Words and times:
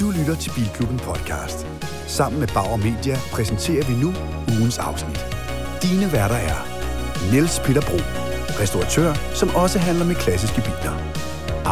Du 0.00 0.10
lytter 0.10 0.36
til 0.36 0.50
Bilklubben 0.56 0.98
Podcast. 0.98 1.66
Sammen 2.06 2.40
med 2.40 2.48
Bauer 2.48 2.76
Media 2.76 3.16
præsenterer 3.32 3.84
vi 3.90 3.94
nu 4.04 4.10
ugens 4.54 4.78
afsnit. 4.78 5.20
Dine 5.82 6.12
værter 6.12 6.36
er 6.50 6.58
Niels 7.32 7.60
Peter 7.64 7.80
Bro, 7.88 7.98
restauratør, 8.60 9.14
som 9.34 9.48
også 9.54 9.78
handler 9.78 10.04
med 10.04 10.14
klassiske 10.14 10.60
biler. 10.60 10.94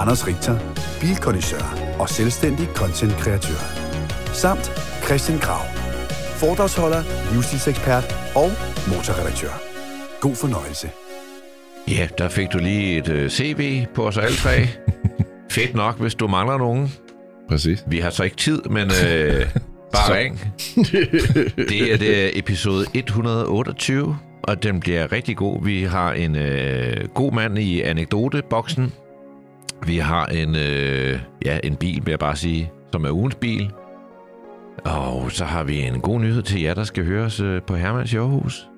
Anders 0.00 0.26
Richter, 0.26 0.56
bilkondisør 1.00 1.66
og 2.00 2.08
selvstændig 2.08 2.66
content-kreatør. 2.74 3.62
Samt 4.42 4.66
Christian 5.06 5.38
Grav, 5.38 5.64
foredragsholder, 6.40 7.02
livsstilsekspert 7.32 8.06
og 8.34 8.50
motorredaktør. 8.90 9.54
God 10.20 10.36
fornøjelse. 10.36 10.90
Ja, 11.88 12.08
der 12.18 12.28
fik 12.28 12.52
du 12.52 12.58
lige 12.58 12.98
et 12.98 13.08
øh, 13.08 13.30
CV 13.30 13.86
på 13.94 14.06
os 14.06 14.16
alle 14.18 14.36
tre. 14.36 14.56
Fedt 15.56 15.74
nok, 15.74 16.00
hvis 16.00 16.14
du 16.14 16.26
mangler 16.28 16.58
nogen. 16.58 17.03
Præcis. 17.48 17.84
Vi 17.86 17.98
har 17.98 18.10
så 18.10 18.22
ikke 18.24 18.36
tid, 18.36 18.62
men 18.62 18.90
øh, 19.06 19.46
bare 19.92 20.14
ring. 20.18 20.40
Det 21.70 21.92
er 21.92 21.96
det 21.98 22.38
episode 22.38 22.86
128, 22.94 24.16
og 24.42 24.62
den 24.62 24.80
bliver 24.80 25.12
rigtig 25.12 25.36
god. 25.36 25.64
Vi 25.64 25.82
har 25.82 26.12
en 26.12 26.36
øh, 26.36 27.08
god 27.14 27.32
mand 27.32 27.58
i 27.58 27.80
anekdoteboksen. 27.80 28.92
Vi 29.86 29.98
har 29.98 30.26
en, 30.26 30.56
øh, 30.56 31.18
ja, 31.44 31.58
en 31.64 31.76
bil, 31.76 32.02
vil 32.04 32.12
jeg 32.12 32.18
bare 32.18 32.36
sige, 32.36 32.70
som 32.92 33.04
er 33.04 33.10
ugens 33.10 33.34
bil. 33.34 33.70
Og 34.84 35.32
så 35.32 35.44
har 35.44 35.64
vi 35.64 35.80
en 35.80 36.00
god 36.00 36.20
nyhed 36.20 36.42
til 36.42 36.62
jer, 36.62 36.74
der 36.74 36.84
skal 36.84 37.04
høres 37.04 37.40
øh, 37.40 37.62
på 37.62 37.76
Hermans 37.76 38.10
Showhus. 38.10 38.68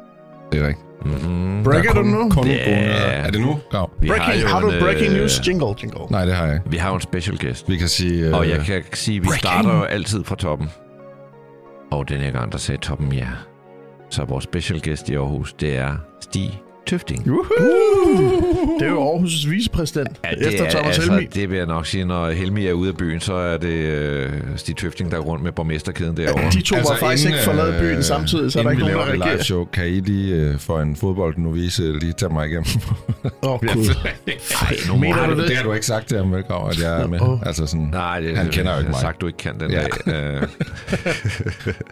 Det 0.53 0.61
er 0.63 0.67
rigtigt. 0.67 0.86
Mm-hmm. 1.05 1.63
Breaker 1.65 1.93
du 1.93 2.03
nu? 2.03 2.31
Kun 2.31 2.45
nyheder. 2.45 2.67
Er 2.67 3.31
det 3.31 3.41
nu, 3.41 3.59
Grav? 3.71 3.91
Vi 4.01 4.09
Breaking, 4.09 4.43
jo 4.43 4.49
har 4.49 4.61
du 4.61 4.71
en, 4.71 4.81
breaking 4.81 5.13
øh, 5.13 5.19
news? 5.19 5.41
Jingle, 5.49 5.75
jingle. 5.83 6.01
Nej, 6.11 6.25
det 6.25 6.35
har 6.35 6.45
jeg 6.47 6.55
ikke. 6.55 6.71
Vi 6.71 6.77
har 6.77 6.89
jo 6.89 6.95
en 6.95 7.01
special 7.01 7.39
guest. 7.39 7.69
Vi 7.69 7.77
kan 7.77 7.89
sige... 7.89 8.27
Øh, 8.29 8.35
Og 8.35 8.49
jeg 8.49 8.61
kan 8.67 8.83
sige, 8.93 9.17
at 9.17 9.23
vi 9.23 9.27
Breaking. 9.27 9.39
starter 9.41 9.77
jo 9.77 9.83
altid 9.83 10.25
fra 10.25 10.37
toppen. 10.37 10.71
Og 11.93 12.09
den 12.09 12.21
her 12.21 12.31
gang, 12.31 12.53
der 12.53 12.59
sagde 12.59 12.81
toppen 12.81 13.13
ja. 13.13 13.29
Så 14.11 14.25
vores 14.25 14.45
special 14.45 14.81
guest 14.85 15.09
i 15.09 15.15
Aarhus, 15.15 15.53
det 15.53 15.77
er 15.79 15.97
Stig 16.21 16.63
Tøfting. 16.87 17.25
Det 17.25 18.87
er 18.87 18.91
jo 18.91 19.15
Aarhus' 19.15 19.49
vicepræsident, 19.51 20.09
ja, 20.25 20.31
det 20.31 20.47
efter 20.47 20.65
er, 20.65 20.71
Thomas 20.71 20.97
altså, 20.99 21.13
Helmi. 21.13 21.27
det 21.35 21.51
vil 21.51 21.57
jeg 21.59 21.67
nok 21.67 21.87
sige, 21.87 22.05
når 22.05 22.31
Helmi 22.31 22.67
er 22.67 22.73
ude 22.73 22.89
af 22.89 22.97
byen, 22.97 23.21
så 23.21 23.35
er 23.35 23.57
det 23.57 23.69
øh, 23.69 24.33
Stig 24.57 24.77
Tøfting, 24.77 25.11
der 25.11 25.17
er 25.17 25.21
rundt 25.21 25.45
med 25.45 25.53
borgmesterkæden 25.53 26.17
derovre. 26.17 26.51
De 26.51 26.61
to 26.63 26.77
altså, 26.77 26.93
var 26.93 26.99
faktisk 26.99 27.27
ikke 27.29 27.39
forladet 27.45 27.81
byen 27.81 28.03
samtidig, 28.03 28.53
så 28.53 28.59
er 28.59 28.63
der 28.63 28.71
ikke 28.71 28.81
inden 28.81 28.95
nogen, 28.95 29.09
der 29.09 29.15
live 29.15 29.25
reagerer. 29.25 29.43
show, 29.43 29.65
kan 29.65 29.87
I 29.87 30.01
lige 30.01 30.35
øh, 30.35 30.59
for 30.59 30.81
en 30.81 30.97
fodboldnovise 30.97 31.83
lige 31.99 32.13
tage 32.13 32.33
mig 32.33 32.47
igennem? 32.49 32.67
Åh, 33.43 33.53
oh, 33.53 33.61
gud. 33.61 33.95
Ej, 34.27 34.97
Mener 35.01 35.15
han- 35.15 35.31
du 35.31 35.41
det? 35.41 35.49
det 35.49 35.57
har 35.57 35.65
du 35.65 35.73
ikke 35.73 35.87
sagt 35.87 36.09
til 36.09 36.17
ham, 36.19 36.33
vel, 36.33 36.45
at 36.71 36.83
jeg 36.83 37.03
er 37.03 37.07
med. 37.07 37.39
Altså 37.47 37.67
sådan, 37.67 37.89
Nej, 37.93 38.21
det, 38.21 38.37
Han 38.37 38.49
kender 38.51 38.73
jo 38.73 38.79
ikke 38.79 38.87
jeg 38.87 38.87
har 38.87 38.89
mig. 38.91 39.01
sagt, 39.01 39.21
du 39.21 39.27
ikke 39.27 39.37
kan 39.37 39.61
den 39.61 39.71
Ja. 39.71 39.83
dag. 40.07 40.15
Øh, 40.15 40.43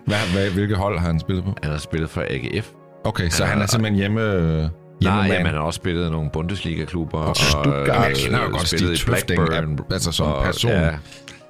hvad, 0.06 0.32
hvad, 0.32 0.50
hvilke 0.50 0.74
hold 0.74 0.98
har 0.98 1.06
han 1.06 1.20
spillet 1.20 1.44
på? 1.44 1.54
han 1.62 1.72
har 1.72 1.78
spillet 1.78 2.10
for 2.10 2.24
AGF. 2.30 2.68
Okay, 3.04 3.28
så 3.28 3.44
Ja, 3.44 3.50
han 3.50 3.62
er 3.62 3.66
simpelthen 3.66 3.98
hjemme... 3.98 4.70
Øh, 5.02 5.04
Nej, 5.08 5.26
jamen, 5.32 5.46
han 5.46 5.54
har 5.54 5.62
også 5.62 5.76
spillet 5.76 6.06
i 6.08 6.10
nogle 6.10 6.30
Bundesliga-klubber. 6.30 7.18
Og, 7.18 7.36
Stuttgart. 7.36 7.66
øh, 7.80 7.88
Jamen, 7.88 8.02
jeg 8.08 8.16
kender 8.16 8.42
jo 8.42 8.50
godt 8.50 8.68
spillet 8.68 8.98
Stig 8.98 9.12
i 9.12 9.14
Tøfting, 9.14 9.46
Blackburn. 9.46 9.86
altså 9.92 10.12
som 10.12 10.26
og- 10.26 10.44
person. 10.44 10.70
Ja, 10.70 10.90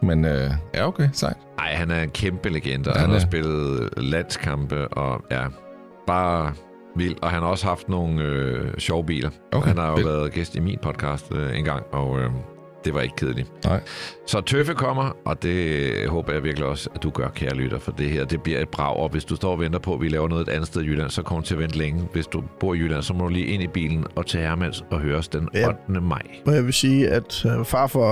Men 0.02 0.24
øh, 0.24 0.50
ja, 0.74 0.86
okay, 0.86 1.08
sejt. 1.12 1.36
Nej, 1.56 1.74
han 1.74 1.90
er 1.90 2.02
en 2.02 2.10
kæmpe 2.10 2.48
legende, 2.48 2.90
og 2.90 2.94
Han 2.96 3.00
han 3.00 3.10
har 3.10 3.18
spillet 3.26 3.88
landskampe, 3.96 4.88
og 4.88 5.24
ja, 5.30 5.42
bare 6.06 6.52
vild. 6.96 7.14
Og 7.22 7.30
han 7.30 7.42
har 7.42 7.48
også 7.48 7.66
haft 7.66 7.88
nogle 7.88 8.22
øh, 8.22 8.78
sjove 8.78 9.04
biler. 9.06 9.30
Okay, 9.52 9.68
han 9.68 9.78
har 9.78 9.90
jo 9.90 9.96
fedt. 9.96 10.06
været 10.08 10.32
gæst 10.32 10.54
i 10.56 10.60
min 10.60 10.78
podcast 10.82 11.32
øh, 11.34 11.58
en 11.58 11.64
gang, 11.64 11.82
og 11.92 12.20
øh, 12.20 12.30
det 12.84 12.94
var 12.94 13.00
ikke 13.00 13.16
kedeligt. 13.16 13.64
Nej. 13.64 13.80
Så 14.26 14.40
Tøffe 14.40 14.74
kommer, 14.74 15.16
og 15.24 15.42
det 15.42 16.08
håber 16.08 16.32
jeg 16.32 16.44
virkelig 16.44 16.66
også, 16.68 16.90
at 16.94 17.02
du 17.02 17.10
gør, 17.10 17.28
kære 17.28 17.54
lytter, 17.54 17.78
for 17.78 17.92
det 17.92 18.10
her, 18.10 18.24
det 18.24 18.42
bliver 18.42 18.60
et 18.60 18.68
brag. 18.68 18.96
Og 18.96 19.08
hvis 19.08 19.24
du 19.24 19.36
står 19.36 19.52
og 19.52 19.60
venter 19.60 19.78
på, 19.78 19.94
at 19.94 20.00
vi 20.00 20.08
laver 20.08 20.28
noget 20.28 20.48
et 20.48 20.52
andet 20.52 20.66
sted 20.66 20.82
i 20.82 20.86
Jylland, 20.86 21.10
så 21.10 21.22
kommer 21.22 21.42
du 21.42 21.46
til 21.46 21.54
at 21.54 21.60
vente 21.60 21.78
længe. 21.78 22.08
Hvis 22.12 22.26
du 22.26 22.42
bor 22.60 22.74
i 22.74 22.78
Jylland, 22.78 23.02
så 23.02 23.12
må 23.14 23.24
du 23.24 23.28
lige 23.28 23.46
ind 23.46 23.62
i 23.62 23.66
bilen 23.66 24.04
og 24.16 24.26
til 24.26 24.40
Hermans 24.40 24.84
og 24.90 25.00
høre 25.00 25.16
os 25.18 25.28
den 25.28 25.48
Ja. 25.54 25.68
8. 25.68 25.78
maj. 26.02 26.22
Og 26.46 26.54
jeg 26.54 26.64
vil 26.64 26.72
sige, 26.72 27.08
at 27.08 27.44
øh, 27.46 27.64
far 27.64 27.86
for 27.86 28.04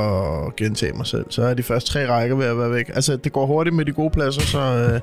at 0.46 0.56
gentage 0.56 0.92
mig 0.92 1.06
selv, 1.06 1.26
så 1.30 1.42
er 1.42 1.54
de 1.54 1.62
første 1.62 1.92
tre 1.92 2.08
rækker 2.08 2.36
ved 2.36 2.46
at 2.46 2.58
være 2.58 2.70
væk. 2.70 2.88
Altså, 2.94 3.16
det 3.16 3.32
går 3.32 3.46
hurtigt 3.46 3.76
med 3.76 3.84
de 3.84 3.92
gode 3.92 4.10
pladser, 4.10 4.40
så 4.40 4.58
øh, 4.60 5.00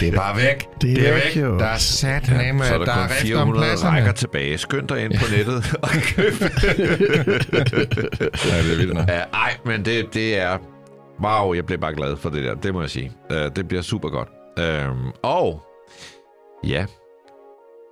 Det 0.00 0.08
er 0.08 0.12
bare 0.16 0.36
væk. 0.36 0.68
det 0.80 0.90
er, 0.90 0.94
Det 0.94 1.08
er 1.08 1.12
væk, 1.14 1.22
væk. 1.24 1.36
jo. 1.42 1.58
Der 1.58 1.64
er 1.66 1.76
sat 1.76 2.28
nemme, 2.36 2.64
så 2.64 2.74
er 2.74 2.78
der, 2.78 2.84
der 2.84 2.92
kun 2.94 3.02
er 3.02 3.08
rift 3.08 3.20
om 3.20 3.26
400 3.26 3.64
pladserne. 3.64 3.96
rækker 3.96 4.12
tilbage. 4.12 4.58
Skynd 4.58 4.88
dig 4.88 5.04
ind 5.04 5.12
på 5.18 5.24
nettet 5.36 5.76
og 5.82 5.88
køb. 5.90 6.32
Ja, 8.48 8.58
det 8.62 8.72
er 8.72 8.76
vildt 8.76 8.94
nok. 8.94 9.08
Ja, 9.08 9.22
ej, 9.34 9.56
men 9.64 9.84
det, 9.84 10.14
det 10.14 10.38
er... 10.38 10.58
Wow, 11.24 11.54
jeg 11.54 11.66
blev 11.66 11.78
bare 11.78 11.94
glad 11.94 12.16
for 12.16 12.30
det 12.30 12.44
der. 12.44 12.54
Det 12.54 12.74
må 12.74 12.80
jeg 12.80 12.90
sige. 12.90 13.12
Uh, 13.30 13.36
det 13.56 13.68
bliver 13.68 13.82
super 13.82 14.08
godt. 14.08 14.28
Um, 14.88 15.12
og 15.22 15.62
ja, 16.64 16.86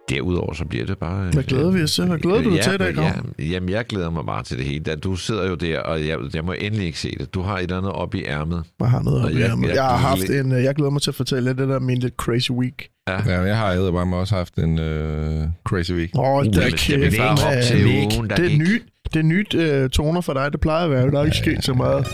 derudover 0.09 0.55
så 0.55 0.65
bliver 0.65 0.87
det 0.87 0.99
bare... 0.99 1.31
Hvad 1.33 1.43
glæder 1.45 1.71
vi 1.71 1.83
os 1.83 1.95
til? 1.95 2.05
Hvad 2.05 2.19
glæder 2.19 2.43
du 2.43 2.51
dig 2.55 2.61
til 2.63 2.75
i 2.75 2.77
dag, 2.77 2.95
Grav? 2.95 3.05
ja, 3.39 3.45
Jamen, 3.45 3.69
jeg 3.69 3.87
glæder 3.87 4.11
mig 4.11 4.27
bare 4.27 4.43
til 4.43 4.57
det 4.59 4.65
hele. 4.67 4.85
Da 4.85 4.95
Du 4.95 5.17
sidder 5.17 5.49
jo 5.49 5.55
der, 5.55 5.81
og 5.81 6.07
jeg, 6.07 6.19
jeg 6.35 6.45
må 6.45 6.53
endelig 6.53 6.87
ikke 6.87 6.99
se 7.01 7.15
det. 7.21 7.35
Du 7.35 7.43
har 7.43 7.57
et 7.59 7.63
eller 7.63 7.77
andet 7.79 7.93
op 7.93 8.15
i 8.15 8.25
ærmet. 8.25 8.65
Jeg 8.81 8.91
har 8.91 9.03
noget 9.03 9.21
Og 9.21 9.27
op 9.27 9.33
i 9.33 9.39
jeg- 9.41 9.51
ærmet. 9.51 9.69
jeg- 9.69 9.75
Jeg 9.77 9.85
har 9.85 9.97
haft 9.97 10.29
jeg- 10.29 10.41
en... 10.41 10.53
øh, 10.53 10.63
Jeg 10.63 10.75
glæder 10.75 10.91
mig 10.91 11.03
til 11.03 11.11
at 11.11 11.15
fortælle 11.15 11.51
det 11.51 11.59
der 11.69 11.79
min 11.81 11.99
lidt 11.99 12.15
crazy 12.17 12.51
week. 12.51 12.89
Ja, 13.09 13.19
men 13.25 13.47
jeg 13.47 13.57
har 13.59 13.73
edderbarme 13.73 14.17
også 14.17 14.35
haft 14.35 14.55
en 14.55 14.79
øh, 14.79 15.45
crazy 15.65 15.93
week. 15.93 16.11
Åh, 16.19 16.25
oh, 16.31 16.47
Uh, 16.47 16.53
der 16.53 16.71
kæft, 16.71 17.21
op 17.21 17.39
mand. 17.39 17.63
til 17.63 17.87
ugen, 17.87 18.31
der 18.31 18.37
Det 18.37 18.45
er 18.45 18.49
gik? 18.49 18.59
nyt, 18.59 18.83
det 19.15 19.19
er 19.19 19.23
nyt 19.23 19.55
uh, 19.85 19.91
toner 19.91 20.21
for 20.21 20.33
dig. 20.33 20.53
Det 20.53 20.61
plejer 20.61 20.85
at 20.85 20.91
være. 20.91 21.11
Der 21.11 21.21
er 21.21 21.25
ikke 21.25 21.37
sket 21.37 21.65
så 21.65 21.75
meget. 21.75 22.07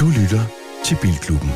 Du 0.00 0.06
lytter 0.06 0.40
til 0.84 0.96
Bilklubben. 1.02 1.50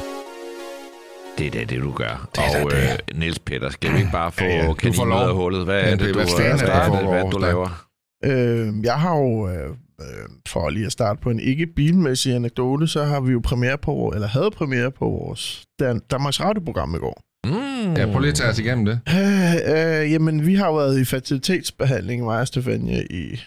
Det 1.38 1.46
er 1.46 1.50
da 1.50 1.64
det, 1.64 1.82
du 1.82 1.92
gør. 1.92 2.28
Det 2.34 2.42
og 2.64 2.72
øh, 2.72 3.18
Niels 3.18 3.38
Peter, 3.38 3.70
skal 3.70 3.92
vi 3.92 3.98
ikke 3.98 4.10
bare 4.12 4.32
få 4.32 4.44
Ja, 4.44 4.56
ja. 4.56 4.66
Du 4.66 5.04
ud 5.04 5.28
af 5.28 5.34
hullet? 5.34 5.64
Hvad 5.64 5.80
er 5.80 5.90
det, 5.90 6.00
det- 6.00 6.08
du, 6.08 6.12
hvad 6.14 6.24
er 6.28 7.08
hvad, 7.10 7.30
du 7.30 7.38
laver? 7.38 7.86
Øh, 8.24 8.84
jeg 8.84 8.94
har 8.94 9.16
jo, 9.16 9.48
øh, 9.48 9.70
øh, 10.00 10.28
for 10.48 10.70
lige 10.70 10.86
at 10.86 10.92
starte 10.92 11.20
på 11.20 11.30
en 11.30 11.40
ikke 11.40 11.66
bilmæssig 11.66 12.34
anekdote, 12.34 12.86
så 12.86 13.04
har 13.04 13.20
vi 13.20 13.32
jo 13.32 13.40
premiere 13.44 13.78
på, 13.78 14.12
eller 14.14 14.28
havde 14.28 14.50
premiere 14.50 14.90
på 14.90 15.04
vores 15.04 15.64
Dan- 15.82 16.00
Danmarks 16.10 16.40
Radioprogram 16.40 16.94
i 16.94 16.98
går. 16.98 17.20
Mm. 17.46 17.94
Ja, 17.94 18.06
prøv 18.12 18.20
lige 18.20 18.30
at 18.30 18.36
tage 18.36 18.50
os 18.50 18.58
igennem 18.58 18.84
det. 18.84 19.00
Øh, 19.08 20.00
øh, 20.02 20.12
jamen, 20.12 20.46
vi 20.46 20.54
har 20.54 20.66
jo 20.66 20.74
været 20.74 21.00
i 21.00 21.04
fertilitetsbehandling, 21.04 22.24
mig 22.24 22.40
og 22.40 22.46
Stefanie, 22.46 23.04
i 23.10 23.40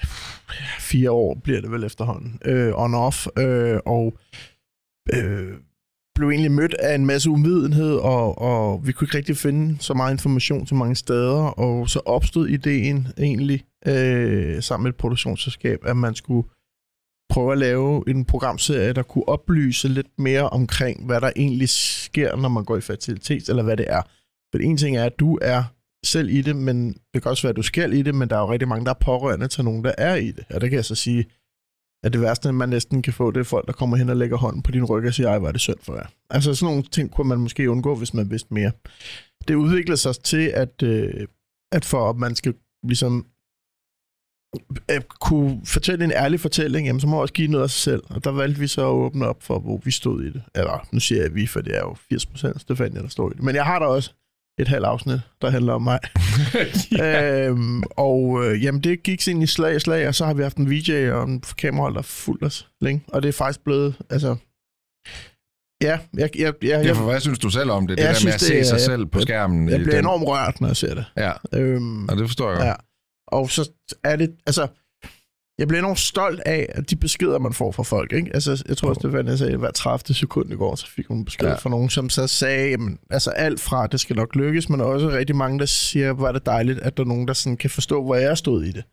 fire 0.79 1.11
år, 1.11 1.37
bliver 1.43 1.61
det 1.61 1.71
vel 1.71 1.83
efterhånden, 1.83 2.39
øh, 2.45 2.73
on-off, 2.73 3.27
øh, 3.41 3.79
og 3.85 4.13
øh, 5.13 5.47
blev 6.17 6.29
egentlig 6.29 6.51
mødt 6.51 6.73
af 6.73 6.95
en 6.95 7.05
masse 7.05 7.29
uvidenhed, 7.29 7.95
og, 7.95 8.41
og 8.41 8.87
vi 8.87 8.91
kunne 8.91 9.05
ikke 9.05 9.17
rigtig 9.17 9.37
finde 9.37 9.77
så 9.79 9.93
meget 9.93 10.11
information 10.11 10.67
så 10.67 10.75
mange 10.75 10.95
steder, 10.95 11.41
og 11.41 11.89
så 11.89 11.99
opstod 12.05 12.47
ideen 12.47 13.07
egentlig, 13.17 13.63
øh, 13.87 14.63
sammen 14.63 14.83
med 14.83 14.91
et 14.91 14.97
produktionsselskab, 14.97 15.79
at 15.85 15.97
man 15.97 16.15
skulle 16.15 16.47
prøve 17.29 17.51
at 17.51 17.57
lave 17.57 18.03
en 18.09 18.25
programserie, 18.25 18.93
der 18.93 19.03
kunne 19.03 19.29
oplyse 19.29 19.87
lidt 19.87 20.07
mere 20.17 20.49
omkring, 20.49 21.05
hvad 21.05 21.21
der 21.21 21.31
egentlig 21.35 21.69
sker, 21.69 22.35
når 22.35 22.49
man 22.49 22.63
går 22.65 22.77
i 22.77 22.81
fertilitet, 22.81 23.49
eller 23.49 23.63
hvad 23.63 23.77
det 23.77 23.85
er. 23.89 24.01
For 24.51 24.59
en 24.59 24.77
ting 24.77 24.97
er, 24.97 25.05
at 25.05 25.19
du 25.19 25.39
er 25.41 25.63
selv 26.05 26.29
i 26.29 26.41
det, 26.41 26.55
men 26.55 26.93
det 27.13 27.21
kan 27.21 27.31
også 27.31 27.43
være, 27.43 27.49
at 27.49 27.55
du 27.57 27.61
skal 27.61 27.93
i 27.93 28.01
det, 28.01 28.15
men 28.15 28.29
der 28.29 28.35
er 28.35 28.39
jo 28.39 28.51
rigtig 28.51 28.67
mange, 28.67 28.85
der 28.85 28.91
er 28.91 28.99
pårørende 29.05 29.47
til 29.47 29.63
nogen, 29.63 29.83
der 29.83 29.93
er 29.97 30.15
i 30.15 30.31
det. 30.31 30.45
Og 30.49 30.61
det 30.61 30.69
kan 30.69 30.77
jeg 30.77 30.85
så 30.85 30.95
sige, 30.95 31.25
at 32.03 32.13
det 32.13 32.21
værste, 32.21 32.51
man 32.51 32.69
næsten 32.69 33.01
kan 33.01 33.13
få, 33.13 33.31
det 33.31 33.39
er 33.39 33.43
folk, 33.43 33.67
der 33.67 33.73
kommer 33.73 33.97
hen 33.97 34.09
og 34.09 34.17
lægger 34.17 34.37
hånden 34.37 34.61
på 34.61 34.71
din 34.71 34.85
ryg 34.85 35.07
og 35.07 35.13
siger, 35.13 35.29
ej, 35.29 35.39
hvor 35.39 35.47
er 35.47 35.51
det 35.51 35.61
synd 35.61 35.77
for 35.81 35.95
jer. 35.95 36.05
Altså 36.29 36.55
sådan 36.55 36.71
nogle 36.71 36.83
ting 36.91 37.11
kunne 37.11 37.29
man 37.29 37.39
måske 37.39 37.71
undgå, 37.71 37.95
hvis 37.95 38.13
man 38.13 38.31
vidste 38.31 38.53
mere. 38.53 38.71
Det 39.47 39.55
udvikler 39.55 39.95
sig 39.95 40.15
til, 40.15 40.47
at, 40.47 40.83
øh, 40.83 41.27
at 41.71 41.85
for 41.85 42.09
at 42.09 42.15
man 42.15 42.35
skal 42.35 42.53
ligesom 42.83 43.25
at 44.87 45.19
kunne 45.19 45.61
fortælle 45.65 46.05
en 46.05 46.11
ærlig 46.11 46.39
fortælling, 46.39 46.87
jamen, 46.87 46.99
så 46.99 47.07
må 47.07 47.11
man 47.11 47.21
også 47.21 47.33
give 47.33 47.47
noget 47.47 47.63
af 47.63 47.69
sig 47.69 47.81
selv. 47.81 48.03
Og 48.09 48.23
der 48.23 48.31
valgte 48.31 48.59
vi 48.59 48.67
så 48.67 48.81
at 48.81 48.93
åbne 48.93 49.27
op 49.27 49.43
for, 49.43 49.59
hvor 49.59 49.81
vi 49.83 49.91
stod 49.91 50.23
i 50.23 50.31
det. 50.31 50.43
Eller, 50.55 50.87
nu 50.91 50.99
siger 50.99 51.21
jeg 51.21 51.35
vi, 51.35 51.47
for 51.47 51.61
det 51.61 51.75
er 51.75 51.79
jo 51.79 51.95
80% 52.13 52.59
Stefania, 52.59 53.01
der 53.01 53.07
står 53.07 53.31
i 53.31 53.33
det. 53.33 53.43
Men 53.43 53.55
jeg 53.55 53.65
har 53.65 53.79
der 53.79 53.85
også 53.85 54.13
et 54.59 54.67
halvt 54.67 54.85
afsnit, 54.85 55.19
der 55.41 55.49
handler 55.49 55.73
om 55.73 55.81
mig. 55.81 55.99
øhm, 57.05 57.83
og 57.97 58.45
øh, 58.45 58.63
jamen, 58.63 58.81
det 58.81 59.03
gik 59.03 59.27
ind 59.27 59.43
i 59.43 59.47
slag 59.47 59.75
i 59.75 59.79
slag, 59.79 60.07
og 60.07 60.15
så 60.15 60.25
har 60.25 60.33
vi 60.33 60.41
haft 60.43 60.57
en 60.57 60.69
VJ 60.69 61.09
og 61.11 61.23
en 61.23 61.41
kamerahold, 61.57 61.95
der 61.95 62.01
fulgt 62.01 62.43
os 62.43 62.67
længe. 62.81 63.03
Og 63.07 63.23
det 63.23 63.29
er 63.29 63.33
faktisk 63.33 63.63
blevet, 63.63 63.95
altså... 64.09 64.35
Ja, 65.81 65.99
jeg, 66.13 66.19
jeg, 66.19 66.29
jeg, 66.35 66.53
Ja, 66.63 66.79
jeg, 66.79 66.95
for 66.95 67.03
hvad 67.03 67.19
synes 67.19 67.39
du 67.39 67.49
selv 67.49 67.71
om 67.71 67.87
det? 67.87 67.97
Det 67.97 68.03
Jeg 68.03 68.15
der 68.15 68.21
med 68.25 68.33
at 68.33 68.39
synes, 68.39 68.41
se 68.41 68.53
det 68.53 68.59
er- 68.59 68.63
sig 68.63 68.79
selv 68.81 69.05
på 69.05 69.19
jeg- 69.19 69.23
skærmen. 69.23 69.69
jeg 69.69 69.79
i 69.79 69.83
bliver 69.83 69.95
den- 69.95 70.05
enormt 70.05 70.23
rørt, 70.27 70.61
når 70.61 70.67
jeg 70.67 70.77
ser 70.77 70.93
det. 70.95 71.05
Ja, 71.17 71.31
Øhm, 71.53 72.09
og 72.09 72.17
det 72.17 72.27
forstår 72.27 72.49
jeg 72.49 72.57
godt. 72.57 72.67
Ja. 72.67 72.73
Og 73.27 73.49
så 73.49 73.69
er 74.03 74.15
det, 74.15 74.35
altså, 74.45 74.67
jeg 75.59 75.67
bliver 75.67 75.79
enormt 75.81 75.99
stolt 75.99 76.39
af, 76.45 76.65
at 76.69 76.89
de 76.89 76.95
beskeder, 76.95 77.39
man 77.39 77.53
får 77.53 77.71
fra 77.71 77.83
folk, 77.83 78.13
ikke? 78.13 78.31
Altså, 78.33 78.63
jeg 78.67 78.77
tror, 78.77 78.89
at 78.91 78.95
Stefan 78.95 79.37
sagde, 79.37 79.53
at 79.53 79.59
hver 79.59 79.71
30. 79.71 80.15
sekund 80.15 80.51
i 80.51 80.55
går, 80.55 80.75
så 80.75 80.87
fik 80.87 81.05
hun 81.07 81.25
besked 81.25 81.47
Ja. 81.47 81.53
fra 81.55 81.69
nogen, 81.69 81.89
som 81.89 82.09
så 82.09 82.27
sagde, 82.27 82.69
jamen, 82.69 82.99
altså 83.09 83.29
alt 83.29 83.59
fra, 83.59 83.87
det 83.87 83.99
skal 83.99 84.15
nok 84.15 84.35
lykkes, 84.35 84.69
men 84.69 84.81
også 84.81 85.09
rigtig 85.09 85.35
mange, 85.35 85.59
der 85.59 85.65
siger, 85.65 86.13
hvor 86.13 86.27
er 86.27 86.31
det 86.31 86.45
dejligt, 86.45 86.79
at 86.79 86.97
der 86.97 87.03
er 87.03 87.07
nogen, 87.07 87.27
der 87.27 87.33
sådan 87.33 87.57
kan 87.57 87.69
forstå, 87.69 88.03
hvor 88.03 88.15
jeg 88.15 88.37
stod 88.37 88.63
i 88.63 88.71
det. 88.71 88.83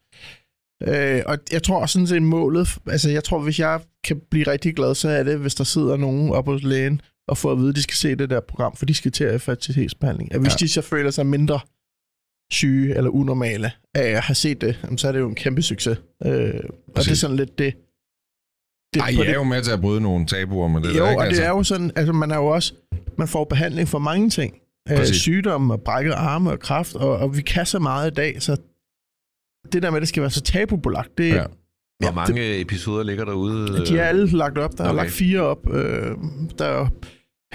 Øh, 0.89 1.23
og 1.27 1.39
jeg 1.53 1.63
tror 1.63 1.81
også 1.81 1.93
sådan 1.93 2.07
set 2.07 2.23
målet, 2.23 2.69
altså 2.87 3.11
jeg 3.11 3.25
tror, 3.25 3.39
hvis 3.39 3.59
jeg 3.59 3.81
kan 4.05 4.21
blive 4.31 4.47
rigtig 4.47 4.77
glad, 4.77 4.95
så 4.95 5.09
er 5.09 5.23
det, 5.23 5.39
hvis 5.39 5.55
der 5.55 5.65
sidder 5.65 5.97
nogen 5.97 6.31
oppe 6.33 6.53
hos 6.53 6.63
lægen 6.63 7.01
og 7.29 7.39
får 7.39 7.53
at 7.53 7.59
vide, 7.59 7.69
at 7.69 7.77
de 7.77 7.83
skal 7.83 7.95
se 7.95 8.15
det 8.15 8.31
der 8.31 8.41
program, 8.49 8.77
for 8.77 8.87
de 8.87 8.95
skal 8.95 9.13
til 9.13 9.25
at 9.25 9.41
fertilitetsbehandling. 9.43 10.35
At 10.35 10.41
hvis 10.41 10.53
ja. 10.53 10.57
de 10.65 10.69
så 10.69 10.83
føler 10.83 11.11
sig 11.11 11.27
mindre 11.27 11.61
syge 12.53 12.97
eller 12.97 13.11
unormale 13.11 13.71
af 13.95 14.09
at 14.09 14.21
have 14.23 14.35
set 14.35 14.61
det, 14.61 14.79
så 14.97 15.09
er 15.09 15.13
det 15.13 15.19
jo 15.21 15.29
en 15.29 15.35
kæmpe 15.35 15.63
succes. 15.63 15.99
Øh, 16.27 16.55
og 16.89 17.03
det 17.05 17.11
er 17.11 17.15
sådan 17.15 17.37
lidt 17.37 17.59
det. 17.59 17.75
det 18.95 19.01
Ej, 19.03 19.15
på 19.17 19.21
er 19.21 19.27
det- 19.27 19.35
jo 19.35 19.43
med 19.45 19.63
til 19.63 19.71
at 19.73 19.81
bryde 19.81 20.01
nogle 20.01 20.27
tabuer 20.27 20.69
med 20.69 20.83
det 20.83 20.99
jo, 20.99 21.05
der, 21.05 21.11
ikke? 21.11 21.23
og 21.23 21.27
det 21.31 21.45
er 21.45 21.49
jo 21.49 21.63
sådan, 21.63 21.93
altså 21.97 22.13
man 22.13 22.31
er 22.31 22.37
jo 22.37 22.47
også, 22.47 22.75
man 23.19 23.29
får 23.29 23.45
behandling 23.45 23.89
for 23.89 23.99
mange 23.99 24.31
ting. 24.31 24.59
Øh, 24.91 25.07
sygdomme 25.07 25.75
og 25.75 25.83
brækket 25.83 26.13
arme 26.13 26.51
og 26.51 26.61
kræft, 26.61 26.95
og, 26.95 27.17
og 27.17 27.37
vi 27.37 27.43
kan 27.43 27.67
så 27.67 27.79
meget 27.79 28.11
i 28.11 28.15
dag, 28.15 28.43
så 28.43 28.57
det 29.73 29.83
der 29.83 29.91
med, 29.91 29.97
at 29.97 30.01
det 30.01 30.09
skal 30.09 30.21
være 30.21 30.31
så 30.31 30.41
tabubelagt, 30.41 31.19
det, 31.19 31.29
Ja. 31.29 31.35
ja. 31.37 31.45
Hvor 32.03 32.13
mange 32.13 32.61
episoder 32.61 33.03
ligger 33.03 33.25
derude? 33.25 33.87
de 33.87 33.99
er 33.99 34.05
alle 34.05 34.27
lagt 34.27 34.59
op. 34.59 34.79
Der 34.79 34.85
er 34.85 34.89
Okay. 34.89 34.97
lagt 34.97 35.11
fire 35.11 35.41
op, 35.41 35.69
øh, 35.71 36.17
der 36.59 36.89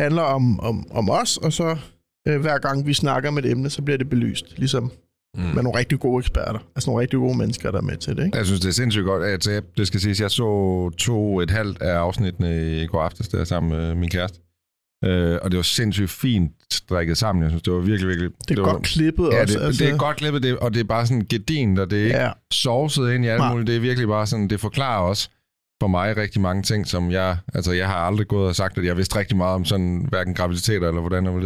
handler 0.01 0.21
om, 0.21 0.59
om, 0.59 0.91
om 0.91 1.09
os, 1.09 1.37
og 1.37 1.53
så 1.53 1.77
øh, 2.27 2.41
hver 2.41 2.57
gang 2.57 2.87
vi 2.87 2.93
snakker 2.93 3.31
med 3.31 3.43
et 3.45 3.51
emne, 3.51 3.69
så 3.69 3.81
bliver 3.81 3.97
det 3.97 4.09
belyst, 4.09 4.45
ligesom 4.57 4.91
Mm. 5.37 5.41
med 5.43 5.63
nogle 5.63 5.79
rigtig 5.79 5.99
gode 5.99 6.19
eksperter. 6.19 6.59
Altså 6.75 6.89
nogle 6.89 7.01
rigtig 7.01 7.19
gode 7.19 7.37
mennesker, 7.37 7.71
der 7.71 7.77
er 7.77 7.81
med 7.81 7.97
til 7.97 8.15
det. 8.17 8.25
Ikke? 8.25 8.37
Jeg 8.37 8.45
synes, 8.45 8.61
det 8.61 8.67
er 8.67 8.73
sindssygt 8.73 9.05
godt. 9.05 9.23
Altså, 9.25 9.51
jeg- 9.51 9.63
det 9.77 9.87
skal 9.87 9.99
siges, 9.99 10.21
jeg 10.21 10.31
så 10.31 10.89
to 10.97 11.39
et 11.39 11.51
halvt 11.51 11.81
af 11.81 11.93
afsnittene 11.97 12.81
i 12.83 12.85
går 12.87 13.01
aftes 13.01 13.27
der 13.27 13.43
sammen 13.43 13.71
med 13.71 13.95
min 13.95 14.09
kæreste. 14.09 14.39
Øh, 15.05 15.37
og 15.41 15.51
det 15.51 15.57
var 15.57 15.63
sindssygt 15.63 16.09
fint 16.09 16.51
strikket 16.73 17.17
sammen. 17.17 17.41
Jeg 17.43 17.51
synes, 17.51 17.63
det 17.63 17.73
var 17.73 17.79
virkelig, 17.79 18.07
virkelig... 18.07 18.29
Det 18.49 18.57
er 18.59 18.61
var, 18.63 18.71
godt 18.71 18.83
klippet 18.83 19.29
Ja, 19.33 19.41
også. 19.41 19.59
det, 19.59 19.65
altså, 19.65 19.83
det 19.85 19.93
er 19.93 19.97
godt 19.97 20.17
klippet, 20.17 20.43
det, 20.43 20.57
og 20.57 20.73
det 20.73 20.79
er 20.79 20.83
bare 20.83 21.05
sådan 21.07 21.25
gedint, 21.29 21.79
og 21.79 21.89
det 21.91 21.99
er 21.99 22.03
ikke 22.03 22.17
Ja, 22.17 22.31
sovset 22.51 23.11
ind 23.13 23.25
i 23.25 23.27
alt 23.27 23.43
muligt. 23.51 23.67
Det 23.67 23.75
er 23.75 23.79
virkelig 23.79 24.07
bare 24.07 24.27
sådan, 24.27 24.47
det 24.47 24.59
forklarer 24.59 25.01
også 25.01 25.29
for 25.81 25.87
mig 25.87 26.17
rigtig 26.17 26.41
mange 26.41 26.63
ting, 26.63 26.87
som 26.87 27.11
jeg... 27.11 27.37
Altså, 27.53 27.71
jeg 27.71 27.87
har 27.87 27.95
aldrig 27.95 28.27
gået 28.27 28.47
og 28.47 28.55
sagt, 28.55 28.77
at 28.77 28.85
jeg 28.85 28.97
vidste 28.97 29.19
rigtig 29.19 29.37
meget 29.37 29.55
om 29.55 29.65
sådan, 29.65 30.05
hverken 30.09 30.33
graviditeter 30.33 30.87
eller 30.87 31.01
hvordan 31.01 31.25
det 31.25 31.33
var 31.33 31.39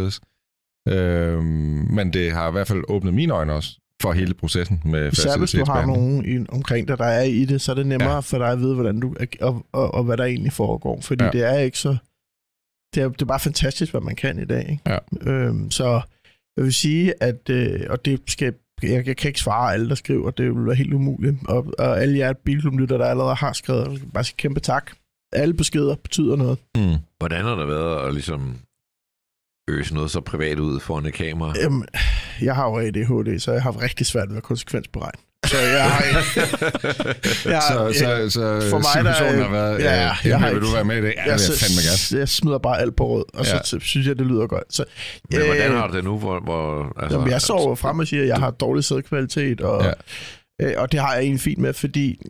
øh, 0.88 1.42
Men 1.90 2.12
det 2.12 2.32
har 2.32 2.48
i 2.48 2.52
hvert 2.52 2.68
fald 2.68 2.84
åbnet 2.88 3.14
mine 3.14 3.32
øjne 3.34 3.52
også 3.52 3.78
for 4.02 4.12
hele 4.12 4.34
processen 4.34 4.80
med 4.84 5.12
Især 5.12 5.38
hvis 5.38 5.50
du 5.50 5.64
har 5.64 5.86
nogen 5.86 6.24
i, 6.24 6.46
omkring 6.48 6.88
dig, 6.88 6.98
der 6.98 7.04
er 7.04 7.22
i 7.22 7.44
det, 7.44 7.60
så 7.60 7.72
er 7.72 7.76
det 7.76 7.86
nemmere 7.86 8.12
Ja. 8.12 8.18
for 8.20 8.38
dig 8.38 8.48
at 8.48 8.58
vide, 8.58 8.74
hvordan 8.74 9.00
du, 9.00 9.14
og, 9.40 9.66
og, 9.72 9.94
og 9.94 10.04
hvad 10.04 10.16
der 10.16 10.24
egentlig 10.24 10.52
foregår. 10.52 11.00
Fordi 11.00 11.24
Ja. 11.24 11.30
det 11.30 11.42
er 11.44 11.58
ikke 11.58 11.78
så... 11.78 11.96
Det 12.94 13.02
er, 13.02 13.08
det 13.08 13.22
er 13.22 13.26
bare 13.26 13.40
fantastisk, 13.40 13.90
hvad 13.92 14.00
man 14.00 14.16
kan 14.16 14.38
i 14.38 14.44
dag. 14.44 14.66
Ikke? 14.70 14.82
Ja. 14.86 14.98
Øhm, 15.32 15.70
så 15.70 16.00
jeg 16.56 16.64
vil 16.64 16.74
sige, 16.74 17.14
at... 17.22 17.50
Øh, 17.50 17.80
og 17.90 18.04
det 18.04 18.20
skal, 18.26 18.54
jeg, 18.82 19.06
jeg 19.06 19.16
kan 19.16 19.28
ikke 19.28 19.40
svare 19.40 19.72
alle, 19.72 19.88
der 19.88 19.94
skriver. 19.94 20.30
Det 20.30 20.54
vil 20.56 20.66
være 20.66 20.74
helt 20.74 20.94
umuligt. 20.94 21.36
Og, 21.48 21.66
og 21.78 22.02
alle 22.02 22.18
jer 22.18 22.32
bilklublytter, 22.32 22.98
der 22.98 23.04
allerede 23.06 23.34
har 23.34 23.52
skrevet, 23.52 24.02
bare 24.14 24.24
sige 24.24 24.34
kæmpe 24.36 24.60
tak. 24.60 24.90
Alle 25.32 25.54
beskeder 25.54 25.94
betyder 25.94 26.36
noget. 26.36 26.58
Mm. 26.76 26.94
Hvordan 27.18 27.44
har 27.44 27.54
det 27.54 27.68
været 27.68 28.08
at 28.08 28.14
ligesom 28.14 28.56
øse 29.68 29.94
noget 29.94 30.10
så 30.10 30.20
privat 30.20 30.58
ud 30.58 30.80
foran 30.80 31.06
et 31.06 31.14
kamera? 31.14 31.54
Jamen, 31.62 31.84
jeg 32.42 32.54
har 32.54 32.64
jo 32.68 32.78
ADHD, 32.78 33.38
så 33.40 33.52
jeg 33.52 33.62
har 33.62 33.82
rigtig 33.82 34.06
svært 34.06 34.30
ved 34.30 34.36
at 34.36 34.42
konsekvensberegne. 34.42 35.20
Så 35.46 35.58
jeg 35.58 35.90
har, 35.90 36.02
jeg, 37.50 37.62
Så, 37.62 37.92
så, 37.98 38.30
så 38.30 38.70
for 38.70 38.78
mig, 38.78 39.04
der 39.04 39.10
er- 39.10 39.42
har 39.42 39.50
været, 39.50 39.78
ja, 39.80 39.84
ja, 39.94 40.00
jeg 40.00 40.16
jeg 40.24 40.38
har 40.40 40.48
vil 40.48 40.54
ikke- 40.56 40.66
du 40.66 40.72
være 40.72 40.84
med 40.84 40.96
i 40.96 41.00
det? 41.00 41.14
Ja, 41.16 41.22
det 41.22 41.48
jeg 41.48 41.58
fandme 41.58 41.80
gerne. 41.82 42.18
jeg 42.20 42.28
smider 42.28 42.58
bare 42.58 42.80
alt 42.80 42.96
på 42.96 43.08
rød, 43.08 43.24
og 43.34 43.46
så 43.46 43.54
Ja. 43.54 43.60
ja. 43.72 43.78
synes 43.80 44.06
jeg, 44.06 44.18
det 44.18 44.26
lyder 44.26 44.46
godt. 44.46 44.74
Så, 44.74 44.84
Men 45.30 45.40
hvordan 45.46 45.72
øh, 45.72 45.78
har 45.78 45.86
du 45.88 45.96
det 45.96 46.04
nu? 46.04 46.18
Hvor, 46.18 46.40
hvor, 46.40 46.92
altså, 47.02 47.18
Jamen, 47.18 47.30
jeg 47.32 47.42
sover 47.42 47.74
frem 47.74 47.98
og 47.98 48.06
siger, 48.06 48.22
at 48.22 48.28
jeg 48.28 48.36
har 48.36 48.50
dårlig 48.50 48.84
sædkvalitet, 48.84 49.60
og, 49.60 49.84
Ja. 49.84 49.92
øh, 50.66 50.74
og 50.76 50.92
det 50.92 51.00
har 51.00 51.12
jeg 51.14 51.22
egentlig 51.22 51.40
fint 51.40 51.58
med, 51.58 51.72
fordi 51.72 52.20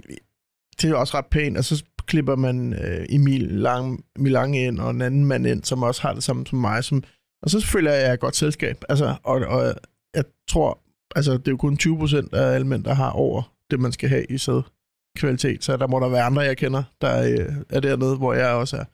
det 0.76 0.84
er 0.84 0.88
jo 0.88 1.00
også 1.00 1.16
ret 1.18 1.26
pænt, 1.30 1.58
og 1.58 1.64
så 1.64 1.82
klipper 2.06 2.36
man 2.36 2.72
øh, 2.72 3.06
Emil 3.08 3.42
Lang, 3.42 4.00
Milang 4.18 4.58
ind, 4.58 4.78
og 4.80 4.90
en 4.90 5.02
anden 5.02 5.24
mand 5.24 5.46
ind, 5.46 5.64
som 5.64 5.82
også 5.82 6.02
har 6.02 6.12
det 6.12 6.22
samme 6.24 6.46
som 6.46 6.58
mig, 6.58 6.84
som, 6.84 7.02
og 7.44 7.50
så 7.50 7.60
føler 7.60 7.90
jeg, 7.90 8.00
at 8.00 8.06
jeg 8.06 8.12
er 8.12 8.16
godt 8.16 8.36
selskab. 8.36 8.84
Altså, 8.88 9.16
og, 9.22 9.40
og 9.40 9.74
jeg 10.14 10.24
tror, 10.48 10.78
altså 11.16 11.32
det 11.32 11.48
er 11.48 11.52
jo 11.52 11.56
kun 11.56 11.76
20 11.76 11.98
procent 11.98 12.34
af 12.34 12.54
alle 12.54 12.66
mænd, 12.66 12.84
der 12.84 12.94
har 12.94 13.10
over 13.10 13.52
det, 13.70 13.80
man 13.80 13.92
skal 13.92 14.08
have 14.08 14.24
i 14.24 14.38
sædkvalitet, 14.38 15.64
så 15.64 15.76
der 15.76 15.86
må 15.86 16.00
der 16.00 16.08
være 16.08 16.22
andre, 16.22 16.42
jeg 16.42 16.56
kender, 16.56 16.82
der 17.00 17.22
øh, 17.22 17.54
er 17.70 17.80
dernede, 17.80 18.16
hvor 18.16 18.34
jeg 18.34 18.48
også 18.48 18.76
er. 18.76 18.84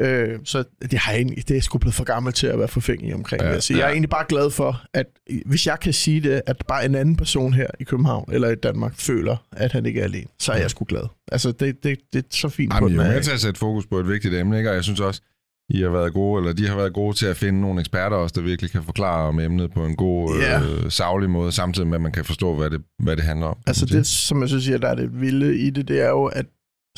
Øh, 0.00 0.38
så 0.44 0.64
det, 0.82 0.98
har 0.98 1.12
jeg 1.12 1.18
egentlig, 1.18 1.36
det 1.36 1.50
er 1.50 1.54
jeg 1.54 1.62
sgu 1.62 1.78
blevet 1.78 1.94
for 1.94 2.04
gammel 2.04 2.32
til 2.32 2.46
at 2.46 2.58
være 2.58 2.68
forfængelig 2.68 3.14
omkring. 3.14 3.42
Ja, 3.42 3.48
Ja, 3.48 3.54
jeg, 3.54 3.70
jeg 3.70 3.80
er 3.80 3.88
egentlig 3.88 4.10
bare 4.10 4.24
glad 4.28 4.50
for, 4.50 4.82
at 4.94 5.06
hvis 5.46 5.66
jeg 5.66 5.80
kan 5.80 5.92
sige 5.92 6.20
det, 6.20 6.42
at 6.46 6.64
bare 6.68 6.84
en 6.84 6.94
anden 6.94 7.16
person 7.16 7.54
her 7.54 7.66
i 7.80 7.84
København 7.84 8.32
eller 8.32 8.48
i 8.48 8.54
Danmark 8.54 8.94
føler, 8.94 9.36
at 9.52 9.72
han 9.72 9.86
ikke 9.86 10.00
er 10.00 10.04
alene, 10.04 10.26
så 10.38 10.52
er 10.52 10.56
jeg 10.56 10.70
sgu 10.70 10.84
glad. 10.84 11.08
Altså, 11.32 11.52
det, 11.52 11.84
det, 11.84 11.98
det 12.12 12.18
er 12.18 12.28
så 12.30 12.48
fint 12.48 12.72
på 12.72 12.76
Jamen, 12.76 12.88
I 12.88 12.92
den 12.92 13.00
er 13.00 13.04
jo 13.04 13.10
her, 13.10 13.16
med 13.16 13.24
til 13.24 13.32
at 13.32 13.40
sætte 13.40 13.58
fokus 13.58 13.86
på 13.86 13.98
et 13.98 14.08
vigtigt 14.08 14.34
emne, 14.34 14.58
ikke? 14.58 14.70
og 14.70 14.74
jeg 14.74 14.84
synes 14.84 15.00
også, 15.00 15.22
I 15.70 15.82
har 15.82 15.88
været 15.90 16.12
gode, 16.12 16.40
eller 16.40 16.52
de 16.52 16.68
har 16.68 16.76
været 16.76 16.92
gode 16.94 17.16
til 17.16 17.26
at 17.26 17.36
finde 17.36 17.60
nogle 17.60 17.80
eksperter 17.80 18.16
også, 18.16 18.32
der 18.36 18.40
virkelig 18.40 18.70
kan 18.70 18.82
forklare 18.82 19.28
om 19.28 19.40
emnet 19.40 19.72
på 19.72 19.84
en 19.86 19.96
god, 19.96 20.38
Ja. 20.40 20.60
øh, 20.60 20.90
savlig 20.90 21.30
måde, 21.30 21.52
samtidig 21.52 21.88
med, 21.88 21.94
at 21.94 22.00
man 22.02 22.12
kan 22.12 22.24
forstå, 22.24 22.54
hvad 22.54 22.70
det, 22.70 22.82
hvad 23.02 23.16
det 23.16 23.24
handler 23.24 23.46
om. 23.46 23.56
Altså 23.66 23.86
det, 23.86 24.06
som 24.06 24.40
jeg 24.40 24.48
synes, 24.48 24.66
der 24.66 24.88
er 24.88 24.94
det 24.94 25.20
vilde 25.20 25.58
i 25.58 25.70
det, 25.70 25.88
det 25.88 26.00
er 26.00 26.08
jo, 26.08 26.24
at 26.24 26.46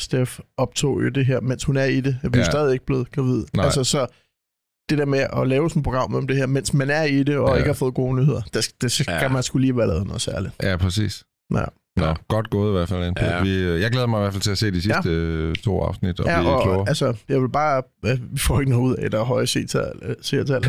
Steff 0.01 0.39
optog 0.57 1.03
jo 1.03 1.09
det 1.09 1.25
her, 1.25 1.41
mens 1.41 1.63
hun 1.63 1.77
er 1.77 1.83
i 1.83 2.01
det. 2.01 2.17
Jeg 2.23 2.29
er 2.33 2.37
Ja. 2.37 2.43
stadig 2.43 2.73
ikke 2.73 2.85
blevet 2.85 3.11
gravid. 3.11 3.45
Nej. 3.55 3.65
Altså 3.65 3.83
så 3.83 4.07
det 4.89 4.97
der 4.97 5.05
med 5.05 5.19
at 5.33 5.47
lave 5.47 5.69
sådan 5.69 5.79
et 5.79 5.83
program 5.83 6.15
om 6.15 6.27
det 6.27 6.37
her, 6.37 6.45
mens 6.45 6.73
man 6.73 6.89
er 6.89 7.03
i 7.03 7.23
det, 7.23 7.37
og 7.37 7.49
Ja. 7.49 7.55
ikke 7.55 7.67
har 7.67 7.73
fået 7.73 7.93
gode 7.93 8.15
nyheder, 8.15 8.41
det, 8.53 8.71
det 8.81 8.91
skal 8.91 9.05
ja. 9.21 9.27
man 9.29 9.43
skulle 9.43 9.65
lige 9.65 9.77
være 9.77 9.87
lavet 9.87 10.05
noget 10.07 10.21
særligt. 10.21 10.53
Ja, 10.63 10.77
præcis. 10.77 11.23
Ja. 11.53 11.63
Nå, 11.99 12.13
godt 12.27 12.49
gået 12.49 12.69
i 12.69 12.71
hvert 12.71 12.89
fald. 12.89 13.13
Ja. 13.21 13.41
Vi, 13.43 13.55
øh, 13.63 13.81
jeg 13.81 13.91
glæder 13.91 14.07
mig 14.07 14.17
i 14.17 14.21
hvert 14.21 14.33
fald 14.33 14.41
til 14.41 14.51
at 14.51 14.57
se 14.57 14.71
de 14.71 14.81
sidste 14.81 15.09
ja. 15.47 15.53
to 15.63 15.81
afsnit 15.81 16.19
og 16.19 16.25
Ja, 16.25 16.39
blive 16.39 16.53
og 16.55 16.63
klogere. 16.63 16.85
altså, 16.87 17.13
jeg 17.29 17.41
vil 17.41 17.49
bare, 17.49 17.81
øh, 18.05 18.17
vi 18.33 18.39
får 18.39 18.59
ikke 18.59 18.71
noget 18.71 18.83
ud 18.89 18.95
af, 18.95 19.11
der 19.11 19.19
er 19.19 19.23
høje 19.23 19.47
seertal. 19.47 19.91
øh, 20.01 20.15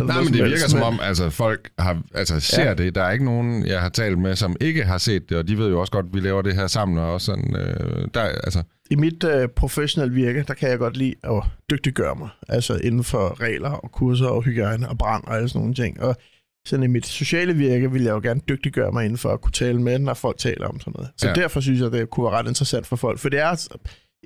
Nej, 0.06 0.23
men 0.23 0.32
det 0.32 0.44
virker 0.44 0.69
som 0.69 0.82
om, 0.82 0.99
altså 1.03 1.31
folk 1.31 1.71
har, 1.79 2.03
altså, 2.15 2.41
ser. 2.41 2.65
Ja. 2.65 2.75
det. 2.75 2.94
Der 2.94 3.03
er 3.03 3.11
ikke 3.12 3.25
nogen, 3.25 3.67
jeg 3.67 3.81
har 3.81 3.88
talt 3.88 4.19
med, 4.19 4.37
som 4.37 4.56
ikke 4.61 4.85
har 4.85 4.99
set 4.99 5.29
det, 5.31 5.37
og 5.38 5.49
de 5.49 5.59
ved 5.59 5.69
jo 5.69 5.81
også 5.81 5.93
godt, 5.93 6.06
at 6.06 6.15
vi 6.15 6.21
laver 6.21 6.43
det 6.43 6.55
her 6.55 6.67
sammen, 6.67 6.99
og 6.99 7.12
også 7.12 7.25
sådan, 7.27 7.56
øh, 7.56 8.09
der, 8.15 8.21
altså, 8.21 8.62
I 8.91 8.94
mit 8.97 9.25
øh, 9.25 9.49
professionelle 9.49 10.15
virke, 10.15 10.44
der 10.49 10.55
kan 10.55 10.69
jeg 10.71 10.79
godt 10.79 10.97
lide 10.97 11.15
at 11.25 11.43
dygtiggøre 11.71 12.15
mig. 12.19 12.29
Altså 12.49 12.75
inden 12.85 13.05
for 13.05 13.41
regler 13.41 13.71
og 13.71 13.93
kurser 13.93 14.26
og 14.26 14.43
hygiejne 14.43 14.88
og 14.88 14.99
brand 14.99 15.25
og 15.26 15.37
alle 15.37 15.49
sådan 15.49 15.59
nogle 15.61 15.75
ting. 15.75 16.03
Og 16.03 16.17
sådan 16.67 16.83
i 16.83 16.87
mit 16.87 17.07
sociale 17.07 17.55
virke 17.55 17.93
vil 17.93 18.03
jeg 18.03 18.11
jo 18.11 18.21
gerne 18.23 18.41
dygtiggøre 18.49 18.93
mig 18.93 19.05
inden 19.05 19.19
for 19.19 19.33
at 19.33 19.41
kunne 19.41 19.53
tale 19.53 19.83
med, 19.83 19.99
når 19.99 20.15
folk 20.15 20.39
taler 20.39 20.67
om 20.69 20.81
sådan 20.81 20.93
noget. 20.97 21.11
Så 21.17 21.29
Ja. 21.29 21.33
derfor 21.35 21.61
synes 21.61 21.81
jeg, 21.81 21.93
det 21.93 22.11
kunne 22.11 22.25
være 22.25 22.33
ret 22.39 22.49
interessant 22.49 22.87
for 22.87 22.97
folk. 22.97 23.19
For 23.19 23.29
det 23.29 23.39
er, 23.41 23.67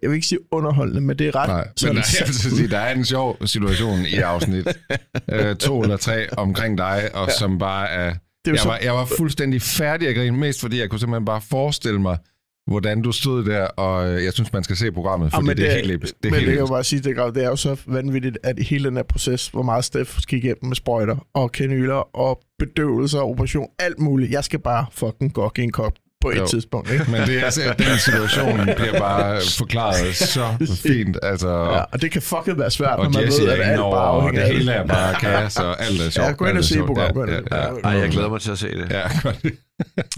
jeg 0.03 0.11
vil 0.11 0.15
ikke 0.15 0.27
sige 0.27 0.39
underholdende, 0.53 1.01
men 1.01 1.19
det 1.19 1.27
er 1.29 1.35
ret... 1.37 1.49
nej. 1.49 1.65
Men 1.65 1.73
sådan, 1.77 1.97
der, 1.97 2.03
jeg 2.21 2.27
vil 2.29 2.35
sige, 2.35 2.69
der 2.69 2.79
er 2.79 2.95
en 2.95 3.05
sjov 3.05 3.47
situation 3.47 3.99
i 4.07 4.14
afsnit 4.14 4.67
øh, 5.33 5.57
to 5.57 5.83
eller 5.83 5.97
tre 5.97 6.26
omkring 6.37 6.79
dig, 6.79 7.11
og 7.14 7.26
ja. 7.29 7.35
som 7.38 7.59
bare 7.59 7.88
er... 7.91 8.09
det 8.11 8.19
er 8.47 8.50
Jeg 8.53 8.59
så, 8.59 8.69
var, 8.69 8.79
jeg 8.83 8.95
var 8.95 9.09
fuldstændig 9.19 9.62
færdig 9.62 10.09
at 10.09 10.17
grine, 10.17 10.37
mest 10.37 10.61
fordi 10.61 10.81
jeg 10.81 10.91
kunne 10.91 11.00
simpelthen 11.00 11.25
bare 11.25 11.41
forestille 11.50 12.00
mig, 12.00 12.19
hvordan 12.66 13.02
du 13.02 13.12
stod 13.12 13.44
der, 13.44 13.64
og 13.66 14.09
øh, 14.11 14.25
jeg 14.25 14.33
synes, 14.33 14.52
man 14.52 14.64
skal 14.64 14.76
se 14.76 14.92
programmet, 14.92 15.33
fordi 15.33 15.44
Ja, 15.44 15.47
men 15.47 15.56
det, 15.56 15.64
er 15.64 15.68
det- 15.71 15.80
helt 15.80 15.92
episk. 15.92 16.14
Det 16.23 16.26
er 16.28 16.30
men 16.30 16.35
helt 16.40 16.47
det 16.49 16.54
kan 16.56 16.64
jeg 16.64 16.68
bare 16.73 16.85
sige, 16.85 17.00
det 17.02 17.18
er, 17.18 17.30
det 17.30 17.44
er 17.44 17.49
jo 17.49 17.56
så 17.56 17.76
vanvittigt, 17.87 18.38
at 18.42 18.59
i 18.59 18.62
hele 18.62 18.85
den 18.88 18.97
her 18.97 19.04
proces, 19.04 19.49
hvor 19.49 19.62
meget 19.62 19.85
Steff 19.85 20.21
skal 20.21 20.38
igennem 20.38 20.64
med 20.68 20.76
sprøjter 20.76 21.16
og 21.35 21.52
kanyler 21.52 22.16
og 22.16 22.40
bedøvelser 22.59 23.18
og 23.18 23.30
operation, 23.30 23.66
alt 23.78 23.99
muligt. 23.99 24.33
Jeg 24.33 24.44
skal 24.44 24.59
bare 24.59 24.87
fucking 24.92 25.33
gokke 25.35 25.62
en 25.62 25.73
kop 25.73 25.92
på 26.21 26.30
et 26.30 26.37
Jo. 26.38 26.47
tidspunkt. 26.47 26.90
Ikke? 26.92 27.04
Men 27.11 27.21
det 27.21 27.38
er 27.38 27.44
altså, 27.44 27.61
at 27.71 27.78
den 27.78 27.99
situation 27.99 28.59
bliver 28.78 28.99
bare 28.99 29.40
forklaret 29.59 30.14
så 30.16 30.76
fint. 30.83 31.16
Altså, 31.23 31.49
Ja, 31.49 31.80
og 31.92 32.02
det 32.02 32.11
kan 32.11 32.23
fucking 32.23 32.59
være 32.59 32.71
svært, 32.71 32.99
når 32.99 33.09
man 33.11 33.25
Jesse 33.25 33.42
ved, 33.42 33.49
at 33.50 33.61
alt 33.71 33.80
over, 33.80 33.97
bare 33.97 34.06
afhænger 34.09 34.40
det 34.42 34.49
af 34.50 34.56
hele 34.56 34.73
er 34.73 34.87
bare 34.87 35.14
kaos, 35.14 35.56
og 35.56 35.83
alt 35.85 36.00
er 36.00 36.11
sjovt. 36.11 36.28
Ja, 36.28 36.33
gå 36.33 36.47
ind 36.47 36.59
og 36.59 36.64
se 36.64 36.78
programmet. 36.78 37.28
Ja, 37.28 37.35
ja, 37.56 37.62
ja. 37.75 37.75
Ej, 37.85 37.90
jeg 37.90 38.11
glæder 38.11 38.28
mig 38.28 38.40
til 38.40 38.50
at 38.50 38.59
se 38.59 38.68
det. 38.68 38.87
Ja, 38.90 39.02
godt. 39.23 39.44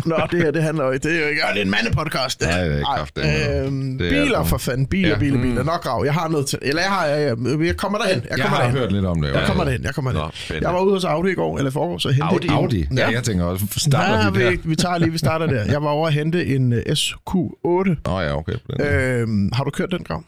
Nå, 0.04 0.16
det 0.30 0.42
her, 0.42 0.50
det 0.50 0.62
handler 0.62 0.84
jo 0.84 0.90
ikke. 0.90 1.08
Det 1.08 1.16
er 1.16 1.20
jo 1.20 1.26
ikke, 1.26 1.42
det 1.52 1.58
er 1.60 1.64
en 1.64 1.70
mandepodcast. 1.70 2.40
Nej, 2.40 2.62
det 2.68 2.82
er 2.82 3.06
ikke 3.16 3.66
øhm, 3.66 3.98
Det 3.98 4.06
er 4.18 4.22
biler 4.24 4.44
for 4.44 4.58
fanden. 4.58 4.86
Biler, 4.86 5.08
Ja. 5.08 5.18
biler, 5.18 5.42
biler. 5.42 5.60
Mm. 5.62 5.66
Nok 5.66 5.82
grav. 5.82 6.02
Jeg 6.04 6.14
har 6.14 6.28
noget 6.28 6.46
til. 6.46 6.58
Eller 6.62 6.82
jeg 6.82 6.90
har, 6.90 7.06
jeg, 7.06 7.36
jeg, 7.60 7.76
kommer 7.76 7.98
derhen. 7.98 8.16
Jeg 8.22 8.30
Jeg 8.30 8.38
kommer 8.40 8.56
har 8.56 8.62
derhen. 8.64 8.78
hørt 8.78 8.92
lidt 8.92 9.04
om 9.04 9.22
det. 9.22 9.32
Jeg 9.34 9.42
kommer 9.46 9.64
derhen. 9.64 9.82
Jeg 9.82 9.94
kommer 9.94 10.12
derhen. 10.12 10.30
Nå. 10.50 10.56
Jeg 10.68 10.74
var 10.74 10.80
ude 10.80 10.92
hos 10.94 11.04
Audi 11.04 11.30
i 11.30 11.34
går, 11.34 11.58
eller 11.58 11.70
forgår, 11.70 11.98
så 11.98 12.08
hente 12.08 12.24
Audi? 12.24 12.46
en- 12.46 12.52
Audi? 12.52 12.80
Ja, 12.80 12.86
Ja. 12.96 13.10
jeg 13.10 13.22
tænker 13.24 13.44
også, 13.44 13.66
starter 13.76 14.22
Nej, 14.22 14.30
vi 14.30 14.44
der? 14.44 14.50
vi, 14.50 14.58
vi 14.64 14.76
tager 14.76 14.98
lige, 14.98 15.12
vi 15.12 15.18
starter 15.18 15.46
der. 15.46 15.64
Jeg 15.64 15.82
var 15.82 15.88
over 15.88 16.06
at 16.06 16.12
hente 16.12 16.46
en 16.46 16.72
uh, 16.72 16.78
SQ8. 16.78 17.96
Nå 18.06 18.20
ja, 18.20 18.36
okay. 18.36 18.52
Øhm, 18.80 19.50
har 19.52 19.64
du 19.64 19.70
kørt 19.70 19.90
den 19.90 20.04
grav? 20.04 20.22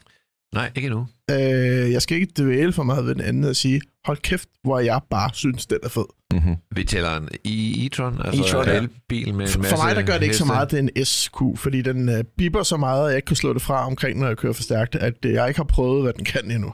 Nej, 0.55 0.71
ikke 0.75 0.85
endnu. 0.87 1.07
Øh, 1.31 1.91
jeg 1.91 2.01
skal 2.01 2.15
ikke 2.17 2.33
dvæle 2.37 2.73
for 2.73 2.83
meget 2.83 3.05
ved 3.05 3.15
den 3.15 3.23
anden 3.23 3.43
og 3.43 3.55
sige, 3.55 3.81
hold 4.05 4.17
kæft, 4.17 4.49
hvor 4.63 4.79
jeg 4.79 5.01
bare 5.09 5.29
synes, 5.33 5.65
den 5.65 5.77
er 5.83 5.89
fed. 5.89 6.05
Mm-hmm. 6.33 6.55
Vi 6.75 6.83
tæller 6.83 7.17
en 7.17 7.23
e- 7.47 7.85
e-tron, 7.85 8.21
altså 8.25 8.43
e-tron, 8.43 8.61
en 8.61 8.67
ja. 8.69 8.77
elbil 8.77 9.33
med 9.33 9.45
en 9.45 9.51
For, 9.51 9.59
masse 9.59 9.75
for 9.75 9.83
mig 9.83 9.95
der 9.95 10.01
gør 10.01 10.13
det 10.13 10.23
ikke 10.23 10.35
så 10.37 10.43
heste. 10.43 10.53
meget, 10.53 10.71
det 10.71 10.77
er 10.79 10.81
en 10.97 11.05
SQ, 11.05 11.37
fordi 11.55 11.81
den 11.81 12.09
øh, 12.09 12.23
biber 12.37 12.63
så 12.63 12.77
meget, 12.77 13.03
at 13.03 13.09
jeg 13.09 13.15
ikke 13.15 13.25
kan 13.25 13.35
slå 13.35 13.53
det 13.53 13.61
fra 13.61 13.85
omkring, 13.85 14.19
når 14.19 14.27
jeg 14.27 14.37
kører 14.37 14.53
for 14.53 14.63
stærkt, 14.63 14.95
at 14.95 15.13
øh, 15.25 15.33
jeg 15.33 15.47
ikke 15.47 15.59
har 15.59 15.63
prøvet, 15.65 16.03
hvad 16.03 16.13
den 16.13 16.25
kan 16.25 16.51
endnu. 16.51 16.73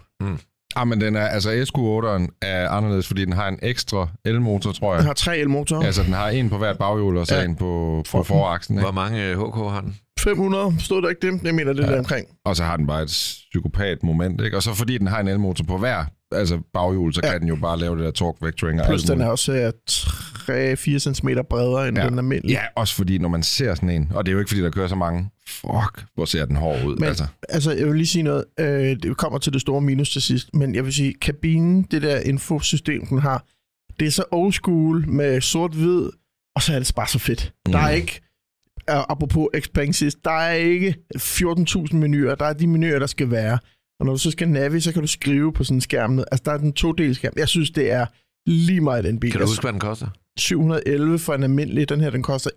Ah, 0.75 0.87
men 0.87 1.01
den 1.01 1.15
er, 1.15 1.27
altså 1.27 1.49
SQ8'eren 1.51 2.37
er 2.41 2.69
anderledes, 2.69 3.07
fordi 3.07 3.25
den 3.25 3.33
har 3.33 3.47
en 3.47 3.59
ekstra 3.61 4.07
elmotor, 4.25 4.71
tror 4.71 4.91
Den 4.91 4.97
jeg. 4.99 5.05
har 5.05 5.13
tre 5.13 5.37
elmotorer, 5.37 5.85
Altså, 5.85 6.03
den 6.03 6.13
har 6.13 6.29
en 6.29 6.49
på 6.49 6.57
hvert 6.57 6.77
baghjul, 6.77 7.17
og 7.17 7.27
så 7.27 7.35
Ja. 7.35 7.43
en 7.45 7.55
på, 7.55 8.03
på 8.11 8.23
foraksen. 8.23 8.75
Ikke? 8.75 8.83
Hvor 8.83 8.91
mange 8.91 9.33
HK 9.35 9.55
har 9.73 9.81
den? 9.81 9.95
500, 10.29 10.75
stod 10.79 11.01
der 11.01 11.09
ikke 11.09 11.31
det? 11.31 11.43
Jeg 11.43 11.55
mener, 11.55 11.73
det 11.73 11.83
Ja. 11.83 11.91
der 11.91 11.99
omkring. 11.99 12.27
Og 12.45 12.55
så 12.55 12.63
har 12.63 12.77
den 12.77 12.87
bare 12.87 13.01
et 13.03 13.07
psykopat 13.07 14.03
moment, 14.03 14.41
ikke? 14.41 14.57
Og 14.57 14.63
så 14.63 14.73
fordi 14.73 14.97
den 14.97 15.07
har 15.07 15.19
en 15.19 15.27
elmotor 15.27 15.63
på 15.65 15.77
hver 15.77 16.05
altså 16.31 16.59
baghjul, 16.73 17.13
så 17.13 17.21
Ja. 17.23 17.31
kan 17.31 17.39
den 17.39 17.47
jo 17.49 17.55
bare 17.55 17.79
lave 17.79 17.95
det 17.97 18.03
der 18.05 18.11
torque 18.11 18.45
vectoring 18.45 18.79
Plus 18.87 19.03
den 19.03 19.21
er 19.21 19.25
også 19.27 19.53
øh, 19.53 19.71
3-4 19.89 20.99
cm 20.99 21.29
bredere 21.49 21.87
end 21.87 21.97
Ja. 21.97 22.09
den 22.09 22.17
almindelige. 22.17 22.57
Ja, 22.57 22.65
også 22.75 22.95
fordi 22.95 23.17
når 23.17 23.29
man 23.29 23.43
ser 23.43 23.75
sådan 23.75 23.89
en, 23.89 24.11
og 24.15 24.25
det 24.25 24.31
er 24.31 24.33
jo 24.33 24.39
ikke 24.39 24.49
fordi, 24.49 24.61
der 24.61 24.69
kører 24.69 24.87
så 24.87 24.95
mange, 24.95 25.29
fuck, 25.47 26.05
hvor 26.15 26.25
ser 26.25 26.45
den 26.45 26.55
hård 26.55 26.83
ud. 26.85 26.95
Men- 26.95 27.03
altså. 27.03 27.25
Altså, 27.49 27.71
jeg 27.71 27.87
vil 27.87 27.95
lige 27.95 28.07
sige 28.07 28.23
noget. 28.23 28.43
Øh, 28.59 28.95
det 29.03 29.17
kommer 29.17 29.39
til 29.39 29.53
det 29.53 29.61
store 29.61 29.81
minus 29.81 30.09
til 30.11 30.21
sidst, 30.21 30.49
men 30.53 30.75
jeg 30.75 30.85
vil 30.85 30.93
sige, 30.93 31.13
kabinen, 31.21 31.83
det 31.91 32.01
der 32.01 32.19
infosystem, 32.19 33.05
den 33.05 33.19
har, 33.19 33.45
det 33.99 34.07
er 34.07 34.11
så 34.11 34.23
old 34.31 34.53
school 34.53 35.07
med 35.09 35.41
sort-hvid, 35.41 36.09
og 36.55 36.61
så 36.61 36.73
er 36.73 36.79
det 36.79 36.91
bare 36.95 37.07
så 37.07 37.19
fedt. 37.19 37.53
Mm. 37.65 37.71
Der 37.71 37.79
er 37.79 37.89
Mm. 37.89 37.95
ikke, 37.95 38.11
øh, 38.15 38.24
apropos 38.87 39.47
Expenses, 39.53 40.15
der 40.23 40.31
er 40.31 40.53
ikke 40.53 40.95
14.000 41.17 41.95
menuer. 41.95 42.35
Der 42.35 42.45
er 42.45 42.53
de 42.53 42.67
menuer, 42.67 42.99
der 42.99 43.07
skal 43.07 43.31
være. 43.31 43.57
Og 43.99 44.05
når 44.05 44.13
du 44.13 44.19
så 44.19 44.31
skal 44.31 44.49
navi, 44.49 44.79
så 44.79 44.93
kan 44.93 45.01
du 45.01 45.07
skrive 45.07 45.53
på 45.53 45.63
sådan 45.63 45.77
en 45.77 45.81
skærm. 45.81 46.19
Altså, 46.19 46.41
der 46.45 46.51
er 46.51 46.57
den 46.57 46.73
to 46.73 46.93
skærm. 47.13 47.33
Jeg 47.37 47.47
synes, 47.47 47.71
det 47.71 47.91
er 47.91 48.05
lige 48.49 48.81
meget 48.81 49.03
den 49.03 49.19
bil. 49.19 49.31
Kan 49.31 49.41
du 49.41 49.47
huske, 49.47 49.61
hvad 49.61 49.71
den 49.71 49.79
koster? 49.79 50.07
711 50.37 51.19
for 51.19 51.33
en 51.33 51.43
almindelig. 51.43 51.89
Den 51.89 52.01
her, 52.01 52.09
den 52.09 52.23
koster 52.23 52.49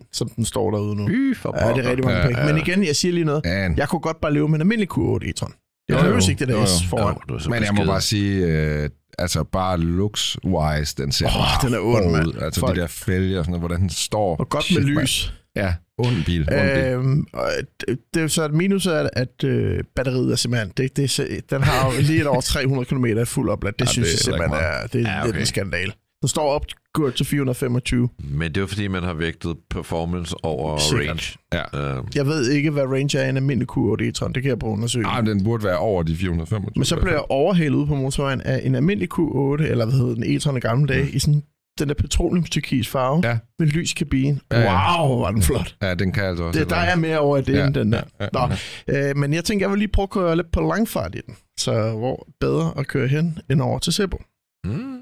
1,1, 0.00 0.08
som 0.12 0.28
den 0.28 0.44
står 0.44 0.70
derude 0.70 0.96
nu. 0.96 1.06
Fy 1.08 1.38
for 1.38 1.54
Ja, 1.66 1.74
det 1.74 1.84
er 1.86 1.90
rigtig 1.90 2.04
mange 2.04 2.20
Ja, 2.20 2.26
penge. 2.26 2.40
ja. 2.40 2.52
Men 2.52 2.56
igen, 2.66 2.84
jeg 2.84 2.96
siger 2.96 3.12
lige 3.12 3.24
noget. 3.24 3.42
Ja, 3.44 3.68
Jeg 3.76 3.88
kunne 3.88 4.00
godt 4.00 4.20
bare 4.20 4.34
leve 4.34 4.48
med 4.48 4.54
en 4.54 4.60
almindelig 4.60 4.88
Q8 4.92 5.28
e-tron. 5.28 5.52
Jeg 5.88 5.94
Jo, 5.96 6.00
behøver 6.00 6.20
jo. 6.26 6.30
ikke 6.30 6.46
det 6.46 6.52
Jo, 6.52 6.56
der 6.56 6.60
jo. 6.60 6.66
S 6.66 6.84
foran. 6.90 7.16
du 7.28 7.34
er 7.34 7.38
så 7.38 7.50
men 7.50 7.62
jeg 7.62 7.74
må 7.74 7.84
bare 7.84 8.00
sige, 8.00 8.46
øh, 8.46 8.90
altså 9.18 9.44
bare 9.44 9.78
looks-wise, 9.80 10.94
den 11.02 11.12
ser 11.12 11.26
Åh, 11.26 11.32
bare 11.32 11.66
den 11.68 11.74
er 11.74 11.78
ond, 11.80 12.10
mand. 12.12 12.26
ud. 12.26 12.34
Altså 12.42 12.60
Folk. 12.60 12.76
de 12.76 12.80
der 12.80 12.86
fælger, 12.86 13.38
sådan, 13.42 13.50
noget, 13.50 13.60
hvordan 13.60 13.80
den 13.80 13.90
står. 13.90 14.36
Og 14.36 14.48
godt 14.48 14.64
Shit, 14.64 14.76
med 14.78 14.84
lys. 15.02 15.34
Ja, 15.58 15.74
ond 15.98 16.24
bil. 16.26 16.40
Ond 16.40 16.48
bil. 16.74 16.82
Øhm, 16.84 17.26
og 17.32 17.50
det, 17.88 17.98
det 18.14 18.22
er 18.22 18.26
så 18.26 18.44
et 18.44 18.52
minus 18.54 18.86
er, 18.86 19.08
at 19.12 19.44
øh, 19.44 19.80
batteriet 19.96 20.32
er 20.32 20.36
simpelthen... 20.36 20.72
Det, 20.76 20.96
det, 20.96 21.50
den 21.50 21.62
har 21.62 21.92
jo 21.92 22.00
lige 22.00 22.20
et 22.20 22.26
over 22.26 22.40
300 22.40 22.84
km 22.88 23.04
i 23.04 23.24
fuld 23.24 23.50
oplad. 23.50 23.72
Det 23.72 23.80
Ja, 23.80 23.86
synes 23.86 24.08
det 24.08 24.26
jeg 24.26 24.32
er 24.32 24.38
simpelthen 24.38 24.64
er, 24.82 24.86
det, 24.86 25.04
Ja, 25.04 25.20
okay. 25.20 25.28
det 25.28 25.36
er 25.36 25.40
en 25.40 25.46
skandal. 25.46 25.92
Den 26.20 26.28
står 26.28 26.50
op 26.50 26.64
gået 26.94 27.14
til 27.14 27.26
425. 27.26 28.08
Men 28.18 28.54
det 28.54 28.62
er 28.62 28.66
fordi, 28.66 28.88
man 28.88 29.02
har 29.02 29.14
vægtet 29.14 29.56
performance 29.70 30.34
over 30.42 30.78
Sikkert. 30.78 31.08
range. 31.08 31.38
Ja. 31.74 31.98
Uh, 32.00 32.04
Jeg 32.14 32.26
ved 32.26 32.50
ikke, 32.50 32.70
hvad 32.70 32.82
range 32.82 33.18
er 33.18 33.26
i 33.26 33.28
en 33.28 33.36
almindelig 33.36 33.68
Q8 33.72 34.02
e-tron. 34.02 34.32
Det 34.32 34.42
kan 34.42 34.48
jeg 34.48 34.58
prøve 34.58 34.72
at 34.72 34.76
undersøge. 34.76 35.06
Ah, 35.06 35.26
den 35.26 35.44
burde 35.44 35.64
være 35.64 35.78
over 35.78 36.02
de 36.02 36.16
425. 36.16 36.72
Men 36.76 36.84
så 36.84 36.96
bliver 36.96 37.12
jeg 37.12 37.22
overhældet 37.28 37.76
ude 37.78 37.86
på 37.86 37.94
motorvejen 37.94 38.40
af 38.40 38.60
en 38.64 38.74
almindelig 38.74 39.08
Q8, 39.14 39.62
eller 39.62 39.84
hvad 39.84 39.94
hedder 39.98 40.14
den, 40.14 40.24
e-tron 40.36 40.56
i 40.56 40.60
gamle 40.60 40.86
dage, 40.86 41.10
i 41.10 41.18
sådan 41.18 41.42
den 41.78 41.88
der 41.88 41.94
petroleumstyrkis 41.94 42.88
farve, 42.88 43.20
Ja. 43.24 43.38
med 43.58 43.66
lys 43.66 43.92
kabine. 43.94 44.40
Ja, 44.52 44.60
ja. 44.60 45.00
Wow, 45.06 45.18
var 45.18 45.30
den 45.30 45.42
flot. 45.42 45.76
Ja, 45.82 45.94
den 45.94 46.12
kan 46.12 46.24
altså 46.24 46.44
også. 46.44 46.60
Det, 46.60 46.70
der 46.70 46.76
er 46.76 46.96
mere 46.96 47.18
over 47.18 47.36
i 47.38 47.42
det, 47.42 47.52
ja, 47.54 47.66
end 47.66 47.74
den 47.74 47.92
der. 47.92 48.02
Nå, 48.32 48.54
øh, 48.96 49.16
men 49.16 49.32
jeg 49.34 49.44
tænker, 49.44 49.66
jeg 49.66 49.70
vil 49.70 49.78
lige 49.78 49.88
prøve 49.92 50.02
at 50.04 50.10
køre 50.10 50.36
lidt 50.36 50.52
på 50.52 50.60
langfart 50.60 51.14
i 51.14 51.20
den. 51.26 51.36
Så 51.58 51.72
hvor 51.90 52.26
bedre 52.40 52.72
at 52.78 52.86
køre 52.86 53.08
hen, 53.08 53.38
end 53.50 53.62
over 53.62 53.78
til 53.78 53.92
Sebo. 53.92 54.22
mm, 54.66 54.98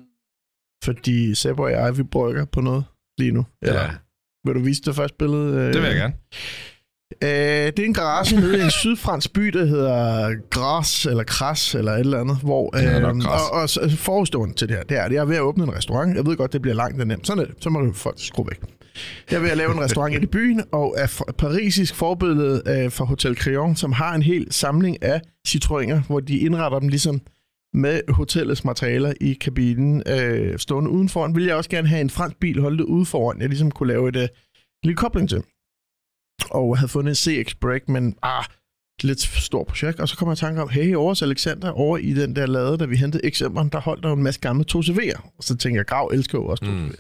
Fordi 0.84 1.34
Sebo 1.34 1.62
og 1.62 1.70
jeg, 1.70 1.98
vi 1.98 2.02
brygger 2.02 2.44
på 2.44 2.60
noget 2.60 2.84
lige 3.18 3.32
nu. 3.32 3.46
Eller, 3.62 3.82
ja. 3.82 3.90
Vil 4.46 4.54
du 4.54 4.60
vise 4.60 4.82
det 4.82 4.94
første 4.94 5.16
billede? 5.18 5.54
Øh, 5.58 5.72
Det 5.74 5.82
vil 5.82 5.88
jeg 5.88 5.94
gerne. 5.96 6.14
Øh, 7.22 7.28
det 7.28 7.78
er 7.78 7.84
en 7.84 7.94
garage 7.94 8.36
nede 8.40 8.58
i 8.58 8.62
en 8.62 8.70
sydfransk 8.70 9.32
by, 9.32 9.42
der 9.46 9.64
hedder 9.64 10.30
Gras, 10.50 11.06
eller 11.06 11.24
Kras, 11.24 11.74
eller 11.74 11.92
et 11.92 12.00
eller 12.00 12.20
andet. 12.20 12.38
Hvor, 12.42 12.76
hedder 12.78 13.00
nok 13.00 13.16
øh, 13.16 13.22
Gras. 13.22 13.40
og, 13.52 13.60
og 13.60 13.68
så- 13.70 13.96
forhistorien 13.98 14.54
til 14.54 14.68
det 14.68 14.76
her, 14.76 14.82
det 14.84 14.96
er, 14.98 15.02
at 15.02 15.12
jeg 15.12 15.20
er 15.20 15.24
ved 15.24 15.36
at 15.36 15.42
åbne 15.42 15.64
en 15.64 15.74
restaurant. 15.74 16.16
Jeg 16.16 16.26
ved 16.26 16.36
godt, 16.36 16.52
det 16.52 16.62
bliver 16.62 16.74
langt 16.74 17.00
og 17.00 17.06
nemt. 17.06 17.26
Sådan 17.26 17.42
er 17.42 17.46
det. 17.46 17.54
Så 17.60 17.70
må 17.70 17.80
du 17.80 17.92
folk 17.92 18.16
skrue 18.18 18.46
væk. 18.46 18.60
Jeg 19.30 19.36
er 19.36 19.40
ved 19.40 19.50
at 19.50 19.56
lave 19.56 19.72
en 19.72 19.80
restaurant 19.80 20.22
i 20.22 20.26
byen, 20.26 20.62
og 20.72 20.94
er 20.98 21.22
parisisk 21.38 21.94
forbillede 21.94 22.62
øh, 22.66 22.92
fra 22.92 23.04
Hotel 23.04 23.36
Crillon, 23.36 23.76
som 23.76 23.92
har 23.92 24.14
en 24.14 24.22
hel 24.22 24.46
samling 24.50 25.02
af 25.02 25.20
citroener, 25.48 26.00
hvor 26.06 26.20
de 26.20 26.38
indretter 26.38 26.78
dem 26.78 26.88
ligesom 26.88 27.20
med 27.74 28.00
hotellets 28.08 28.64
materialer 28.64 29.12
i 29.20 29.32
kabinen 29.32 30.02
øh, 30.06 30.58
stående 30.58 30.90
udenfor. 30.90 31.28
Vil 31.34 31.44
jeg 31.44 31.56
også 31.56 31.70
gerne 31.70 31.88
have 31.88 32.00
en 32.00 32.10
fransk 32.10 32.36
bil 32.40 32.60
holdt 32.60 32.80
ude 32.80 33.06
foran, 33.06 33.40
jeg 33.40 33.48
ligesom 33.48 33.70
kunne 33.70 33.88
lave 33.88 34.08
et 34.08 34.16
øh, 34.16 34.28
lille 34.82 34.96
kobling 34.96 35.28
til. 35.28 35.42
Og 36.50 36.78
havde 36.78 36.88
fundet 36.88 37.10
en 37.10 37.44
CX 37.44 37.54
Break, 37.54 37.88
men 37.88 38.16
ah, 38.22 38.44
lidt 39.02 39.20
stort 39.20 39.66
projekt. 39.66 40.00
Og 40.00 40.08
så 40.08 40.16
kommer 40.16 40.32
jeg 40.32 40.38
i 40.38 40.40
tanke 40.40 40.62
om, 40.62 40.68
hey, 40.68 40.94
over 40.94 41.08
hos 41.08 41.22
Alexander, 41.22 41.70
over 41.70 41.98
i 41.98 42.14
den 42.14 42.36
der 42.36 42.46
lade, 42.46 42.78
da 42.78 42.84
vi 42.84 42.96
hentede 42.96 43.26
XM'eren, 43.26 43.68
der 43.72 43.80
holdt 43.80 44.02
der 44.02 44.12
en 44.12 44.22
masse 44.22 44.40
gamle 44.40 44.64
2CV'er. 44.72 45.30
Og 45.38 45.44
så 45.44 45.56
tænker 45.56 45.78
jeg, 45.78 45.86
Grav 45.86 46.10
elsker 46.12 46.38
jo 46.38 46.46
også 46.46 46.64
2CV'er. 46.64 46.70
Mm. 46.70 46.94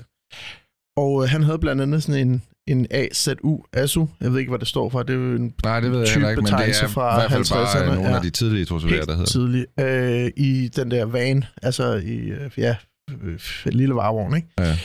Og 0.96 1.22
øh, 1.22 1.28
han 1.28 1.42
havde 1.42 1.58
blandt 1.58 1.82
andet 1.82 2.02
sådan 2.02 2.28
en, 2.28 2.42
en 2.68 2.86
AZU, 2.90 3.58
ASU, 3.72 4.06
jeg 4.20 4.32
ved 4.32 4.38
ikke, 4.38 4.50
hvad 4.50 4.58
det 4.58 4.68
står 4.68 4.88
for, 4.88 5.02
det 5.02 5.14
er 5.14 5.18
jo 5.18 5.36
en 5.36 5.54
Nej, 5.64 5.80
det 5.80 5.90
ved 5.90 5.98
jeg 5.98 6.08
heller 6.08 6.30
ikke, 6.30 6.42
men 6.42 6.46
det 6.46 6.52
er 6.52 6.56
typebetegnelse 6.56 6.84
i 6.84 6.88
fra 6.88 7.14
hvert 7.14 7.32
fald 7.32 7.50
bare 7.50 7.66
50'erne, 7.66 7.94
nogle 7.94 8.08
ja. 8.08 8.16
af 8.16 8.22
de 8.22 8.30
tidlige 8.30 8.64
tosoverer, 8.64 9.04
der 9.04 9.12
hedder. 9.12 9.26
tidligt, 9.26 9.66
øh, 9.80 10.30
i 10.36 10.68
den 10.68 10.90
der 10.90 11.04
van, 11.04 11.44
altså 11.62 11.94
i, 11.94 12.16
øh, 12.16 12.50
ja, 12.56 12.76
øh, 13.22 13.40
lille 13.64 13.94
varevogn, 13.94 14.36
ikke? 14.36 14.48
Ja. 14.58 14.76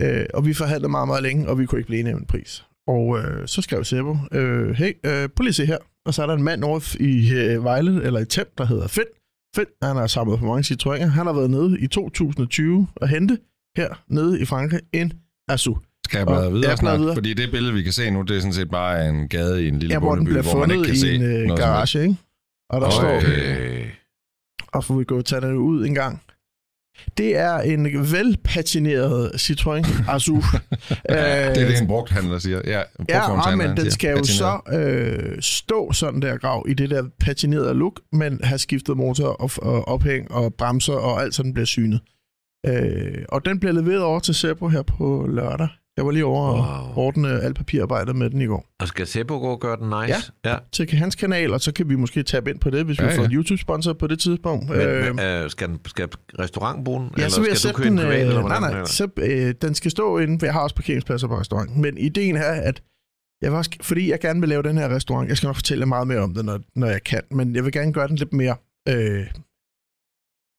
Øh, 0.00 0.26
og 0.34 0.46
vi 0.46 0.54
forhandlede 0.54 0.90
meget, 0.90 1.08
meget 1.08 1.22
længe, 1.22 1.48
og 1.48 1.58
vi 1.58 1.66
kunne 1.66 1.78
ikke 1.78 1.86
blive 1.86 2.00
enige 2.00 2.14
om 2.14 2.20
en 2.20 2.26
pris. 2.26 2.64
Og 2.88 3.18
øh, 3.18 3.48
så 3.48 3.62
skrev 3.62 3.84
Sebo, 3.84 4.16
øh, 4.32 4.70
hey, 4.70 4.92
øh, 5.06 5.28
prøv 5.28 5.42
lige 5.42 5.48
at 5.48 5.54
se 5.54 5.66
her. 5.66 5.78
Og 6.06 6.14
så 6.14 6.22
er 6.22 6.26
der 6.26 6.34
en 6.34 6.42
mand 6.42 6.64
over 6.64 6.96
i 7.00 7.32
øh, 7.34 7.64
Vejle, 7.64 8.02
eller 8.02 8.20
i 8.20 8.24
Temp, 8.24 8.48
der 8.58 8.64
hedder 8.64 8.88
Finn. 8.88 9.06
Finn, 9.56 9.66
han 9.82 9.96
har 9.96 10.06
samlet 10.06 10.38
på 10.38 10.44
mange 10.44 10.74
Citroëner. 10.74 11.06
Han 11.06 11.26
har 11.26 11.32
været 11.32 11.50
nede 11.50 11.80
i 11.80 11.86
2020 11.86 12.88
og 12.96 13.08
hente 13.08 13.38
her 13.76 14.04
nede 14.08 14.40
i 14.40 14.44
Frankrig 14.44 14.80
en 14.92 15.12
Asu. 15.48 15.74
Skal 16.04 16.18
jeg 16.18 16.26
bladre 16.26 16.52
videre 16.52 16.76
snart? 16.76 17.00
videre. 17.00 17.14
Fordi 17.14 17.34
det 17.34 17.50
billede, 17.50 17.72
vi 17.74 17.82
kan 17.82 17.92
se 17.92 18.10
nu, 18.10 18.22
det 18.22 18.36
er 18.36 18.40
sådan 18.40 18.52
set 18.52 18.70
bare 18.70 19.08
en 19.08 19.28
gade 19.28 19.64
i 19.64 19.68
en 19.68 19.78
lille 19.78 19.92
Ja, 19.94 19.98
hvor 19.98 20.14
den 20.14 20.18
bondeby, 20.24 20.30
bliver 20.30 20.42
hvor 20.54 20.66
man 20.66 20.70
ikke 20.70 20.84
kan 20.84 20.94
i 20.94 20.98
se 20.98 21.14
en 21.14 21.22
øh, 21.50 21.56
garage, 21.56 22.02
ikke? 22.02 22.16
Og 22.70 22.80
der 22.80 22.86
Øj. 22.86 22.90
står, 22.92 23.16
Okay. 23.16 23.84
og 24.72 24.84
får 24.84 24.94
vi 24.98 25.04
gå 25.04 25.18
og 25.18 25.24
tage 25.24 25.40
den 25.40 25.54
ud 25.56 25.86
en 25.86 25.94
gang. 25.94 26.22
Det 27.18 27.36
er 27.36 27.58
en 27.58 27.84
velpatineret 28.12 29.30
Citroën 29.34 30.10
Asu. 30.10 30.34
Ja, 31.08 31.48
det 31.54 31.62
er 31.62 31.68
det, 31.68 31.80
en 31.80 31.86
brugthandler 31.86 32.38
siger. 32.38 32.60
Ja, 32.64 32.82
Ja, 33.08 33.56
men 33.56 33.76
den 33.76 33.90
skal 33.90 34.10
jo 34.10 34.16
Patineret. 34.16 34.60
så 34.68 34.76
øh, 34.76 35.36
stå 35.42 35.92
sådan 35.92 36.22
der 36.22 36.36
grav 36.36 36.64
i 36.68 36.74
det 36.74 36.90
der 36.90 37.04
patinerede 37.20 37.74
look, 37.74 38.00
men 38.12 38.40
have 38.42 38.58
skiftet 38.58 38.96
motor 38.96 39.26
og, 39.28 39.50
og 39.62 39.88
ophæng 39.88 40.30
og 40.30 40.54
bremser 40.54 40.92
og 40.92 41.22
alt 41.22 41.34
sådan 41.34 41.52
bliver 41.54 41.66
synet. 41.66 42.00
Øh, 42.66 43.24
og 43.28 43.44
den 43.44 43.60
bliver 43.60 43.72
leveret 43.72 44.02
over 44.02 44.20
til 44.20 44.34
Sebo 44.34 44.68
her 44.68 44.82
på 44.82 45.26
lørdag. 45.30 45.68
Jeg 45.98 46.06
var 46.06 46.12
lige 46.12 46.24
over 46.24 46.52
wow. 46.52 46.62
og 46.62 46.96
ordne 46.96 47.40
alt 47.40 47.56
papirarbejdet 47.56 48.16
med 48.16 48.30
den 48.30 48.40
i 48.40 48.46
går. 48.46 48.64
Og 48.80 48.88
skal 48.88 49.06
Sebo 49.06 49.38
gå 49.38 49.46
og 49.46 49.60
gøre 49.60 49.76
den 49.76 49.86
nice? 49.88 50.32
Ja. 50.44 50.50
ja. 50.50 50.56
Til 50.72 50.90
hans 50.98 51.14
kanal, 51.14 51.52
og 51.52 51.60
så 51.60 51.72
kan 51.72 51.88
vi 51.88 51.96
måske 51.96 52.22
tabe 52.22 52.50
ind 52.50 52.60
på 52.60 52.70
det, 52.70 52.84
hvis 52.84 53.00
vi 53.00 53.04
Ja, 53.04 53.16
får 53.16 53.22
ja. 53.22 53.28
en 53.28 53.34
YouTube-sponsor 53.34 53.92
på 53.92 54.06
det 54.06 54.18
tidspunkt. 54.20 54.68
Men, 54.68 54.78
Øh, 54.80 55.14
men, 55.16 55.24
øh, 55.24 55.50
skal, 55.50 55.68
den, 55.68 55.78
skal 55.86 56.08
restauranten 56.38 56.84
bruge 56.84 57.00
den? 57.00 57.08
Ja, 57.16 57.22
eller 57.22 57.28
så 57.30 57.40
vil 57.40 57.48
jeg 57.48 57.56
skal 57.56 57.72
du 57.72 57.76
sætte 57.76 57.90
den... 57.90 57.98
en 57.98 58.04
privat, 58.04 58.20
Øh, 58.22 58.28
eller 58.28 58.42
nej, 58.48 58.58
hvordan? 58.58 58.76
nej, 58.76 58.84
så, 58.84 59.08
øh, 59.16 59.54
den 59.62 59.74
skal 59.74 59.90
stå 59.90 60.18
inde, 60.18 60.38
for 60.38 60.46
jeg 60.46 60.52
har 60.52 60.60
også 60.60 60.74
parkeringspladser 60.76 61.28
på 61.28 61.38
restauranten. 61.38 61.82
Men 61.82 61.98
ideen 61.98 62.36
er, 62.36 62.42
at 62.42 62.82
jeg 63.42 63.52
også, 63.52 63.70
fordi 63.82 64.10
jeg 64.10 64.20
gerne 64.20 64.40
vil 64.40 64.48
lave 64.48 64.62
den 64.62 64.78
her 64.78 64.94
restaurant, 64.94 65.28
jeg 65.28 65.36
skal 65.36 65.46
nok 65.46 65.56
fortælle 65.56 65.86
meget 65.86 66.06
mere 66.06 66.18
om 66.20 66.34
det, 66.34 66.44
når, 66.44 66.58
når 66.76 66.86
jeg 66.86 67.04
kan, 67.04 67.20
men 67.30 67.54
jeg 67.54 67.64
vil 67.64 67.72
gerne 67.72 67.92
gøre 67.92 68.08
den 68.08 68.16
lidt 68.16 68.32
mere 68.32 68.56
øh, 68.88 69.26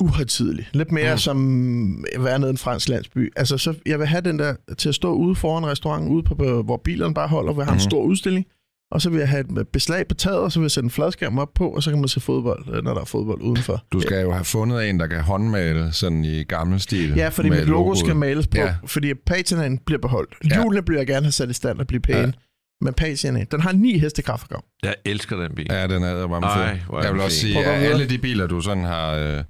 uhøjtidelig. 0.04 0.68
Lidt 0.74 0.92
mere 0.92 1.14
Mm. 1.14 1.18
som 1.18 2.06
at 2.16 2.24
være 2.24 2.40
nede 2.40 2.50
i 2.50 2.52
en 2.52 2.58
fransk 2.58 2.90
landsby. 2.90 3.34
Altså, 3.36 3.58
så 3.58 3.74
jeg 3.86 4.00
vil 4.00 4.08
have 4.08 4.22
den 4.22 4.40
der 4.40 4.56
til 4.78 4.90
at 4.90 4.96
stå 4.96 5.14
ude 5.14 5.36
foran 5.36 5.66
restauranten, 5.66 6.12
ude 6.12 6.24
på, 6.24 6.36
hvor 6.64 6.82
bilerne 6.84 7.14
bare 7.14 7.28
holder, 7.28 7.54
hvor 7.54 7.62
jeg 7.62 7.68
har 7.68 7.74
en 7.74 7.76
Mhm. 7.76 7.90
stor 7.90 8.04
udstilling. 8.04 8.46
Og 8.92 9.02
så 9.02 9.10
vil 9.10 9.20
jeg 9.20 9.30
have 9.30 9.40
et 9.62 9.68
beslag 9.68 10.08
på 10.08 10.16
taget, 10.16 10.40
og 10.40 10.52
så 10.52 10.60
vil 10.60 10.64
jeg 10.64 10.72
sætte 10.72 10.86
en 10.86 10.90
fladskærm 10.92 11.38
op 11.38 11.50
på, 11.56 11.70
og 11.70 11.84
så 11.84 11.90
kan 11.92 12.00
man 12.00 12.08
se 12.08 12.20
fodbold, 12.20 12.66
øh, 12.76 12.84
når 12.84 12.94
der 12.94 13.02
er 13.02 13.06
fodbold 13.06 13.42
udenfor. 13.42 13.84
Du 13.92 14.02
skal 14.02 14.22
jo 14.22 14.32
have 14.32 14.46
fundet 14.46 14.90
en, 14.90 15.00
der 15.00 15.08
kan 15.08 15.22
håndmale 15.22 15.92
sådan 15.92 16.26
i 16.26 16.44
gammel 16.44 16.80
stil. 16.80 17.14
Ja, 17.16 17.28
fordi 17.30 17.50
mit 17.50 17.66
logo 17.68 17.96
skal 17.96 18.16
males 18.16 18.48
på, 18.48 18.58
Ja. 18.58 18.76
fordi 18.86 19.14
patinaen 19.14 19.78
bliver 19.78 20.00
beholdt. 20.00 20.36
Ja. 20.52 20.62
Hjulene 20.62 20.82
bliver 20.82 21.00
jeg 21.00 21.08
gerne 21.08 21.26
have 21.26 21.32
sat 21.32 21.50
i 21.50 21.54
stand 21.54 21.80
og 21.80 21.88
blive 21.88 22.00
pæne. 22.02 22.20
Ja. 22.20 22.32
Men 22.82 22.94
patinaen, 22.94 23.48
den 23.52 23.60
har 23.62 23.72
9 23.72 23.98
hestekræfter. 24.00 24.56
Jeg 24.84 24.96
elsker 25.06 25.38
den 25.38 25.56
bil. 25.56 25.68
Ja, 25.70 25.88
den 25.88 26.04
er 26.04 26.28
bare 26.28 26.42
Ej, 26.44 26.74
fed. 26.92 26.98
Jeg 27.04 27.14
vil 27.14 27.22
også 27.22 27.38
sige, 27.38 27.60
at 27.60 27.66
at 27.84 27.92
alle 27.92 28.10
de 28.10 28.18
biler, 28.18 28.48
du 28.48 28.62
sådan 28.62 28.84
har, 28.84 29.14
øh, 29.14 29.44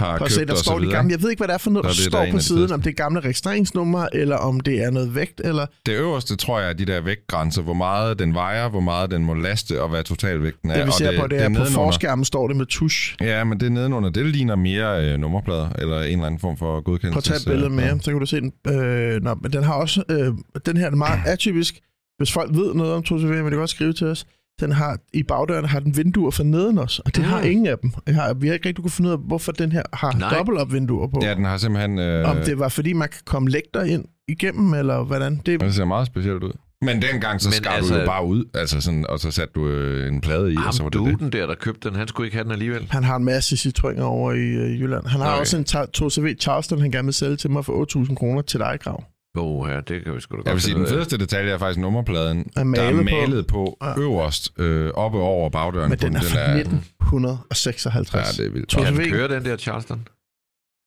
har 0.00 0.18
Prøv 0.18 0.24
at 0.26 0.32
se, 0.32 0.40
købt 0.40 0.48
der 0.50 0.56
står 0.56 0.74
de 0.74 0.80
videre, 0.80 0.96
gamle. 0.96 1.12
Jeg 1.12 1.22
ved 1.22 1.30
ikke, 1.30 1.40
hvad 1.40 1.48
det 1.48 1.54
er 1.54 1.58
for 1.58 1.70
noget, 1.70 1.84
der 1.84 1.88
er 1.90 1.94
det 1.94 2.02
står 2.04 2.18
der 2.18 2.24
en 2.24 2.32
på 2.32 2.38
de 2.38 2.42
siden. 2.42 2.58
fedeste. 2.58 2.74
Om 2.74 2.82
det 2.82 2.90
er 2.90 2.94
gamle 2.94 3.20
registreringsnumre, 3.20 4.16
eller 4.16 4.36
om 4.36 4.60
det 4.60 4.82
er 4.82 4.90
noget 4.90 5.14
vægt, 5.14 5.40
eller... 5.44 5.66
Det 5.86 5.92
øverste, 5.92 6.36
tror 6.36 6.60
jeg, 6.60 6.68
er 6.68 6.72
de 6.72 6.84
der 6.84 7.00
vægtgrænser. 7.00 7.62
Hvor 7.62 7.74
meget 7.74 8.18
den 8.18 8.34
vejer, 8.34 8.68
hvor 8.68 8.80
meget 8.80 9.10
den 9.10 9.24
må 9.24 9.34
laste, 9.34 9.82
og 9.82 9.88
hvad 9.88 10.04
totalvægten 10.04 10.70
er. 10.70 10.74
Det 10.74 10.84
vi 10.84 10.88
og 10.88 10.94
ser 10.94 11.20
på, 11.20 11.26
det 11.26 11.42
er, 11.42 11.48
på 11.48 11.64
forskærmen 11.64 12.24
står 12.24 12.48
det 12.48 12.56
med 12.56 12.66
tusch. 12.66 13.16
Ja, 13.20 13.44
men 13.44 13.60
det 13.60 13.66
er 13.66 13.70
nedenunder. 13.70 14.10
Det 14.10 14.26
ligner 14.26 14.56
mere 14.56 15.04
øh, 15.12 15.18
nummerplader, 15.18 15.68
eller 15.78 16.00
en 16.00 16.12
eller 16.12 16.26
anden 16.26 16.40
form 16.40 16.56
for 16.56 16.66
Prøv 16.66 16.76
at 16.78 16.84
godkendelse. 16.84 17.30
tage 17.30 17.36
et 17.40 17.46
billede 17.46 17.70
med, 17.70 18.00
så 18.00 18.10
kan 18.10 18.20
du 18.20 18.26
se 18.26 18.40
den. 18.40 18.52
Øh, 18.68 19.22
nå, 19.22 19.34
men 19.34 19.52
den 19.52 19.62
har 19.64 19.74
også... 19.74 20.02
Øh, 20.10 20.32
den 20.66 20.76
her 20.76 20.86
er 20.86 20.90
meget 20.90 21.20
atypisk. 21.26 21.80
Hvis 22.18 22.32
folk 22.32 22.50
ved 22.54 22.74
noget 22.74 22.92
om 22.94 23.02
2CV, 23.08 23.14
men 23.26 23.44
det 23.44 23.50
kan 23.50 23.58
godt 23.58 23.70
skrive 23.70 23.92
til 23.92 24.06
os. 24.06 24.26
Den 24.60 24.72
har, 24.72 24.98
I 25.12 25.22
bagdøren 25.22 25.64
har 25.64 25.80
den 25.80 25.96
vinduer 25.96 26.30
for 26.30 26.42
neden 26.44 26.78
også, 26.78 27.02
og 27.04 27.16
det 27.16 27.24
Mm. 27.24 27.30
har 27.30 27.40
ingen 27.40 27.66
af 27.66 27.78
dem. 27.78 27.90
Jeg 28.06 28.14
har, 28.14 28.34
vi 28.34 28.46
har 28.46 28.54
ikke 28.54 28.68
rigtig 28.68 28.82
kunne 28.84 28.90
finde 28.90 29.08
ud 29.08 29.12
af, 29.14 29.18
hvorfor 29.26 29.52
den 29.52 29.72
her 29.72 29.82
har 29.92 30.12
Nej. 30.12 30.34
dobbelt 30.34 30.58
op 30.58 30.72
vinduer 30.72 31.06
på. 31.08 31.20
Ja, 31.22 31.34
den 31.34 31.44
har 31.44 31.56
simpelthen... 31.56 31.98
Øh, 31.98 32.30
Om 32.30 32.36
det 32.36 32.58
var, 32.58 32.68
fordi 32.68 32.92
man 32.92 33.08
kan 33.08 33.20
komme 33.24 33.48
lægter 33.50 33.82
ind 33.82 34.04
igennem, 34.28 34.74
eller 34.74 35.04
hvordan? 35.04 35.40
Det, 35.46 35.60
Den 35.60 35.72
ser 35.72 35.84
meget 35.84 36.06
specielt 36.06 36.42
ud. 36.44 36.52
Men 36.82 37.02
dengang, 37.02 37.40
så 37.40 37.50
skar 37.50 37.70
altså- 37.70 37.94
du 37.94 38.00
jo 38.00 38.06
bare 38.06 38.24
ud, 38.26 38.44
altså 38.54 38.80
sådan, 38.80 39.06
og 39.08 39.18
så 39.20 39.30
satte 39.30 39.52
du 39.54 39.68
øh, 39.68 40.08
en 40.14 40.20
plade 40.20 40.52
i, 40.52 40.56
og 40.66 40.74
så 40.74 40.82
var 40.82 40.90
Ham 40.94 41.04
det 41.04 41.12
det. 41.12 41.20
duden 41.20 41.32
der, 41.32 41.46
der 41.46 41.54
købte 41.54 41.88
den, 41.88 41.96
han 41.98 42.08
skulle 42.08 42.26
ikke 42.26 42.36
have 42.36 42.44
den 42.44 42.52
alligevel. 42.52 42.86
Han 42.90 43.04
har 43.04 43.16
en 43.16 43.24
masse 43.24 43.56
Citroëner 43.68 44.00
over 44.02 44.32
i 44.32 44.38
øh, 44.38 44.80
Jylland. 44.80 45.06
Han 45.06 45.20
har 45.20 45.28
Okay. 45.30 45.40
også 45.40 45.56
en 45.56 45.64
ta- 45.64 45.86
2CV 45.98 46.34
Charleston, 46.40 46.80
han 46.80 46.90
gerne 46.90 47.04
vil 47.06 47.14
sælge 47.14 47.36
til 47.36 47.50
mig 47.50 47.64
for 47.64 48.02
8.000 48.06 48.14
kroner 48.14 48.42
til 48.42 48.60
dig, 48.60 48.78
Grav. 48.82 49.04
Oh, 49.36 49.68
ja, 49.70 49.80
det 49.80 50.04
kan 50.04 50.14
vi 50.14 50.20
sgu 50.20 50.32
da 50.32 50.36
godt 50.36 50.46
Jeg 50.46 50.54
vil 50.54 50.62
sige, 50.62 50.74
den 50.74 50.86
fedeste 50.86 51.18
detalje 51.18 51.52
er 51.52 51.58
faktisk 51.58 51.80
nummerpladen, 51.80 52.38
Er 52.38 52.44
der 52.52 52.60
er 52.60 52.64
malet 52.64 53.06
på. 53.08 53.14
malet 53.20 53.46
på, 53.46 53.76
Ja. 53.82 53.98
øverst, 54.00 54.52
øh, 54.58 54.90
oppe 54.94 55.18
over 55.18 55.50
bagdøren. 55.50 55.90
Men 55.90 55.98
på 55.98 56.06
den 56.06 56.16
er 56.16 56.20
fra 56.20 56.56
1956. 56.58 58.38
Ja, 58.38 58.42
det 58.42 58.48
er 58.48 58.52
vildt. 58.52 58.68
Kan 58.70 58.96
den 58.96 59.10
køre, 59.10 59.28
den 59.28 59.44
der 59.44 59.56
Charleston? 59.56 60.08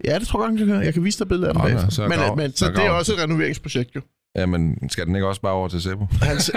Ja, 0.06 0.20
det 0.20 0.28
tror 0.28 0.40
jeg 0.40 0.50
godt, 0.50 0.50
han 0.50 0.58
kan 0.58 0.68
køre. 0.76 0.86
Jeg 0.86 0.94
kan 0.94 1.04
vise 1.04 1.20
dig 1.20 1.28
billeder 1.28 1.48
af 1.48 1.54
den 1.54 1.62
Nå, 1.62 1.68
bagefter. 1.68 1.90
så 1.90 2.08
Men, 2.08 2.20
Grav- 2.20 2.36
men, 2.36 2.52
så 2.52 2.58
så 2.66 2.72
det 2.72 2.86
er 2.86 2.90
også 2.90 3.14
et 3.14 3.20
renoveringsprojekt, 3.24 3.96
jo. 3.96 4.02
Ja, 4.36 4.46
men 4.46 4.90
skal 4.90 5.06
den 5.06 5.16
ikke 5.16 5.28
også 5.28 5.42
bare 5.42 5.54
over 5.54 5.68
til 5.68 5.82
Sebo? 5.82 6.06
Han, 6.22 6.40
se- 6.40 6.52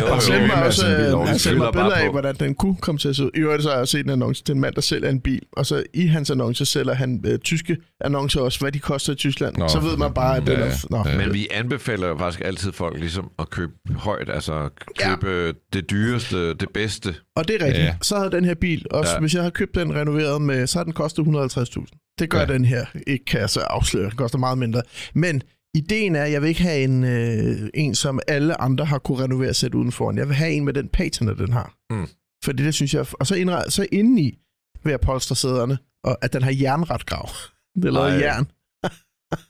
Jo, 0.00 0.06
han 0.06 0.20
sendte 0.20 0.46
mig 0.46 0.66
også 0.66 0.86
øh, 0.88 1.18
han 1.26 1.38
sendte 1.38 1.58
mig 1.58 1.72
billeder 1.72 1.94
af, 1.94 2.10
hvordan 2.10 2.34
den 2.34 2.54
kunne 2.54 2.76
komme 2.76 2.98
til 2.98 3.08
at 3.08 3.16
se 3.16 3.24
ud. 3.24 3.30
I 3.34 3.38
øvrigt 3.38 3.62
så 3.62 3.70
har 3.70 3.76
jeg 3.76 3.88
set 3.88 4.04
en 4.04 4.10
annonce 4.10 4.44
til 4.44 4.52
en 4.54 4.60
mand, 4.60 4.74
der 4.74 4.80
sælger 4.80 5.08
en 5.10 5.20
bil, 5.20 5.42
og 5.52 5.66
så 5.66 5.82
i 5.94 6.06
hans 6.06 6.30
annonce 6.30 6.64
sælger 6.64 6.94
han 6.94 7.24
øh, 7.26 7.38
tyske 7.38 7.76
annoncer 8.00 8.40
også, 8.40 8.60
hvad 8.60 8.72
de 8.72 8.78
koster 8.78 9.12
i 9.12 9.16
Tyskland. 9.16 9.56
Nå, 9.56 9.68
så 9.68 9.80
ved 9.80 9.96
man 9.96 10.14
bare, 10.14 10.36
at 10.36 10.46
det 10.46 10.52
ja, 10.52 10.58
er... 10.58 10.86
Nå. 10.90 11.04
Ja. 11.06 11.16
Men 11.18 11.34
vi 11.34 11.48
anbefaler 11.50 12.08
jo 12.08 12.18
faktisk 12.18 12.44
altid 12.44 12.72
folk 12.72 12.98
ligesom 13.00 13.30
at 13.38 13.50
købe 13.50 13.72
højt, 13.96 14.30
altså 14.30 14.68
købe 14.98 15.28
ja. 15.30 15.52
det 15.72 15.90
dyreste, 15.90 16.54
det 16.54 16.68
bedste. 16.74 17.14
Og 17.36 17.48
det 17.48 17.62
er 17.62 17.66
rigtigt. 17.66 17.84
Ja. 17.84 17.94
Så 18.02 18.16
havde 18.16 18.30
den 18.30 18.44
her 18.44 18.54
bil, 18.54 18.86
også 18.90 19.12
Ja. 19.12 19.20
hvis 19.20 19.34
jeg 19.34 19.42
havde 19.42 19.52
købt 19.52 19.74
den 19.74 19.94
renoveret 19.94 20.42
med, 20.42 20.66
så 20.66 20.78
havde 20.78 20.84
den 20.84 20.92
kostet 20.94 21.22
150.000. 21.26 22.14
Det 22.18 22.30
gør 22.30 22.38
ja. 22.40 22.46
den 22.46 22.64
her 22.64 22.84
ikke, 23.06 23.24
kan 23.24 23.40
jeg 23.40 23.50
så 23.50 23.60
afsløre. 23.60 24.04
Den 24.10 24.16
koster 24.16 24.38
meget 24.38 24.58
mindre. 24.58 24.82
Men 25.14 25.42
ideen 25.74 26.16
er, 26.16 26.22
at 26.22 26.32
jeg 26.32 26.42
vil 26.42 26.48
ikke 26.48 26.62
have 26.62 26.84
en, 26.84 27.04
øh, 27.04 27.70
en 27.74 27.94
som 27.94 28.20
alle 28.28 28.60
andre 28.60 28.84
har 28.84 28.98
kunne 28.98 29.24
renovere 29.24 29.54
sætte 29.54 29.78
udenfor. 29.78 30.12
Jeg 30.16 30.28
vil 30.28 30.36
have 30.36 30.52
en 30.52 30.64
med 30.64 30.72
den 30.72 30.88
patina, 30.88 31.34
den 31.34 31.52
har. 31.52 31.74
Mm. 31.90 32.06
Fordi 32.44 32.64
det 32.64 32.74
synes 32.74 32.94
jeg... 32.94 33.06
Og 33.12 33.26
så, 33.26 33.34
indre, 33.34 33.70
så 33.70 33.86
indeni 33.92 34.38
vil 34.84 34.90
jeg 34.90 35.00
polstre 35.00 35.36
sæderne, 35.36 35.78
og 36.04 36.18
at 36.22 36.32
den 36.32 36.42
har 36.42 36.56
jernretgrav. 36.60 37.28
Det 37.82 37.84
er 37.84 37.90
lavet 37.90 38.20
jern. 38.20 38.46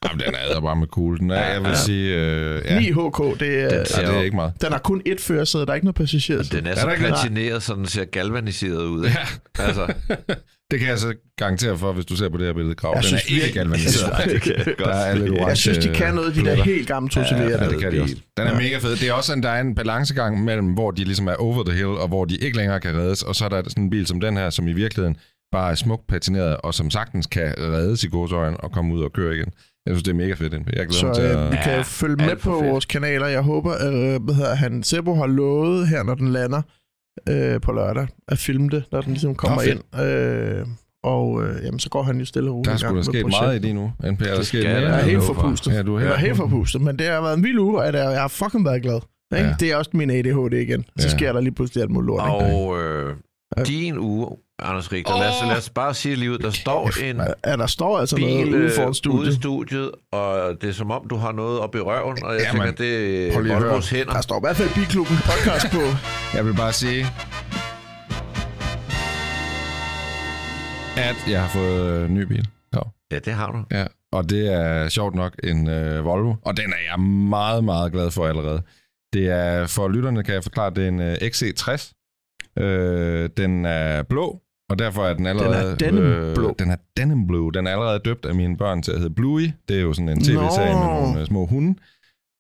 Jamen, 0.05 0.21
den 0.27 0.35
er 0.57 0.61
bare 0.61 0.77
med 0.77 0.87
cool. 0.87 1.19
Den 1.19 1.31
er, 1.31 1.45
jeg 1.53 1.61
vil 1.61 1.69
Ja. 1.69 1.75
sige, 1.75 2.15
øh, 2.15 2.63
ja, 2.65 2.81
9 2.81 2.85
HK, 2.91 3.41
det 3.41 3.61
er, 3.63 3.69
Den 3.77 3.87
ser 3.87 4.03
ja, 4.03 4.09
det 4.09 4.17
er 4.17 4.23
ikke 4.23 4.37
meget. 4.37 4.53
den 4.61 4.73
har 4.73 4.79
kun 4.79 5.03
ét 5.09 5.21
førersæde, 5.21 5.67
der 5.67 5.71
er 5.71 5.75
ikke 5.75 5.85
noget 5.85 5.95
passager. 5.97 6.43
Den 6.43 6.67
er, 6.67 6.71
Er 6.71 6.75
så 6.75 6.91
platineret, 6.99 7.63
så 7.63 7.75
den 7.75 7.87
ser 7.87 8.05
galvaniseret 8.05 8.85
ud. 8.87 9.05
Ikke? 9.05 9.19
Altså, 9.59 9.95
Det 10.71 10.81
kan 10.81 10.89
jeg 10.89 10.99
så 10.99 11.15
garantere 11.39 11.79
for, 11.79 11.93
hvis 11.93 12.05
du 12.07 12.17
ser 12.17 12.29
på 12.29 12.37
det 12.37 12.47
her 12.47 12.53
billede, 12.53 12.75
Krav. 12.75 12.91
Jeg 12.95 13.03
Den 13.03 13.09
synes 13.09 13.25
er 13.31 13.35
ikke 13.45 13.53
galvaniseret. 13.59 14.13
Nej, 14.13 14.25
det 14.35 14.43
kan 14.43 14.55
jeg 14.57 14.65
godt 14.65 14.79
Der 14.79 14.95
er 14.95 15.15
lidt 15.15 15.31
orange 15.31 15.47
Jeg 15.47 15.57
synes, 15.57 15.79
de 15.79 15.95
kan 15.95 16.15
noget, 16.15 16.35
de 16.35 16.45
der 16.45 16.55
helt 16.55 16.89
gamle 16.89 17.09
2 17.11 17.21
Ja, 17.21 17.27
ja, 17.43 17.69
det 17.69 17.81
kan 17.81 17.93
de 17.93 18.03
også. 18.03 18.15
Den 18.37 18.47
er 18.47 18.53
Ja. 18.53 18.59
mega 18.59 18.79
fed. 18.79 18.91
Det 18.97 19.09
er 19.09 19.13
også 19.13 19.27
sådan, 19.27 19.43
der 19.43 19.49
er 19.51 19.61
en 19.61 19.75
balancegang 19.75 20.45
mellem, 20.45 20.67
hvor 20.67 20.91
de 20.91 21.05
ligesom 21.05 21.27
er 21.29 21.35
over 21.35 21.65
the 21.65 21.75
hill, 21.75 21.87
og 21.89 22.09
hvor 22.09 22.25
de 22.25 22.37
ikke 22.37 22.57
længere 22.57 22.81
kan 22.81 22.97
reddes. 22.97 23.23
Og 23.23 23.35
så 23.35 23.45
er 23.45 23.49
der 23.49 23.63
sådan 23.69 23.85
en 23.85 23.91
bil 23.91 24.07
som 24.07 24.21
den 24.21 24.37
her, 24.37 24.51
som 24.51 24.69
i 24.69 24.73
virkeligheden 24.73 25.17
bare 25.53 25.71
er 25.71 25.75
smukt 25.75 26.07
patineret, 26.09 26.57
og 26.57 26.75
som 26.75 26.91
sagtens 26.91 27.27
kan 27.27 27.55
reddes 27.59 28.05
i 28.05 28.09
godsøjen 28.09 28.57
og 28.59 28.73
komme 28.73 28.95
ud 28.95 29.03
og 29.03 29.13
køre 29.13 29.35
igen. 29.35 29.49
Jeg 29.87 29.95
synes, 29.95 30.03
det 30.03 30.11
er 30.11 30.15
mega 30.15 30.35
fedt. 30.35 30.53
Jeg 30.53 30.63
glæder 30.63 30.91
Så 30.93 31.07
mig 31.07 31.15
til 31.15 31.25
øh, 31.25 31.31
vi 31.53 31.57
at... 31.57 31.63
kan 31.63 31.73
Ja, 31.73 31.77
jo 31.77 31.83
følge 31.83 32.17
med 32.17 32.37
på 32.37 32.53
fedt. 32.61 32.71
vores 32.71 32.85
kanaler. 32.85 33.27
Jeg 33.27 33.41
håber, 33.43 33.73
at 33.73 34.21
hvad 34.23 34.35
hedder 34.35 34.55
han, 34.55 34.83
Sebo 34.83 35.15
har 35.15 35.27
lovet 35.27 35.89
her, 35.89 36.03
når 36.03 36.15
den 36.15 36.29
lander 36.29 36.63
øh, 37.29 37.61
på 37.61 37.73
lørdag, 37.73 38.07
at 38.29 38.39
filme 38.39 38.69
det, 38.69 38.85
når 38.93 39.01
den 39.01 39.13
ligesom 39.13 39.35
kommer 39.35 39.63
ind. 39.63 40.01
Øh, 40.03 40.67
og 41.05 41.43
øh, 41.45 41.65
jamen, 41.65 41.79
så 41.79 41.89
går 41.91 42.03
han 42.03 42.19
jo 42.19 42.25
stille 42.25 42.51
og 42.51 42.57
roligt 42.57 42.81
Der 42.81 42.89
er 42.89 42.93
med 42.93 43.03
sket 43.03 43.23
projektet. 43.23 43.41
meget 43.43 43.65
i 43.65 43.67
det 43.67 43.75
nu. 43.75 43.93
NP, 44.13 44.21
er 44.23 44.27
der 44.27 44.37
Det 44.37 44.47
sket 44.47 44.61
skal 44.61 44.63
mere? 44.65 44.81
der. 44.81 44.89
Jeg 44.89 44.95
er 45.01 45.05
Ja, 45.05 45.11
helt 45.11 45.23
forpustet. 45.23 45.73
Ja, 45.75 45.83
du 45.83 45.97
er 45.97 46.01
Jeg 46.01 46.13
er 46.13 46.17
helt 46.17 46.37
forpustet, 46.37 46.81
men 46.81 46.99
det 46.99 47.07
har 47.07 47.21
været 47.21 47.37
en 47.37 47.45
vild 47.45 47.59
uge, 47.59 47.79
og 47.81 47.93
jeg 47.93 48.21
har 48.21 48.29
fucking 48.29 48.65
været 48.65 48.83
glad. 48.83 49.01
Ikke? 49.37 49.47
Ja. 49.49 49.55
Det 49.61 49.73
er 49.73 49.77
også 49.77 49.91
min 49.95 50.11
ADHD 50.11 50.53
igen. 50.53 50.85
Så 50.99 51.07
Ja. 51.09 51.17
sker 51.17 51.33
der 51.33 51.41
lige 51.41 51.55
pludselig 51.55 51.83
alt 51.83 51.91
muligt 51.91 52.07
lort. 52.07 52.21
Og 52.31 52.83
øh, 52.83 53.17
din 53.67 53.99
uge, 53.99 54.27
Anders 54.63 54.93
Richter, 54.93 55.19
lad, 55.19 55.29
os, 55.29 55.35
lad 55.49 55.57
os 55.57 55.71
bare 55.71 55.95
sige 55.95 56.17
lige 56.17 56.31
ud, 56.33 56.39
der 56.39 56.51
står 56.51 56.91
en 57.03 57.21
Ja, 57.47 57.57
der 57.57 57.67
står 57.67 57.99
altså 57.99 58.17
noget 58.17 58.45
bil 58.47 58.55
ude 58.55 58.65
øh, 58.65 58.71
foran 58.71 58.87
ude 58.89 58.91
i 58.91 58.95
studiet. 58.95 59.35
studiet, 59.35 59.91
og 60.13 60.57
det 60.61 60.69
er 60.69 60.73
som 60.73 60.91
om, 60.91 61.09
du 61.09 61.17
har 61.17 61.33
noget 61.33 61.61
op 61.61 61.75
i 61.75 61.79
røven, 61.79 62.25
og 62.25 62.35
jeg 62.35 62.41
Jamen, 62.43 62.63
tænker, 62.63 62.77
det 62.85 63.29
er 63.37 63.55
Volvos 63.61 63.91
hænder. 63.91 64.13
Der 64.13 64.21
står 64.21 64.37
i 64.37 64.41
hvert 64.43 64.57
fald 64.57 64.75
Bilklubben 64.75 65.17
podcast 65.17 65.67
på. 65.73 65.81
Jeg 66.37 66.47
vil 66.47 66.55
bare 66.55 66.73
sige, 66.73 67.07
at 70.97 71.17
jeg 71.33 71.41
har 71.43 71.49
fået 71.49 71.93
øh, 71.93 72.05
en 72.09 72.15
ny 72.15 72.23
bil. 72.23 72.49
Ja. 72.75 72.81
Ja, 73.13 73.19
det 73.19 73.33
har 73.33 73.53
du. 73.53 73.77
Ja, 73.77 73.87
og 74.13 74.31
det 74.31 74.53
er 74.53 74.89
sjovt 74.89 75.15
nok 75.15 75.33
en 75.45 75.69
øh, 75.69 76.05
Volvo, 76.05 76.35
og 76.43 76.57
den 76.57 76.73
er 76.73 76.83
jeg 76.91 77.01
meget, 77.01 77.65
meget 77.65 77.93
glad 77.93 78.11
for 78.11 78.27
allerede. 78.27 78.63
Det 79.13 79.29
er, 79.29 79.67
for 79.67 79.89
lytterne 79.89 80.23
kan 80.25 80.35
jeg 80.35 80.43
forklare, 80.43 80.71
det 80.71 80.85
er 80.85 80.89
en 80.89 81.01
øh, 81.01 81.15
XC60. 81.15 81.93
Øh, 82.63 83.31
den 83.37 83.65
er 83.67 84.03
blå, 84.03 84.41
og 84.71 84.79
derfor 84.79 85.05
er 85.07 85.15
den 85.15 85.27
allerede... 85.27 85.73
øh, 85.73 85.81
denim 85.81 86.35
blå. 86.35 86.55
den 86.59 86.71
er 86.71 86.77
denim 86.97 87.27
blue. 87.27 87.53
Den 87.53 87.67
er 87.67 87.71
allerede 87.73 87.99
døbt 88.05 88.27
af 88.27 88.35
mine 88.35 88.57
børn 88.57 88.83
til 88.83 88.93
at 88.93 88.99
hedde 88.99 89.15
Bluey. 89.15 89.51
Det 89.69 89.77
er 89.77 89.81
jo 89.83 89.93
sådan 89.93 90.09
en 90.09 90.21
tv-serie 90.25 90.75
med 90.75 90.87
nogle 90.87 91.21
øh, 91.21 91.27
små 91.27 91.47
hunde. 91.47 91.75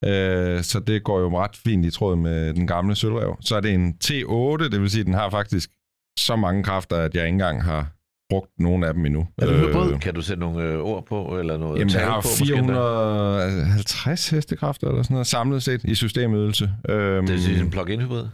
Øh, 0.04 0.62
så 0.62 0.80
det 0.86 1.04
går 1.04 1.20
jo 1.20 1.38
ret 1.40 1.56
fint 1.64 1.86
i 1.86 1.90
tråd 1.90 2.16
med 2.16 2.54
den 2.54 2.66
gamle 2.66 2.94
sølvrev. 2.94 3.36
Så 3.40 3.56
er 3.56 3.60
det 3.60 3.74
en 3.74 3.94
T8, 4.04 4.68
det 4.68 4.80
vil 4.80 4.90
sige, 4.90 5.00
at 5.00 5.06
den 5.06 5.14
har 5.14 5.30
faktisk 5.30 5.70
så 6.18 6.36
mange 6.36 6.62
kræfter, 6.64 6.96
at 6.96 7.14
jeg 7.14 7.24
ikke 7.24 7.32
engang 7.34 7.62
har 7.64 7.86
brugt 8.30 8.50
nogen 8.58 8.84
af 8.84 8.94
dem 8.94 9.06
endnu. 9.06 9.26
Er 9.38 9.46
det 9.46 9.60
hybrid? 9.60 9.98
Kan 9.98 10.14
du 10.14 10.22
sætte 10.22 10.40
nogle 10.40 10.62
øh, 10.62 10.78
ord 10.78 11.06
på, 11.06 11.38
eller 11.38 11.56
noget 11.58 11.78
Jamen, 11.78 11.92
den 11.92 12.00
har 12.00 12.20
på? 12.20 12.28
måske 12.40 12.54
endda? 12.54 12.72
450 12.72 14.30
hestekræfter 14.30 14.88
eller 14.88 15.02
sådan 15.02 15.14
noget, 15.14 15.26
samlet 15.26 15.62
set 15.62 15.84
i 15.84 15.94
systemydelse. 15.94 16.70
Øhm, 16.88 17.26
Det 17.26 17.56
er 17.56 17.60
en 17.62 17.70
plug-in 17.70 18.00
hybrid. 18.00 18.24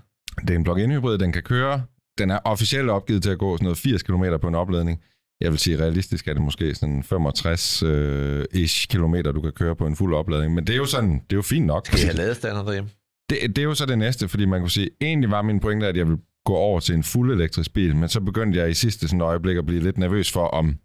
det 0.40 0.50
er 0.50 0.54
en 0.58 0.64
plug-in 0.64 0.90
hybrid, 0.90 1.18
den 1.18 1.32
kan 1.32 1.42
køre. 1.42 1.82
Den 2.20 2.30
er 2.30 2.38
officielt 2.44 2.90
opgivet 2.90 3.22
til 3.22 3.30
at 3.30 3.38
gå 3.38 3.56
sådan 3.56 3.64
noget 3.64 3.78
80 3.78 4.02
km 4.02 4.24
på 4.40 4.48
en 4.48 4.54
opladning. 4.54 5.02
Jeg 5.40 5.50
vil 5.50 5.58
sige, 5.58 5.78
realistisk 5.78 6.28
er 6.28 6.32
det 6.32 6.42
måske 6.42 6.74
sådan 6.74 7.04
65-ish 7.12 8.86
kilometer, 8.86 9.32
du 9.32 9.40
kan 9.40 9.52
køre 9.52 9.76
på 9.76 9.86
en 9.86 9.96
fuld 9.96 10.14
opladning. 10.14 10.54
Men 10.54 10.66
det 10.66 10.72
er 10.72 10.76
jo 10.76 10.86
sådan, 10.86 11.12
det 11.12 11.32
er 11.32 11.36
jo 11.36 11.42
fint 11.42 11.66
nok. 11.66 11.86
Skal 11.86 12.00
I 12.00 12.02
have 12.02 12.16
ladestander 12.16 12.62
derhjemme? 12.64 12.90
Det, 13.30 13.38
det 13.56 13.58
er 13.58 13.62
jo 13.62 13.74
så 13.74 13.86
det 13.86 13.98
næste, 13.98 14.28
fordi 14.28 14.44
man 14.44 14.60
kunne 14.60 14.70
sige, 14.70 14.90
egentlig 15.00 15.30
var 15.30 15.42
min 15.42 15.60
pointe, 15.60 15.86
at 15.86 15.96
jeg 15.96 16.06
ville 16.06 16.20
gå 16.44 16.54
over 16.54 16.80
til 16.80 16.94
en 16.94 17.02
fuld 17.02 17.32
elektrisk 17.32 17.72
bil, 17.72 17.96
men 17.96 18.08
så 18.08 18.20
begyndte 18.20 18.58
jeg 18.58 18.70
i 18.70 18.74
sidste 18.74 19.08
sådan 19.08 19.20
øjeblik 19.20 19.56
at 19.56 19.66
blive 19.66 19.82
lidt 19.82 19.98
nervøs 19.98 20.32
for, 20.32 20.46
om, 20.46 20.76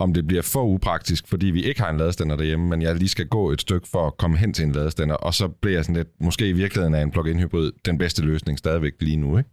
om 0.00 0.14
det 0.14 0.26
bliver 0.26 0.42
for 0.42 0.64
upraktisk, 0.64 1.28
fordi 1.28 1.46
vi 1.46 1.62
ikke 1.62 1.80
har 1.80 1.90
en 1.90 1.96
ladestander 1.96 2.36
derhjemme, 2.36 2.68
men 2.68 2.82
jeg 2.82 2.94
lige 2.94 3.08
skal 3.08 3.26
gå 3.26 3.50
et 3.50 3.60
stykke 3.60 3.88
for 3.88 4.06
at 4.06 4.16
komme 4.16 4.36
hen 4.36 4.52
til 4.52 4.64
en 4.64 4.72
ladestander, 4.72 5.14
og 5.14 5.34
så 5.34 5.48
bliver 5.48 5.76
jeg 5.76 5.84
sådan 5.84 5.96
lidt, 5.96 6.08
måske 6.20 6.48
i 6.48 6.52
virkeligheden 6.52 6.94
er 6.94 7.02
en 7.02 7.10
plug-in 7.10 7.38
hybrid 7.38 7.72
den 7.84 7.98
bedste 7.98 8.22
løsning 8.22 8.58
stadigvæk 8.58 8.92
lige 9.00 9.16
nu, 9.16 9.38
ikke? 9.38 9.50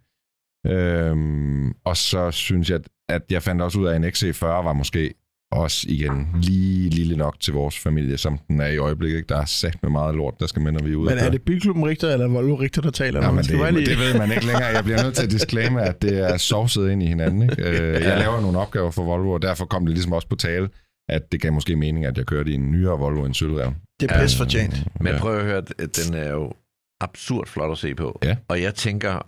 Øhm, 0.66 1.72
og 1.84 1.96
så 1.96 2.30
synes 2.30 2.70
jeg, 2.70 2.80
at 3.08 3.22
jeg 3.30 3.42
fandt 3.42 3.62
også 3.62 3.78
ud 3.78 3.86
af, 3.86 3.94
at 3.94 3.96
en 3.96 4.04
XC40 4.04 4.44
var 4.46 4.72
måske 4.72 5.14
også 5.52 5.86
igen 5.88 6.28
lige 6.42 6.90
lille 6.90 7.16
nok 7.16 7.40
til 7.40 7.52
vores 7.54 7.78
familie, 7.78 8.18
som 8.18 8.38
den 8.48 8.60
er 8.60 8.66
i 8.66 8.78
øjeblikket. 8.78 9.16
Ikke? 9.16 9.28
Der 9.28 9.40
er 9.40 9.44
sat 9.44 9.76
med 9.82 9.90
meget 9.90 10.14
lort, 10.14 10.34
der 10.40 10.46
skal 10.46 10.62
når 10.62 10.82
vi 10.82 10.94
ude. 10.94 11.10
Men 11.10 11.18
at 11.18 11.26
er 11.26 11.30
det 11.30 11.42
Bilklubben 11.42 11.84
Richter 11.86 12.12
eller 12.12 12.28
Volvo 12.28 12.54
Richter, 12.54 12.82
der 12.82 12.90
taler? 12.90 13.22
Ja, 13.22 13.30
men 13.30 13.44
det, 13.44 13.74
lige- 13.74 13.86
det 13.86 13.98
ved 13.98 14.18
man 14.18 14.30
ikke 14.30 14.46
længere. 14.46 14.64
Jeg 14.66 14.84
bliver 14.84 15.02
nødt 15.02 15.14
til 15.14 15.24
at 15.24 15.30
disclaimer, 15.30 15.80
at 15.80 16.02
det 16.02 16.18
er 16.30 16.36
sovset 16.36 16.90
ind 16.90 17.02
i 17.02 17.06
hinanden. 17.06 17.42
Ikke? 17.42 17.62
Øh, 17.62 18.02
Jeg 18.02 18.18
laver 18.18 18.40
nogle 18.40 18.58
opgaver 18.58 18.90
for 18.90 19.04
Volvo, 19.04 19.30
og 19.32 19.42
derfor 19.42 19.64
kom 19.66 19.86
det 19.86 19.94
ligesom 19.94 20.12
også 20.12 20.28
på 20.28 20.36
tale, 20.36 20.68
at 21.08 21.32
det 21.32 21.40
gav 21.40 21.52
måske 21.52 21.76
mening, 21.76 22.04
at 22.06 22.18
jeg 22.18 22.26
kørte 22.26 22.50
i 22.50 22.54
en 22.54 22.70
nyere 22.72 22.98
Volvo 22.98 23.24
end 23.24 23.34
Sølvrev. 23.34 23.72
Det 24.00 24.10
er 24.10 24.22
pis 24.22 24.36
fortjent. 24.36 24.84
Men 25.00 25.12
ja. 25.12 25.18
prøv 25.18 25.36
at 25.38 25.44
høre, 25.44 25.56
at 25.78 25.96
den 26.06 26.14
er 26.14 26.30
jo 26.30 26.52
absurd 27.00 27.46
flot 27.46 27.70
at 27.72 27.78
se 27.78 27.94
på. 27.94 28.18
Ja. 28.24 28.36
Og 28.48 28.62
jeg 28.62 28.74
tænker, 28.74 29.26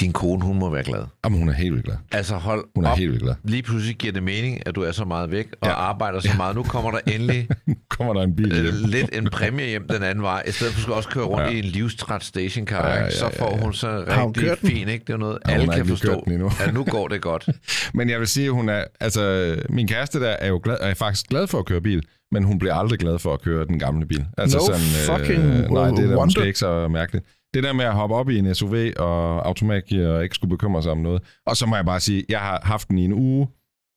din 0.00 0.12
kone, 0.12 0.44
hun 0.44 0.58
må 0.58 0.70
være 0.70 0.82
glad. 0.84 1.02
Jamen, 1.24 1.38
hun 1.38 1.48
er 1.48 1.52
helt 1.52 1.72
vildt 1.72 1.84
glad. 1.84 1.96
Altså 2.12 2.34
hold 2.36 2.64
Hun 2.74 2.84
er 2.84 2.90
op. 2.90 2.98
helt 2.98 3.10
vildt 3.10 3.22
glad. 3.22 3.34
Lige 3.44 3.62
pludselig 3.62 3.96
giver 3.96 4.12
det 4.12 4.22
mening, 4.22 4.66
at 4.66 4.74
du 4.74 4.82
er 4.82 4.92
så 4.92 5.04
meget 5.04 5.30
væk 5.30 5.46
og 5.60 5.68
Ja. 5.68 5.72
arbejder 5.74 6.20
så 6.20 6.30
meget. 6.36 6.56
Nu 6.56 6.62
kommer 6.62 6.90
der 6.90 6.98
endelig 7.06 7.48
Nu 7.66 7.74
kommer 7.88 8.14
der 8.14 8.22
en 8.22 8.36
bil 8.36 8.52
øh, 8.52 8.62
hjem. 8.62 8.74
lidt 8.96 9.16
en 9.16 9.28
præmie 9.32 9.66
hjem 9.66 9.88
den 9.88 10.02
anden 10.02 10.22
vej. 10.22 10.42
I 10.48 10.50
stedet 10.50 10.72
for 10.72 10.76
at 10.76 10.76
du 10.76 10.82
skal 10.82 10.94
også 10.94 11.08
køre 11.08 11.24
rundt 11.24 11.44
Ja. 11.46 11.50
i 11.50 11.58
en 11.58 11.64
livstræt 11.64 12.24
stationcar, 12.24 12.86
Ja, 12.86 12.92
ja, 12.92 12.98
ja, 12.98 13.04
ja, 13.04 13.10
så 13.10 13.24
ja, 13.24 13.42
får 13.44 13.56
ja. 13.56 13.62
hun 13.62 13.72
så 13.72 14.04
Har 14.08 14.22
hun 14.22 14.28
rigtig 14.28 14.42
kørt 14.48 14.60
den? 14.60 14.68
fin, 14.70 14.88
ikke? 14.88 15.04
Det 15.06 15.12
er 15.12 15.16
noget, 15.16 15.38
Ja, 15.48 15.52
alle 15.52 15.68
kan 15.72 15.86
forstå. 15.86 16.24
endnu. 16.26 16.50
Ja, 16.66 16.70
nu 16.70 16.84
går 16.84 17.08
det 17.08 17.20
godt. 17.22 17.48
Men 17.94 18.10
jeg 18.10 18.18
vil 18.20 18.28
sige, 18.28 18.46
at 18.46 18.52
hun 18.52 18.68
er, 18.68 18.84
altså, 19.00 19.56
min 19.68 19.88
kæreste 19.88 20.20
der 20.20 20.28
er 20.30 20.48
jo 20.48 20.60
glad, 20.64 20.76
er 20.80 20.94
faktisk 20.94 21.26
glad 21.28 21.46
for 21.46 21.58
at 21.58 21.66
køre 21.66 21.80
bil, 21.80 22.02
men 22.32 22.44
hun 22.44 22.58
bliver 22.58 22.74
aldrig 22.74 22.98
glad 22.98 23.18
for 23.18 23.34
at 23.34 23.42
køre 23.42 23.66
den 23.66 23.78
gamle 23.78 24.06
bil. 24.06 24.24
Altså 24.38 24.58
No 24.58 25.16
fucking 25.16 25.42
nej, 25.42 25.58
det 25.60 25.72
er 25.74 25.78
da 25.78 25.90
wonder. 26.02 26.24
måske 26.24 26.46
ikke 26.46 26.58
så 26.58 26.88
mærkeligt. 26.88 27.26
Det 27.54 27.62
der 27.62 27.72
med 27.72 27.84
at 27.84 27.94
hoppe 27.94 28.16
op 28.16 28.28
i 28.30 28.38
en 28.38 28.54
SUV 28.54 28.74
og 28.96 29.46
automatgear 29.46 30.08
og 30.08 30.22
ikke 30.22 30.34
skulle 30.34 30.50
bekymre 30.50 30.82
sig 30.82 30.92
om 30.92 30.98
noget. 30.98 31.22
Og 31.46 31.56
så 31.56 31.66
må 31.66 31.76
jeg 31.76 31.84
bare 31.84 32.00
sige, 32.00 32.24
jeg 32.28 32.40
har 32.40 32.60
haft 32.64 32.88
den 32.88 32.98
i 32.98 33.04
en 33.04 33.12
uge, 33.12 33.48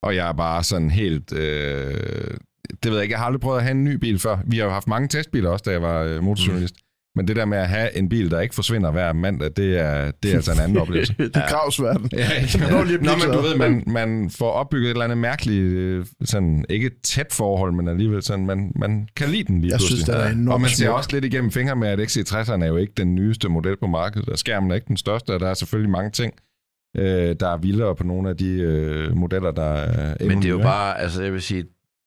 og 0.04 0.16
jeg 0.16 0.30
er 0.30 0.34
bare 0.34 0.64
sådan 0.64 0.92
helt... 0.92 1.34
Øh, 1.34 2.38
det 2.84 2.92
ved 2.92 2.94
jeg 2.94 3.04
ikke, 3.04 3.12
jeg 3.14 3.20
har 3.20 3.26
aldrig 3.26 3.42
prøvet 3.42 3.58
at 3.58 3.64
have 3.64 3.72
en 3.72 3.84
ny 3.84 3.96
bil 3.96 4.20
før. 4.20 4.38
Vi 4.48 4.58
har 4.58 4.66
jo 4.66 4.72
haft 4.72 4.88
mange 4.88 5.08
testbiler 5.08 5.50
også, 5.50 5.64
da 5.66 5.72
jeg 5.72 5.82
var 5.82 6.02
øh, 6.04 6.24
motorjournalist. 6.24 6.76
Men 7.16 7.28
det 7.28 7.36
der 7.36 7.46
med 7.46 7.58
at 7.58 7.68
have 7.68 7.98
en 7.98 8.10
bil, 8.10 8.32
der 8.32 8.40
ikke 8.40 8.56
forsvinder 8.56 8.92
hver 8.92 9.14
mandag, 9.14 9.50
det 9.58 9.80
er, 9.80 10.12
det 10.24 10.32
er 10.32 10.36
altså 10.36 10.52
en 10.52 10.60
anden 10.60 10.78
oplevelse. 10.78 11.16
det 11.18 11.36
er 11.36 11.48
kravsverden. 11.48 12.10
Ja, 12.14 12.30
dog 12.72 12.86
lige 12.88 12.98
Nå, 12.98 13.12
men 13.26 13.36
du 13.36 13.42
ved, 13.42 13.58
man, 13.58 13.84
man 13.88 14.30
får 14.30 14.52
opbygget 14.52 14.86
et 14.86 14.92
eller 14.92 15.04
andet 15.04 15.18
mærkeligt, 15.18 15.64
øh, 15.74 16.06
sådan, 16.24 16.66
ikke 16.70 16.92
tæt 17.04 17.28
forhold, 17.34 17.74
men 17.74 17.88
alligevel 17.88 18.24
sådan, 18.24 18.46
man, 18.46 18.72
man 18.76 19.08
kan 19.16 19.30
lide 19.30 19.44
den 19.44 19.62
lige 19.62 19.72
Jeg 19.72 19.80
pludselig. 19.80 19.98
synes, 19.98 20.10
den 20.18 20.28
er 20.28 20.32
enormt 20.32 20.54
Og 20.54 20.62
man 20.62 20.70
ser 20.70 20.86
smuk. 20.86 20.98
også 20.98 21.10
lidt 21.14 21.26
igennem 21.26 21.52
fingre 21.52 21.76
med, 21.76 21.88
at 21.88 22.00
XC60'eren 22.00 22.64
er 22.64 22.68
jo 22.68 22.78
ikke 22.78 22.94
den 22.98 23.16
nyeste 23.16 23.50
model 23.50 23.78
på 23.78 23.88
markedet, 23.88 24.30
og 24.30 24.38
skærmen 24.40 24.72
er 24.72 24.76
ikke 24.76 24.88
den 24.88 24.98
største, 24.98 25.34
og 25.34 25.40
der 25.40 25.48
er 25.48 25.54
selvfølgelig 25.54 25.92
mange 25.92 26.12
ting, 26.12 26.34
øh, 26.98 27.36
der 27.40 27.48
er 27.54 27.58
vildere 27.58 27.96
på 27.96 28.04
nogle 28.04 28.30
af 28.30 28.38
de 28.38 28.50
øh, 28.50 29.16
modeller, 29.18 29.52
der 29.52 29.74
er 29.74 30.16
Men 30.28 30.38
det 30.38 30.46
er 30.46 30.50
jo 30.50 30.58
bare, 30.58 31.00
altså 31.00 31.24
jeg 31.24 31.34
vil 31.34 31.42
sige, 31.42 31.64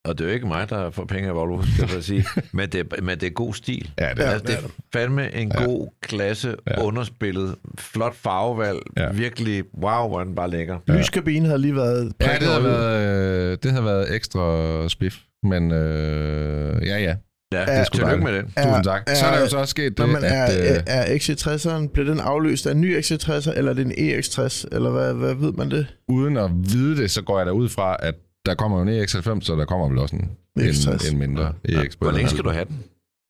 og 0.07 0.19
det 0.19 0.25
er 0.25 0.29
jo 0.29 0.35
ikke 0.35 0.47
mig, 0.47 0.71
der 0.71 0.91
får 0.91 1.05
penge 1.05 1.29
af 1.29 1.35
Volvo, 1.35 1.63
skal 1.77 1.89
jeg 1.95 2.03
sige, 2.05 2.25
men 2.53 2.69
det, 2.69 2.81
er- 2.99 3.03
men 3.03 3.19
det 3.21 3.27
er 3.27 3.31
god 3.31 3.55
stil. 3.55 3.91
Ja, 4.01 4.09
det 4.17 4.25
er, 4.27 4.31
Altså, 4.31 4.47
det 4.47 4.55
er 4.55 4.69
fandme 4.93 5.35
en 5.35 5.53
Ja. 5.59 5.65
god 5.65 5.89
klasse, 6.03 6.55
Ja. 6.71 6.83
underspillet, 6.83 7.55
flot 7.79 8.15
farvevalg, 8.17 8.79
Ja. 8.97 9.13
virkelig, 9.13 9.65
wow, 9.83 10.09
hvor 10.09 10.21
er 10.21 10.25
den 10.25 10.35
bare 10.35 10.51
lækker. 10.51 10.79
Lyskabinen 10.89 11.47
havde 11.47 11.59
lige 11.59 11.77
været 11.77 12.13
ja, 12.21 12.27
det 12.41 12.49
har 12.49 12.59
ud. 12.59 12.63
været, 12.65 13.53
øh, 13.53 13.59
det 13.63 13.73
har 13.73 13.81
været 13.81 14.15
ekstra 14.15 14.89
spiff, 14.89 15.17
men 15.43 15.73
øh, 15.73 16.87
ja, 16.87 16.99
ja. 16.99 17.15
Ja, 17.53 17.59
Ja, 17.59 17.65
det 17.67 17.75
er 17.81 17.85
sgu 17.85 17.97
tillykke 17.99 18.25
med 18.25 18.33
den. 18.33 18.45
Tusind 18.45 18.85
tak. 18.85 19.03
er- 19.07 19.15
Så 19.15 19.27
er 19.27 19.35
der 19.35 19.41
jo 19.41 19.49
så 19.49 19.57
også 19.57 19.71
sket 19.71 19.99
det, 19.99 20.09
men 20.09 20.17
er, 20.25 20.45
at... 20.45 20.77
Øh, 20.77 20.83
er 20.87 21.05
XC60'eren, 21.17 21.89
bliver 21.93 22.09
den 22.11 22.21
afløst 22.21 22.67
af 22.67 22.73
en 22.73 22.81
ny 22.81 22.99
XC60'er, 23.01 23.53
eller 23.59 23.71
er 23.71 23.75
det 23.75 23.87
en 23.87 23.93
EX60, 23.93 24.65
eller 24.73 24.91
hvad, 24.91 25.15
hvad 25.15 25.35
ved 25.35 25.53
man 25.53 25.71
det? 25.71 25.87
uden 26.09 26.37
at 26.37 26.51
vide 26.73 26.97
det, 26.97 27.11
så 27.11 27.23
går 27.23 27.39
jeg 27.39 27.47
da 27.47 27.53
ud 27.53 27.69
fra, 27.69 27.97
at 27.99 28.15
der 28.47 28.55
kommer 28.55 28.77
jo 28.79 28.83
en 28.83 29.03
EX90, 29.05 29.41
så 29.41 29.57
der 29.57 29.65
kommer 29.65 29.89
vel 29.89 29.99
også 29.99 30.17
en, 30.17 30.31
EX60. 30.59 31.09
en, 31.09 31.13
en 31.13 31.19
mindre 31.19 31.53
Ja. 31.69 31.81
EX. 31.83 31.91
på 31.93 31.97
Hvor 32.01 32.09
den 32.09 32.17
længe 32.17 32.31
skal 32.31 32.45
du 32.45 32.51
have 32.51 32.65
den? 32.65 32.85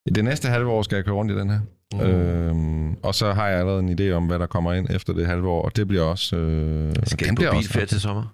I 0.05 0.09
det 0.09 0.23
næste 0.23 0.47
halve 0.47 0.69
år 0.69 0.81
skal 0.81 0.95
jeg 0.95 1.05
køre 1.05 1.15
rundt 1.15 1.31
i 1.31 1.35
den 1.35 1.49
her. 1.49 1.59
Mm. 1.93 1.99
Øhm, 2.01 2.93
og 3.03 3.15
så 3.15 3.33
har 3.33 3.47
jeg 3.47 3.59
allerede 3.59 3.79
en 3.79 3.99
idé 3.99 4.11
om, 4.15 4.25
hvad 4.27 4.39
der 4.39 4.45
kommer 4.45 4.73
ind 4.73 4.87
efter 4.89 5.13
det 5.13 5.27
halve 5.27 5.49
år, 5.49 5.61
og 5.61 5.75
det 5.75 5.87
bliver 5.87 6.03
også... 6.03 6.35
Øh, 6.35 6.93
Skal 7.05 7.29
du 7.29 7.35
på 7.35 7.41
også- 7.47 7.59
bilferie 7.59 7.85
til 7.85 8.01
sommer? 8.01 8.33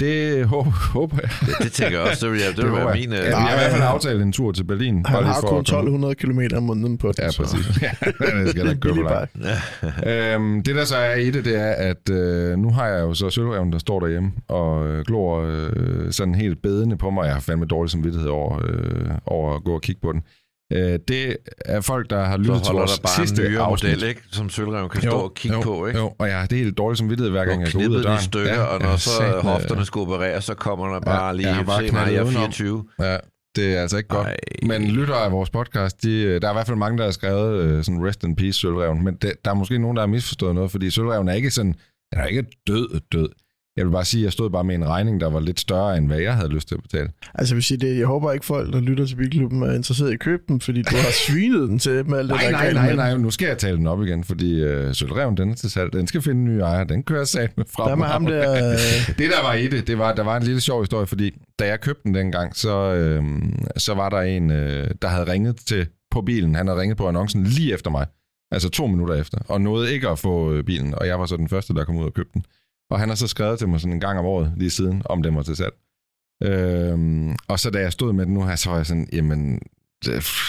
Det 0.00 0.44
håber, 0.46 0.70
håber 0.70 1.16
jeg. 1.22 1.30
Det, 1.40 1.54
det 1.62 1.72
tænker 1.72 1.98
jeg 2.00 2.08
også, 2.10 2.26
det 2.26 2.32
vil, 2.32 2.40
jeg, 2.40 2.48
det 2.56 2.62
vil 2.64 2.68
håber 2.70 2.84
være 2.84 2.88
jeg. 2.90 3.00
min... 3.08 3.12
Ja, 3.12 3.20
Øh, 3.20 3.26
vi 3.26 3.32
har 3.32 3.54
i 3.54 3.58
hvert 3.58 3.70
fald 3.70 3.82
aftalt 3.82 4.22
en 4.22 4.32
tur 4.32 4.52
til 4.52 4.64
Berlin. 4.64 5.02
bare 5.02 5.12
Han 5.12 5.22
lige 5.22 5.32
har 5.34 5.40
for 5.40 5.48
kun 5.48 5.58
at 5.58 5.66
komme- 5.66 5.90
1200 5.90 6.14
km 6.14 6.40
om 6.56 6.62
måneden 6.62 6.98
på 6.98 7.06
den. 7.06 7.14
Ja, 7.18 7.30
præcis. 7.42 7.66
Ja, 7.82 7.90
det 8.42 8.50
skal 8.50 8.64
da 8.64 8.70
ikke 8.70 8.80
køre 8.80 9.28
bike. 10.04 10.34
øhm, 10.34 10.62
det 10.62 10.74
der 10.76 10.84
så 10.84 10.96
er 10.96 11.14
i 11.14 11.30
det, 11.30 11.44
det 11.44 11.56
er, 11.60 11.72
at 11.72 12.10
øh, 12.10 12.58
nu 12.58 12.70
har 12.70 12.86
jeg 12.86 13.00
jo 13.00 13.14
så 13.14 13.30
sølvreven, 13.30 13.72
der 13.72 13.78
står 13.78 14.00
derhjemme 14.00 14.32
og 14.48 14.86
øh, 14.86 15.04
glor 15.04 15.40
øh, 15.42 16.12
sådan 16.12 16.34
helt 16.34 16.62
bedende 16.62 16.96
på 16.96 17.10
mig. 17.10 17.24
Jeg 17.24 17.32
har 17.34 17.40
fandme 17.40 17.66
dårlig 17.66 17.90
samvittighed 17.90 18.28
over, 18.28 18.60
øh, 18.64 19.10
over 19.26 19.54
at 19.56 19.64
gå 19.64 19.74
og 19.74 19.82
kigge 19.82 20.00
på 20.02 20.12
den. 20.12 20.22
Øh, 20.74 20.98
det 21.08 21.36
er 21.64 21.80
folk, 21.80 22.10
der 22.10 22.24
har 22.24 22.36
lyttet 22.36 22.62
til 22.62 22.72
vores 22.74 22.98
bare 23.00 23.20
en 23.22 23.26
sidste 23.26 23.48
nyere 23.48 23.62
afsnit. 23.62 23.92
model, 23.92 24.08
ikke? 24.08 24.22
Som 24.32 24.48
Sølvreven 24.50 24.88
kan 24.88 25.00
stå 25.02 25.10
og 25.10 25.34
kigge 25.34 25.56
jo, 25.56 25.62
på, 25.62 25.86
ikke? 25.86 25.98
Jo, 25.98 26.14
og 26.18 26.28
jeg 26.28 26.38
har 26.40 26.46
det 26.46 26.58
helt 26.58 26.78
dårlig 26.78 26.98
samvittighed, 26.98 27.30
hver 27.30 27.44
gang 27.44 27.62
jeg 27.62 27.72
går 27.72 27.80
ud 27.88 27.96
af 27.96 28.02
døren. 28.02 28.20
stykker, 28.22 28.60
og 28.60 28.80
når 28.80 28.96
så 28.96 29.10
satme, 29.10 29.50
hofterne 29.50 29.84
skal 29.84 29.98
opereres, 30.00 30.44
så 30.44 30.54
kommer 30.54 30.86
der 30.92 31.00
bare 31.00 31.26
Ja, 31.26 31.32
lige, 31.32 31.46
jeg 31.48 31.56
har 31.56 31.62
bare 31.64 31.86
se 31.86 31.92
mig, 31.92 31.98
jeg 32.00 32.06
er 32.06 32.10
knaldet 32.10 32.26
udenom. 32.26 32.52
24. 32.52 32.84
Ja, 33.00 33.16
det 33.56 33.76
er 33.76 33.80
altså 33.82 33.96
ikke 33.96 34.08
godt. 34.08 34.26
Ej. 34.26 34.36
Men 34.62 34.84
lytter 34.90 35.14
af 35.14 35.32
vores 35.32 35.50
podcast, 35.50 36.02
de, 36.02 36.40
der 36.40 36.48
er 36.48 36.52
i 36.52 36.54
hvert 36.54 36.66
fald 36.66 36.78
mange, 36.78 36.98
der 36.98 37.04
har 37.04 37.10
skrevet 37.10 37.62
øh, 37.62 37.84
sådan 37.84 38.06
rest 38.06 38.24
in 38.24 38.36
peace 38.36 38.58
Sølvreven, 38.58 39.04
men 39.04 39.14
det, 39.22 39.32
der 39.44 39.50
er 39.50 39.54
måske 39.54 39.78
nogen, 39.78 39.96
der 39.96 40.02
har 40.02 40.06
misforstået 40.08 40.54
noget, 40.54 40.70
fordi 40.70 40.90
Sølvreven 40.90 41.28
er 41.28 41.32
ikke 41.32 41.50
sådan, 41.50 41.72
den 42.12 42.20
er 42.20 42.26
ikke 42.26 42.44
død, 42.66 43.00
død. 43.12 43.28
Jeg 43.76 43.86
vil 43.86 43.92
bare 43.92 44.04
sige, 44.04 44.20
at 44.20 44.24
jeg 44.24 44.32
stod 44.32 44.50
bare 44.50 44.64
med 44.64 44.74
en 44.74 44.88
regning, 44.88 45.20
der 45.20 45.30
var 45.30 45.40
lidt 45.40 45.60
større, 45.60 45.96
end 45.98 46.06
hvad 46.06 46.18
jeg 46.18 46.34
havde 46.34 46.48
lyst 46.48 46.68
til 46.68 46.74
at 46.74 46.82
betale. 46.82 47.08
Altså, 47.34 47.54
jeg 47.54 47.56
vil 47.56 47.62
sige, 47.62 47.78
det, 47.78 47.98
jeg 47.98 48.06
håber 48.06 48.32
ikke 48.32 48.46
folk, 48.46 48.72
der 48.72 48.80
lytter 48.80 49.06
til 49.06 49.16
Bilklubben, 49.16 49.62
er 49.62 49.72
interesseret 49.72 50.10
i 50.10 50.12
at 50.12 50.20
købe 50.20 50.42
den, 50.48 50.60
fordi 50.60 50.82
du 50.82 50.96
har 50.96 51.12
svinet 51.28 51.68
den 51.68 51.78
til 51.78 52.10
med 52.10 52.18
alt 52.18 52.30
det, 52.30 52.36
Nej, 52.36 52.50
der 52.50 52.58
er 52.58 52.62
nej, 52.62 52.72
nej, 52.72 52.86
med 52.86 52.96
nej, 52.96 53.16
nu 53.16 53.30
skal 53.30 53.46
jeg 53.46 53.58
tale 53.58 53.76
den 53.76 53.86
op 53.86 54.02
igen, 54.02 54.24
fordi 54.24 54.60
øh, 54.60 54.94
Sølvreven, 54.94 55.36
den 55.36 55.50
er 55.50 55.54
til 55.54 55.70
salg. 55.70 55.92
Den 55.92 56.06
skal 56.06 56.22
finde 56.22 56.40
en 56.40 56.44
ny 56.44 56.60
ejer. 56.60 56.84
Den 56.84 57.02
kører 57.02 57.24
sat 57.24 57.56
med 57.56 57.64
fra 57.76 57.86
Hvad 57.86 57.96
med 57.96 58.06
ham 58.06 58.26
der, 58.26 58.72
øh, 58.72 58.78
Det, 59.18 59.30
der 59.30 59.42
var 59.42 59.54
i 59.54 59.68
det, 59.68 59.86
det 59.86 59.98
var, 59.98 60.14
der 60.14 60.22
var 60.22 60.36
en 60.36 60.42
lille 60.42 60.60
sjov 60.60 60.82
historie, 60.82 61.06
fordi 61.06 61.30
da 61.58 61.66
jeg 61.66 61.80
købte 61.80 62.02
den 62.04 62.14
dengang, 62.14 62.56
så, 62.56 62.94
øh, 62.94 63.22
så 63.76 63.94
var 63.94 64.08
der 64.08 64.20
en, 64.20 64.50
øh, 64.50 64.90
der 65.02 65.08
havde 65.08 65.32
ringet 65.32 65.56
til 65.56 65.86
på 66.10 66.22
bilen. 66.22 66.54
Han 66.54 66.66
havde 66.66 66.80
ringet 66.80 66.96
på 66.98 67.08
annoncen 67.08 67.44
lige 67.44 67.74
efter 67.74 67.90
mig. 67.90 68.06
Altså 68.52 68.68
to 68.68 68.86
minutter 68.86 69.14
efter. 69.14 69.38
Og 69.48 69.60
nåede 69.60 69.92
ikke 69.92 70.08
at 70.08 70.18
få 70.18 70.52
øh, 70.52 70.64
bilen. 70.64 70.94
Og 70.94 71.06
jeg 71.06 71.20
var 71.20 71.26
så 71.26 71.36
den 71.36 71.48
første, 71.48 71.74
der 71.74 71.84
kom 71.84 71.96
ud 71.96 72.04
og 72.04 72.14
købte 72.14 72.32
den. 72.34 72.44
Og 72.94 73.00
han 73.00 73.08
har 73.08 73.16
så 73.16 73.26
skrevet 73.26 73.58
til 73.58 73.68
mig 73.68 73.80
sådan 73.80 73.92
en 73.92 74.00
gang 74.00 74.18
om 74.18 74.24
året 74.24 74.52
lige 74.56 74.70
siden, 74.70 75.02
om 75.04 75.22
den 75.22 75.36
var 75.36 75.42
til 75.42 75.56
salg. 75.56 75.74
Øhm, 76.42 77.36
og 77.48 77.60
så 77.60 77.70
da 77.70 77.80
jeg 77.80 77.92
stod 77.92 78.12
med 78.12 78.26
den 78.26 78.34
nu 78.34 78.44
her, 78.44 78.56
så 78.56 78.70
var 78.70 78.76
jeg 78.76 78.86
sådan, 78.86 79.08
jamen, 79.12 79.60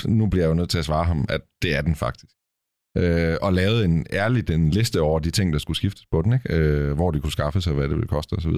nu 0.05 0.27
bliver 0.27 0.43
jeg 0.43 0.49
jo 0.49 0.53
nødt 0.53 0.69
til 0.69 0.77
at 0.77 0.85
svare 0.85 1.03
ham, 1.05 1.25
at 1.29 1.41
det 1.61 1.75
er 1.75 1.81
den 1.81 1.95
faktisk. 1.95 2.33
Øh, 2.97 3.37
og 3.41 3.53
lavede 3.53 3.85
en 3.85 4.05
ærligt 4.13 4.49
en 4.49 4.69
liste 4.69 5.01
over 5.01 5.19
de 5.19 5.31
ting, 5.31 5.53
der 5.53 5.59
skulle 5.59 5.77
skiftes 5.77 6.05
på 6.11 6.21
den, 6.21 6.33
ikke? 6.33 6.53
Øh, 6.55 6.93
hvor 6.93 7.11
de 7.11 7.19
kunne 7.19 7.31
skaffe 7.31 7.61
sig, 7.61 7.73
hvad 7.73 7.83
det 7.83 7.95
ville 7.95 8.07
koste 8.07 8.33
osv. 8.33 8.53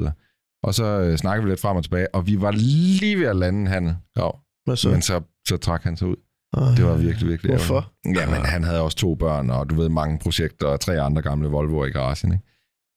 Og 0.63 0.73
så 0.73 0.83
øh, 0.85 1.17
snakkede 1.17 1.43
vi 1.45 1.51
lidt 1.51 1.59
frem 1.59 1.77
og 1.77 1.83
tilbage, 1.83 2.15
og 2.15 2.27
vi 2.27 2.41
var 2.41 2.51
lige 2.51 3.19
ved 3.19 3.27
at 3.27 3.35
lande 3.35 3.71
handel. 3.71 3.95
Ja, 4.17 4.29
hvad 4.65 4.75
så? 4.75 4.89
men 4.89 5.01
så, 5.01 5.21
så 5.47 5.57
trak 5.57 5.83
han 5.83 5.97
sig 5.97 6.07
ud. 6.07 6.15
Ej, 6.53 6.75
Det 6.75 6.85
var 6.85 6.95
virkelig, 6.97 7.29
virkelig 7.29 7.51
Hvorfor? 7.51 7.91
ærgerligt. 8.05 8.21
Ja, 8.21 8.35
men 8.35 8.45
han 8.45 8.63
havde 8.63 8.81
også 8.81 8.97
to 8.97 9.15
børn, 9.15 9.49
og 9.49 9.69
du 9.69 9.75
ved, 9.75 9.89
mange 9.89 10.19
projekter, 10.19 10.67
og 10.67 10.79
tre 10.79 11.01
andre 11.01 11.21
gamle 11.21 11.47
Volvoer 11.47 11.85
i 11.85 11.89
garagen, 11.89 12.31
ikke? 12.31 12.43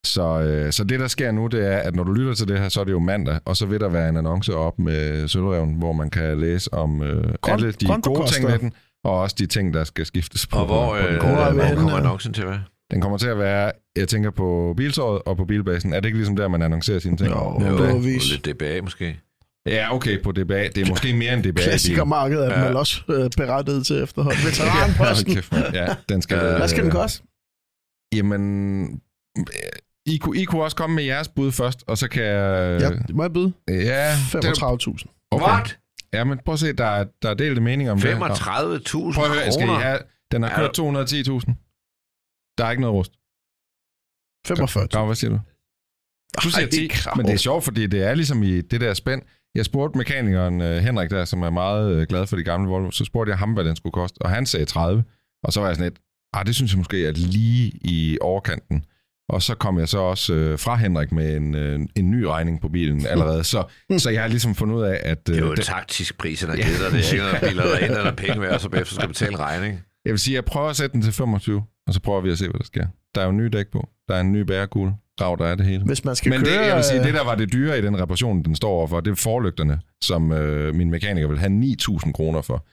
Så, 0.05 0.41
øh, 0.41 0.71
så 0.71 0.83
det, 0.83 0.99
der 0.99 1.07
sker 1.07 1.31
nu, 1.31 1.47
det 1.47 1.67
er, 1.67 1.77
at 1.77 1.95
når 1.95 2.03
du 2.03 2.13
lytter 2.13 2.33
til 2.33 2.47
det 2.47 2.59
her, 2.59 2.69
så 2.69 2.79
er 2.79 2.83
det 2.83 2.91
jo 2.91 2.99
mandag, 2.99 3.39
og 3.45 3.57
så 3.57 3.65
vil 3.65 3.79
der 3.79 3.89
være 3.89 4.09
en 4.09 4.17
annonce 4.17 4.55
op 4.55 4.79
med 4.79 5.27
Sølvreven, 5.27 5.73
hvor 5.73 5.93
man 5.93 6.09
kan 6.09 6.39
læse 6.39 6.73
om 6.73 7.03
øh, 7.03 7.33
Kon- 7.47 7.51
alle 7.51 7.71
de 7.71 7.85
gode 8.03 8.27
ting 8.31 8.45
med 8.49 8.59
den, 8.59 8.73
og 9.03 9.19
også 9.19 9.35
de 9.39 9.45
ting, 9.45 9.73
der 9.73 9.83
skal 9.83 10.05
skiftes 10.05 10.47
på, 10.47 10.57
Og 10.57 10.65
hvor, 10.65 10.89
på 10.91 10.97
den 11.07 11.15
øh, 11.15 11.21
korte 11.21 11.33
hvor 11.53 11.63
er 11.63 11.75
kommer 11.75 11.97
annoncen 11.97 12.33
til 12.33 12.41
at 12.41 12.47
være? 12.47 12.63
Den 12.91 13.01
kommer 13.01 13.17
til 13.17 13.27
at 13.27 13.37
være, 13.37 13.71
jeg 13.95 14.07
tænker 14.07 14.29
på 14.31 14.73
biltåret 14.77 15.21
og 15.25 15.37
på 15.37 15.45
bilbasen. 15.45 15.93
Er 15.93 15.99
det 15.99 16.05
ikke 16.05 16.17
ligesom 16.17 16.35
der, 16.35 16.47
man 16.47 16.61
annoncerer 16.61 16.99
sine 16.99 17.17
ting? 17.17 17.29
Jo, 17.29 17.59
Ja, 17.61 17.67
jo. 17.69 17.97
vis. 17.97 18.31
Lidt 18.31 18.45
DBA 18.45 18.81
måske. 18.81 19.19
Ja, 19.65 19.95
okay, 19.95 20.23
på 20.23 20.31
DBA. 20.31 20.67
Det 20.67 20.77
er 20.77 20.89
måske 20.89 21.13
mere 21.13 21.33
end 21.33 21.43
DBA. 21.43 21.61
Klassikermarkedet 21.69 22.45
er 22.47 22.59
Ja. 22.59 22.67
vel 22.67 22.75
også 22.77 23.01
øh, 23.09 23.29
berettiget 23.37 23.85
til 23.85 24.03
efterhånden. 24.03 24.39
Veteranposten. 24.47 25.37
Ja, 25.73 25.87
den 26.09 26.21
skal... 26.21 26.37
Øh, 26.37 26.55
Hvad 26.57 26.67
skal 26.67 26.83
den 26.83 26.91
koste? 26.91 27.23
Jamen, 28.15 28.83
I 30.05 30.17
kunne, 30.17 30.37
I 30.41 30.43
kunne 30.43 30.63
også 30.63 30.77
komme 30.77 30.95
med 30.95 31.03
jeres 31.03 31.27
bud 31.27 31.51
først, 31.51 31.83
og 31.87 31.97
så 31.97 32.07
kan 32.07 32.23
jeg... 32.23 32.81
Ja, 32.81 33.13
må 33.13 33.23
jeg 33.23 33.33
byde? 33.33 33.53
ja 33.67 34.11
det, 34.33 34.45
35.000. 34.45 35.27
okay. 35.31 35.45
What? 35.45 35.79
Ja, 36.13 36.23
men 36.23 36.39
prøv 36.45 36.53
at 36.53 36.59
se, 36.59 36.73
der 36.73 36.85
er, 36.85 37.05
der 37.21 37.29
er 37.29 37.33
delte 37.33 37.61
meninger 37.61 37.91
om 37.91 37.99
det. 37.99 38.07
35.000 38.07 38.19
Prøv 38.19 39.25
at 39.25 39.31
høre, 39.31 39.51
skal 39.51 39.63
I 39.63 39.67
kroner? 39.67 39.79
have... 39.79 39.99
Den 40.31 40.43
har 40.43 40.55
kørt 40.55 40.79
210.000. 40.79 42.55
Der 42.57 42.65
er 42.65 42.71
ikke 42.71 42.81
noget 42.81 42.93
rust. 42.93 43.11
45. 44.47 44.87
Grav, 44.87 45.05
hvad 45.05 45.15
siger 45.15 45.31
du? 45.31 45.39
Du 46.43 46.49
siger 46.49 46.65
Ej, 46.65 46.69
10, 46.69 46.87
Grav. 46.87 47.17
men 47.17 47.25
det 47.25 47.33
er 47.33 47.37
sjovt, 47.37 47.63
fordi 47.63 47.87
det 47.87 48.03
er 48.03 48.15
ligesom 48.15 48.43
i 48.43 48.61
det 48.61 48.81
der 48.81 48.93
spænd. 48.93 49.21
Jeg 49.55 49.65
spurgte 49.65 49.97
mekanikeren 49.97 50.61
uh, 50.61 50.67
Henrik 50.67 51.09
der, 51.09 51.25
som 51.25 51.41
er 51.43 51.49
meget 51.49 51.97
uh, 51.97 52.03
glad 52.03 52.27
for 52.27 52.35
de 52.35 52.43
gamle 52.43 52.69
Volvo, 52.69 52.91
så 52.91 53.05
spurgte 53.05 53.29
jeg 53.29 53.37
ham, 53.39 53.53
hvad 53.53 53.63
den 53.65 53.75
skulle 53.75 53.93
koste, 53.93 54.21
og 54.21 54.29
han 54.29 54.45
sagde 54.45 54.65
30. 54.65 55.03
Og 55.43 55.53
så 55.53 55.59
var 55.59 55.67
jeg 55.67 55.75
sådan 55.75 55.91
lidt, 55.91 55.99
ah, 56.33 56.45
det 56.45 56.55
synes 56.55 56.71
jeg 56.71 56.77
måske 56.77 57.07
er 57.07 57.11
lige 57.11 57.71
i 57.81 58.17
overkanten. 58.21 58.85
Og 59.31 59.41
så 59.41 59.55
kom 59.55 59.79
jeg 59.79 59.89
så 59.89 59.97
også 59.97 60.33
uh, 60.33 60.59
fra 60.59 60.75
Henrik 60.75 61.11
med 61.11 61.37
en, 61.37 61.55
uh, 61.55 61.81
en 61.95 62.11
ny 62.11 62.23
regning 62.23 62.61
på 62.61 62.69
bilen 62.69 63.05
allerede. 63.05 63.43
Så, 63.43 63.63
så 63.97 64.09
jeg 64.09 64.21
har 64.21 64.27
ligesom 64.27 64.55
fundet 64.55 64.75
ud 64.75 64.83
af, 64.83 64.99
at... 65.03 65.17
Uh, 65.29 65.35
Det 65.35 65.41
er 65.41 65.45
jo 65.45 65.51
en 65.51 65.57
taktisk 65.57 66.17
pris, 66.17 66.41
han 66.41 66.49
har 66.49 66.55
givet 66.55 66.79
dig. 66.79 66.91
Det 66.91 67.13
er 67.13 67.13
ikke 67.13 67.23
noget 67.31 67.39
biler, 67.41 67.63
der 67.63 67.73
er 67.73 67.77
en 67.77 67.83
eller 67.83 67.99
anden 67.99 68.15
penge 68.15 68.41
værd, 68.41 68.53
og 68.53 68.61
så 68.61 68.69
bagefter 68.69 68.95
skal 68.95 69.07
betale 69.07 69.37
regning. 69.39 69.79
Jeg 70.05 70.11
vil 70.11 70.19
sige, 70.19 70.35
jeg 70.35 70.45
prøver 70.45 70.69
at 70.69 70.75
sætte 70.75 70.93
den 70.93 71.01
til 71.01 71.13
25, 71.13 71.63
og 71.87 71.93
så 71.93 71.99
prøver 71.99 72.21
vi 72.21 72.31
at 72.31 72.37
se, 72.37 72.45
hvad 72.49 72.59
der 72.59 72.65
sker. 72.65 72.85
Der 73.15 73.21
er 73.21 73.25
jo 73.25 73.31
nye 73.31 73.49
dæk 73.49 73.65
på. 73.71 73.87
Der 74.07 74.15
er 74.15 74.21
en 74.21 74.31
ny 74.31 74.37
bærekugle. 74.37 74.93
Grav, 75.17 75.35
der 75.39 75.45
er 75.45 75.55
det 75.55 75.65
hele. 75.65 75.83
Hvis 75.85 76.05
man 76.05 76.15
skal 76.15 76.29
Men 76.29 76.39
det, 76.39 76.47
køre... 76.49 76.61
jeg 76.65 76.75
vil 76.75 76.83
sige, 76.83 76.99
øh, 76.99 77.05
det 77.05 77.13
der 77.13 77.23
var 77.23 77.35
det 77.35 77.53
dyre 77.53 77.79
i 77.79 77.81
den 77.81 78.01
reparation, 78.01 78.43
den 78.43 78.55
står 78.55 78.69
overfor, 78.69 78.99
det 78.99 79.11
er 79.11 79.15
forlygterne, 79.15 79.79
som 80.01 80.31
øh, 80.31 80.75
min 80.75 80.91
mekaniker 80.91 81.27
vil 81.27 81.39
have 81.39 81.61
9.000 81.81 82.11
kroner 82.11 82.41
for. 82.41 82.65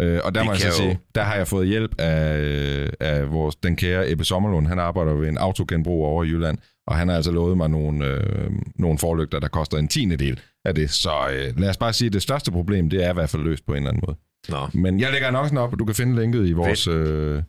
Øh, 0.00 0.20
og 0.24 0.34
der 0.34 0.40
Det 0.40 0.46
må 0.46 0.52
jeg 0.52 0.60
så 0.60 0.66
jo- 0.66 0.72
sige, 0.72 0.98
der 1.14 1.22
har 1.22 1.34
jeg 1.34 1.48
fået 1.48 1.68
hjælp 1.68 1.94
af, 2.00 2.38
øh, 2.38 2.88
af 3.00 3.30
vores, 3.32 3.56
den 3.56 3.76
kære 3.76 4.10
Ebbe 4.10 4.24
Sommerlund. 4.24 4.66
Han 4.66 4.78
arbejder 4.78 5.12
ved 5.14 5.28
en 5.28 5.38
autogenbrug 5.38 6.04
over 6.04 6.24
i 6.24 6.26
Jylland, 6.28 6.58
og 6.86 6.96
han 6.96 7.08
har 7.08 7.16
altså 7.16 7.30
lovet 7.32 7.56
mig 7.56 7.70
nogle, 7.70 8.06
øh, 8.06 8.50
nogle 8.76 8.98
forlygter, 8.98 9.40
der 9.40 9.48
koster 9.48 9.78
en 9.78 9.88
tiende 9.88 10.16
del 10.16 10.40
af 10.64 10.74
det. 10.74 10.90
Så 10.90 11.10
øh, 11.32 11.60
lad 11.60 11.68
os 11.68 11.76
bare 11.76 11.92
sige, 11.92 12.06
at 12.06 12.12
det 12.12 12.22
største 12.22 12.50
problem, 12.52 12.90
det 12.90 13.04
er 13.04 13.10
i 13.10 13.14
hvert 13.14 13.30
fald 13.30 13.42
løst 13.42 13.66
på 13.66 13.72
en 13.72 13.76
eller 13.76 13.88
anden 13.90 14.02
måde. 14.06 14.18
Nå, 14.48 14.80
Men 14.80 15.00
jeg 15.00 15.10
lægger 15.12 15.28
annoncen 15.28 15.58
op, 15.58 15.72
og 15.72 15.78
du 15.78 15.84
kan 15.84 15.94
finde 15.94 16.20
linket 16.20 16.46
i 16.48 16.52
vores... 16.52 16.86
Øh, 16.88 17.42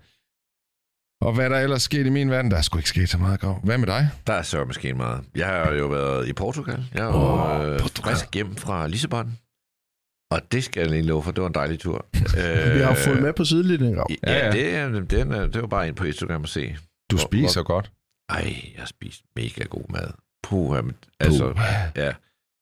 og 1.21 1.33
hvad 1.33 1.49
der 1.49 1.59
ellers 1.59 1.81
sket 1.83 2.05
i 2.05 2.09
min 2.09 2.29
verden, 2.29 2.51
der 2.51 2.57
er 2.57 2.61
sgu 2.61 2.77
ikke 2.77 2.89
sket 2.89 3.09
så 3.09 3.17
meget, 3.17 3.39
Grav. 3.39 3.59
Hvad 3.63 3.77
med 3.77 3.87
dig? 3.87 4.09
der 4.27 4.33
er 4.33 4.41
så 4.41 4.65
måske 4.65 4.93
meget. 4.93 5.21
Jeg 5.35 5.47
har 5.47 5.71
jo 5.73 5.87
været 5.87 6.27
i 6.27 6.33
Portugal. 6.33 6.83
Jeg 6.93 7.01
er 7.01 7.05
jo 7.05 7.11
Åh, 7.11 7.59
oh, 7.59 7.65
øh, 7.73 7.79
Portugal. 7.79 8.11
frisk 8.15 8.33
hjem 8.35 8.55
fra 8.55 8.87
Lissabon. 8.87 9.37
Og 10.33 10.41
det 10.51 10.63
skal 10.63 10.81
jeg 10.81 10.89
lige 10.89 11.01
love 11.03 11.23
for, 11.23 11.31
det 11.31 11.41
var 11.41 11.47
en 11.47 11.53
dejlig 11.53 11.79
tur. 11.79 12.05
Vi 12.75 12.79
har 12.81 12.95
fulgt 12.95 13.21
med 13.21 13.33
på 13.33 13.45
sidelinjen. 13.45 13.95
Ja, 13.95 14.03
Ja, 14.27 14.33
ja. 14.37 14.45
ja. 14.45 14.51
Det, 14.51 14.75
er, 14.75 15.47
det, 15.47 15.61
var 15.61 15.67
bare 15.67 15.87
ind 15.87 15.95
på 15.95 16.03
Instagram 16.03 16.43
at 16.43 16.49
se. 16.49 16.75
Du 17.11 17.15
Hvor- 17.15 17.25
spiser 17.25 17.63
godt. 17.63 17.91
Ej, 18.29 18.37
jeg 18.45 18.79
har 18.79 18.85
spist 18.85 19.21
mega 19.35 19.63
god 19.69 19.83
mad. 19.89 20.07
Puh, 20.43 20.77
altså, 21.19 21.53
ja. 21.95 22.11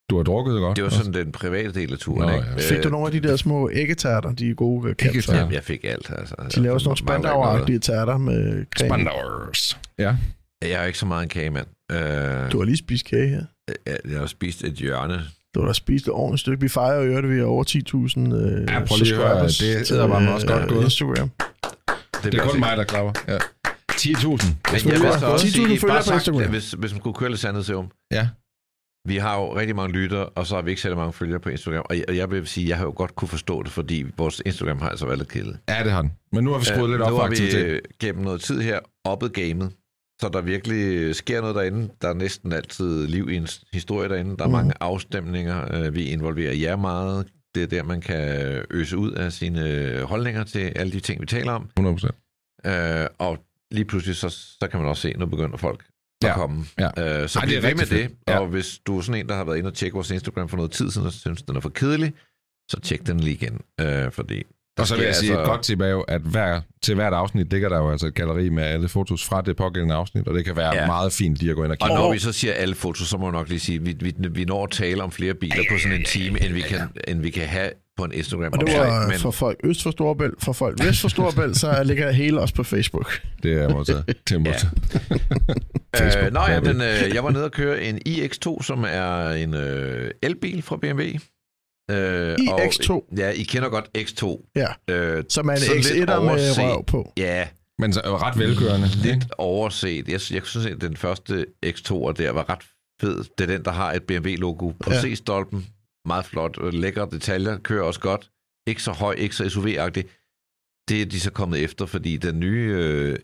Du 0.09 0.17
har 0.17 0.23
drukket 0.23 0.59
godt. 0.59 0.75
Det 0.75 0.83
var 0.83 0.89
sådan 0.89 1.13
den 1.13 1.31
private 1.31 1.73
del 1.73 1.93
af 1.93 1.99
turen. 1.99 2.29
Nå, 2.29 2.35
ikke? 2.35 2.47
ja. 2.57 2.75
Fik 2.75 2.83
du 2.83 2.89
nogle 2.89 3.05
af 3.05 3.11
de 3.11 3.19
der 3.27 3.35
små 3.35 3.69
æggetærter, 3.73 4.31
de 4.31 4.49
er 4.49 4.53
gode 4.53 4.89
øh, 4.89 4.95
kapsler? 4.95 5.11
Æggetærter? 5.13 5.39
Jamen, 5.39 5.53
jeg 5.53 5.63
fik 5.63 5.83
alt. 5.83 6.11
Altså. 6.17 6.35
De 6.55 6.61
laver 6.63 6.77
sådan 6.77 6.87
nogle 6.87 6.97
spandaueragtige 6.97 7.79
tærter 7.79 8.17
med 8.17 8.65
creme. 8.77 8.89
Spandauers. 8.89 9.79
Ja. 9.99 10.15
Jeg 10.61 10.71
er 10.71 10.83
ikke 10.85 10.99
så 10.99 11.05
meget 11.05 11.23
en 11.23 11.29
kagemand. 11.29 11.67
Øh, 11.91 12.51
Du 12.51 12.57
har 12.57 12.63
lige 12.63 12.77
spist 12.77 13.05
kage 13.05 13.27
her. 13.29 13.43
jeg, 13.85 13.97
jeg 14.09 14.19
har 14.19 14.25
spist 14.27 14.63
et 14.63 14.73
hjørne. 14.73 15.21
Du 15.55 15.59
har 15.59 15.67
da 15.67 15.73
spist 15.73 16.05
et 16.07 16.13
ordentligt 16.13 16.39
stykke. 16.39 16.61
Vi 16.61 16.67
fejrer 16.69 17.03
jo, 17.03 17.17
at 17.17 17.29
vi 17.29 17.37
har 17.37 17.45
over 17.45 17.63
10.000 17.63 18.35
øh, 18.35 18.61
Ja, 18.69 18.85
prøv 18.85 18.97
lige 18.97 19.15
at 19.15 19.21
høre, 19.21 19.43
det 19.43 19.87
sidder 19.87 20.07
bare 20.07 20.33
også 20.33 20.47
godt 20.47 20.63
øh, 20.63 20.69
gået. 20.69 20.83
Instagram. 20.83 21.29
Det 22.23 22.33
er 22.33 22.43
kun 22.49 22.59
mig, 22.59 22.77
der 22.77 22.83
klapper. 22.83 23.13
Ja. 23.27 23.37
10.000. 23.91 24.45
Men 24.71 24.91
jeg 24.93 25.01
vil 25.01 25.19
så 25.19 25.25
også 25.25 25.45
10.000 25.45 25.51
sige, 25.51 25.87
bare 25.87 25.97
på 25.99 26.03
sagt, 26.03 26.15
Instagram. 26.27 26.49
hvis, 26.49 26.71
hvis 26.71 26.91
man 26.91 27.01
kunne 27.01 27.13
køre 27.13 27.29
lidt 27.29 27.39
sandhedsserum. 27.39 27.87
Ja. 28.11 28.27
Vi 29.07 29.17
har 29.17 29.35
jo 29.39 29.55
rigtig 29.55 29.75
mange 29.75 29.93
lyttere, 29.93 30.25
og 30.25 30.47
så 30.47 30.55
har 30.55 30.61
vi 30.61 30.69
ikke 30.69 30.81
særlig 30.81 30.97
mange 30.97 31.13
følgere 31.13 31.39
på 31.39 31.49
Instagram. 31.49 31.85
Og 31.89 31.97
jeg, 31.97 32.05
og 32.07 32.15
jeg 32.17 32.31
vil 32.31 32.47
sige, 32.47 32.69
jeg 32.69 32.77
har 32.77 32.85
jo 32.85 32.93
godt 32.95 33.15
kunne 33.15 33.27
forstå 33.27 33.63
det, 33.63 33.71
fordi 33.71 34.05
vores 34.17 34.41
Instagram 34.45 34.79
har 34.79 34.89
altså 34.89 35.05
været 35.05 35.17
lidt 35.17 35.29
kedeligt. 35.29 35.57
Ja, 35.69 35.83
det 35.83 35.91
har 35.91 36.01
den. 36.01 36.11
Men 36.31 36.43
nu 36.43 36.51
har 36.51 36.59
vi 36.59 36.65
skruet 36.65 36.89
lidt 36.89 37.01
op 37.01 37.09
nu 37.09 37.15
for 37.15 37.21
har 37.23 37.29
vi 37.29 37.33
aktivitet. 37.35 37.65
øh, 37.65 37.79
gennem 37.99 38.23
noget 38.23 38.41
tid 38.41 38.61
her 38.61 38.79
oppet 39.05 39.33
gamet, 39.33 39.71
så 40.21 40.29
der 40.33 40.41
virkelig 40.41 41.15
sker 41.15 41.41
noget 41.41 41.55
derinde. 41.55 41.89
Der 42.01 42.09
er 42.09 42.13
næsten 42.13 42.51
altid 42.53 43.07
liv 43.07 43.29
i 43.29 43.35
en 43.35 43.47
historie 43.73 44.09
derinde. 44.09 44.37
Der 44.37 44.43
er 44.43 44.47
Mhm. 44.47 44.51
mange 44.57 44.73
afstemninger. 44.79 45.75
Øh, 45.85 45.95
Vi 45.95 46.03
involverer 46.03 46.53
jer 46.53 46.75
meget. 46.75 47.27
Det 47.55 47.63
er 47.63 47.67
der, 47.67 47.83
man 47.83 48.01
kan 48.01 48.21
øse 48.71 48.97
ud 48.97 49.11
af 49.11 49.33
sine 49.33 49.99
holdninger 50.03 50.43
til 50.43 50.59
alle 50.75 50.91
de 50.91 50.99
ting, 50.99 51.21
vi 51.21 51.25
taler 51.25 51.51
om. 51.51 51.69
100%. 51.79 52.15
Øh, 52.65 53.07
og 53.19 53.37
lige 53.71 53.85
pludselig, 53.85 54.15
så, 54.15 54.29
så 54.29 54.67
kan 54.71 54.79
man 54.79 54.89
også 54.89 55.01
se, 55.01 55.13
nu 55.17 55.25
begynder 55.25 55.57
folk 55.57 55.85
at 56.23 56.27
Ja, 56.27 56.33
komme. 56.33 56.65
ja. 56.79 57.21
Øh, 57.21 57.29
så 57.29 57.39
Ej, 57.39 57.45
det 57.45 57.57
er 57.57 57.61
ved 57.61 57.69
med 57.75 57.79
rigtig 57.81 57.97
det. 57.97 58.09
fedt. 58.09 58.13
Ja. 58.27 58.39
Og 58.39 58.47
hvis 58.47 58.79
du 58.85 58.97
er 58.97 59.01
sådan 59.01 59.21
en, 59.21 59.29
der 59.29 59.35
har 59.35 59.43
været 59.43 59.57
inde 59.57 59.67
og 59.67 59.73
tjekke 59.73 59.93
vores 59.95 60.11
Instagram 60.11 60.49
for 60.49 60.57
noget 60.57 60.71
tid 60.71 60.91
siden, 60.91 61.07
og 61.07 61.13
synes, 61.13 61.41
den 61.41 61.55
er 61.55 61.59
for 61.59 61.69
kedelig, 61.69 62.13
så 62.71 62.79
tjek 62.79 63.07
den 63.07 63.19
lige 63.19 63.33
igen. 63.33 63.61
Øh, 63.81 64.11
fordi 64.11 64.43
Og 64.79 64.87
så 64.87 64.95
vil 64.95 65.05
jeg 65.05 65.15
sige, 65.15 65.39
et 65.39 65.45
godt 65.45 65.61
tip 65.63 65.81
er 65.81 65.87
jo, 65.87 66.01
at 66.01 66.21
hver, 66.21 66.61
til 66.83 66.95
hvert 66.95 67.13
afsnit 67.13 67.51
ligger 67.51 67.69
der 67.69 67.77
jo 67.77 67.91
altså 67.91 68.07
et 68.07 68.13
galleri 68.15 68.49
med 68.49 68.63
alle 68.63 68.89
fotos 68.89 69.25
fra 69.25 69.41
det 69.41 69.55
pågældende 69.55 69.95
afsnit, 69.95 70.27
og 70.27 70.33
det 70.35 70.45
kan 70.45 70.55
være 70.55 70.75
Ja. 70.75 70.85
meget 70.85 71.13
fint 71.13 71.37
lige 71.37 71.49
at 71.49 71.55
gå 71.55 71.63
ind 71.63 71.71
og 71.71 71.77
Og 71.81 71.87
kigge. 71.87 72.01
når 72.01 72.11
vi 72.13 72.19
så 72.19 72.31
siger 72.31 72.53
alle 72.53 72.75
fotos, 72.75 73.07
så 73.07 73.17
må 73.17 73.25
jeg 73.25 73.31
nok 73.31 73.49
lige 73.49 73.59
sige, 73.59 73.75
at 73.75 73.85
vi, 73.85 73.95
vi, 73.99 74.13
vi 74.31 74.45
når 74.45 74.63
at 74.63 74.71
tale 74.71 75.03
om 75.03 75.11
flere 75.11 75.33
biler 75.33 75.63
på 75.71 75.77
sådan 75.77 75.97
en 75.97 76.03
time, 76.05 76.43
end 76.45 76.53
vi 76.53 76.61
kan, 76.61 76.79
end 77.07 77.21
vi 77.21 77.29
kan 77.29 77.47
have 77.47 77.69
på 77.97 78.03
en 78.03 78.11
Instagram. 78.11 78.53
Og 78.53 78.59
det 78.67 78.77
var 78.77 79.13
for 79.17 79.31
folk 79.31 79.57
øst 79.63 79.83
for 79.83 79.91
Storebælt. 79.91 80.33
For 80.43 80.53
folk 80.53 80.83
vest 80.83 81.01
for 81.01 81.07
Storebælt, 81.07 81.57
så 81.57 81.83
ligger 81.83 82.05
det 82.05 82.15
hele 82.15 82.39
også 82.41 82.53
på 82.55 82.63
Facebook. 82.63 83.21
Det 83.43 83.53
er 83.61 83.69
modtaget. 83.69 84.03
Det 84.29 84.35
er 84.35 84.39
modtaget. 84.39 84.71
Facebook, 85.95 86.25
Øh, 86.25 86.33
nå 86.33 86.39
hvad 86.39 86.49
ja, 86.49 86.55
er 86.55 86.59
det? 86.59 86.75
men 86.75 86.81
øh, 87.09 87.15
jeg 87.15 87.23
var 87.23 87.31
nede 87.31 87.43
og 87.45 87.51
køre 87.51 87.83
en 87.83 87.99
iX2, 88.07 88.63
som 88.63 88.85
er 88.89 89.29
en 89.29 89.53
øh, 89.53 90.11
elbil 90.21 90.61
fra 90.61 90.77
BMW. 90.77 91.01
Øh, 91.91 92.33
iX2? 92.33 92.91
Og, 92.91 93.07
ja, 93.17 93.29
I 93.29 93.43
kender 93.43 93.69
godt 93.69 93.89
X2. 93.97 94.51
Ja. 94.55 94.67
Øh, 94.93 95.23
Som 95.29 95.49
er 95.49 95.53
en 95.53 95.59
lidt 95.59 95.87
X1'er 96.09 96.19
med 96.19 96.57
røv 96.57 96.85
på. 96.85 97.13
ja, 97.17 97.47
Men 97.79 97.93
så 97.93 98.01
jo 98.05 98.17
ret 98.17 98.39
velkørende. 98.39 98.87
ikke? 98.87 98.97
lidt 99.11 99.25
overset. 99.37 100.07
Jeg, 100.07 100.19
jeg 100.31 100.41
synes, 100.45 100.65
at 100.67 100.81
den 100.81 100.97
første 100.97 101.45
X2'er 101.65 102.11
der 102.11 102.31
var 102.31 102.49
ret 102.49 102.61
fed. 103.01 103.23
Det 103.37 103.41
er 103.43 103.45
den, 103.57 103.65
der 103.65 103.71
har 103.71 103.93
et 103.93 104.03
BMW-logo 104.03 104.69
på 104.71 104.91
Ja. 104.91 105.01
C-stolpen. 105.01 105.65
Meget 106.07 106.25
flot. 106.25 106.57
og 106.57 106.73
Lækre 106.73 107.07
detaljer. 107.11 107.57
Kører 107.57 107.83
også 107.83 107.99
godt. 107.99 108.29
Ikke 108.67 108.83
så 108.83 108.91
høj, 108.91 109.13
ikke 109.13 109.35
så 109.35 109.43
SUV-agtig. 109.49 110.03
Det 110.89 111.01
er 111.01 111.05
de 111.05 111.19
så 111.19 111.31
kommet 111.31 111.63
efter, 111.63 111.85
fordi 111.85 112.17
den 112.17 112.39
nye 112.39 112.73
øh, 112.77 113.17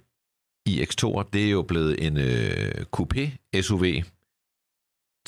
iX2'er, 0.69 1.29
det 1.33 1.45
er 1.45 1.49
jo 1.49 1.61
blevet 1.61 2.05
en 2.05 2.17
øh, 2.17 2.71
coupé-SUV. 2.97 4.03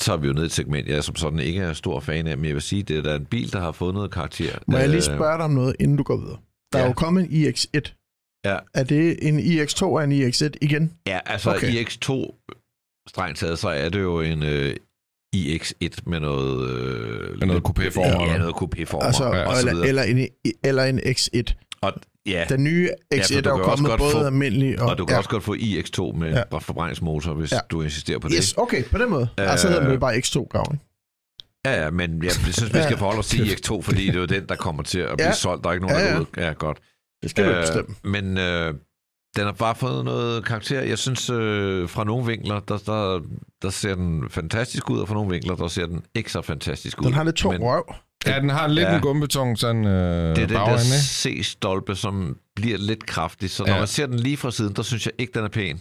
Så 0.00 0.12
er 0.12 0.16
vi 0.16 0.26
jo 0.26 0.32
ned 0.32 0.42
i 0.42 0.46
et 0.46 0.52
segment, 0.52 0.88
jeg 0.88 1.04
som 1.04 1.16
sådan 1.16 1.38
ikke 1.38 1.60
er 1.60 1.72
stor 1.72 2.00
fan 2.00 2.26
af, 2.26 2.36
men 2.38 2.44
jeg 2.46 2.54
vil 2.54 2.62
sige, 2.62 2.82
det 2.82 2.98
er 2.98 3.02
da 3.02 3.14
en 3.16 3.24
bil, 3.24 3.52
der 3.52 3.60
har 3.60 3.72
fået 3.72 3.94
noget 3.94 4.10
karakter. 4.10 4.58
Må 4.66 4.76
jeg 4.76 4.88
lige 4.88 4.96
Øh, 4.96 5.02
spørge 5.02 5.36
dig 5.36 5.44
om 5.44 5.50
noget, 5.50 5.76
inden 5.80 5.96
du 5.96 6.02
går 6.02 6.16
videre? 6.16 6.38
Der 6.72 6.78
er 6.78 6.82
Ja. 6.82 6.88
jo 6.88 6.92
kommet 6.92 7.24
en 7.24 7.30
iX1. 7.30 7.96
Ja. 8.44 8.58
Er 8.74 8.84
det 8.84 9.28
en 9.28 9.38
iX2 9.40 9.82
og 9.82 10.04
en 10.04 10.12
iX1 10.12 10.50
igen? 10.60 10.92
Ja, 11.06 11.18
altså 11.26 11.50
Okay. 11.50 11.68
okay. 11.68 11.84
iX2, 11.84 12.08
strengt 13.08 13.38
taget, 13.38 13.58
så 13.58 13.68
er 13.68 13.88
det 13.88 14.00
jo 14.00 14.20
en 14.20 14.42
øh, 14.42 14.76
iX1 15.36 15.96
med 16.06 16.20
noget... 16.20 16.70
Øh, 16.70 17.38
Med 17.38 17.46
noget 17.46 17.62
coupéformer, 17.68 18.00
Ja, 18.22 18.22
eller? 18.34 18.38
noget 18.38 18.54
coupéformer 18.54 19.04
Altså, 19.04 19.24
og, 19.24 19.30
og 19.44 19.56
så 19.56 19.60
eller, 19.68 19.72
videre. 19.72 19.88
eller, 19.88 20.02
en, 20.02 20.28
eller 20.64 20.84
en 20.84 20.98
X1. 20.98 21.42
Og, 21.82 21.92
ja, 22.26 22.44
Den 22.48 22.64
nye 22.64 22.88
Ja, 23.12 23.16
X1 23.18 23.34
for 23.34 23.40
du 23.40 23.48
er 23.50 23.58
jo 23.58 23.64
kommet 23.64 23.98
både 23.98 24.12
få- 24.12 24.18
almindelig 24.24 24.80
og... 24.82 24.88
og 24.88 24.98
du 24.98 25.06
kan 25.06 25.12
ja. 25.14 25.18
også 25.18 25.30
godt 25.30 25.42
få 25.42 25.54
iX2 25.54 26.16
med 26.18 26.30
Ja. 26.30 26.42
ja. 26.52 26.58
forbrændingsmotor, 26.58 27.34
hvis 27.34 27.52
Ja. 27.52 27.56
ja. 27.56 27.60
du 27.70 27.82
insisterer 27.82 28.18
på 28.18 28.28
det. 28.28 28.36
Yes, 28.36 28.54
okay, 28.56 28.84
på 28.84 28.98
den 28.98 29.10
måde. 29.10 29.28
Øh, 29.40 29.50
altså 29.50 29.68
hedder 29.68 29.82
den 29.82 29.90
vel 29.90 30.00
bare 30.00 30.14
X2 30.14 30.46
gavn. 30.50 30.80
Ja, 31.66 31.82
ja, 31.84 31.90
men 31.90 32.24
jeg 32.24 32.32
synes, 32.32 32.72
vi 32.74 32.78
Ja. 32.78 32.84
skal 32.86 32.98
forholde 32.98 33.18
os 33.18 33.28
til 33.28 33.38
iX2, 33.42 33.80
fordi 33.82 34.06
det 34.06 34.14
er 34.16 34.20
jo 34.20 34.26
den, 34.26 34.46
der 34.48 34.56
kommer 34.56 34.82
til 34.82 34.98
at 34.98 35.16
blive 35.16 35.26
Ja. 35.26 35.32
solgt. 35.34 35.64
Der 35.64 35.70
er 35.70 35.74
ikke 35.74 35.86
nogen, 35.86 36.00
Ja, 36.00 36.04
der 36.04 36.10
ja. 36.10 36.16
går 36.16 36.20
ud. 36.20 36.26
Ja, 36.36 36.52
godt. 36.52 36.78
Det 37.22 37.30
skal 37.30 37.44
du 37.44 37.50
ikke 37.50 37.60
bestemme. 37.60 37.94
Men 38.04 38.38
øh, 38.38 38.74
den 39.36 39.44
har 39.44 39.52
bare 39.52 39.74
fået 39.74 40.04
noget 40.04 40.44
karakter. 40.44 40.80
Jeg 40.80 40.98
synes, 40.98 41.30
øh, 41.30 41.88
fra 41.88 42.04
nogle 42.04 42.26
vinkler, 42.26 42.60
der, 42.60 42.76
der, 42.78 43.20
der 43.62 43.70
ser 43.70 43.94
den 43.94 44.30
fantastisk 44.30 44.90
ud, 44.90 44.98
og 45.00 45.08
fra 45.08 45.14
nogle 45.14 45.30
vinkler, 45.30 45.54
der 45.54 45.68
ser 45.68 45.86
den 45.86 46.02
ikke 46.14 46.32
så 46.32 46.42
fantastisk 46.42 47.00
ud. 47.00 47.06
Den 47.06 47.14
har 47.14 47.24
lidt 47.24 47.36
tung 47.36 47.54
Men 47.54 47.62
røv. 47.62 47.84
Ja, 48.26 48.40
den 48.40 48.48
har 48.50 48.66
lidt 48.68 48.88
Ja. 48.88 48.94
en 48.96 49.00
gumbeton 49.00 49.56
sådan 49.56 49.84
øh, 49.86 50.36
det 50.36 50.42
er 50.42 50.46
den 50.46 50.56
der? 50.56 50.78
C-stolpe, 50.78 51.94
som 51.94 52.36
bliver 52.56 52.78
lidt 52.78 53.06
kraftig. 53.06 53.50
Så 53.50 53.64
når 53.64 53.72
Ja. 53.72 53.78
man 53.78 53.88
ser 53.88 54.06
den 54.06 54.16
lige 54.18 54.36
fra 54.36 54.50
siden, 54.50 54.72
der 54.76 54.82
synes 54.82 55.06
jeg 55.06 55.12
ikke, 55.18 55.32
den 55.34 55.44
er 55.44 55.48
pæn. 55.48 55.80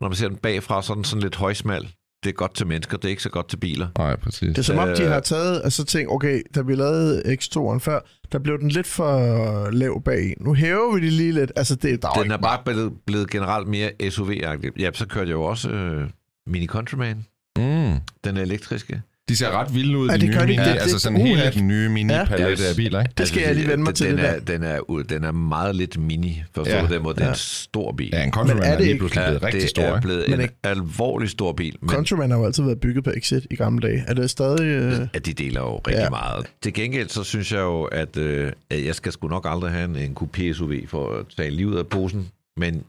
Når 0.00 0.08
man 0.08 0.16
ser 0.16 0.28
den 0.28 0.36
bagfra, 0.36 0.82
så 0.82 0.92
er 0.92 0.94
den 0.94 1.04
sådan 1.04 1.22
lidt 1.22 1.36
højsmal. 1.36 1.88
Det 2.24 2.28
er 2.30 2.32
godt 2.34 2.54
til 2.54 2.66
mennesker, 2.66 2.96
det 2.96 3.04
er 3.04 3.08
ikke 3.10 3.22
så 3.22 3.28
godt 3.30 3.48
til 3.48 3.56
biler. 3.56 3.88
Nej, 3.98 4.16
præcis. 4.16 4.48
Det 4.48 4.58
er 4.58 4.62
som 4.62 4.78
om, 4.78 4.88
de 4.96 5.02
Øh. 5.02 5.10
har 5.10 5.20
taget, 5.20 5.60
altså 5.64 5.84
tænkt, 5.84 6.12
okay, 6.12 6.42
da 6.54 6.60
vi 6.60 6.74
lavede 6.74 7.22
X2'eren 7.22 7.78
før, 7.78 8.00
der 8.32 8.38
blev 8.38 8.58
den 8.58 8.68
lidt 8.68 8.86
for 8.86 9.70
lav 9.70 10.02
bag. 10.02 10.34
Nu 10.40 10.54
hæver 10.54 10.94
vi 10.94 11.00
det 11.04 11.12
lige 11.12 11.32
lidt. 11.32 11.52
Altså, 11.56 11.74
det, 11.74 12.04
er 12.04 12.08
Den 12.22 12.30
er 12.30 12.36
bare 12.36 12.58
blevet, 12.64 12.92
blevet 13.06 13.30
generelt 13.30 13.68
mere 13.68 13.90
SUV-agtig. 14.02 14.70
Ja, 14.78 14.90
så 14.94 15.06
kørte 15.06 15.28
jeg 15.28 15.34
jo 15.34 15.42
også 15.42 15.70
øh, 15.70 16.10
Mini 16.46 16.66
Countryman, 16.66 17.24
Mm. 17.58 17.94
den 18.24 18.36
elektriske. 18.36 19.02
De 19.28 19.36
ser 19.36 19.50
ret 19.50 19.74
vilde 19.74 19.98
ud, 19.98 20.08
Ja, 20.08 20.14
de 20.16 20.20
det 20.20 20.28
nye 20.28 20.36
mini, 20.46 20.56
Det- 20.56 20.78
altså 20.80 20.98
sådan 20.98 21.18
uha. 21.20 21.26
hele 21.26 21.50
den 21.54 21.68
nye 21.68 21.88
mini-palette 21.88 22.62
Ja. 22.62 22.68
af 22.70 22.76
biler, 22.76 23.00
ikke? 23.00 23.12
Det 23.18 23.28
skal 23.28 23.42
jeg 23.42 23.54
lige 23.54 23.68
vende 23.68 23.84
mig 23.84 23.86
den, 23.86 23.94
til, 23.94 24.06
den 24.10 24.16
det 24.18 24.24
er, 24.28 24.32
der. 24.32 24.40
den, 24.40 24.62
er, 24.62 25.02
den 25.08 25.24
er 25.24 25.32
meget 25.32 25.76
lidt 25.76 25.98
mini, 25.98 26.42
forstår 26.54 26.72
Ja. 26.74 26.80
ja. 26.80 26.86
på 26.86 26.94
den 26.94 27.02
måde. 27.02 27.14
Det 27.14 27.20
er 27.20 27.24
Ja. 27.26 27.30
en 27.32 27.36
stor 27.38 27.92
bil. 27.92 28.10
Ja, 28.12 28.24
en 28.24 28.32
Countryman 28.32 28.56
Men 28.56 28.64
er 28.64 28.68
er, 28.68 28.76
det 28.76 28.80
lige 28.80 28.88
ikke- 28.92 28.98
pludselig 28.98 29.24
blevet 29.26 29.42
rigtig 29.42 29.60
det 29.62 29.70
stor, 29.70 29.82
er 29.82 30.00
blevet 30.00 30.34
en 30.34 30.40
ikke- 30.40 30.54
alvorlig 30.64 31.28
stor 31.30 31.52
bil. 31.52 31.76
Men 31.80 31.90
Countryman 31.90 32.30
har 32.30 32.38
jo 32.38 32.44
altid 32.44 32.62
været 32.62 32.80
bygget 32.80 33.04
på 33.04 33.10
X1 33.10 33.46
i 33.50 33.56
gamle 33.56 33.88
dage. 33.88 34.04
Er 34.06 34.14
det 34.14 34.30
stadig... 34.30 34.60
Øh... 34.64 35.06
at 35.14 35.26
de 35.26 35.32
deler 35.32 35.60
jo 35.60 35.76
rigtig 35.76 35.92
Ja. 35.92 36.02
ja. 36.02 36.10
meget. 36.10 36.46
Til 36.62 36.72
gengæld 36.74 37.08
så 37.08 37.24
synes 37.24 37.52
jeg 37.52 37.60
jo, 37.60 37.82
at, 37.82 38.16
øh, 38.16 38.52
jeg 38.70 38.94
skal 38.94 39.12
sgu 39.12 39.28
nok 39.28 39.46
aldrig 39.48 39.70
have 39.72 39.84
en, 39.84 39.96
en 39.96 40.16
coupé 40.20 40.52
SUV 40.52 40.72
for 40.86 41.12
at 41.18 41.24
tage 41.36 41.50
livet 41.50 41.78
af 41.78 41.86
posen. 41.86 42.28
Men 42.56 42.82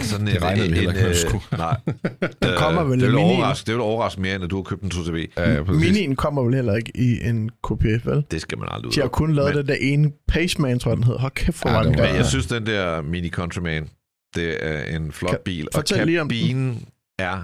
sådan 0.00 0.26
Det 0.26 0.42
regnede 0.42 0.68
vi 0.68 0.74
heller 0.74 0.92
ikke 0.92 1.02
med, 1.04 1.12
du 1.14 1.18
skulle. 1.28 1.44
Nej. 1.58 1.76
Den 2.42 2.50
kommer 2.58 2.84
vel 2.84 3.00
det 3.00 3.08
vil, 3.08 3.16
overraske, 3.18 3.66
det 3.66 3.74
vil 3.74 3.80
overraske 3.82 4.20
mere, 4.20 4.34
end 4.34 4.44
at 4.44 4.50
du 4.50 4.56
har 4.56 4.62
købt 4.62 4.82
en 4.82 4.90
2CV. 4.90 5.26
Ja. 5.36 5.62
Minien 5.62 6.16
kommer 6.16 6.42
vel 6.42 6.54
heller 6.54 6.74
ikke 6.74 6.92
i 6.94 7.20
en 7.28 7.50
coupé, 7.66 8.00
vel? 8.10 8.24
Det 8.30 8.40
skal 8.40 8.58
man 8.58 8.68
aldrig 8.70 8.86
ud 8.88 8.92
De 8.92 9.00
har 9.00 9.08
kun 9.08 9.34
lavet 9.34 9.50
Men- 9.54 9.58
den 9.58 9.66
der 9.68 9.74
ene 9.80 10.12
Paceman, 10.28 10.78
tror 10.78 10.90
jeg, 10.90 10.96
den 10.96 11.04
hedder. 11.04 11.20
Hold 11.20 11.32
kæft, 11.32 11.56
for 11.58 11.68
Ja, 11.68 11.82
den 11.82 11.98
var- 11.98 12.04
jeg 12.04 12.26
synes, 12.26 12.46
den 12.46 12.66
der 12.66 13.02
Mini 13.02 13.28
Countryman, 13.28 13.88
det 14.34 14.56
er 14.66 14.96
en 14.96 15.12
flot 15.12 15.30
Kan- 15.30 15.38
bil. 15.44 15.64
Og 15.66 15.70
fortæl 15.74 16.06
lige 16.06 16.20
om 16.20 16.28
den. 16.28 16.38
kabinen 16.38 16.86
er 17.18 17.42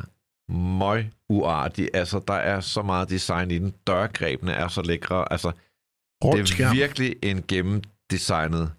møg 0.79 1.07
uartig. 1.29 1.89
Altså, 1.95 2.21
der 2.29 2.35
er 2.35 2.61
så 2.61 2.83
meget 2.83 3.11
design 3.11 3.51
i 3.51 3.59
den. 3.59 3.75
Dørgrebene 3.87 4.53
er 4.53 4.69
så 4.69 4.83
lækre. 4.83 5.33
Altså, 5.33 5.53
Rundt 6.25 6.49
det 6.59 6.61
er 6.65 6.73
virkelig 6.75 7.15
en 7.23 7.45
gennemdesignet 7.49 8.71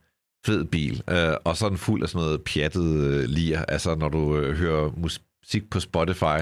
fed 0.46 0.66
bil. 0.66 1.02
Uh, 1.12 1.18
og 1.44 1.58
så 1.58 1.66
er 1.66 1.70
den 1.70 1.78
fuld 1.78 2.04
af 2.04 2.10
sådan 2.10 2.26
noget 2.26 2.42
pjattet 2.42 2.82
uh, 2.82 3.24
lir. 3.24 3.60
Altså, 3.68 3.96
når 3.96 4.10
du 4.10 4.18
uh, 4.20 4.50
hører 4.58 4.92
musik 4.98 5.70
på 5.70 5.80
Spotify, 5.80 6.40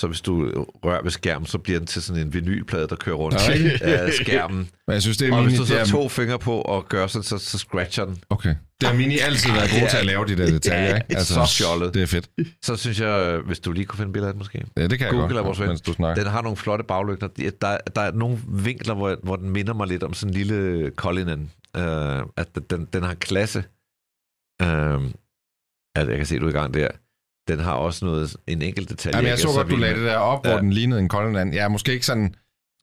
så 0.00 0.06
hvis 0.06 0.20
du 0.20 0.64
rører 0.84 1.02
ved 1.02 1.10
skærmen, 1.10 1.46
så 1.46 1.58
bliver 1.58 1.78
den 1.78 1.86
til 1.86 2.02
sådan 2.02 2.22
en 2.22 2.34
vinylplade, 2.34 2.88
der 2.88 2.96
kører 2.96 3.16
rundt 3.16 3.48
Ja, 3.48 4.06
i 4.06 4.10
skærmen. 4.24 4.56
Men 4.86 4.94
jeg 4.94 5.02
synes, 5.02 5.16
det 5.16 5.28
er 5.28 5.32
Og 5.32 5.38
mini... 5.38 5.48
hvis 5.48 5.60
du 5.60 5.66
så 5.66 5.78
er, 5.78 5.84
to 5.84 6.08
fingre 6.08 6.38
på 6.38 6.60
og 6.60 6.88
gør 6.88 7.06
sådan, 7.06 7.22
så, 7.22 7.38
så 7.38 7.58
scratcher 7.58 8.04
den. 8.04 8.18
Okay. 8.30 8.54
Det 8.80 8.88
har 8.88 8.96
Mini 8.96 9.18
altid 9.18 9.50
været 9.52 9.70
gode 9.70 9.82
er- 9.86 9.88
til 9.88 9.96
at 9.96 10.06
lave 10.06 10.26
de 10.26 10.36
der 10.36 10.46
detaljer, 10.46 10.94
ikke? 10.94 11.06
Altså, 11.16 11.34
så 11.34 11.56
fjollet. 11.64 11.94
Det 11.94 12.02
er 12.02 12.06
fedt. 12.06 12.30
Så 12.64 12.76
synes 12.76 13.00
jeg, 13.00 13.32
øh, 13.32 13.46
hvis 13.46 13.60
du 13.60 13.72
lige 13.72 13.84
kunne 13.84 13.96
finde 13.98 14.12
billeder 14.12 14.28
af 14.28 14.34
den 14.34 14.38
måske. 14.38 14.64
Ja, 14.76 14.82
det 14.86 14.98
kan 14.98 15.00
jeg 15.06 15.10
Google 15.14 15.28
er 15.38 15.42
godt, 15.42 15.46
vores 15.46 15.58
mens 15.68 15.80
du 15.80 15.92
snakker. 15.92 16.22
Den 16.22 16.32
har 16.32 16.42
nogle 16.42 16.56
flotte 16.56 16.84
baglygter. 16.84 17.26
De- 17.26 17.50
Der, 17.60 17.76
der 17.96 18.00
er 18.00 18.12
nogle 18.12 18.38
vinkler, 18.48 18.94
hvor, 18.94 19.16
hvor 19.22 19.36
den 19.36 19.50
minder 19.50 19.74
mig 19.74 19.86
lidt 19.86 20.02
om 20.02 20.14
sådan 20.14 20.34
en 20.34 20.38
lille 20.38 20.90
Cullinan. 20.96 21.50
Uh, 21.78 22.28
at 22.36 22.48
den, 22.70 22.88
den 22.92 23.02
har 23.02 23.14
klasse. 23.14 23.58
Uh, 24.62 25.04
at 25.96 26.08
jeg 26.08 26.16
kan 26.16 26.26
se, 26.26 26.38
du 26.38 26.44
er 26.46 26.50
i 26.50 26.52
gang 26.52 26.74
der. 26.74 26.88
Den 27.48 27.58
har 27.58 27.72
også 27.74 28.04
noget, 28.04 28.36
en 28.46 28.62
enkelt 28.62 28.88
detalje. 28.90 29.16
Jamen, 29.16 29.28
jeg 29.30 29.38
så 29.38 29.48
godt, 29.56 29.70
du 29.70 29.76
lagde 29.76 29.94
det 29.94 30.04
der 30.04 30.16
op, 30.16 30.44
hvor 30.44 30.52
Ja. 30.52 30.58
den 30.60 30.72
lignede 30.72 31.00
en 31.00 31.08
Cullinan. 31.08 31.54
Jeg 31.54 31.64
er 31.64 31.68
måske 31.68 31.92
ikke 31.92 32.06
sådan 32.06 32.34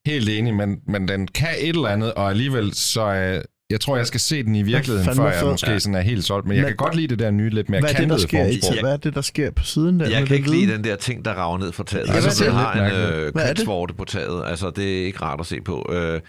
helt 0.06 0.30
enig, 0.30 0.54
men, 0.54 0.82
men 0.88 1.08
den 1.08 1.28
kan 1.28 1.50
et 1.60 1.70
eller 1.70 1.88
andet, 1.88 2.14
og 2.14 2.30
alligevel 2.30 2.74
så 2.74 3.02
er 3.02 3.42
jeg 3.72 3.82
tror, 3.82 3.98
jeg 3.98 4.08
skal 4.08 4.20
se 4.20 4.44
den 4.44 4.56
i 4.56 4.62
virkeligheden, 4.62 5.16
før 5.16 5.26
jeg 5.30 5.40
fed. 5.40 5.52
måske 5.52 5.72
Ja. 5.72 5.80
sådan 5.80 5.96
er 5.96 6.02
helt 6.02 6.24
solgt. 6.24 6.48
Men 6.48 6.56
jeg 6.58 6.62
Men- 6.64 6.70
kan 6.70 6.76
godt 6.78 6.96
lide 6.96 7.08
det 7.08 7.20
der 7.20 7.32
nye, 7.32 7.50
lidt 7.50 7.70
mere 7.70 7.80
Hvad 7.82 7.90
er, 7.90 7.94
det, 7.94 7.98
der 7.98 8.08
kantede 8.08 8.22
sker 8.22 8.46
i, 8.78 8.82
hvad 8.82 8.94
er 8.94 8.98
det, 8.98 9.16
der 9.16 9.22
sker 9.22 9.52
på 9.52 9.64
siden 9.64 10.00
der? 10.00 10.10
Jeg 10.10 10.28
kan 10.28 10.36
ikke 10.38 10.52
lide 10.52 10.74
den 10.74 10.84
der 10.84 10.96
ting, 10.96 11.26
der 11.26 11.34
rager 11.34 11.58
ned 11.58 11.72
fra 11.72 11.84
taget. 11.84 12.08
Ja, 12.08 12.14
Altså, 12.14 12.44
det 12.46 12.54
man 12.54 12.62
har 12.64 12.74
en 12.74 12.92
øh, 12.92 13.34
kønsvorte 13.34 13.94
på 13.94 14.06
taget. 14.06 14.44
Altså, 14.46 14.70
det 14.70 15.02
er 15.02 15.06
ikke 15.06 15.22
rart 15.22 15.40
at 15.40 15.46
se 15.46 15.62
på. 15.62 15.86
Øh, 15.94 16.22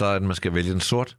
så 0.00 0.06
er 0.06 0.14
at 0.16 0.22
man 0.22 0.34
skal 0.36 0.54
vælge 0.54 0.72
en 0.72 0.80
sort, 0.80 1.16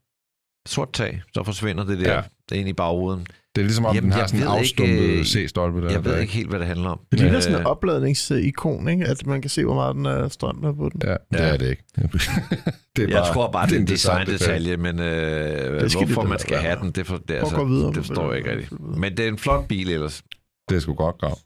sort 0.68 0.94
tag, 0.94 1.22
så 1.34 1.44
forsvinder 1.44 1.84
det 1.84 2.00
der 2.00 2.12
Ja. 2.14 2.22
ja. 2.52 2.56
ind 2.56 2.70
i 2.70 2.74
bagruden. 2.74 3.28
Det 3.56 3.62
er 3.62 3.66
ligesom 3.66 3.86
om, 3.86 3.96
Jamen, 3.96 4.12
den 4.12 4.20
har 4.20 4.28
sådan 4.28 4.40
en 4.42 4.48
ved 4.48 4.54
ikke, 4.56 4.60
afstumpet 4.62 5.20
øh, 5.20 5.26
C-stolpe. 5.26 5.82
Der, 5.82 5.92
Jeg 5.92 6.04
der, 6.04 6.12
ved 6.12 6.20
ikke 6.22 6.34
helt, 6.34 6.50
hvad 6.50 6.60
det 6.60 6.68
handler 6.68 6.90
om. 6.90 7.00
Det 7.12 7.20
ligner 7.20 7.36
Øh, 7.38 7.42
sådan 7.44 7.60
en 7.60 7.66
opladningsikon, 7.66 8.88
ikke? 8.88 9.06
At 9.06 9.26
man 9.26 9.42
kan 9.42 9.50
se, 9.50 9.66
hvor 9.66 9.74
meget 9.74 9.96
den 9.96 10.06
er 10.06 10.28
strøm 10.28 10.62
der 10.62 10.74
på 10.74 10.90
den. 10.90 11.02
Ja, 11.06 11.12
det 11.12 11.20
Ja. 11.34 11.38
er 11.54 11.58
det 11.58 11.70
ikke. 11.70 11.84
det 12.96 13.04
er 13.04 13.08
Jeg 13.08 13.24
tror 13.34 13.52
bare, 13.52 13.68
det 13.68 13.76
er 13.76 13.80
en 13.80 13.88
designdetalje. 13.88 14.78
men 14.78 15.00
øh, 15.00 15.90
skal 15.90 16.02
de 16.02 16.06
hvorfor 16.06 16.22
da 16.22 16.28
man 16.28 16.40
skal 16.40 16.52
være. 16.54 16.62
have 16.62 16.80
den, 16.82 16.92
det, 16.92 17.08
for, 17.08 17.18
det, 17.18 17.34
altså, 17.34 17.56
gå 17.56 17.66
videre. 17.66 17.88
det 17.88 17.96
forstår 18.06 18.30
jeg 18.32 18.38
ikke 18.38 18.52
rigtigt. 18.52 18.80
Men 18.98 19.18
det 19.18 19.26
er 19.26 19.30
en 19.30 19.38
flot 19.38 19.68
bil 19.68 19.90
ellers. 19.92 20.24
Det 20.70 20.76
er 20.76 20.80
sgu 20.80 20.94
godt 20.94 21.18
grav. 21.18 21.38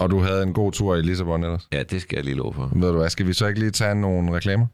Og 0.00 0.10
du 0.10 0.18
havde 0.20 0.42
en 0.42 0.52
god 0.52 0.72
tur 0.72 0.96
i 0.96 1.02
Lissabon 1.02 1.44
ellers. 1.44 1.68
Ja, 1.72 1.82
det 1.82 2.02
skal 2.02 2.16
jeg 2.16 2.24
lige 2.24 2.34
love 2.36 2.54
for. 2.54 2.70
Ved 2.74 2.88
du 2.92 2.98
hvad, 2.98 3.10
skal 3.10 3.26
vi 3.26 3.32
så 3.32 3.46
ikke 3.46 3.60
lige 3.60 3.70
tage 3.70 3.94
nogle 3.94 4.36
reklamer? 4.36 4.66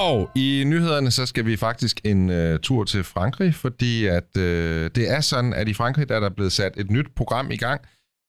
Og 0.00 0.30
i 0.34 0.64
nyhederne, 0.66 1.10
så 1.10 1.26
skal 1.26 1.46
vi 1.46 1.56
faktisk 1.56 2.00
en 2.04 2.30
uh, 2.30 2.60
tur 2.62 2.84
til 2.84 3.04
Frankrig, 3.04 3.54
fordi 3.54 4.06
at 4.06 4.24
uh, 4.36 4.42
det 4.42 5.10
er 5.10 5.20
sådan, 5.20 5.54
at 5.54 5.68
i 5.68 5.74
Frankrig 5.74 6.08
der 6.08 6.16
er 6.16 6.20
der 6.20 6.28
blevet 6.28 6.52
sat 6.52 6.72
et 6.76 6.90
nyt 6.90 7.06
program 7.16 7.50
i 7.50 7.56
gang, 7.56 7.80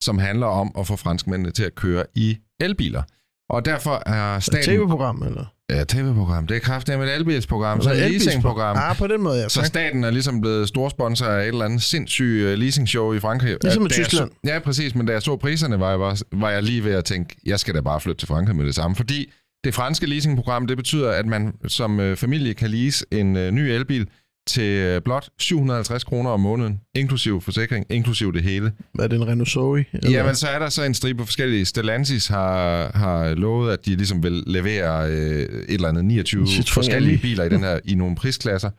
som 0.02 0.18
handler 0.20 0.48
om 0.48 0.72
at 0.80 0.88
få 0.88 0.96
franskmændene 0.96 1.52
til 1.52 1.64
at 1.64 1.76
køre 1.76 2.04
i 2.16 2.38
elbiler. 2.60 3.04
Og 3.50 3.66
derfor 3.66 4.04
er 4.06 4.36
Et 4.36 4.44
staten... 4.44 4.76
tv-program, 4.76 5.24
eller? 5.24 5.46
Ja, 5.70 5.84
tv-program. 5.84 6.48
Det 6.48 6.56
er 6.56 6.60
kraftigt 6.60 7.00
med 7.00 7.08
et 7.08 7.16
elbilsprogram, 7.16 7.82
så 7.82 7.90
Eller 7.90 8.06
et 8.06 8.12
leasingprogram. 8.12 8.78
Ah, 8.80 8.96
på 8.96 9.08
den 9.08 9.22
måde, 9.22 9.42
ja. 9.42 9.50
Så 9.50 9.64
staten 9.64 10.04
er 10.04 10.12
ligesom 10.12 10.42
blevet 10.42 10.68
storsponsor 10.68 11.26
af 11.26 11.42
et 11.42 11.48
eller 11.48 11.66
andet 11.66 11.82
sindssygt 11.82 12.46
uh, 12.46 12.54
leasingshow 12.54 13.14
i 13.14 13.20
Frankrig. 13.20 13.58
Ligesom 13.64 13.86
i 13.86 13.90
Tyskland. 13.90 14.30
Så, 14.30 14.52
ja, 14.52 14.60
præcis, 14.60 14.96
men 14.96 15.06
da 15.06 15.14
jeg 15.14 15.22
så 15.22 15.36
priserne, 15.36 15.80
var 15.80 15.90
jeg, 15.90 16.00
bare, 16.00 16.18
var 16.32 16.50
jeg 16.50 16.64
lige 16.64 16.84
ved 16.84 16.94
at 16.94 17.06
tænke, 17.06 17.36
jeg 17.46 17.60
skal 17.60 17.76
da 17.76 17.82
bare 17.82 18.02
flytte 18.02 18.20
til 18.20 18.28
Frankrig 18.28 18.56
med 18.56 18.66
det 18.66 18.76
samme, 18.76 18.96
fordi 18.96 19.32
det 19.64 19.74
franske 19.74 20.06
leasingprogram, 20.06 20.68
det 20.68 20.78
betyder, 20.78 21.12
at 21.12 21.26
man 21.26 21.54
som 21.68 22.00
øh, 22.00 22.18
familie 22.18 22.54
kan 22.54 22.70
lease 22.70 23.06
en 23.12 23.36
øh, 23.38 23.52
ny 23.52 23.60
elbil 23.60 24.08
til 24.48 24.64
øh, 24.64 25.02
blot 25.02 25.30
750 25.40 26.04
kroner 26.04 26.30
om 26.30 26.40
måneden, 26.40 26.80
inklusiv 26.96 27.42
forsikring, 27.42 27.86
inklusiv 27.90 28.34
det 28.34 28.44
hele. 28.44 28.72
Er 29.00 29.08
det 29.08 29.16
en 29.16 29.28
Renault 29.28 29.50
Zoe? 29.50 29.86
Eller? 29.94 30.12
Jamen, 30.12 30.36
så 30.36 30.48
er 30.48 30.60
der 30.60 30.70
så 30.70 30.84
en 30.84 30.94
stribe 30.94 31.26
forskellige. 31.26 31.66
Stellantis 31.66 32.28
har, 32.28 32.92
har 32.98 33.34
lovet, 33.34 33.74
at 33.74 33.86
de 33.86 33.96
ligesom 33.96 34.24
vil 34.24 34.44
levere 34.48 35.12
øh, 35.12 35.40
et 35.40 35.66
eller 35.68 35.88
andet 35.88 36.06
29 36.06 36.44
Citroën 36.44 36.74
forskellige 36.74 37.18
biler 37.18 37.44
i, 37.44 37.50
den 37.50 37.60
her, 37.60 37.80
i 37.86 37.96
nogle 37.96 38.16
prisklasser. 38.16 38.70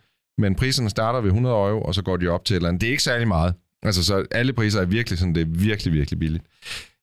Men 0.40 0.54
priserne 0.54 0.90
starter 0.90 1.20
ved 1.20 1.28
100 1.28 1.54
euro, 1.54 1.82
og 1.82 1.94
så 1.94 2.02
går 2.02 2.16
de 2.16 2.28
op 2.28 2.44
til 2.44 2.54
et 2.54 2.56
eller 2.56 2.68
andet. 2.68 2.80
Det 2.80 2.86
er 2.86 2.90
ikke 2.90 3.02
særlig 3.02 3.28
meget. 3.28 3.54
Altså, 3.82 4.04
så 4.04 4.24
alle 4.30 4.52
priser 4.52 4.80
er 4.80 4.84
virkelig 4.84 5.18
sådan, 5.18 5.34
det 5.34 5.40
er 5.40 5.46
virkelig, 5.48 5.92
virkelig 5.92 6.18
billigt. 6.18 6.44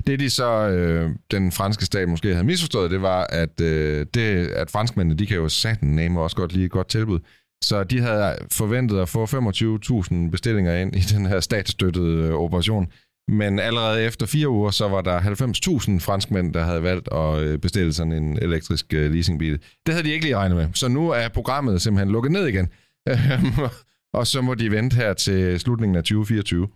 Det, 0.08 0.20
de 0.20 0.30
så, 0.30 0.70
øh, 0.70 1.12
den 1.32 1.52
franske 1.52 1.86
stat 1.86 2.10
måske 2.10 2.28
havde 2.34 2.44
misforstået, 2.44 2.92
det 2.92 3.02
var, 3.02 3.24
at, 3.30 3.62
øh, 3.62 4.06
det, 4.14 4.48
at 4.48 4.72
franskmændene, 4.72 5.20
de 5.20 5.26
kan 5.26 5.38
jo 5.38 5.50
satan 5.50 5.90
name 5.90 6.22
også 6.22 6.36
godt 6.36 6.54
lige 6.54 6.66
et 6.66 6.72
godt 6.72 6.88
tilbud. 6.88 7.20
Så 7.64 7.84
de 7.84 8.02
havde 8.02 8.36
forventet 8.52 9.00
at 9.00 9.10
få 9.10 9.26
25.000 9.26 10.32
bestillinger 10.32 10.76
ind 10.76 10.96
i 10.96 11.00
den 11.00 11.26
her 11.26 11.40
statsstøttede 11.40 12.28
øh, 12.28 12.34
operation. 12.34 12.88
Men 13.28 13.60
allerede 13.60 14.04
efter 14.04 14.26
fire 14.26 14.50
uger, 14.50 14.72
så 14.72 14.88
var 14.88 15.02
der 15.02 15.20
90.000 15.20 16.00
franskmænd, 16.00 16.54
der 16.54 16.64
havde 16.64 16.84
valgt 16.84 17.10
at 17.12 17.40
øh, 17.40 17.60
bestille 17.60 17.94
sådan 17.94 18.14
en 18.14 18.40
elektrisk 18.42 18.94
øh, 18.94 19.12
leasingbil. 19.12 19.60
Det 19.86 19.94
havde 19.94 20.08
de 20.08 20.12
ikke 20.12 20.26
lige 20.26 20.38
regnet 20.38 20.58
med. 20.58 20.68
Så 20.74 20.88
nu 20.88 21.10
er 21.10 21.28
programmet 21.28 21.82
simpelthen 21.82 22.12
lukket 22.12 22.32
ned 22.32 22.48
igen. 22.48 22.68
Øhm, 23.10 23.70
og 24.14 24.28
så 24.28 24.42
må 24.42 24.54
de 24.54 24.72
vente 24.72 24.96
her 24.96 25.14
til 25.14 25.60
slutningen 25.60 25.96
af 25.96 26.04
2024. 26.04 26.68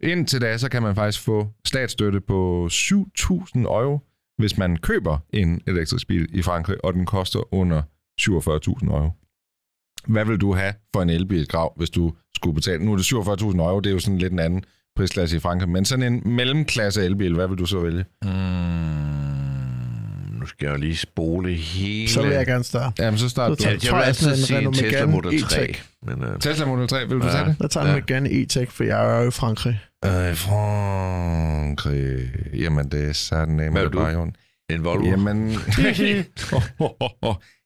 Indtil 0.00 0.40
da, 0.40 0.58
så 0.58 0.68
kan 0.68 0.82
man 0.82 0.94
faktisk 0.94 1.24
få 1.24 1.48
statsstøtte 1.66 2.20
på 2.20 2.68
7.000 2.72 3.58
euro, 3.58 4.00
hvis 4.38 4.58
man 4.58 4.76
køber 4.76 5.18
en 5.30 5.60
elektrisk 5.66 6.08
bil 6.08 6.38
i 6.38 6.42
Frankrig, 6.42 6.84
og 6.84 6.94
den 6.94 7.06
koster 7.06 7.54
under 7.54 7.82
47.000 8.20 8.26
euro. 8.90 9.10
Hvad 10.06 10.24
vil 10.24 10.38
du 10.38 10.54
have 10.54 10.74
for 10.94 11.02
en 11.02 11.10
elbil 11.10 11.48
grav, 11.48 11.72
hvis 11.76 11.90
du 11.90 12.12
skulle 12.36 12.54
betale? 12.54 12.84
Nu 12.84 12.92
er 12.92 12.96
det 12.96 13.12
47.000 13.12 13.58
euro, 13.58 13.80
det 13.80 13.90
er 13.90 13.94
jo 13.94 13.98
sådan 13.98 14.18
lidt 14.18 14.32
en 14.32 14.38
anden 14.38 14.64
prisklasse 14.96 15.36
i 15.36 15.40
Frankrig, 15.40 15.68
men 15.68 15.84
sådan 15.84 16.12
en 16.12 16.34
mellemklasse 16.34 17.04
elbil, 17.04 17.34
hvad 17.34 17.48
vil 17.48 17.58
du 17.58 17.66
så 17.66 17.80
vælge? 17.80 18.04
Mm, 18.22 19.07
skal 20.58 20.66
jeg 20.66 20.72
jo 20.74 20.78
lige 20.80 20.96
spole 20.96 21.52
hele... 21.54 22.08
Så 22.08 22.22
vil 22.22 22.30
jeg 22.30 22.46
gerne 22.46 22.64
starte. 22.64 23.02
Jamen, 23.02 23.18
så 23.18 23.28
start 23.28 23.50
Så 23.50 23.54
du. 23.54 23.62
tager- 23.62 23.72
jeg 23.72 23.80
tror 23.82 23.96
vil 23.98 24.04
jeg 24.06 24.14
sådan 24.16 24.30
altid 24.32 24.42
en 24.42 24.46
sige 24.46 24.58
en 24.58 24.64
Renault 24.66 24.76
Tesla 24.76 25.06
Megane 25.06 25.12
Model 25.12 25.42
3. 25.42 25.66
E-Tech. 25.68 25.82
Men, 26.06 26.24
uh, 26.34 26.38
Tesla 26.40 26.66
Model 26.66 26.88
3, 26.88 27.08
vil 27.08 27.18
du 27.20 27.26
Ja. 27.26 27.32
tage 27.32 27.44
det? 27.44 27.56
Der 27.58 27.68
tager 27.68 27.86
Ja. 27.86 27.92
ja. 27.94 28.00
gerne 28.06 28.28
E-Tech, 28.30 28.70
for 28.70 28.84
jeg 28.84 29.16
er 29.16 29.22
jo 29.22 29.28
i 29.28 29.30
Frankrig. 29.30 29.80
Øh, 30.04 30.34
Frankrig. 30.36 32.30
Jamen, 32.54 32.88
det 32.88 33.08
er 33.08 33.12
sådan 33.12 33.54
Hvad 33.56 33.70
med 33.70 33.82
vil 33.82 33.90
du? 33.92 33.98
bare 33.98 34.16
orden. 34.16 34.36
en 34.70 34.84
Volvo. 34.84 35.04
Jamen, 35.06 35.50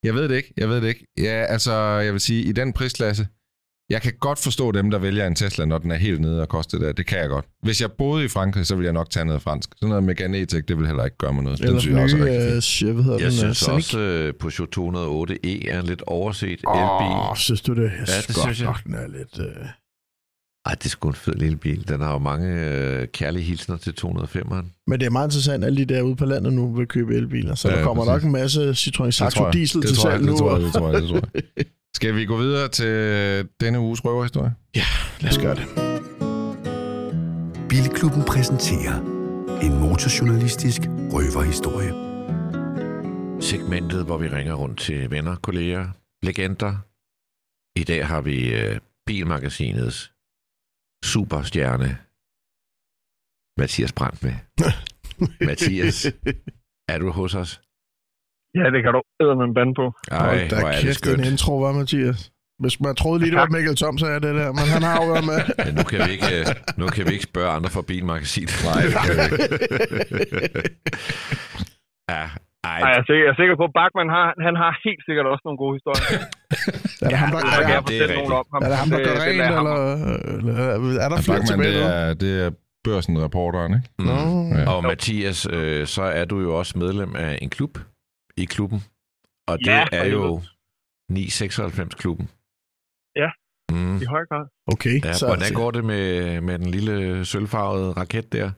jeg 0.05 0.14
ved 0.14 0.28
det 0.28 0.37
ikke, 0.37 0.52
jeg 0.57 0.68
ved 0.68 0.76
det 0.81 0.88
ikke. 0.88 1.07
Ja, 1.18 1.44
altså, 1.48 1.72
jeg 1.98 2.12
vil 2.12 2.20
sige, 2.20 2.42
i 2.42 2.52
den 2.52 2.72
prisklasse, 2.72 3.26
jeg 3.90 4.03
kan 4.03 4.12
godt 4.21 4.38
forstå 4.38 4.73
dem, 4.73 4.90
der 4.90 4.99
vælger 4.99 5.27
en 5.27 5.35
Tesla, 5.35 5.64
når 5.64 5.79
den 5.79 5.90
er 5.90 5.97
helt 5.97 6.21
nede 6.21 6.40
og 6.42 6.49
koster 6.49 6.79
det. 6.79 6.97
Det 6.97 7.07
kan 7.07 7.18
jeg 7.18 7.29
godt. 7.29 7.45
Hvis 7.62 7.81
jeg 7.81 7.92
boede 7.92 8.25
i 8.25 8.29
Frankrig, 8.29 8.66
så 8.66 8.75
ville 8.75 8.85
jeg 8.87 8.92
nok 8.92 9.11
tage 9.11 9.25
noget 9.25 9.42
fransk. 9.42 9.71
Sådan 9.77 9.88
noget 9.88 10.05
Megane 10.05 10.38
E-Tech, 10.42 10.61
det 10.68 10.79
vil 10.79 10.87
heller 10.87 11.05
ikke 11.05 11.16
gøre 11.16 11.33
mig 11.33 11.45
noget. 11.45 11.59
Den 11.59 11.66
Eller 11.66 11.81
synes 11.81 11.95
jeg 11.97 12.03
også 12.03 12.16
er 12.16 12.21
nye, 12.21 12.31
rigtig 12.31 12.57
øh, 12.57 12.62
fint. 12.62 12.92
hvad 12.95 13.05
hedder 13.05 13.18
Jeg 13.18 13.31
den? 13.31 13.55
synes 13.55 13.68
øh, 13.68 13.75
også, 13.75 13.99
uh, 13.99 14.38
Peugeot 14.40 14.77
208e 15.31 15.71
er 15.71 15.81
en 15.81 15.87
lidt 15.87 16.03
overset 16.07 16.49
elbil. 16.51 16.64
Åh, 16.66 17.31
oh, 17.31 17.37
synes 17.37 17.61
du 17.61 17.75
det? 17.75 17.83
Jeg 17.83 17.92
Ja, 17.99 18.05
synes 18.07 18.27
det 18.27 18.35
godt 18.37 18.45
synes 18.45 18.61
jeg. 18.61 18.66
nok, 18.66 18.85
den 18.85 18.95
er 18.95 19.07
lidt... 19.09 19.38
Øh... 19.40 19.66
Ej, 20.66 20.75
det 20.75 20.85
er 20.85 20.88
sgu 20.88 21.09
en 21.09 21.14
fed 21.14 21.35
lille 21.35 21.57
bil. 21.57 21.88
Den 21.88 22.01
har 22.01 22.12
jo 22.12 22.18
mange 22.18 22.49
uh, 23.01 23.05
kærlige 23.12 23.42
hilsner 23.45 23.77
til 23.77 23.95
205'eren. 24.05 24.83
Men 24.87 25.01
det 25.01 25.07
er 25.07 25.11
meget 25.11 25.27
interessant, 25.27 25.64
at 25.64 25.66
alle 25.66 25.85
de 25.87 25.95
der 25.95 26.03
ude 26.03 26.16
på 26.16 26.25
landet 26.25 26.53
nu 26.53 26.75
vil 26.75 26.87
købe 26.87 27.14
elbiler. 27.14 27.55
Så 27.55 27.68
Ja, 27.68 27.77
der 27.77 27.83
kommer 27.85 28.05
præcis. 28.05 28.23
nok 28.25 28.27
en 28.27 28.33
masse 28.33 28.71
Citroën 28.71 29.11
Saxo 29.11 29.45
jeg. 29.45 29.53
Diesel 29.53 29.81
til 29.83 29.88
jeg, 29.88 29.97
salg 29.97 30.23
nu. 30.25 30.31
det 30.33 30.38
tror 30.38 30.53
jeg, 30.57 30.61
det 30.64 30.73
tror 30.73 30.92
jeg, 30.92 31.03
det 31.03 31.09
tror 31.09 31.21
jeg. 31.35 31.64
Skal 31.94 32.14
vi 32.14 32.24
gå 32.24 32.37
videre 32.37 32.68
til 32.68 32.94
denne 33.61 33.81
uges 33.81 34.05
røverhistorie? 34.05 34.55
Lad 35.20 35.31
os 35.31 35.38
gøre 35.38 35.55
det. 35.55 35.66
Bilklubben 37.68 38.24
præsenterer 38.24 38.96
en 39.66 39.81
motorjournalistisk 39.81 40.81
røverhistorie. 41.14 41.92
Segmentet, 43.42 44.05
hvor 44.05 44.18
vi 44.18 44.28
ringer 44.28 44.55
rundt 44.55 44.81
til 44.81 45.11
venner, 45.11 45.37
kolleger, 45.37 45.88
legender. 46.22 46.72
I 47.81 47.85
dag 47.85 48.07
har 48.07 48.20
vi 48.20 48.37
uh, 48.55 48.76
Bilmagasinets 49.07 50.12
superstjerne, 51.05 51.98
Mathias 53.61 53.92
Brandt 53.92 54.22
med. 54.22 54.35
Mathias, 55.48 56.07
er 56.88 56.98
du 56.98 57.11
hos 57.11 57.35
os? 57.35 57.61
Ja, 58.59 58.67
det 58.75 58.81
kan 58.85 58.93
du 58.97 59.01
æde 59.23 59.35
med 59.41 59.55
band 59.59 59.73
på. 59.81 59.87
Ej, 60.11 60.19
Hold 60.27 60.49
da 60.51 60.57
hvor 60.61 60.69
er 60.69 60.81
det 60.88 60.97
skønt. 60.97 61.21
en 61.21 61.25
intro, 61.33 61.53
var 61.65 61.73
Mathias? 61.73 62.21
Hvis 62.62 62.77
man 62.81 62.95
troede 63.01 63.19
lige, 63.21 63.31
det 63.31 63.38
var 63.45 63.47
Mikkel 63.57 63.77
Tom, 63.77 63.99
så 64.03 64.07
er 64.07 64.19
det 64.27 64.35
der. 64.41 64.49
Men 64.59 64.67
han 64.75 64.83
har 64.88 64.97
jo 65.03 65.07
været 65.12 65.27
med. 65.33 65.38
Men 65.67 65.75
nu 65.79 65.83
kan 65.91 65.99
vi 66.07 66.11
ikke, 66.17 66.29
øh, 66.38 66.47
nu 66.81 66.87
kan 66.95 67.03
vi 67.07 67.12
ikke 67.17 67.25
spørge 67.33 67.51
andre 67.57 67.71
fra 67.77 67.83
Bilmagasinet. 67.88 68.53
Nej, 68.69 68.81
det 68.85 68.93
kan 69.07 69.15
vi 69.19 70.23
ja, 72.12 72.23
ej, 72.71 72.79
Ej, 72.85 72.88
jeg, 72.93 72.99
er 73.01 73.05
sikker, 73.09 73.23
jeg 73.27 73.33
er 73.35 73.38
sikker 73.43 73.57
på, 73.61 73.65
at 73.71 73.75
Bachmann 73.79 74.11
har, 74.17 74.27
han 74.47 74.55
har 74.62 74.71
helt 74.87 75.03
sikkert 75.09 75.27
også 75.33 75.43
nogle 75.47 75.59
gode 75.65 75.75
historier. 75.79 76.09
Er 77.05 77.09
det 77.12 77.19
ham, 77.23 77.31
der, 77.35 77.38
er, 77.38 77.62
kan 77.67 77.75
jeg 77.79 77.83
det 77.88 77.97
er 78.03 78.23
om 78.43 78.47
ham. 78.55 78.61
er 78.65 78.69
det 78.73 78.79
ham, 78.83 78.88
der 78.95 78.99
gør 79.07 79.15
rent, 79.25 79.43
eller, 79.61 79.77
eller 80.37 80.55
er 81.05 81.09
der 81.12 81.17
Ja, 81.19 81.27
flere 81.27 81.38
Bachmann, 81.41 81.47
tilbage? 81.47 81.75
det 81.75 81.85
er, 81.97 82.15
det 82.23 82.33
er 82.47 82.51
børsen-reporteren, 82.87 83.73
ikke? 83.79 83.88
Mm. 83.99 84.05
Nå. 84.05 84.19
Ja. 84.59 84.71
Og 84.73 84.79
Mathias, 84.91 85.41
øh, 85.57 85.87
så 85.87 86.03
er 86.03 86.25
du 86.25 86.37
jo 86.47 86.51
også 86.61 86.73
medlem 86.79 87.17
af 87.17 87.38
en 87.43 87.51
klub 87.51 87.73
i 88.37 88.45
klubben. 88.45 88.81
Og 89.49 89.59
det 89.59 89.66
Ja, 89.66 89.85
er 89.92 90.07
jo 90.07 90.40
996-klubben. 91.12 92.27
Ja. 93.23 93.31
Mm. 93.73 93.97
I 94.05 94.07
høj 94.14 94.25
grad. 94.31 94.45
Okay, 94.75 94.97
Ja, 95.05 95.12
så 95.12 95.27
hvordan 95.27 95.53
går 95.61 95.71
det 95.77 95.85
med, 95.92 96.05
med 96.40 96.59
den 96.59 96.71
lille 96.77 97.25
sølvfarvede 97.25 97.92
raket 98.01 98.33
der? 98.33 98.49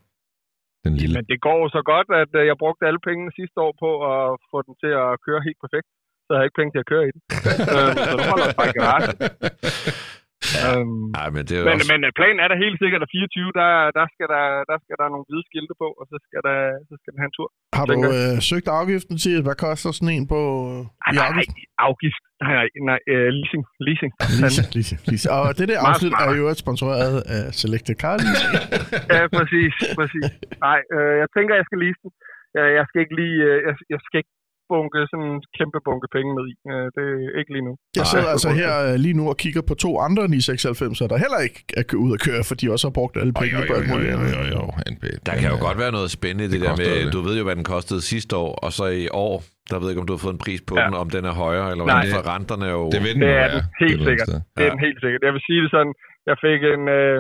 Den 0.84 0.94
lille. 1.02 1.14
Men 1.18 1.24
det 1.32 1.38
går 1.48 1.60
så 1.76 1.82
godt, 1.92 2.08
at 2.22 2.30
øh, 2.40 2.46
jeg 2.50 2.56
brugte 2.62 2.86
alle 2.88 3.00
pengene 3.08 3.30
sidste 3.38 3.58
år 3.66 3.72
på 3.84 3.90
at 4.12 4.24
få 4.50 4.58
den 4.66 4.74
til 4.82 4.92
at 5.04 5.10
køre 5.26 5.40
helt 5.48 5.60
perfekt. 5.64 5.88
Så 6.24 6.28
jeg 6.32 6.38
har 6.38 6.44
ikke 6.48 6.58
penge 6.60 6.72
til 6.74 6.82
at 6.84 6.88
køre 6.92 7.04
i 7.08 7.12
den. 7.14 7.20
øh, 7.74 7.92
så 8.06 8.12
nu 8.18 8.24
holder 8.32 8.46
jeg 8.50 8.56
bare 8.62 8.72
garagen. 10.52 10.88
Øhm, 10.90 11.18
Ej, 11.20 11.28
men 11.34 11.42
det 11.48 11.54
er 11.58 11.64
men, 11.68 11.78
også... 11.78 11.90
men 11.92 12.00
øh, 12.06 12.10
planen 12.18 12.38
er 12.44 12.48
der 12.52 12.58
helt 12.64 12.78
sikkert, 12.82 13.02
at 13.06 13.10
24, 13.16 13.58
der, 13.60 13.70
der, 13.98 14.06
skal 14.14 14.26
der, 14.34 14.44
der 14.70 14.78
skal 14.84 14.96
der 15.00 15.06
nogle 15.14 15.26
hvide 15.28 15.44
skilte 15.50 15.74
på, 15.82 15.88
og 16.00 16.04
så 16.10 16.16
skal, 16.26 16.40
der, 16.48 16.56
så 16.90 16.94
skal 17.00 17.10
den 17.12 17.20
have 17.22 17.30
en 17.32 17.36
tur. 17.38 17.48
Har 17.78 17.86
du 17.90 17.94
øh, 18.14 18.34
søgt 18.50 18.68
afgiften 18.80 19.16
til, 19.24 19.36
hvad 19.46 19.56
koster 19.66 19.90
sådan 19.92 20.14
en 20.16 20.26
på 20.34 20.40
Nej, 20.80 21.12
i 21.12 21.16
nej, 21.16 21.26
afgift? 21.28 21.52
nej, 21.56 21.86
afgift. 21.88 22.22
Nej, 22.44 22.54
nej, 22.58 22.68
nej 22.90 23.00
øh, 23.12 23.28
leasing. 23.38 23.64
Leasing. 23.86 24.12
Leasing, 24.42 24.68
leasing, 24.76 25.00
leasing. 25.10 25.30
Og 25.38 25.44
det 25.58 25.66
der 25.70 25.78
afsnit 25.88 26.14
er 26.24 26.32
jo 26.40 26.46
et 26.54 26.58
sponsoreret 26.64 27.16
af 27.36 27.42
Selected 27.60 27.96
Car 28.02 28.16
Leasing. 28.24 28.52
ja, 29.16 29.22
præcis, 29.38 29.72
præcis. 29.98 30.24
Nej, 30.66 30.80
øh, 30.94 31.14
jeg 31.22 31.28
tænker, 31.36 31.52
jeg 31.60 31.66
skal 31.68 31.78
lease 31.84 32.00
den. 32.04 32.10
Jeg, 32.56 32.66
jeg 32.78 32.84
skal 32.88 33.00
ikke 33.04 33.16
lige, 33.22 33.38
øh, 33.48 33.58
jeg, 33.68 33.74
jeg 33.94 34.00
skal 34.06 34.18
ikke 34.22 34.34
bunke 34.72 34.98
sådan 35.10 35.26
en 35.32 35.38
kæmpe 35.58 35.78
bunke 35.86 36.08
penge 36.16 36.30
med 36.38 36.44
i. 36.52 36.54
Øh, 36.72 36.86
det 36.96 37.04
er 37.28 37.38
ikke 37.40 37.52
lige 37.56 37.66
nu. 37.68 37.72
Jeg 38.00 38.06
sidder 38.12 38.30
altså 38.34 38.48
her 38.60 38.70
øh, 38.86 38.94
lige 39.04 39.16
nu 39.20 39.24
og 39.32 39.36
kigger 39.44 39.62
på 39.70 39.74
to 39.84 39.90
andre 40.06 40.22
996'er, 40.34 41.06
der 41.12 41.16
heller 41.24 41.40
ikke 41.46 41.60
er 41.80 41.84
ud 42.04 42.10
at 42.16 42.20
køre, 42.26 42.42
for 42.48 42.54
de 42.60 42.64
også 42.74 42.84
har 42.88 42.94
brugt 42.98 43.14
alle 43.20 43.32
pengene 43.40 43.62
på 43.70 43.74
alt 43.78 43.88
muligt. 43.92 44.10
andet. 44.14 44.32
oj, 44.42 44.48
oj, 44.64 44.70
NP. 44.94 45.04
Der 45.28 45.34
kan 45.40 45.48
jo 45.54 45.58
godt 45.66 45.78
være 45.82 45.92
noget 45.98 46.08
spændende 46.18 46.46
det, 46.52 46.54
det 46.54 46.60
der 46.66 46.74
med, 46.82 46.94
det. 47.04 47.12
du 47.16 47.20
ved 47.26 47.34
jo, 47.40 47.44
hvad 47.48 47.56
den 47.60 47.66
kostede 47.74 48.00
sidste 48.12 48.32
år, 48.44 48.52
og 48.64 48.70
så 48.78 48.84
i 49.04 49.06
år, 49.26 49.34
der 49.70 49.76
ved 49.78 49.86
jeg 49.86 49.92
ikke, 49.94 50.02
om 50.04 50.08
du 50.10 50.14
har 50.16 50.22
fået 50.26 50.36
en 50.38 50.42
pris 50.46 50.60
på 50.68 50.74
Ja. 50.76 50.82
den, 50.84 50.92
om 51.02 51.08
den 51.16 51.24
er 51.30 51.34
højere, 51.44 51.68
eller 51.72 51.84
Nej. 51.84 51.94
hvad, 51.94 52.06
for 52.16 52.22
renterne 52.32 52.64
er 52.70 52.76
jo... 52.80 52.84
Det 52.94 53.00
den 53.08 53.20
Det 53.24 53.30
jo 53.34 53.42
er 53.44 53.48
den 53.56 53.62
helt 53.82 53.92
et 53.92 53.98
eller 53.98 54.12
andet 54.12 54.26
sikkert. 54.26 54.28
Det 54.56 54.62
er 54.66 54.70
den 54.74 54.82
helt 54.86 54.98
sikkert. 55.04 55.20
Jeg 55.26 55.32
vil 55.36 55.42
sige 55.48 55.60
det 55.64 55.70
sådan, 55.76 55.94
jeg 56.30 56.36
fik 56.46 56.60
en, 56.74 56.82
øh, 56.98 57.18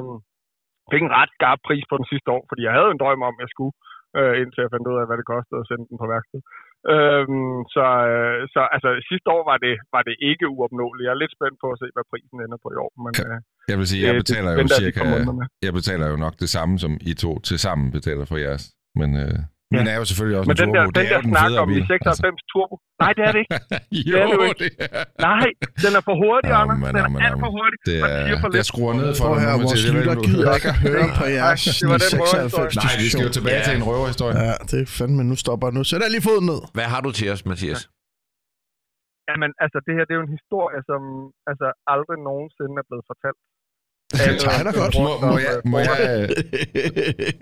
fik 0.92 1.02
en 1.06 1.12
ret 1.20 1.32
skarp 1.36 1.60
pris 1.68 1.84
på 1.90 1.94
den 2.00 2.06
sidste 2.12 2.28
år, 2.36 2.42
fordi 2.50 2.62
jeg 2.68 2.74
havde 2.78 2.90
en 2.94 3.00
drøm 3.02 3.20
om, 3.28 3.34
at 3.38 3.42
jeg 3.44 3.50
skulle, 3.54 3.74
øh, 4.18 4.32
indtil 4.40 4.60
jeg 4.64 4.70
fandt 4.74 4.86
ud 4.90 4.96
af, 5.00 5.04
hvad 5.08 5.16
det 5.20 5.26
kostede 5.34 5.60
at 5.62 5.68
sende 5.70 5.84
den 5.90 5.96
på 6.02 6.06
værksted. 6.14 6.40
Øhm, 6.92 7.56
så, 7.74 7.86
øh, 8.12 8.38
så 8.54 8.60
altså, 8.74 8.88
sidste 9.10 9.28
år 9.36 9.42
var 9.50 9.58
det, 9.66 9.74
var 9.94 10.02
det 10.08 10.14
ikke 10.30 10.46
uopnåeligt. 10.54 11.04
Jeg 11.06 11.12
er 11.16 11.20
lidt 11.22 11.34
spændt 11.36 11.58
på 11.62 11.68
at 11.74 11.78
se, 11.82 11.86
hvad 11.96 12.06
prisen 12.12 12.38
ender 12.44 12.58
på 12.64 12.68
i 12.74 12.78
år. 12.84 12.90
Men, 13.04 13.12
Ja. 13.20 13.24
øh, 13.34 13.38
Jeg 13.70 13.76
vil 13.80 13.86
sige, 13.92 14.00
det- 14.02 14.06
jeg 14.08 14.14
det 14.14 14.22
betaler 14.24 14.50
jo 14.52 14.58
venter 14.60 14.76
jeg 14.76 14.82
lige 14.82 14.92
et 14.92 14.96
cirka, 14.96 15.66
jeg 15.66 15.72
betaler 15.78 16.06
jo 16.12 16.16
nok 16.24 16.34
det 16.44 16.50
samme, 16.56 16.74
som 16.84 16.92
I 17.10 17.12
to 17.24 17.30
til 17.48 17.58
sammen 17.66 17.86
betaler 17.98 18.24
for 18.30 18.38
jeres. 18.46 18.64
Men 19.00 19.10
øh, 19.24 19.38
min 19.78 19.86
er 19.92 19.96
jo 20.00 20.04
selvfølgelig 20.10 20.36
også 20.40 20.48
Men 20.50 20.56
en 20.56 20.62
den 20.62 20.70
der, 20.76 20.82
turbo. 20.84 20.92
den 20.98 21.04
er 21.06 21.10
der 21.14 21.20
den 21.26 21.32
snak 21.34 21.44
federe 21.46 21.62
om 21.64 21.68
i 21.70 21.74
bil. 21.74 21.86
96 21.86 22.42
Turbo. 22.52 22.74
Nej, 23.02 23.10
det 23.16 23.22
er 23.28 23.32
det 23.34 23.40
ikke. 23.44 23.54
Altså, 23.54 23.76
jo, 24.10 24.14
det 24.14 24.20
er 24.22 24.26
det 24.30 24.36
jo 24.40 24.44
ikke. 24.50 24.60
det 24.64 24.70
er. 24.98 25.04
Nej, 25.28 25.46
den 25.84 25.92
er 25.98 26.02
for 26.08 26.16
hurtig, 26.22 26.50
Jamen, 26.56 26.74
Anders. 26.74 26.92
Den 26.94 27.02
jamen, 27.02 27.18
er 27.22 27.26
alt 27.28 27.38
for 27.44 27.50
jamen. 27.50 27.58
hurtig. 27.58 27.78
Det 27.90 27.96
for 28.02 28.48
er, 28.48 28.50
lidt. 28.50 28.60
jeg 28.60 28.66
skruer 28.72 28.94
ned 29.02 29.10
for 29.20 29.30
her, 29.44 29.52
vores 29.64 29.82
lytter 29.96 30.16
gider 30.26 30.50
ikke 30.58 30.70
at 30.74 30.78
høre 30.86 31.06
på 31.20 31.24
jeres 31.36 31.60
det 31.80 31.86
var 31.92 31.98
den 32.04 32.10
96 32.10 32.76
Nej, 32.86 32.94
vi 33.02 33.08
skal 33.12 33.24
jo 33.28 33.32
tilbage 33.38 33.60
til 33.68 33.74
en 33.78 33.84
røverhistorie. 33.88 34.34
Ja, 34.46 34.54
det 34.70 34.78
er 34.84 34.88
fandme, 34.98 35.22
nu 35.30 35.36
stopper. 35.44 35.66
Nu 35.78 35.82
jeg 36.04 36.10
lige 36.16 36.24
foden 36.30 36.46
ned. 36.52 36.60
Hvad 36.76 36.86
har 36.92 37.00
du 37.06 37.10
til 37.18 37.26
os, 37.34 37.42
Mathias? 37.50 37.82
Jamen, 39.28 39.50
altså, 39.64 39.78
det 39.86 39.92
her 39.96 40.04
det 40.06 40.12
er 40.14 40.18
jo 40.20 40.26
en 40.28 40.36
historie, 40.38 40.80
som 40.90 41.00
altså, 41.50 41.66
aldrig 41.94 42.18
nogensinde 42.30 42.74
er 42.82 42.86
blevet 42.90 43.04
fortalt. 43.10 43.40
Det 44.12 44.20
tegner 44.46 44.72
godt. 44.80 44.94
Må, 45.06 45.10
må 45.30 45.36
jeg, 45.46 45.54
må 45.72 45.76
jeg, 45.88 45.98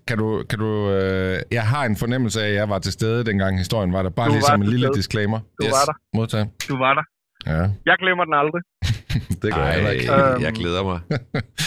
kan 0.08 0.16
du, 0.22 0.26
kan 0.50 0.58
du, 0.64 0.70
øh, 0.96 1.36
jeg 1.58 1.64
har 1.72 1.82
en 1.90 1.96
fornemmelse 2.02 2.38
af, 2.44 2.48
at 2.52 2.54
jeg 2.60 2.66
var 2.74 2.78
til 2.86 2.92
stede, 2.98 3.18
dengang 3.30 3.52
historien 3.64 3.92
var 3.96 4.02
der. 4.06 4.10
Bare 4.18 4.28
Du 4.28 4.34
lige 4.36 4.48
som 4.50 4.60
en 4.62 4.70
lille 4.74 4.86
stede. 4.88 4.98
disclaimer. 5.00 5.38
Du 5.60 5.64
var 5.76 5.84
der. 5.90 5.96
Modtaget. 6.18 6.46
Du 6.70 6.76
var 6.84 6.92
der. 6.98 7.04
Ja, 7.52 7.62
Jeg 7.90 7.96
glemmer 8.02 8.24
den 8.28 8.34
aldrig. 8.42 8.62
det 9.42 9.48
gør 9.56 9.64
jeg 9.68 9.74
heller 9.78 9.92
ikke. 9.96 10.06
Øhm. 10.16 10.38
jeg 10.46 10.52
glæder 10.60 10.82
mig. 10.90 10.98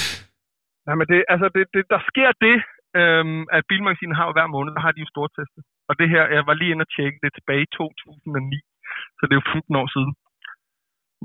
Nej, 0.87 0.95
men 0.99 1.05
det, 1.11 1.19
altså, 1.33 1.47
det, 1.55 1.63
det, 1.75 1.83
der 1.93 2.01
sker 2.11 2.29
det, 2.45 2.57
øhm, 3.01 3.41
at 3.55 3.61
Bilmagasinet 3.69 4.17
har 4.19 4.25
jo 4.29 4.33
hver 4.37 4.49
måned, 4.55 4.71
der 4.77 4.83
har 4.85 4.93
de 4.95 5.01
jo 5.05 5.09
stortestet. 5.15 5.61
Og 5.89 5.93
det 5.99 6.07
her, 6.13 6.23
jeg 6.37 6.43
var 6.49 6.55
lige 6.59 6.71
inde 6.73 6.85
og 6.87 6.91
tjekke 6.95 7.17
det 7.23 7.31
tilbage 7.37 7.63
i 7.67 7.73
2009, 7.77 8.59
så 9.17 9.21
det 9.27 9.33
er 9.35 9.41
jo 9.41 9.47
15 9.53 9.81
år 9.81 9.87
siden, 9.95 10.11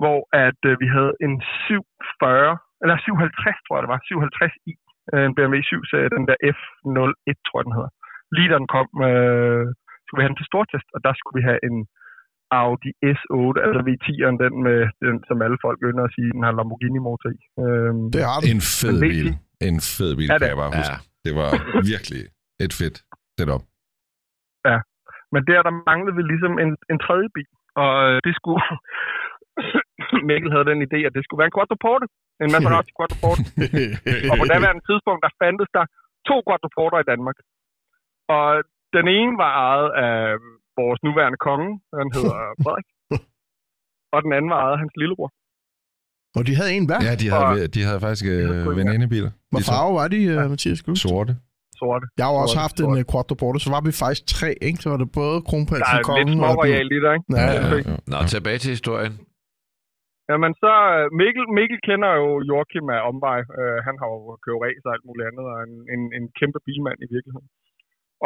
hvor 0.01 0.19
at 0.47 0.61
øh, 0.71 0.75
vi 0.83 0.89
havde 0.97 1.13
en 1.27 1.35
740, 1.67 2.51
eller 2.83 2.97
57, 2.99 3.65
tror 3.67 3.75
jeg 3.77 3.83
det 3.85 3.93
var, 3.95 4.01
57 4.05 4.55
i, 4.71 4.73
øh, 5.13 5.23
en 5.29 5.35
BMW 5.37 5.57
7-serie, 5.71 6.15
den 6.17 6.25
der 6.31 6.39
F01, 6.57 7.37
tror 7.47 7.59
jeg 7.61 7.67
den 7.69 7.77
hedder. 7.79 7.93
Lige 8.37 8.51
da 8.53 8.57
den 8.63 8.71
kom, 8.77 8.89
øh, 9.09 9.65
skulle 10.05 10.19
vi 10.19 10.25
have 10.25 10.33
den 10.33 10.41
til 10.41 10.51
stortest, 10.53 10.89
og 10.95 11.01
der 11.07 11.13
skulle 11.19 11.37
vi 11.41 11.45
have 11.51 11.61
en 11.69 11.77
Audi 12.63 12.91
S8, 13.17 13.57
altså 13.67 13.81
V10'eren, 13.89 14.37
den, 14.45 14.55
med, 14.67 14.79
den 15.07 15.17
som 15.29 15.37
alle 15.47 15.59
folk 15.67 15.79
ynder 15.89 16.05
at 16.09 16.15
sige, 16.17 16.31
den 16.37 16.43
har 16.47 16.53
Lamborghini-motor 16.59 17.29
i. 17.39 17.41
Øhm, 17.65 18.05
Det 18.15 18.23
har 18.31 18.39
den. 18.41 18.49
En 18.55 18.63
fed 18.81 18.97
bil. 19.13 19.29
En 19.69 19.79
fed 19.97 20.13
bil, 20.19 20.29
Ja, 20.31 20.35
kan 20.39 20.41
det- 20.43 20.53
jeg 20.53 20.61
bare 20.65 20.73
huske. 20.81 20.97
Ja. 20.99 21.07
Det 21.27 21.33
var 21.41 21.51
virkelig 21.93 22.23
et 22.65 22.73
fedt 22.81 22.97
setup. 23.39 23.63
Men 25.35 25.43
der, 25.49 25.59
der 25.69 25.73
manglede 25.91 26.17
vi 26.19 26.23
ligesom 26.33 26.55
en, 26.65 26.71
en 26.93 26.99
tredje 27.07 27.29
bil. 27.37 27.51
Og 27.83 27.93
øh, 28.09 28.17
det 28.27 28.33
skulle... 28.39 28.61
Mikkel 30.31 30.51
havde 30.55 30.67
den 30.71 30.79
idé, 30.87 30.99
at 31.09 31.13
det 31.17 31.23
skulle 31.25 31.41
være 31.43 31.51
en 31.53 31.57
quadruporte. 31.59 32.07
En 32.45 32.49
Maserati 32.55 32.91
quadruporte. 32.99 33.41
Og 34.31 34.35
på 34.43 34.47
daværende 34.55 34.83
tidspunkt, 34.89 35.21
der 35.25 35.31
fandtes 35.43 35.69
der 35.77 35.85
to 36.29 36.37
quadruporter 36.47 36.99
i 37.05 37.07
Danmark. 37.13 37.39
Og 38.37 38.47
den 38.97 39.07
ene 39.19 39.33
var 39.43 39.53
ejet 39.69 39.89
af 40.07 40.17
vores 40.81 40.99
nuværende 41.07 41.39
konge. 41.49 41.71
Han 42.01 42.09
hedder 42.17 42.37
Frederik. 42.65 42.89
Og 44.15 44.19
den 44.25 44.31
anden 44.37 44.51
var 44.55 44.59
ejet 44.65 44.75
af 44.77 44.81
hans 44.85 44.95
lillebror. 45.01 45.31
Og 46.39 46.43
de 46.49 46.53
havde 46.59 46.73
en 46.79 46.87
hver. 46.89 47.01
Ja, 47.09 47.15
de 47.23 47.27
havde, 47.35 47.47
Og- 47.65 47.75
de 47.75 47.81
havde 47.89 48.01
faktisk 48.07 48.25
øh, 48.35 48.77
venindebiler. 48.81 49.31
To 49.55 49.61
farve 49.71 49.93
var 50.01 50.09
de, 50.15 50.19
uh, 50.37 50.51
Mathias? 50.53 50.79
Kan 50.83 50.87
du 50.91 50.93
huske? 50.97 51.09
Sorte. 51.09 51.33
Sorte. 51.83 52.05
Jeg 52.19 52.25
har 52.27 52.33
jo 52.35 52.39
også 52.45 52.53
Sorte, 52.55 52.65
haft 52.67 52.77
en 52.81 52.93
uh, 53.01 53.03
quadruporte, 53.13 53.59
så 53.65 53.69
var 53.75 53.81
vi 53.89 53.93
faktisk 54.05 54.23
tre, 54.37 54.51
ikke? 54.69 54.79
Så 54.83 54.89
var 54.93 54.99
det 55.03 55.09
både 55.21 55.35
Der 55.41 55.47
kronprinsen, 55.51 55.97
er 55.99 56.03
kongen 56.11 56.27
lidt 56.29 56.37
små 56.39 56.47
og 56.47 56.51
den- 56.53 56.59
royal 56.63 56.87
i 56.97 56.99
der, 57.05 57.13
ikke? 57.17 57.27
Ja, 57.37 57.43
Ja, 57.43 57.53
ja. 57.53 57.69
ja, 57.69 57.91
ja. 57.91 57.97
Nå, 58.13 58.17
tilbage 58.35 58.59
til 58.65 58.71
historien. 58.77 59.13
Jamen 60.31 60.53
så, 60.63 60.73
øh, 60.97 61.07
Mikkel, 61.21 61.45
Mikkel 61.57 61.81
kender 61.89 62.11
jo 62.21 62.29
Joachim 62.49 62.87
af 62.97 63.01
omvej. 63.11 63.41
Øh, 63.59 63.79
han 63.87 63.95
har 64.01 64.09
jo 64.15 64.19
kørt 64.45 64.63
racer 64.65 64.89
og 64.89 64.95
alt 64.95 65.07
muligt 65.09 65.29
andet, 65.31 65.47
og 65.53 65.59
en, 65.67 65.75
en, 65.95 66.03
en 66.17 66.25
kæmpe 66.39 66.61
bilmand 66.67 66.99
i 67.03 67.11
virkeligheden. 67.15 67.51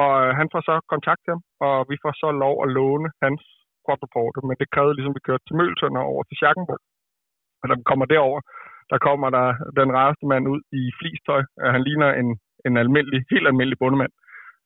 Og 0.02 0.12
øh, 0.22 0.30
han 0.38 0.46
får 0.52 0.62
så 0.68 0.74
kontakt 0.94 1.20
til 1.22 1.32
ham, 1.34 1.42
og 1.66 1.76
vi 1.90 1.96
får 2.02 2.12
så 2.22 2.28
lov 2.44 2.54
at 2.64 2.72
låne 2.78 3.08
hans 3.24 3.42
quadruporte, 3.84 4.38
men 4.48 4.56
det 4.60 4.72
krævede 4.74 4.94
ligesom, 4.96 5.14
at 5.14 5.18
vi 5.18 5.26
kørte 5.28 5.44
til 5.46 5.58
Møltønder 5.60 6.02
over 6.12 6.22
til 6.24 6.38
Schackenborg. 6.38 6.82
Og 7.60 7.64
da 7.68 7.72
vi 7.80 7.84
kommer 7.90 8.06
derover, 8.14 8.40
der 8.92 8.98
kommer 9.08 9.28
der 9.36 9.46
den 9.80 9.90
rareste 9.98 10.26
mand 10.32 10.44
ud 10.54 10.60
i 10.80 10.82
flistøj. 10.98 11.42
Øh, 11.60 11.70
han 11.74 11.82
ligner 11.88 12.10
en, 12.20 12.28
en 12.66 12.74
almindelig, 12.82 13.20
helt 13.32 13.46
almindelig 13.50 13.78
bundemand. 13.82 14.12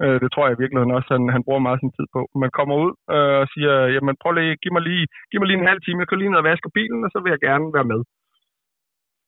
Øh, 0.02 0.16
det 0.22 0.28
tror 0.30 0.44
jeg 0.46 0.54
i 0.54 0.62
virkeligheden 0.62 0.96
også, 0.98 1.08
han, 1.16 1.24
han 1.36 1.44
bruger 1.46 1.66
meget 1.66 1.80
sin 1.80 1.94
tid 1.96 2.06
på. 2.14 2.20
Man 2.44 2.52
kommer 2.58 2.74
ud 2.84 2.92
øh, 3.14 3.36
og 3.42 3.46
siger, 3.54 3.74
jamen 3.94 4.20
prøv 4.22 4.32
lige, 4.32 4.60
giv 4.62 4.72
mig 4.76 4.84
lige, 4.90 5.06
giv 5.30 5.38
mig 5.40 5.48
lige 5.48 5.60
en 5.60 5.70
halv 5.70 5.82
time, 5.82 6.00
jeg 6.00 6.08
kan 6.08 6.18
lige 6.18 6.30
ned 6.32 6.42
og 6.42 6.48
vaske 6.50 6.70
bilen, 6.78 7.00
og 7.06 7.10
så 7.12 7.18
vil 7.20 7.34
jeg 7.34 7.42
gerne 7.48 7.66
være 7.76 7.90
med. 7.92 8.00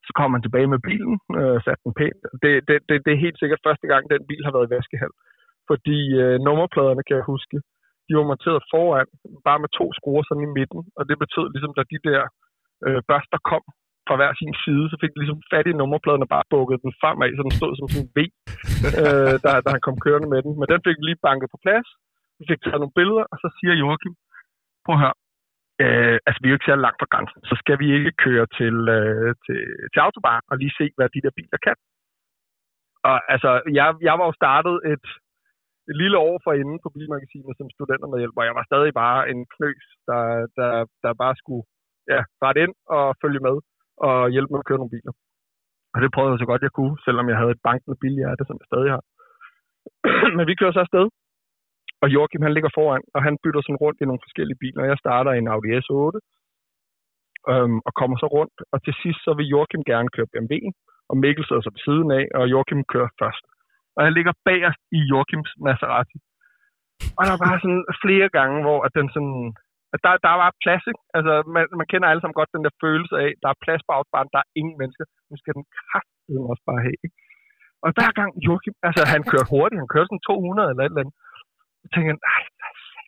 Så 0.06 0.10
kommer 0.16 0.32
man 0.34 0.44
tilbage 0.44 0.72
med 0.74 0.80
bilen, 0.88 1.14
øh, 1.40 1.58
sat 1.64 1.80
den 1.84 1.92
pænt. 2.00 2.22
Det, 2.42 2.52
det, 2.68 2.76
det, 2.88 2.96
det 3.04 3.12
er 3.12 3.24
helt 3.24 3.38
sikkert 3.38 3.64
første 3.66 3.86
gang, 3.90 4.02
den 4.12 4.22
bil 4.30 4.44
har 4.46 4.54
været 4.56 4.68
i 4.68 4.74
vaskehal. 4.74 5.14
Fordi 5.70 5.98
øh, 6.22 6.36
nummerpladerne, 6.46 7.02
kan 7.06 7.16
jeg 7.18 7.30
huske, 7.32 7.56
de 8.06 8.12
var 8.18 8.30
monteret 8.30 8.62
foran, 8.72 9.08
bare 9.48 9.62
med 9.64 9.70
to 9.78 9.86
skruer 9.98 10.22
sådan 10.24 10.46
i 10.48 10.54
midten. 10.58 10.82
Og 10.98 11.02
det 11.08 11.16
betød 11.22 11.46
ligesom, 11.54 11.72
da 11.78 11.82
de 11.92 11.98
der 12.08 12.22
øh, 12.86 13.00
børster 13.10 13.38
kom 13.50 13.64
fra 14.10 14.20
hver 14.20 14.32
sin 14.40 14.54
side, 14.64 14.84
så 14.90 14.96
fik 15.02 15.12
de 15.12 15.20
ligesom 15.20 15.40
fat 15.52 15.66
i 15.68 15.78
nummerpladen 15.80 16.24
og 16.26 16.30
bare 16.36 16.50
bukket 16.54 16.84
den 16.84 16.92
fremad, 17.00 17.30
så 17.36 17.42
den 17.46 17.58
stod 17.58 17.72
som 17.74 17.88
sådan 17.88 18.04
en 18.04 18.12
V, 18.16 18.18
øh, 19.02 19.34
da, 19.44 19.50
da 19.64 19.68
han 19.74 19.84
kom 19.86 19.96
kørende 20.04 20.28
med 20.32 20.40
den. 20.44 20.52
Men 20.60 20.66
den 20.72 20.80
fik 20.86 20.96
vi 20.98 21.04
lige 21.06 21.24
banket 21.28 21.48
på 21.52 21.58
plads. 21.64 21.88
Vi 22.38 22.44
fik 22.50 22.60
taget 22.62 22.82
nogle 22.82 22.98
billeder, 23.00 23.24
og 23.32 23.36
så 23.42 23.48
siger 23.56 23.74
Joachim, 23.82 24.14
prøv 24.84 24.94
at 24.96 25.02
høre, 25.02 25.16
øh, 25.82 26.16
altså 26.26 26.38
vi 26.40 26.46
er 26.46 26.52
jo 26.52 26.58
ikke 26.58 26.68
særlig 26.68 26.86
langt 26.86 27.00
fra 27.00 27.12
grænsen, 27.12 27.40
så 27.50 27.54
skal 27.62 27.76
vi 27.82 27.86
ikke 27.96 28.12
køre 28.24 28.46
til, 28.58 28.76
øh, 28.98 29.30
til, 29.44 29.60
til 29.92 30.00
autobahn 30.06 30.44
og 30.50 30.56
lige 30.62 30.76
se, 30.80 30.86
hvad 30.96 31.08
de 31.14 31.24
der 31.24 31.36
biler 31.38 31.60
kan. 31.66 31.76
Og 33.08 33.16
altså, 33.34 33.50
jeg, 33.78 33.88
jeg 34.08 34.14
var 34.18 34.26
jo 34.30 34.34
startet 34.42 34.76
et, 34.92 35.06
et 35.90 35.96
lille 36.02 36.18
år 36.26 36.34
forinden 36.46 36.78
på 36.82 36.88
Bilmagasinet 36.94 37.54
som 37.56 37.72
studentermedhjælper, 37.74 38.40
og 38.42 38.48
jeg 38.48 38.56
var 38.58 38.66
stadig 38.70 38.92
bare 39.02 39.20
en 39.32 39.40
knøs, 39.54 39.84
der, 40.08 40.22
der, 40.58 40.72
der 41.04 41.12
bare 41.22 41.34
skulle 41.42 41.64
ja, 42.12 42.20
rette 42.44 42.60
ind 42.64 42.74
og 42.96 43.04
følge 43.22 43.40
med 43.46 43.56
og 44.06 44.30
hjælpe 44.34 44.52
med 44.52 44.62
at 44.62 44.68
køre 44.68 44.80
nogle 44.80 44.94
biler. 44.96 45.14
Og 45.94 45.98
det 46.02 46.14
prøvede 46.14 46.32
jeg 46.32 46.42
så 46.42 46.48
godt, 46.50 46.66
jeg 46.66 46.76
kunne, 46.78 46.96
selvom 47.06 47.26
jeg 47.30 47.38
havde 47.40 47.54
et 47.56 47.64
bankende 47.68 47.96
bilhjerte, 48.02 48.42
som 48.46 48.56
jeg 48.60 48.68
stadig 48.70 48.90
har. 48.94 49.02
Men 50.36 50.44
vi 50.50 50.58
kører 50.60 50.74
så 50.74 50.82
afsted, 50.86 51.06
og 52.02 52.06
Joachim 52.14 52.42
han 52.46 52.54
ligger 52.54 52.70
foran, 52.78 53.04
og 53.14 53.20
han 53.26 53.34
bytter 53.42 53.62
sådan 53.62 53.82
rundt 53.84 54.00
i 54.00 54.08
nogle 54.08 54.24
forskellige 54.26 54.60
biler. 54.62 54.90
Jeg 54.90 55.02
starter 55.04 55.32
i 55.32 55.40
en 55.42 55.52
Audi 55.54 55.70
S8, 55.84 56.16
øhm, 57.52 57.78
og 57.86 57.92
kommer 58.00 58.16
så 58.22 58.26
rundt, 58.36 58.56
og 58.72 58.78
til 58.84 58.94
sidst 59.02 59.20
så 59.26 59.32
vil 59.38 59.50
Joachim 59.52 59.82
gerne 59.92 60.08
køre 60.14 60.30
BMW'en, 60.32 60.74
og 61.10 61.14
Mikkel 61.22 61.44
sidder 61.46 61.62
så 61.62 61.72
ved 61.74 61.82
siden 61.88 62.08
af, 62.18 62.24
og 62.38 62.44
Joachim 62.52 62.80
kører 62.92 63.10
først. 63.22 63.44
Og 63.96 64.00
jeg 64.06 64.12
ligger 64.12 64.32
bagerst 64.48 64.82
i 64.98 65.00
Joachims 65.10 65.52
Maserati. 65.66 66.18
Og 67.18 67.22
der 67.28 67.36
var 67.44 67.54
sådan 67.62 67.84
flere 68.04 68.28
gange, 68.38 68.56
hvor 68.66 68.78
at 68.86 68.92
den 68.98 69.08
sådan... 69.14 69.40
Der, 70.04 70.12
der 70.26 70.34
var 70.42 70.50
plads, 70.64 70.84
ikke? 70.90 71.02
Altså, 71.16 71.32
man, 71.54 71.64
man 71.80 71.86
kender 71.92 72.06
alle 72.08 72.20
sammen 72.20 72.40
godt 72.40 72.54
den 72.56 72.66
der 72.66 72.74
følelse 72.84 73.14
af, 73.24 73.30
der 73.42 73.48
er 73.50 73.62
plads 73.64 73.82
på 73.84 73.92
autobahn, 73.96 74.32
der 74.34 74.40
er 74.42 74.52
ingen 74.60 74.76
mennesker. 74.80 75.04
Nu 75.30 75.36
skal 75.40 75.54
den 75.58 75.66
kraftedeme 75.80 76.50
også 76.52 76.64
bare 76.70 76.84
have, 76.86 76.98
ikke? 77.06 77.18
Og 77.84 77.88
hver 77.96 78.10
gang 78.18 78.30
Joachim, 78.46 78.74
altså 78.88 79.02
han 79.14 79.22
kørte 79.32 79.50
hurtigt, 79.54 79.82
han 79.82 79.92
kørte 79.94 80.08
sådan 80.10 80.26
200 80.28 80.70
eller 80.72 80.82
et 80.84 80.90
eller 80.92 81.02
andet. 81.04 81.16
Så 81.82 81.86
tænkte 81.92 82.08
jeg, 82.10 82.18
ej, 82.34 82.42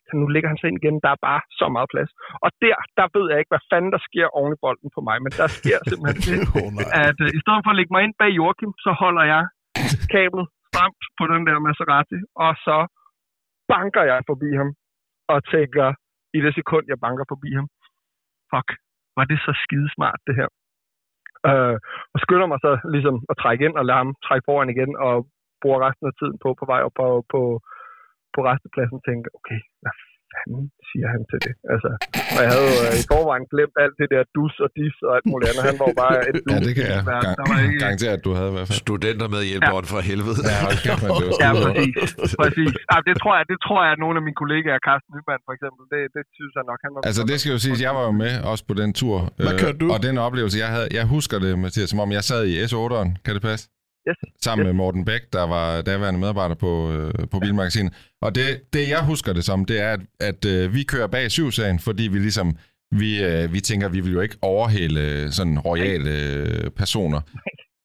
hvad 0.05 0.15
nu 0.21 0.25
ligger 0.33 0.49
han 0.51 0.59
sig 0.59 0.67
ind 0.69 0.79
igen, 0.81 0.97
der 1.05 1.11
er 1.15 1.21
bare 1.29 1.41
så 1.59 1.65
meget 1.75 1.91
plads. 1.93 2.11
Og 2.45 2.49
der, 2.63 2.75
der 2.99 3.07
ved 3.15 3.25
jeg 3.31 3.37
ikke, 3.39 3.53
hvad 3.53 3.65
fanden 3.71 3.91
der 3.95 4.01
sker 4.09 4.27
oven 4.37 4.51
i 4.55 4.61
bolden 4.63 4.89
på 4.95 5.01
mig, 5.07 5.17
men 5.25 5.31
der 5.39 5.47
sker 5.59 5.77
simpelthen 5.89 6.21
det, 6.29 6.39
oh, 6.59 6.69
nej. 6.77 7.03
at 7.07 7.17
øh, 7.25 7.37
i 7.37 7.39
stedet 7.43 7.61
for 7.63 7.71
at 7.73 7.77
lægge 7.79 7.93
mig 7.93 8.01
ind 8.05 8.15
bag 8.21 8.31
Joachim, 8.39 8.71
så 8.85 8.91
holder 9.01 9.23
jeg 9.33 9.43
kablet 10.15 10.45
stramt 10.67 11.03
på 11.19 11.23
den 11.31 11.41
der 11.47 11.57
Maserati, 11.67 12.19
og 12.45 12.51
så 12.65 12.77
banker 13.71 14.03
jeg 14.11 14.19
forbi 14.29 14.49
ham, 14.59 14.69
og 15.33 15.39
tænker, 15.53 15.87
i 16.37 16.39
det 16.45 16.53
sekund, 16.55 16.85
jeg 16.91 16.99
banker 17.05 17.25
forbi 17.31 17.49
ham, 17.59 17.67
fuck, 18.51 18.69
var 19.17 19.25
det 19.31 19.39
så 19.45 19.51
skidesmart 19.63 20.19
det 20.27 20.35
her. 20.39 20.49
Øh, 21.49 21.77
og 22.13 22.17
skynder 22.23 22.47
mig 22.51 22.59
så 22.65 22.71
ligesom 22.95 23.15
at 23.31 23.39
trække 23.41 23.65
ind 23.67 23.75
og 23.79 23.85
lade 23.85 23.99
ham 24.01 24.11
trække 24.25 24.45
foran 24.49 24.73
igen, 24.75 24.91
og 25.07 25.15
bruger 25.61 25.79
resten 25.87 26.05
af 26.09 26.15
tiden 26.19 26.37
på 26.43 26.49
på 26.59 26.65
vej 26.71 26.81
op 26.87 26.95
på, 27.01 27.07
på, 27.33 27.41
på 28.33 28.39
restepladsen 28.49 28.99
tænker 29.07 29.29
okay, 29.39 29.59
hvad 29.81 29.95
siger 31.03 31.11
han 31.15 31.23
til 31.31 31.39
det? 31.45 31.53
Altså, 31.73 31.89
og 32.35 32.39
jeg 32.43 32.49
havde 32.53 32.65
jo 32.71 32.77
øh, 32.87 33.01
i 33.01 33.03
forvejen 33.13 33.45
glemt 33.53 33.75
alt 33.83 33.95
det 34.01 34.07
der 34.13 34.21
dus 34.37 34.53
og 34.63 34.69
dis 34.79 34.95
og 35.07 35.11
alt 35.17 35.25
muligt 35.31 35.47
andet. 35.49 35.63
Han 35.69 35.75
var 35.81 35.87
jo 35.91 35.95
bare 36.03 36.15
et 36.29 36.35
Ja, 36.51 36.57
det 36.67 36.73
kan 36.77 36.85
jeg 36.93 37.01
gang, 37.11 37.33
Der 37.39 37.45
var 37.51 37.57
ikke, 37.65 37.79
garantere, 37.83 38.13
at 38.17 38.23
du 38.27 38.31
havde 38.39 38.49
i 38.53 38.55
hvert 38.57 38.67
fald. 38.69 38.79
Studenter 38.85 39.27
med 39.35 39.41
hjælperen 39.51 39.85
fra 39.91 39.99
helvede. 40.09 40.39
Ja, 40.51 40.57
kæft, 40.85 41.01
man, 41.03 41.09
det 41.19 41.25
var 41.29 41.35
Ja, 41.45 41.49
præcis. 41.65 41.99
præcis. 42.41 42.71
Ja, 42.91 42.97
det, 43.07 43.13
tror 43.21 43.33
jeg, 43.37 43.43
det 43.51 43.57
tror 43.65 43.79
jeg, 43.85 43.91
at 43.95 43.99
nogle 44.05 44.15
af 44.19 44.23
mine 44.27 44.37
kollegaer, 44.43 44.79
Carsten 44.87 45.11
Nyman 45.15 45.41
for 45.47 45.53
eksempel, 45.57 45.83
det, 45.93 46.01
det 46.15 46.23
synes 46.37 46.53
jeg 46.57 46.63
nok, 46.71 46.79
han 46.85 46.91
var... 46.93 46.99
Altså, 47.09 47.21
det 47.29 47.35
skal 47.39 47.51
jo 47.55 47.59
siges, 47.65 47.79
jeg 47.87 47.93
var 47.99 48.03
jo 48.09 48.13
med 48.23 48.33
også 48.51 48.63
på 48.69 48.73
den 48.81 48.89
tur. 49.01 49.17
Hvad 49.45 49.53
øh, 49.55 49.61
kørte 49.61 49.77
du? 49.83 49.87
Og 49.95 49.99
den 50.07 50.15
oplevelse, 50.27 50.55
jeg 50.63 50.69
havde, 50.75 50.87
jeg 50.97 51.05
husker 51.15 51.35
det, 51.45 51.51
Mathias, 51.63 51.89
som 51.93 51.99
om 52.05 52.09
jeg 52.17 52.23
sad 52.31 52.41
i 52.51 52.53
S8'eren, 52.69 53.09
kan 53.25 53.31
det 53.37 53.43
passe? 53.49 53.63
Yes. 54.09 54.17
Sammen 54.43 54.65
med 54.65 54.73
Morten 54.73 55.05
Bæk, 55.05 55.21
der 55.33 55.43
var 55.43 55.81
daværende 55.81 56.19
medarbejder 56.19 56.55
på, 56.55 56.91
øh, 56.91 57.13
på 57.31 57.39
Bilmagasinet. 57.39 57.93
Og 58.21 58.35
det, 58.35 58.73
det, 58.73 58.89
jeg 58.89 59.05
husker 59.05 59.33
det 59.33 59.43
som, 59.45 59.65
det 59.65 59.79
er, 59.79 59.93
at, 59.93 59.99
at 60.19 60.45
øh, 60.45 60.73
vi 60.73 60.83
kører 60.83 61.07
bag 61.07 61.31
syvsagen, 61.31 61.79
fordi 61.79 62.03
vi 62.03 62.19
ligesom, 62.19 62.57
vi, 62.91 63.23
øh, 63.23 63.53
vi 63.53 63.59
tænker, 63.59 63.89
vi 63.89 63.99
vil 63.99 64.13
jo 64.13 64.21
ikke 64.21 64.37
overhale 64.41 65.01
øh, 65.01 65.31
sådan 65.31 65.59
royale 65.59 66.11
øh, 66.11 66.69
personer. 66.69 67.21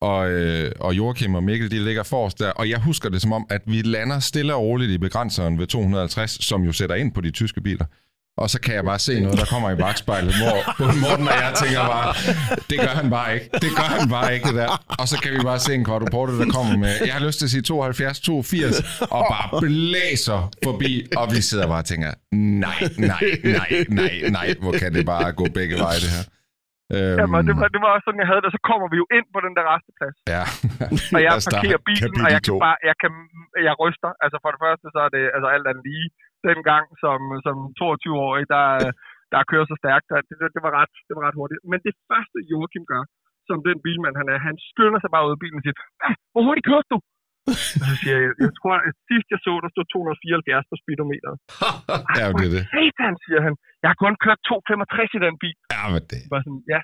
Og, 0.01 0.31
øh, 0.31 0.71
og 0.79 0.97
Joachim 0.97 1.35
og 1.35 1.43
Mikkel, 1.43 1.71
de 1.71 1.83
ligger 1.83 2.03
forrest 2.03 2.39
der. 2.39 2.51
Og 2.51 2.69
jeg 2.69 2.79
husker 2.79 3.09
det 3.09 3.21
som 3.21 3.33
om, 3.33 3.47
at 3.49 3.61
vi 3.65 3.81
lander 3.81 4.19
stille 4.19 4.55
og 4.55 4.61
roligt 4.61 4.91
i 4.91 4.97
begrænseren 4.97 5.59
ved 5.59 5.67
250, 5.67 6.45
som 6.45 6.63
jo 6.63 6.71
sætter 6.71 6.95
ind 6.95 7.11
på 7.11 7.21
de 7.21 7.31
tyske 7.31 7.61
biler. 7.61 7.85
Og 8.43 8.47
så 8.53 8.57
kan 8.65 8.73
jeg 8.79 8.83
bare 8.91 8.99
se 9.07 9.13
noget, 9.25 9.37
der 9.41 9.47
kommer 9.53 9.69
i 9.75 9.77
bagspejlet, 9.83 10.33
hvor 10.41 10.55
både 10.79 10.93
Morten 11.03 11.27
og 11.33 11.37
jeg 11.45 11.51
tænker 11.63 11.81
bare, 11.95 12.07
det 12.69 12.77
gør 12.85 12.93
han 13.01 13.07
bare 13.17 13.29
ikke. 13.35 13.47
Det 13.63 13.71
gør 13.79 13.89
han 13.97 14.05
bare 14.15 14.27
ikke, 14.35 14.45
det 14.49 14.55
der. 14.61 14.69
Og 15.01 15.05
så 15.11 15.15
kan 15.23 15.29
vi 15.37 15.41
bare 15.51 15.59
se 15.67 15.71
en 15.79 15.85
quadruporte, 15.89 16.31
der 16.41 16.47
kommer 16.57 16.75
med, 16.83 16.93
jeg 17.09 17.15
har 17.17 17.23
lyst 17.27 17.37
til 17.39 17.45
at 17.47 17.51
sige 17.55 17.61
72, 17.61 18.19
82, 18.19 18.79
og 19.17 19.21
bare 19.33 19.47
blæser 19.65 20.39
forbi, 20.67 20.91
og 21.19 21.25
vi 21.35 21.41
sidder 21.49 21.67
bare 21.73 21.81
og 21.85 21.89
tænker, 21.91 22.09
nej, 22.65 22.79
nej, 23.11 23.23
nej, 23.57 23.69
nej, 23.99 24.13
nej, 24.37 24.47
hvor 24.63 24.73
kan 24.81 24.89
det 24.95 25.03
bare 25.13 25.27
gå 25.39 25.45
begge 25.59 25.75
veje, 25.85 25.99
det 26.05 26.11
her. 26.17 26.25
Øhm, 26.95 27.17
Jamen, 27.21 27.41
det 27.49 27.55
var, 27.61 27.67
det 27.75 27.79
var 27.83 27.89
også 27.95 28.05
sådan, 28.07 28.21
jeg 28.23 28.29
havde 28.31 28.41
det. 28.45 28.51
Så 28.57 28.61
kommer 28.69 28.87
vi 28.93 28.97
jo 29.03 29.07
ind 29.17 29.27
på 29.35 29.39
den 29.45 29.53
der 29.57 29.63
resteplads. 29.73 30.15
Ja. 30.35 30.43
Og 31.15 31.19
jeg 31.27 31.31
parkerer 31.47 31.79
bilen, 31.89 32.19
og 32.25 32.29
jeg 32.35 32.41
kan 32.45 32.53
bare, 32.67 32.77
jeg 32.89 32.95
kan, 33.03 33.11
jeg 33.67 33.73
ryster. 33.83 34.09
Altså 34.23 34.37
for 34.43 34.49
det 34.53 34.59
første, 34.65 34.85
så 34.95 34.99
er 35.05 35.11
det 35.15 35.23
altså 35.35 35.47
alt 35.55 35.65
andet 35.71 35.83
lige. 35.91 36.07
Dengang 36.49 36.85
som, 37.03 37.19
som 37.45 37.57
22-årig, 37.81 38.43
der, 38.55 38.67
der 39.33 39.49
kører 39.51 39.67
så 39.71 39.75
stærkt, 39.81 40.05
det, 40.09 40.35
det, 40.41 40.47
det, 40.55 40.61
var 40.65 40.73
ret, 40.79 40.93
det 41.07 41.13
var 41.17 41.23
ret 41.27 41.37
hurtigt. 41.39 41.59
Men 41.71 41.79
det 41.87 41.93
første 42.09 42.37
Joachim 42.51 42.85
gør, 42.91 43.03
som 43.49 43.57
den 43.67 43.77
bilmand 43.85 44.15
han 44.21 44.27
er, 44.33 44.37
han 44.49 44.55
skynder 44.69 44.99
sig 45.01 45.11
bare 45.13 45.25
ud 45.27 45.35
af 45.35 45.41
bilen 45.43 45.59
og 45.59 45.63
siger, 45.65 45.77
"Hvad? 45.99 46.13
hvor 46.33 46.41
hurtigt 46.47 46.67
kørte 46.71 46.89
du? 46.93 46.99
Og 47.49 47.55
så 47.87 47.93
siger 48.01 48.17
jeg, 48.23 48.31
jeg 48.45 48.51
tror, 48.59 48.75
at 48.87 48.93
sidst 49.09 49.27
jeg 49.33 49.39
så, 49.45 49.53
der 49.63 49.69
stod 49.73 49.85
274 49.93 50.71
på 50.71 50.75
speedometeret. 50.81 51.37
Ja, 52.19 52.25
det 52.39 52.45
er 52.49 52.53
det. 52.55 52.63
Satan, 52.75 53.13
siger 53.25 53.41
han. 53.45 53.53
Jeg 53.81 53.87
har 53.91 53.99
kun 54.03 54.13
kørt 54.25 54.39
265 54.47 55.17
i 55.17 55.19
den 55.25 55.35
bil. 55.43 55.57
Ja, 55.75 55.83
men 55.93 56.03
det. 56.11 56.21
Var 56.33 56.39
sådan, 56.45 56.63
ja, 56.73 56.79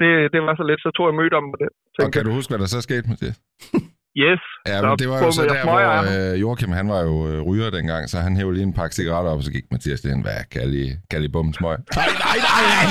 det, 0.00 0.10
det 0.32 0.38
var 0.46 0.54
så 0.60 0.64
let, 0.70 0.80
så 0.86 0.90
tog 0.96 1.04
jeg 1.10 1.16
møde 1.20 1.34
om 1.40 1.46
det. 1.62 1.68
Og 2.04 2.08
kan 2.14 2.22
du 2.26 2.30
huske, 2.38 2.50
hvad 2.52 2.60
der 2.62 2.68
så 2.74 2.80
skete, 2.88 3.04
Mathias? 3.10 3.36
yes, 4.24 4.40
Ja, 4.66 4.82
men 4.82 4.98
det 4.98 5.08
var 5.08 5.18
jo 5.24 5.30
så 5.32 5.42
der, 5.42 5.62
hvor 5.64 6.32
øh, 6.34 6.40
Joachim, 6.40 6.72
han 6.72 6.88
var 6.88 7.00
jo 7.02 7.28
øh, 7.28 7.42
ryger 7.42 7.70
dengang, 7.70 8.10
så 8.10 8.18
han 8.18 8.36
hævde 8.36 8.54
lige 8.54 8.62
en 8.62 8.72
pakke 8.72 8.94
cigaretter 8.96 9.30
op, 9.30 9.38
og 9.38 9.44
så 9.44 9.50
gik 9.50 9.64
Mathias 9.72 10.00
til 10.00 10.22
hvad 10.22 10.32
kan 10.50 10.74
I, 10.74 10.92
kan 11.10 11.22
I 11.22 11.28
bum 11.28 11.52
smøg? 11.52 11.76
Nej, 11.96 12.06
nej, 12.06 12.36
nej, 12.48 12.62
nej. 12.74 12.86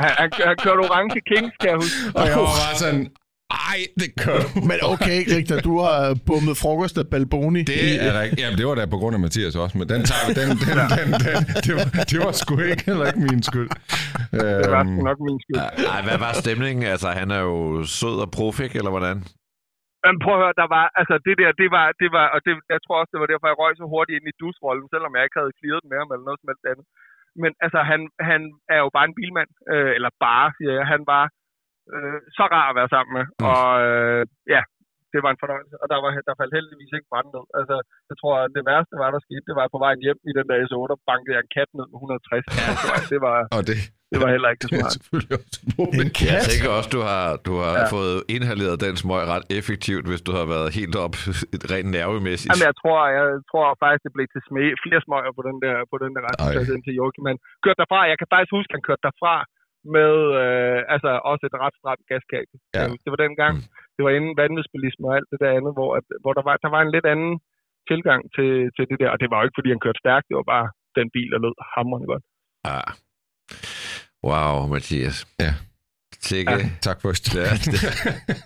han, 0.00 0.10
han, 0.18 0.30
han 0.46 0.56
kørte 0.62 0.80
orange 0.80 1.20
Kings, 1.30 1.54
kan 1.60 1.68
jeg 1.70 1.76
huske. 1.76 1.96
Og 2.18 2.26
jeg 2.26 2.36
var 2.36 2.44
bare 2.64 2.76
sådan, 2.78 3.08
ej, 3.50 3.78
det 4.00 4.24
gør 4.24 4.38
du. 4.38 4.60
Men 4.60 4.78
okay, 4.82 5.36
Rigtig, 5.36 5.64
du 5.64 5.80
har 5.80 6.16
bummet 6.26 6.56
frokost 6.56 6.98
af 6.98 7.06
Balboni. 7.06 7.62
Det 7.62 8.06
er 8.06 8.20
rigtigt. 8.20 8.40
Jamen, 8.40 8.58
det 8.58 8.66
var 8.66 8.74
da 8.74 8.86
på 8.86 8.96
grund 8.96 9.14
af 9.16 9.20
Mathias 9.20 9.54
også, 9.56 9.78
men 9.78 9.88
den 9.88 10.04
tager 10.04 10.24
vi. 10.28 10.32
Den, 10.40 10.48
den, 10.48 10.76
den, 10.98 11.08
den, 11.26 11.46
det, 11.66 11.74
var, 11.74 12.04
det 12.10 12.18
var 12.24 12.32
sgu 12.32 12.58
ikke 12.60 12.82
heller 12.86 13.06
ikke 13.06 13.20
min 13.20 13.42
skyld. 13.42 13.68
Det 14.32 14.70
var 14.70 14.80
Øhm, 14.80 14.96
sgu 14.96 15.04
nok 15.04 15.18
min 15.28 15.40
skyld. 15.44 15.86
Ej, 15.94 16.02
hvad 16.02 16.18
var 16.18 16.32
stemningen? 16.32 16.84
Altså, 16.84 17.08
han 17.08 17.30
er 17.30 17.40
jo 17.40 17.84
sød 17.84 18.20
og 18.20 18.30
profik, 18.30 18.76
eller 18.76 18.90
hvordan? 18.90 19.24
Men 20.06 20.14
prøv 20.24 20.34
at 20.36 20.42
høre, 20.42 20.60
der 20.62 20.68
var, 20.76 20.84
altså 21.00 21.14
det 21.26 21.34
der, 21.40 21.50
det 21.62 21.68
var, 21.76 21.86
det 22.02 22.08
var, 22.16 22.26
og 22.34 22.38
det, 22.46 22.52
jeg 22.74 22.80
tror 22.84 22.96
også, 23.00 23.12
det 23.14 23.22
var 23.22 23.30
derfor, 23.32 23.46
jeg 23.48 23.58
røg 23.60 23.72
så 23.76 23.86
hurtigt 23.94 24.16
ind 24.18 24.26
i 24.30 24.38
dusrollen, 24.40 24.88
selvom 24.94 25.14
jeg 25.16 25.24
ikke 25.24 25.38
havde 25.40 25.56
clearet 25.58 25.82
den 25.82 25.90
med 25.90 25.98
ham 26.00 26.10
eller 26.12 26.26
noget 26.28 26.40
som 26.40 26.50
helst 26.50 26.66
andet. 26.72 26.86
Men 27.42 27.52
altså, 27.64 27.80
han, 27.90 28.00
han 28.28 28.40
er 28.74 28.78
jo 28.84 28.88
bare 28.96 29.08
en 29.08 29.18
bilmand, 29.20 29.50
øh, 29.72 29.92
eller 29.96 30.10
bare, 30.26 30.46
siger 30.58 30.72
jeg. 30.78 30.86
Han 30.94 31.02
var 31.12 31.24
øh, 31.94 32.18
så 32.36 32.44
rar 32.54 32.66
at 32.70 32.76
være 32.80 32.92
sammen 32.94 33.12
med, 33.18 33.24
Mm. 33.38 33.44
og 33.52 33.68
øh, 33.88 34.22
ja, 34.54 34.62
det 35.16 35.22
var 35.26 35.32
en 35.34 35.42
fornøjelse. 35.44 35.74
Og 35.82 35.86
der, 35.92 35.98
var, 36.02 36.10
der 36.28 36.34
faldt 36.40 36.54
heldigvis 36.58 36.90
ikke 36.96 37.08
brand 37.12 37.28
ned. 37.36 37.44
Altså, 37.58 37.76
jeg 38.10 38.16
tror, 38.20 38.34
at 38.44 38.50
det 38.56 38.62
værste 38.70 38.94
var, 39.02 39.08
der 39.16 39.20
skete, 39.26 39.44
det 39.50 39.56
var 39.60 39.66
på 39.74 39.80
vejen 39.84 40.00
hjem 40.06 40.18
i 40.30 40.32
den 40.38 40.46
der 40.50 40.56
S8, 40.66 40.84
der 40.92 40.98
bankede 41.10 41.34
jeg 41.36 41.42
en 41.46 41.52
kat 41.56 41.70
ned 41.78 41.86
med 41.92 41.98
160. 42.00 42.44
Altså, 42.70 42.94
det 43.12 43.20
var, 43.26 43.36
og 43.56 43.62
det, 43.68 43.76
det 44.12 44.18
var 44.22 44.28
heller 44.34 44.48
ikke 44.52 44.62
det 44.64 44.70
det 44.74 44.78
er 44.82 44.86
også. 44.88 45.00
En 46.02 46.10
kat? 46.20 46.30
Jeg 46.36 46.44
tænker 46.50 46.70
også, 46.78 46.90
du 46.96 47.00
har, 47.10 47.24
du 47.48 47.52
har 47.64 47.72
Ja. 47.80 47.84
fået 47.96 48.16
inhaleret 48.36 48.76
den 48.86 48.94
smøg 49.02 49.22
ret 49.34 49.44
effektivt, 49.58 50.04
hvis 50.10 50.22
du 50.28 50.32
har 50.38 50.46
været 50.54 50.68
helt 50.78 50.94
op 51.04 51.14
rent 51.72 51.90
nervemæssigt. 51.98 52.48
Jamen, 52.50 52.66
jeg 52.70 52.76
tror, 52.82 52.98
jeg 53.18 53.26
tror 53.50 53.66
faktisk, 53.82 54.02
det 54.06 54.12
blev 54.16 54.26
til 54.34 54.42
smæ 54.48 54.64
flere 54.84 55.00
smøger 55.06 55.32
på 55.38 55.42
den 55.48 55.56
der, 55.64 55.76
på 55.92 55.96
den 56.04 56.10
der 56.16 56.22
resteplads 56.28 56.68
Ej. 56.70 56.74
ind 56.76 56.82
til 56.86 56.94
Joachim. 57.00 57.22
Men 57.28 57.36
kørte 57.64 57.78
derfra, 57.82 58.00
jeg 58.12 58.16
kan 58.20 58.28
faktisk 58.34 58.52
huske, 58.58 58.70
at 58.72 58.76
han 58.78 58.84
kørte 58.88 59.04
derfra 59.08 59.34
med 59.96 60.12
øh, 60.42 60.78
altså 60.94 61.10
også 61.30 61.42
et 61.48 61.56
ret 61.64 61.76
stramt 61.80 62.04
gaskabel. 62.12 62.56
Ja. 62.76 62.82
Øh, 62.84 62.94
Det 63.02 63.10
var 63.12 63.20
dengang, 63.26 63.54
Mm. 63.56 63.66
det 63.96 64.02
var 64.06 64.12
inden 64.18 64.34
vanvidsbilisme 64.42 65.04
og 65.10 65.14
alt 65.18 65.28
det 65.32 65.38
der 65.42 65.50
andet, 65.58 65.72
hvor, 65.78 65.90
at, 65.98 66.04
hvor 66.22 66.32
der, 66.38 66.44
var, 66.48 66.54
der 66.64 66.70
var 66.74 66.80
en 66.82 66.92
lidt 66.96 67.06
anden 67.14 67.32
tilgang 67.90 68.20
til, 68.36 68.50
til 68.76 68.84
det 68.90 68.96
der. 69.02 69.10
Og 69.14 69.18
det 69.22 69.28
var 69.30 69.38
jo 69.38 69.44
ikke, 69.46 69.58
fordi 69.58 69.70
han 69.74 69.84
kørte 69.86 70.02
stærkt, 70.04 70.26
det 70.28 70.36
var 70.40 70.48
bare 70.56 70.66
den 70.98 71.08
bil, 71.16 71.28
der 71.34 71.38
lød 71.46 71.54
hamrende 71.74 72.06
godt. 72.12 72.24
Ja. 72.68 72.80
Wow, 74.28 74.56
Mathias. 74.74 75.16
Ja. 75.44 75.52
Sikke. 76.30 76.52
Ja. 76.52 76.58
Tak 76.86 76.98
for 77.02 77.08
det. 77.08 77.34
Ja, 77.48 77.54
det- 77.72 77.84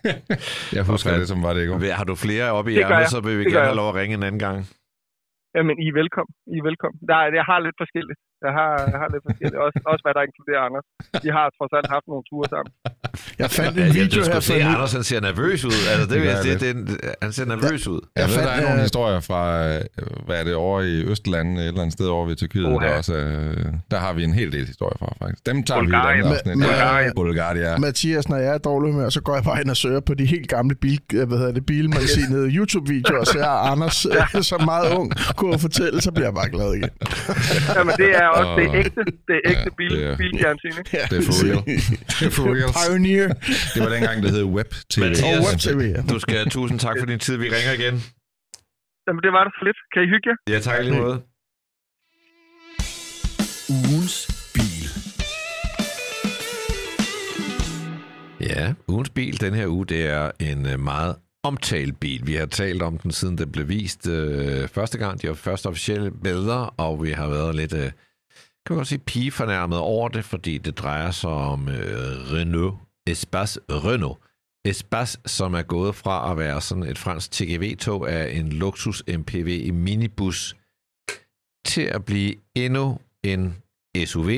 Jeg 0.77 0.83
husker 0.93 1.11
det, 1.21 1.27
som 1.33 1.39
var 1.47 1.53
det 1.55 1.63
i 1.65 1.69
går. 1.71 1.79
Har 2.01 2.07
du 2.13 2.15
flere 2.27 2.47
oppe 2.59 2.71
i 2.73 2.75
jeg. 2.79 3.07
så 3.15 3.19
vil 3.27 3.35
vi 3.41 3.45
Det 3.45 3.53
gerne 3.53 3.67
have 3.71 3.81
lov 3.83 3.89
at 3.93 3.97
ringe 4.01 4.15
en 4.21 4.25
anden 4.29 4.43
gang. 4.47 4.59
Jamen, 5.57 5.75
I 5.85 5.87
er 5.93 5.97
velkommen. 6.03 6.35
I 6.55 6.57
er 6.63 6.67
velkommen. 6.71 6.99
Der, 7.11 7.17
er- 7.23 7.35
jeg 7.41 7.47
har 7.51 7.59
lidt 7.67 7.79
forskelligt. 7.83 8.19
Jeg 8.47 8.53
har, 8.61 8.73
jeg 8.93 8.99
har 9.03 9.09
lidt 9.15 9.25
forskelligt. 9.29 9.59
Også, 9.67 9.79
også 9.93 10.03
hvad 10.05 10.13
der 10.17 10.23
inkluderer 10.29 10.63
Anders. 10.69 10.87
Vi 11.27 11.31
har 11.39 11.45
trods 11.57 11.73
alt 11.79 11.89
haft 11.95 12.07
nogle 12.13 12.23
ture 12.31 12.47
sammen. 12.55 12.71
Jeg 13.43 13.49
fandt 13.59 13.73
Ja, 13.77 13.81
en 13.83 13.87
jeg, 13.87 13.95
video 13.99 14.09
du 14.11 14.17
her 14.17 14.25
skulle 14.29 14.43
for 14.51 14.53
se. 14.53 14.71
Anders 14.75 14.93
han 14.99 15.05
ser 15.11 15.21
nervøs 15.29 15.61
ud. 15.71 15.79
Altså, 15.93 16.07
det, 16.11 16.17
Det 16.17 16.27
jeg 16.31 16.37
jeg 16.51 16.61
det, 16.65 16.71
en- 16.77 16.99
han 17.25 17.31
ser 17.37 17.47
nervøs 17.55 17.83
ud. 17.95 18.01
Jeg 18.17 18.25
ved, 18.29 18.35
fandt, 18.35 18.47
der 18.49 18.55
er 18.59 18.63
nogle 18.69 18.81
historier 18.89 19.21
fra, 19.31 19.43
øh, 19.69 19.81
hvad 20.27 20.37
er 20.41 20.45
det, 20.49 20.55
over 20.67 20.79
i 20.93 20.95
Østlandet, 21.13 21.57
et 21.63 21.69
eller 21.69 21.81
andet 21.85 21.97
sted 21.99 22.07
over 22.17 22.25
ved 22.31 22.37
Tyrkiet, 22.43 22.67
Oha. 22.67 22.87
der 22.87 22.93
også, 23.01 23.15
øh, 23.15 23.67
der 23.93 23.99
har 24.05 24.13
vi 24.17 24.23
en 24.31 24.35
hel 24.41 24.51
del 24.57 24.65
historier 24.73 24.99
fra, 25.03 25.09
faktisk. 25.23 25.47
Dem 25.47 25.57
tager 25.69 25.81
vi 25.81 25.85
i 25.85 25.89
et 25.89 25.93
Bulgarien. 25.93 26.25
andet 26.25 26.33
afsnit. 26.37 26.55
Bulgarien. 26.55 27.07
Ja, 27.07 27.13
Bulgarien. 27.21 27.81
Mathias, 27.81 28.29
når 28.29 28.37
jeg 28.47 28.55
er 28.55 28.59
dårlig 28.71 28.93
humør, 28.93 29.09
så 29.09 29.21
går 29.27 29.35
jeg 29.39 29.45
bare 29.45 29.61
ind 29.63 29.71
og 29.71 29.77
søger 29.85 30.01
på 30.01 30.15
de 30.15 30.25
helt 30.35 30.49
gamle 30.49 30.75
bil, 30.75 31.01
øh, 31.15 31.29
hvad 31.29 31.39
hedder 31.39 31.53
det, 31.53 31.67
bilmagasinet 31.67 32.43
YouTube-videoer, 32.57 33.25
så 33.25 33.39
jeg 33.39 33.47
er 33.57 33.61
Anders, 33.73 34.07
som 34.51 34.61
meget 34.65 34.87
ung, 34.99 35.13
kunne 35.37 35.59
fortælle, 35.59 36.01
så 36.01 36.13
bliver 36.13 36.27
jeg 36.27 36.35
bare 36.35 36.51
glad 36.51 36.71
igen. 36.79 36.91
Jamen, 37.77 37.95
det 38.03 38.11
er 38.23 38.29
også 38.39 38.51
det 38.59 38.65
er 38.67 38.71
Åh. 38.71 38.79
ægte, 38.83 39.01
det 39.29 39.37
ægte 39.53 39.69
Ja, 39.71 39.75
bil, 39.81 39.91
det 39.91 40.05
er- 40.11 40.17
bilfjernsyn, 40.23 40.75
ikke? 40.81 40.91
Ja, 40.99 41.05
Det 41.11 41.17
er 41.21 41.25
for 41.29 41.37
real. 41.47 41.61
Det 42.21 42.27
er 42.31 42.35
for 42.39 42.45
real. 42.57 42.71
Pioneer 42.81 43.29
Det 43.75 43.81
var 43.85 43.91
dengang, 43.97 44.17
det 44.25 44.31
hed 44.37 44.45
Web-TV. 44.57 45.01
Mathias. 45.01 45.39
og 45.39 45.45
web-tv. 45.49 45.81
ja. 45.97 46.01
Du 46.13 46.19
skal 46.25 46.35
have 46.41 46.51
tusind 46.59 46.79
tak 46.87 46.97
for 47.01 47.07
din 47.07 47.19
tid. 47.27 47.37
Vi 47.45 47.49
ringer 47.57 47.73
igen. 47.81 47.95
Jamen, 49.07 49.21
det 49.27 49.33
var 49.37 49.43
det 49.47 49.53
så 49.59 49.63
lidt. 49.69 49.79
Kan 49.93 50.01
I 50.07 50.09
hygge 50.15 50.27
jer? 50.31 50.37
Ja, 50.55 50.59
tak 50.69 50.85
lige 50.85 51.01
måde. 51.05 51.19
Ugens 53.77 54.17
bil. 54.55 54.87
Ja, 58.41 58.75
ugens 58.89 59.11
bil 59.11 59.41
den 59.41 59.55
her 59.55 59.67
uge, 59.67 59.87
det 59.87 60.07
er 60.07 60.31
en 60.41 60.67
øh, 60.67 60.81
meget 60.81 61.17
omtalt 61.43 62.01
bil. 62.01 62.27
Vi 62.27 62.35
har 62.35 62.47
talt 62.47 62.83
om 62.83 62.99
den, 62.99 63.11
siden 63.11 63.39
den 63.39 63.53
blev 63.53 63.69
vist 63.69 64.09
øh, 64.09 64.69
første 64.69 64.99
gang. 64.99 65.23
De 65.23 65.29
var 65.29 65.35
første 65.35 65.67
officielle 65.67 66.11
billeder, 66.11 66.75
og 66.79 67.03
vi 67.05 67.11
har 67.11 67.29
været 67.29 67.55
lidt, 67.57 67.73
øh, 67.75 67.91
kan 68.67 68.75
man 68.75 68.77
godt 68.77 68.89
sige, 68.89 68.99
pigefornærmet 68.99 69.79
over 69.79 70.09
det, 70.09 70.25
fordi 70.25 70.59
det 70.59 70.79
drejer 70.79 71.11
sig 71.11 71.31
om 71.31 71.69
øh, 71.69 72.33
Renault 72.33 72.75
Espace 73.07 73.61
Renault. 73.71 74.19
Espace, 74.65 75.19
som 75.27 75.55
er 75.55 75.63
gået 75.63 75.95
fra 75.95 76.31
at 76.31 76.39
være 76.39 76.61
sådan 76.61 76.83
et 76.83 76.99
fransk 76.99 77.31
TGV-tog 77.31 78.11
af 78.13 78.37
en 78.37 78.53
luksus 78.53 79.03
MPV 79.09 79.61
i 79.63 79.71
minibus 79.71 80.57
til 81.67 81.83
at 81.83 82.05
blive 82.05 82.35
endnu 82.55 82.99
en 83.25 83.57
SUV. 84.05 84.31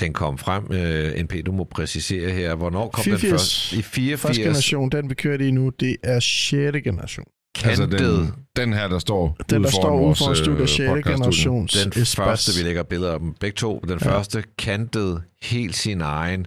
Den 0.00 0.12
kom 0.12 0.38
frem, 0.38 0.72
øh, 0.72 1.24
NP, 1.24 1.46
du 1.46 1.52
må 1.52 1.64
præcisere 1.64 2.30
her, 2.30 2.54
hvornår 2.54 2.90
kom 2.90 3.04
84. 3.04 3.22
den 3.22 3.30
først? 3.30 3.72
I 3.72 3.82
84. 3.82 4.20
Første 4.20 4.42
generation, 4.42 4.90
den 4.90 5.10
vi 5.10 5.14
kører 5.14 5.38
i 5.40 5.50
nu, 5.50 5.68
det 5.68 5.96
er 6.02 6.20
6. 6.20 6.82
generation. 6.84 7.26
Altså 7.64 7.82
Kantet. 7.86 8.00
den, 8.00 8.32
den 8.56 8.72
her, 8.72 8.88
der 8.88 8.98
står 8.98 9.36
Den, 9.50 9.64
der 9.64 9.70
står 9.70 10.00
ude 10.00 10.14
for 10.14 10.34
studiet 10.34 10.68
6. 10.70 10.88
podcaststudie. 10.88 11.12
generations 11.16 11.72
Den 11.72 11.88
Espas. 12.02 12.14
første, 12.14 12.58
vi 12.62 12.68
lægger 12.68 12.82
billeder 12.82 13.12
af 13.12 13.18
dem 13.20 13.32
begge 13.40 13.54
to. 13.54 13.78
Den 13.88 13.98
Ja. 14.02 14.10
første 14.10 14.42
kantede 14.58 15.22
helt 15.42 15.76
sin 15.76 16.00
egen 16.00 16.46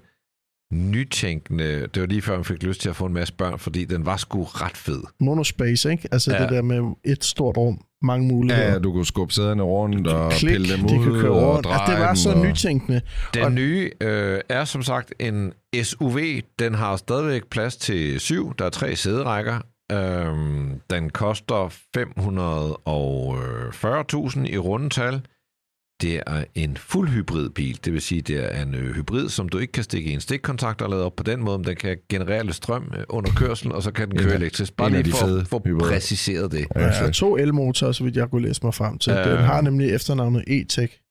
nytænkende. 0.74 1.88
Det 1.94 2.02
var 2.02 2.08
lige 2.08 2.22
før, 2.22 2.36
man 2.36 2.46
fik 2.46 2.64
lyst 2.64 2.82
til 2.82 2.90
at 2.90 2.96
få 2.96 3.06
en 3.06 3.14
masse 3.14 3.34
børn, 3.34 3.60
fordi 3.60 3.86
den 3.86 4.06
var 4.06 4.18
sgu 4.18 4.44
ret 4.44 4.78
fed. 4.78 5.02
Monospace, 5.20 5.92
ikke? 5.92 6.08
Altså 6.12 6.34
ja. 6.36 6.42
Det 6.42 6.50
der 6.50 6.62
med 6.62 6.96
et 7.06 7.24
stort 7.24 7.58
rum, 7.58 7.82
mange 8.02 8.28
muligheder. 8.28 8.66
Ja, 8.68 8.74
ja, 8.74 8.80
du 8.80 8.92
kunne 8.92 9.06
skubbe 9.06 9.34
sæderne 9.34 9.64
rundt 9.64 10.08
og 10.08 10.32
Klik, 10.32 10.52
pille 10.52 10.74
dem 10.78 10.88
de 10.88 11.00
ud 11.00 11.04
kunne 11.06 11.22
køre 11.22 11.32
og 11.32 11.54
rundt. 11.54 11.66
dreje 11.66 11.80
Altså, 11.80 11.92
det 11.96 12.02
var 12.02 12.14
så 12.14 12.32
og... 12.32 12.46
nytænkende. 12.46 13.02
Den 13.34 13.44
Og- 13.44 13.52
nye 13.52 13.92
øh, 14.02 14.40
er 14.50 14.66
som 14.66 14.84
sagt 14.84 15.14
en 15.20 15.54
SUV. 15.84 16.20
Den 16.60 16.74
har 16.76 16.96
stadigvæk 16.96 17.46
plads 17.52 17.78
til 17.78 18.20
syv. 18.20 18.54
Der 18.60 18.66
er 18.66 18.70
tre 18.70 18.96
sæderækker. 18.96 19.60
Øhm, 19.92 20.82
den 20.90 21.10
koster 21.10 21.70
540.000 24.38 24.46
i 24.54 24.58
rundetal. 24.58 25.22
Det 26.02 26.22
er 26.28 26.44
en 26.56 26.78
fuld 26.78 27.10
hybridbil, 27.10 27.80
det 27.86 27.94
vil 27.94 28.02
sige, 28.02 28.22
det 28.22 28.56
er 28.56 28.62
en 28.62 28.76
øh, 28.76 28.96
hybrid, 28.96 29.30
som 29.30 29.50
du 29.50 29.58
ikke 29.58 29.72
kan 29.72 29.84
stikke 29.84 30.10
i 30.10 30.14
en 30.14 30.22
stikkontakt 30.22 30.82
og 30.82 30.90
lade 30.90 31.06
op 31.06 31.16
på 31.16 31.24
den 31.24 31.44
måde, 31.44 31.58
men 31.58 31.68
den 31.68 31.76
kan 31.76 31.98
generere 32.10 32.44
lidt 32.44 32.56
strøm 32.56 32.92
øh, 32.98 33.04
under 33.10 33.32
kørsel, 33.36 33.72
og 33.72 33.84
så 33.84 33.92
kan 33.92 34.08
den 34.10 34.18
En 34.20 34.24
køre 34.24 34.34
af- 34.34 34.38
elektrisk. 34.38 34.76
Bare 34.76 34.90
lige 34.90 35.12
for 35.14 35.44
få 35.50 35.62
hybrider. 35.66 35.92
præciseret 35.92 36.52
det. 36.52 36.66
Ja, 36.76 36.82
Ja, 36.82 37.04
fedt. 37.06 37.16
to 37.16 37.38
elmotorer, 37.38 37.92
så 37.92 38.04
vidt 38.04 38.16
jeg 38.16 38.30
kunne 38.30 38.42
læse 38.48 38.60
mig 38.64 38.74
frem 38.74 38.98
til. 38.98 39.14
Øh. 39.14 39.26
Den 39.26 39.38
har 39.38 39.62
nemlig 39.62 39.94
efternavnet 39.96 40.44
E-Tech. 40.50 41.07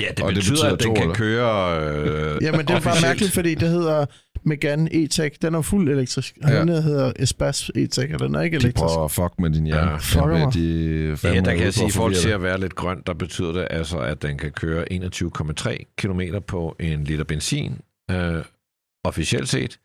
Ja, 0.00 0.06
det 0.16 0.20
Og 0.24 0.28
det 0.28 0.34
betyder, 0.36 0.54
betyder 0.54 0.72
at 0.72 0.78
den 0.80 0.86
to, 0.88 0.94
kan 0.94 1.02
eller? 1.02 1.14
køre 1.14 2.34
øh, 2.34 2.38
Jamen, 2.46 2.60
det 2.60 2.70
er 2.70 2.80
bare 2.80 2.96
mærkeligt, 3.02 3.32
fordi 3.32 3.54
det 3.54 3.68
hedder 3.68 4.06
Megane 4.44 4.90
E-Tech. 4.94 5.36
Den 5.42 5.54
er 5.54 5.62
fuld 5.62 5.88
elektrisk. 5.88 6.38
Og 6.44 6.50
Ja. 6.50 6.60
den 6.60 6.68
her 6.68 6.80
hedder 6.80 7.12
Espas 7.18 7.70
E-Tech, 7.76 8.14
og 8.14 8.20
den 8.20 8.34
er 8.34 8.40
ikke 8.42 8.58
De 8.58 8.62
elektrisk. 8.64 8.76
prøver 8.84 9.04
at 9.04 9.10
fuck 9.10 9.32
med 9.38 9.50
din 9.50 9.64
hjerne. 9.66 9.90
Ja, 9.90 9.96
fucker 9.96 10.26
Med 10.26 10.38
mig. 10.38 10.54
De 10.54 11.18
Ja, 11.34 11.40
der 11.40 11.54
kan 11.54 11.64
jeg 11.64 11.74
sige, 11.74 11.86
i 11.88 11.90
forhold 11.90 12.14
til 12.14 12.28
at 12.28 12.42
være 12.42 12.60
lidt 12.60 12.74
grønt, 12.74 13.06
der 13.06 13.14
betyder 13.14 13.52
det 13.52 13.66
altså, 13.70 13.98
at 13.98 14.22
den 14.22 14.38
kan 14.38 14.50
køre 14.50 14.92
21,3 14.92 15.94
km 15.98 16.20
på 16.46 16.76
en 16.80 17.04
liter 17.04 17.24
benzin, 17.24 17.78
øh, 18.10 18.34
officielt 19.04 19.48
set. 19.48 19.78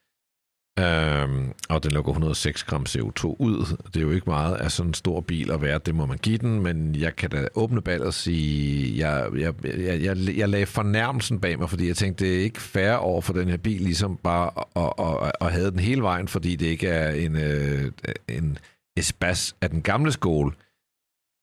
Øhm, 0.80 1.54
og 1.70 1.84
den 1.84 1.92
lukker 1.92 2.12
106 2.12 2.64
gram 2.64 2.86
CO2 2.90 3.26
ud. 3.26 3.78
Det 3.86 3.96
er 3.96 4.02
jo 4.02 4.12
ikke 4.12 4.30
meget 4.30 4.56
af 4.56 4.72
sådan 4.72 4.90
en 4.90 4.94
stor 4.94 5.22
bil 5.22 5.52
at 5.52 5.62
være, 5.62 5.80
det 5.86 5.96
må 5.96 6.06
man 6.06 6.18
give 6.18 6.38
den, 6.38 6.62
men 6.62 6.96
jeg 6.96 7.16
kan 7.16 7.30
da 7.30 7.48
åbne 7.56 7.82
ballet 7.82 8.08
og 8.08 8.14
sige, 8.14 8.98
jeg, 8.98 9.30
jeg, 9.38 9.54
jeg, 9.64 10.04
jeg, 10.04 10.38
jeg 10.38 10.50
lagde 10.50 10.66
fornærmelsen 10.66 11.40
bag 11.40 11.60
mig, 11.60 11.70
fordi 11.70 11.88
jeg 11.88 11.96
tænkte, 11.96 12.26
det 12.26 12.38
er 12.38 12.44
ikke 12.44 12.62
fair 12.62 12.94
over 12.94 13.22
for 13.22 13.34
den 13.34 13.50
her 13.50 13.58
bil, 13.58 13.82
ligesom 13.82 14.18
bare 14.18 14.52
at, 14.76 14.94
at, 15.00 15.32
at 15.42 15.54
have 15.54 15.72
den 15.72 15.80
hele 15.80 16.02
vejen, 16.02 16.28
fordi 16.28 16.56
det 16.56 16.66
ikke 16.66 16.88
er 16.88 17.12
en, 17.12 17.36
øh, 17.36 17.92
en 18.30 18.58
espas 18.98 19.56
af 19.62 19.70
den 19.70 19.82
gamle 19.82 20.12
skole. 20.12 20.52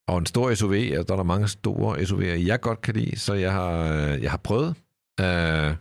Og 0.07 0.17
en 0.17 0.25
stor 0.25 0.53
SUV, 0.53 0.71
og 0.71 1.07
der 1.07 1.13
er 1.13 1.17
der 1.17 1.23
mange 1.23 1.47
store 1.47 1.97
SUV'er, 1.97 2.47
jeg 2.47 2.61
godt 2.61 2.81
kan 2.81 2.95
lide, 2.95 3.19
så 3.19 3.33
jeg 3.33 3.51
har, 3.51 3.93
øh, 3.93 4.23
jeg 4.23 4.31
har 4.31 4.37
prøvet. 4.37 4.75
Øh, 5.19 5.75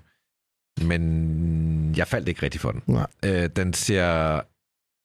men 0.86 1.94
jeg 1.96 2.06
faldt 2.06 2.28
ikke 2.28 2.42
rigtig 2.42 2.60
for 2.60 2.70
den. 2.72 2.82
Nej. 2.86 3.06
Øh, 3.24 3.50
den 3.56 3.72
ser 3.72 4.40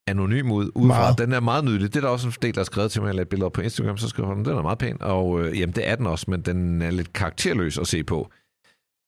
anonym 0.08 0.52
ud 0.52 0.72
udefra. 0.76 1.00
Meget. 1.00 1.18
Den 1.18 1.34
er 1.34 1.40
meget 1.40 1.66
nydelig. 1.66 1.94
Det 1.94 1.96
er 1.96 2.02
der 2.02 2.08
også 2.10 2.28
en 2.28 2.34
del, 2.42 2.54
der 2.54 2.60
har 2.60 2.66
skrevet 2.66 2.92
til 2.92 3.02
mig, 3.02 3.08
jeg 3.08 3.16
lagde 3.16 3.30
billeder 3.30 3.46
op 3.46 3.54
på 3.54 3.62
Instagram, 3.62 3.98
så 3.98 4.10
skriver 4.10 4.30
hun, 4.30 4.46
den 4.46 4.58
er 4.58 4.62
meget 4.62 4.78
pæn. 4.78 4.98
Og 5.00 5.42
øh, 5.42 5.60
jamen, 5.60 5.76
det 5.76 5.90
er 5.90 5.96
den 5.96 6.08
også, 6.08 6.26
men 6.28 6.42
den 6.42 6.82
er 6.82 6.92
lidt 6.92 7.14
karakterløs 7.14 7.78
at 7.78 7.88
se 7.88 8.04
på. 8.04 8.30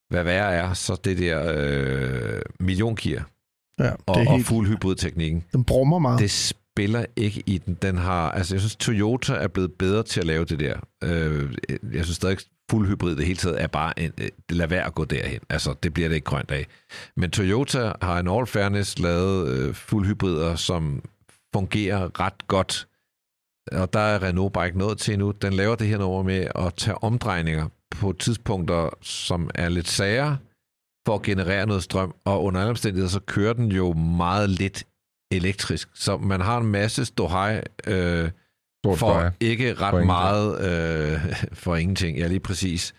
Hvad 0.10 0.24
værre 0.24 0.54
er, 0.54 0.74
så 0.74 1.00
det 1.04 1.18
der 1.18 1.54
øh, 1.58 2.42
millionkier 2.60 3.24
Ja, 3.80 3.84
det 3.84 3.94
og, 4.06 4.16
er 4.22 4.28
og 4.30 4.36
helt, 4.36 4.48
fuld 4.48 4.68
hybridteknikken. 4.68 5.44
den 5.54 5.64
brummer 5.64 6.00
meget. 6.00 6.20
Det 6.20 6.32
spiller 6.32 7.06
ikke 7.16 7.44
i 7.46 7.58
den. 7.58 7.78
Den 7.82 7.98
har, 7.98 8.32
altså 8.32 8.56
jeg 8.56 8.62
synes, 8.62 8.76
Toyota 8.76 9.34
er 9.34 9.48
blevet 9.48 9.72
bedre 9.74 10.04
til 10.04 10.20
at 10.20 10.26
lave 10.26 10.46
det 10.46 10.60
der. 10.60 10.80
Øh, 11.04 11.56
jeg 11.94 12.04
synes 12.04 12.16
stadig, 12.16 12.38
fuldhybrid 12.76 13.16
det 13.16 13.26
hele 13.26 13.38
taget 13.38 13.62
er 13.62 13.68
bare, 13.68 14.00
en, 14.00 14.12
øh, 14.22 14.30
lad 14.50 14.68
være 14.68 14.86
at 14.86 14.96
gå 14.96 15.06
derhen. 15.06 15.40
Altså, 15.50 15.76
det 15.84 15.94
bliver 15.94 16.10
det 16.10 16.16
ikke 16.16 16.26
grønt 16.26 16.52
af. 16.52 16.68
Men 17.18 17.32
Toyota 17.32 17.92
har 18.02 18.20
en 18.20 18.28
all 18.28 18.48
fairness 18.48 19.00
lavet 19.00 19.48
øh, 19.48 19.74
fuld 19.74 20.08
hybrider, 20.08 20.56
som 20.56 21.04
fungerer 21.56 22.20
ret 22.20 22.48
godt. 22.48 22.88
Og 23.72 23.94
der 23.94 24.00
er 24.00 24.24
Renault 24.24 24.54
bare 24.54 24.66
ikke 24.66 24.78
nået 24.78 24.98
til 24.98 25.14
endnu. 25.14 25.32
Den 25.32 25.54
laver 25.54 25.76
det 25.76 25.88
her 25.88 25.98
nummer 25.98 26.24
med 26.24 26.48
at 26.56 26.74
tage 26.74 27.04
omdrejninger 27.04 27.68
på 27.92 28.14
tidspunkter, 28.14 28.90
som 29.02 29.50
er 29.56 29.70
lidt 29.70 29.88
sager, 29.88 30.36
for 31.08 31.16
at 31.16 31.22
generere 31.22 31.66
noget 31.66 31.84
strøm. 31.84 32.16
Og 32.26 32.44
under 32.44 32.60
alle 32.60 32.70
omstændigheder, 32.70 33.10
så 33.10 33.20
kører 33.20 33.54
den 33.54 33.72
jo 33.72 33.94
meget 33.94 34.50
lidt 34.50 34.84
elektrisk. 35.32 35.90
Så 35.94 36.18
man 36.18 36.42
har 36.42 36.58
en 36.58 36.68
masse 36.68 37.06
ståhej 37.06 37.64
øh, 37.88 38.30
Stort 38.86 39.00
for 39.00 39.20
støj. 39.20 39.30
ikke 39.40 39.74
ret 39.74 39.92
For 39.92 40.04
meget 40.04 40.62
øh, 40.62 41.36
for 41.64 41.76
ingenting. 41.76 42.18
Ja, 42.18 42.28
lige 42.28 42.40
præcis. 42.40 42.94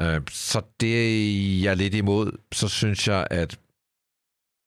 Øh, 0.00 0.20
så 0.30 0.60
det 0.80 0.94
er 0.96 1.62
jeg 1.62 1.76
lidt 1.76 1.94
imod. 1.94 2.32
Så 2.52 2.68
synes 2.68 3.08
jeg, 3.08 3.26
at 3.30 3.58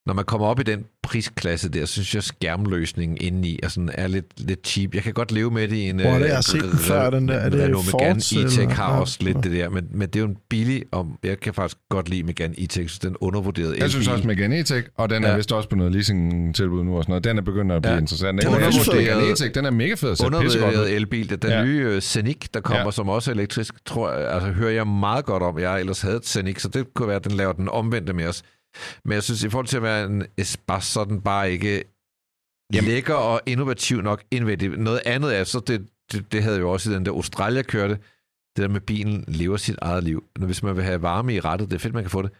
når 0.06 0.14
man 0.14 0.24
kommer 0.24 0.46
op 0.46 0.60
i 0.60 0.62
den 0.62 0.84
prisklasse 1.02 1.68
der, 1.68 1.84
så 1.86 1.92
synes 1.92 2.14
jeg, 2.14 2.18
at 2.20 2.24
skærmløsningen 2.24 3.18
indeni 3.20 3.58
er, 3.62 3.68
sådan, 3.68 3.90
er 3.94 4.06
lidt, 4.08 4.26
lidt 4.36 4.66
cheap. 4.66 4.94
Jeg 4.94 5.02
kan 5.02 5.12
godt 5.14 5.32
leve 5.32 5.50
med 5.50 5.68
det 5.68 5.76
i 5.76 5.88
en... 5.88 6.00
Hvor 6.00 6.10
det, 6.10 6.16
øh, 6.20 6.26
jeg 6.26 6.34
har 6.34 6.40
set 6.42 6.62
den 6.62 6.70
Re- 6.70 6.76
før, 6.82 7.10
den 7.10 7.28
der? 7.28 7.34
Er 7.34 7.48
det 7.48 7.60
Renault 7.64 7.86
Megane 7.92 8.20
E-Tech 8.20 8.68
har 8.74 8.94
Ja. 8.94 9.00
også 9.00 9.18
lidt 9.20 9.36
Ja. 9.36 9.40
det 9.40 9.52
der, 9.52 9.68
men, 9.68 9.86
men 9.90 10.08
det 10.08 10.16
er 10.16 10.20
jo 10.20 10.26
en 10.26 10.36
billig, 10.50 10.82
og 10.92 11.06
jeg 11.24 11.40
kan 11.40 11.54
faktisk 11.54 11.76
godt 11.90 12.08
lide 12.08 12.22
Megane 12.22 12.54
E-Tech, 12.58 12.88
så 12.88 12.98
den 13.02 13.16
undervurderede 13.20 13.76
Jeg 13.78 13.90
synes 13.90 14.08
også 14.08 14.26
Megane 14.26 14.60
E-Tech, 14.60 14.82
og 14.96 15.10
den 15.10 15.24
er 15.24 15.30
Ja. 15.30 15.36
vist 15.36 15.52
også 15.52 15.68
på 15.68 15.76
noget 15.76 15.92
leasing-tilbud 15.92 16.84
nu 16.84 16.96
og 16.96 17.02
sådan 17.04 17.10
noget. 17.10 17.24
Den 17.24 17.38
er 17.38 17.42
begyndt 17.42 17.72
at 17.72 17.82
blive 17.82 17.94
Ja. 17.94 18.00
interessant. 18.00 18.42
Den 18.42 18.48
er 18.52 18.94
Megane 18.94 19.32
E-Tech, 19.32 19.50
den 19.54 19.64
er 19.64 19.70
mega 19.70 19.94
fed 19.94 20.24
undervurderet 20.24 20.92
elbil. 20.96 21.30
Den 21.42 21.50
Ja. 21.50 21.64
nye 21.64 21.92
uh, 21.94 21.98
Scenic, 22.00 22.36
der 22.54 22.60
kommer, 22.60 22.84
Ja. 22.84 22.90
som 22.90 23.08
også 23.08 23.30
er 23.30 23.34
elektrisk, 23.34 23.74
tror 23.86 24.12
jeg, 24.12 24.30
altså, 24.32 24.50
hører 24.50 24.70
jeg 24.72 24.86
meget 24.86 25.24
godt 25.24 25.42
om. 25.42 25.58
Jeg 25.58 25.80
ellers 25.80 26.00
havde 26.00 26.16
et 26.16 26.26
Scenic, 26.26 26.60
så 26.62 26.68
det 26.68 26.94
kunne 26.94 27.08
være, 27.08 27.16
at 27.16 27.24
den 27.24 27.32
laver 27.32 27.52
den 27.52 27.68
omvendte 27.68 28.12
med 28.12 28.26
os. 28.26 28.42
Men 29.04 29.12
jeg 29.14 29.22
synes, 29.22 29.42
i 29.44 29.48
forhold 29.48 29.66
til 29.66 29.76
at 29.76 29.82
være 29.82 30.04
en 30.04 30.26
Espas, 30.38 30.84
så 30.84 31.00
er 31.00 31.04
den 31.04 31.20
bare 31.20 31.52
ikke 31.52 31.84
Jamen. 32.72 32.90
lækker 32.90 33.14
og 33.14 33.40
innovativ 33.46 34.00
nok 34.02 34.22
indvendigt. 34.30 34.78
Noget 34.78 35.00
andet 35.06 35.38
er, 35.38 35.44
så 35.44 35.60
det, 35.60 35.86
det, 36.12 36.32
det 36.32 36.42
havde 36.42 36.58
jo 36.58 36.70
også 36.70 36.90
i 36.90 36.94
den 36.94 37.06
der 37.06 37.12
Australia 37.12 37.62
kørte, 37.62 37.94
det 38.56 38.62
der 38.62 38.68
med 38.68 38.80
bilen 38.80 39.24
lever 39.28 39.56
sit 39.56 39.76
eget 39.82 40.04
liv. 40.04 40.24
Når 40.38 40.46
Hvis 40.46 40.62
man 40.62 40.76
vil 40.76 40.84
have 40.84 41.02
varme 41.02 41.34
i 41.34 41.40
rettet, 41.40 41.70
det 41.70 41.74
er 41.76 41.80
fedt, 41.80 41.94
man 41.94 42.02
kan 42.02 42.10
få 42.10 42.22
det. 42.22 42.30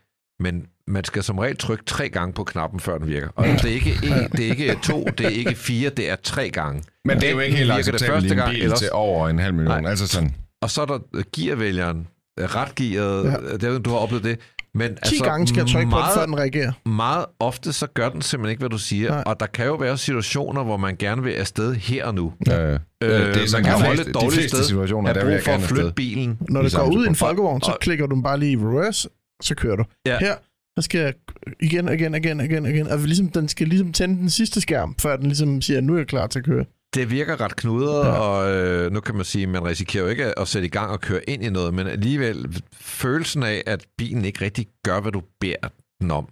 Men 0.41 0.67
man 0.87 1.05
skal 1.05 1.23
som 1.23 1.39
regel 1.39 1.57
trykke 1.57 1.85
tre 1.85 2.09
gange 2.09 2.33
på 2.33 2.45
knappen, 2.45 2.81
før 2.81 2.99
den 2.99 3.07
virker. 3.07 3.29
Og 3.35 3.45
det 3.47 3.65
er 3.65 3.69
ikke, 3.69 3.91
en, 3.91 4.31
det 4.33 4.47
er 4.47 4.51
ikke 4.51 4.79
to, 4.83 5.05
det 5.19 5.27
er 5.27 5.31
ikke 5.31 5.55
fire, 5.55 5.91
det 5.91 6.11
er 6.11 6.17
tre 6.17 6.51
gange. 6.51 6.83
Men 7.05 7.21
det 7.21 7.29
er 7.29 7.33
jo 7.33 7.39
ikke 7.39 7.57
helt 7.57 7.71
acceptabelt 7.73 8.11
første 8.11 8.29
i 8.29 8.31
en 8.31 8.37
gang, 8.37 8.51
bil 8.51 8.63
eller 8.63 8.77
til 8.77 8.89
over 8.93 9.29
en 9.29 9.39
halv 9.39 9.55
million. 9.55 9.83
Nej. 9.83 9.91
Altså 9.91 10.07
sådan. 10.07 10.35
Og 10.63 10.71
så 10.71 10.83
er 10.83 10.87
der 10.87 10.99
gearvælgeren, 11.37 12.09
retgearet, 12.41 13.25
Ja. 13.25 13.57
det 13.57 13.85
du 13.85 13.91
har 13.91 13.97
oplevet 13.97 14.25
det. 14.25 14.39
Men 14.75 14.89
10 14.89 14.95
altså, 15.03 15.25
gange 15.25 15.47
skal 15.47 15.59
jeg 15.61 15.67
trykke 15.67 15.91
på 15.91 15.97
den, 15.97 16.03
meget, 16.03 16.15
før 16.15 16.27
den 16.27 16.37
reagerer. 16.39 16.73
meget 16.89 17.25
ofte, 17.41 17.73
så 17.73 17.87
gør 17.95 18.09
den 18.09 18.23
simpelthen 18.23 18.51
ikke, 18.51 18.61
hvad 18.61 18.71
du 18.71 18.79
siger. 18.79 19.11
Nej. 19.11 19.23
Og 19.27 19.41
der 19.41 19.47
kan 19.47 19.67
jo 19.67 19.75
være 19.75 19.99
situationer, 19.99 20.65
hvor 20.65 20.77
man 20.77 20.97
gerne 20.99 21.23
vil 21.23 21.31
afsted 21.31 21.75
her 21.75 22.05
og 22.05 22.15
nu. 22.15 22.33
Øh, 22.53 22.55
Øh, 22.55 23.11
det 23.11 23.11
er 23.11 23.47
sådan 23.47 23.53
man 23.53 23.65
kan 23.65 23.81
de 23.81 23.87
holde 23.87 24.01
et 24.01 24.07
de 24.07 24.13
dårligt 24.13 24.49
sted, 24.49 24.65
situationer, 24.65 25.09
have 25.15 25.21
der 25.27 25.33
brug 25.37 25.45
for 25.45 25.53
at 25.53 25.61
flytte 25.61 25.83
afsted. 25.83 25.93
bilen. 25.93 26.39
Når 26.49 26.63
det 26.63 26.75
går 26.75 26.91
ud 26.97 27.05
i 27.05 27.09
en 27.09 27.15
folkevogn, 27.15 27.61
så 27.63 27.71
Og- 27.71 27.79
klikker 27.81 28.07
du 28.07 28.23
bare 28.23 28.39
lige 28.39 28.53
i 28.53 28.57
reverse, 28.57 29.09
så 29.43 29.55
kører 29.55 29.77
du. 29.77 29.85
Ja. 30.07 30.19
Her, 30.19 30.35
der 30.77 30.83
skal 30.83 31.01
jeg 31.01 31.15
igen, 31.61 31.89
igen, 31.89 32.15
igen, 32.15 32.41
igen, 32.41 32.67
igen. 32.67 32.87
Altså, 32.87 33.07
ligesom, 33.07 33.29
den 33.29 33.49
skal 33.49 33.69
ligesom 33.69 33.93
tænde 33.93 34.17
den 34.21 34.31
sidste 34.31 34.61
skærm, 34.61 34.95
før 35.01 35.17
den 35.17 35.27
ligesom 35.27 35.63
siger, 35.63 35.81
nu 35.81 35.93
er 35.95 35.99
jeg 35.99 36.07
klar 36.07 36.27
til 36.27 36.39
at 36.39 36.45
køre. 36.45 36.65
Det 36.95 37.11
virker 37.11 37.41
ret 37.41 37.57
knudret, 37.57 38.07
Ja. 38.07 38.13
og 38.13 38.51
øh, 38.51 38.93
nu 38.93 39.01
kan 39.01 39.15
man 39.15 39.25
sige, 39.25 39.43
at 39.43 39.49
man 39.49 39.65
risikerer 39.65 40.05
jo 40.05 40.11
ikke 40.11 40.39
at- 40.39 40.49
sætte 40.49 40.67
i 40.67 40.71
gang 40.71 40.91
og 40.91 41.01
køre 41.01 41.31
ind 41.31 41.45
i 41.45 41.51
noget, 41.51 41.75
men 41.75 41.87
alligevel 41.87 42.63
følelsen 42.73 43.43
af, 43.43 43.63
at 43.67 43.87
bilen 43.99 44.25
ikke 44.25 44.45
rigtig 44.45 44.67
gør, 44.85 45.01
hvad 45.01 45.13
du 45.13 45.23
beder 45.41 45.69
den 46.01 46.11
om, 46.11 46.29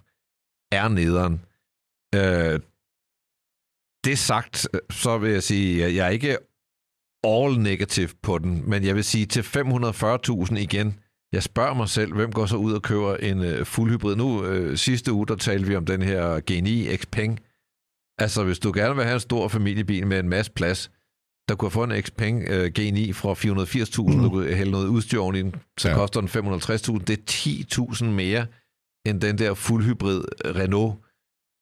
er 0.73 0.89
nederen. 0.89 1.41
Øh, 2.15 2.61
det 4.05 4.19
sagt, 4.19 4.69
så 4.91 5.19
vil 5.19 5.31
jeg 5.31 5.43
sige, 5.43 5.85
at 5.85 5.95
jeg 5.95 6.07
er 6.07 6.11
ikke 6.11 6.39
all 7.25 7.61
negative 7.61 8.09
på 8.23 8.39
den, 8.39 8.71
men 8.71 8.85
jeg 8.85 8.95
vil 8.95 9.05
sige 9.05 9.27
til 9.27 9.41
540.000 9.43 10.57
igen, 10.57 11.01
jeg 11.33 11.43
spørger 11.43 11.75
mig 11.75 11.89
selv, 11.89 12.15
hvem 12.15 12.33
går 12.33 12.47
så 12.47 12.57
ud 12.57 12.73
og 12.73 12.83
køber 12.83 13.17
en 13.17 13.43
øh, 13.45 13.67
fuldhybrid? 13.67 14.17
Nu, 14.17 14.45
øh, 14.45 14.77
sidste 14.77 15.13
uge, 15.13 15.27
der 15.27 15.37
talte 15.37 15.67
vi 15.69 15.77
om 15.77 15.87
den 15.87 16.03
her 16.03 16.41
G9 16.51 16.97
Xpeng. 16.97 17.41
Altså, 18.19 18.45
hvis 18.45 18.59
du 18.59 18.73
gerne 18.75 18.95
vil 18.95 19.05
have 19.05 19.15
en 19.15 19.21
stor 19.21 19.49
familiebil 19.49 20.07
med 20.07 20.21
en 20.21 20.29
masse 20.29 20.53
plads, 20.53 20.91
der 21.49 21.55
kunne 21.55 21.71
få 21.71 21.85
en 21.85 22.03
Xpeng 22.03 22.45
øh, 22.49 22.71
G9 22.79 23.13
fra 23.13 23.33
480.000, 23.33 24.17
mm. 24.17 24.23
du 24.23 24.31
kunne 24.31 24.55
hælde 24.55 24.71
noget 24.71 24.87
udstyr 24.87 25.21
oven 25.21 25.37
i 25.37 25.43
den, 25.43 25.55
så 25.79 25.89
ja. 25.89 25.95
koster 25.95 26.21
den 26.21 26.29
550.000. 26.29 27.05
Det 27.05 27.19
er 27.19 27.93
10.000 27.93 28.05
mere 28.05 28.47
end 29.07 29.21
den 29.21 29.39
der 29.39 29.55
fuldhybrid 29.55 30.25
Renault 30.45 30.95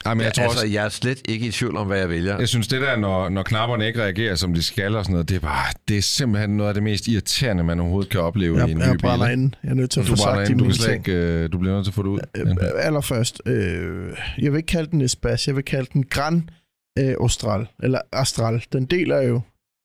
Jamen, 0.09 0.21
jeg, 0.25 0.27
Ja, 0.27 0.31
tror 0.31 0.43
altså, 0.45 0.59
også, 0.65 0.73
jeg 0.73 0.85
er 0.85 0.89
slet 0.89 1.19
ikke 1.29 1.47
i 1.47 1.51
tvivl 1.51 1.77
om, 1.77 1.87
hvad 1.87 1.99
jeg 1.99 2.09
vælger. 2.09 2.39
jeg 2.39 2.49
synes, 2.49 2.69
det 2.69 2.81
der, 2.81 2.97
når, 2.97 3.29
når 3.29 3.43
knapperne 3.43 3.87
ikke 3.87 4.03
reagerer, 4.03 4.35
som 4.35 4.55
de 4.55 4.63
skal 4.63 4.97
og 4.97 5.05
sådan 5.05 5.13
noget, 5.13 5.29
det 5.29 5.37
er 5.37 5.41
bare, 5.41 5.65
det 5.89 5.99
er 5.99 6.03
simpelthen 6.03 6.51
noget 6.57 6.69
af 6.69 6.75
det 6.75 6.83
mest 6.83 7.09
irriterende, 7.09 7.65
man 7.65 7.81
overhovedet 7.81 8.11
kan 8.11 8.21
opleve 8.21 8.59
Jeg, 8.59 8.69
i 8.69 8.73
en 8.73 8.79
jeg 8.79 8.87
ny 8.89 8.93
bil. 8.93 9.01
brænder 9.01 9.29
ikke? 9.29 9.43
ind. 9.43 9.53
Jeg 9.63 9.71
er 9.71 9.75
nødt 9.75 9.91
til 9.91 10.01
at 10.01 10.07
Du 10.07 10.11
få 10.11 10.17
sagt 10.17 10.47
de 10.47 10.51
ind, 10.53 10.59
du, 10.59 10.65
kan 10.65 10.75
slet 10.75 10.95
ikke, 10.95 11.13
øh, 11.13 11.53
du 11.53 11.59
bliver 11.59 11.75
nødt 11.75 11.85
til 11.85 11.91
at 11.91 11.95
få 11.95 12.03
det 12.03 12.09
ud. 12.09 12.21
Øh, 12.37 12.57
allerførst, 12.79 13.43
øh, 13.47 14.13
jeg 14.39 14.53
vil 14.53 14.57
ikke 14.59 14.67
kalde 14.67 14.91
den 14.91 15.01
Espas, 15.01 15.47
jeg 15.47 15.57
vil 15.57 15.65
kalde 15.65 15.89
den 15.93 16.05
Gran 16.11 16.51
øh, 16.99 17.15
Austral, 17.21 17.67
eller 17.83 17.99
Astral. 18.13 18.65
Den 18.73 18.85
deler 18.87 19.21
jo, 19.23 19.41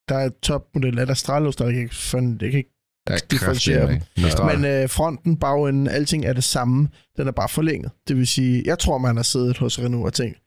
der 0.09 0.15
er 0.17 0.29
topmodel 0.43 0.99
af 0.99 1.09
Astral 1.09 1.45
Austral, 1.45 1.65
jeg 1.67 1.73
kan 1.73 1.83
ikke, 1.83 1.95
fanden, 1.95 2.37
jeg 2.41 2.51
kan 2.51 2.57
ikke 2.57 2.80
Ja, 3.09 3.15
differentiere 3.31 3.93
ikke? 3.93 4.05
Mistral. 4.17 4.59
Men 4.59 4.65
øh, 4.65 4.89
fronten, 4.89 5.37
bagenden, 5.37 5.87
alting 5.87 6.25
er 6.25 6.33
det 6.33 6.43
samme. 6.43 6.87
Den 7.17 7.27
er 7.27 7.31
bare 7.31 7.49
forlænget. 7.49 7.91
Det 8.07 8.17
vil 8.17 8.27
sige, 8.27 8.63
jeg 8.65 8.79
tror, 8.79 8.97
man 8.97 9.15
har 9.15 9.23
siddet 9.23 9.57
hos 9.57 9.79
Renault 9.79 10.05
og 10.05 10.13
tænkt, 10.13 10.37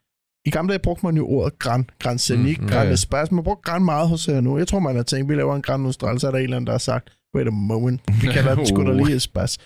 i 0.47 0.51
gamle 0.51 0.71
dage 0.73 0.79
brugte 0.83 1.07
man 1.07 1.17
jo 1.17 1.27
ordet 1.29 1.59
Gran, 1.59 1.91
Gran 1.99 2.19
Scenic, 2.19 2.59
Mm, 2.59 2.65
mm, 2.65 2.69
ja, 2.71 2.75
Gran 2.77 2.87
ja. 2.87 2.93
Espas. 2.93 3.31
Man 3.33 3.45
brugte 3.45 3.71
Gran 3.71 3.85
meget 3.85 4.09
hos 4.09 4.29
Renault. 4.29 4.59
Jeg 4.59 4.69
tror, 4.69 4.79
man 4.79 4.97
har 4.97 5.03
tænkt, 5.03 5.29
vi 5.29 5.35
laver 5.35 5.57
en 5.57 5.63
Gran 5.63 5.85
Austral, 5.87 6.21
så 6.21 6.27
er 6.27 6.31
der 6.31 6.39
en 6.39 6.45
eller 6.45 6.57
anden, 6.57 6.67
der 6.67 6.73
har 6.73 6.79
sagt, 6.79 7.09
wait 7.37 7.47
a 7.47 7.51
moment, 7.51 8.01
vi 8.23 8.27
kalder 8.27 8.55
den 8.55 8.67
sgu 8.67 8.85
da 8.87 8.93
lige 8.93 9.17
Espas. 9.17 9.59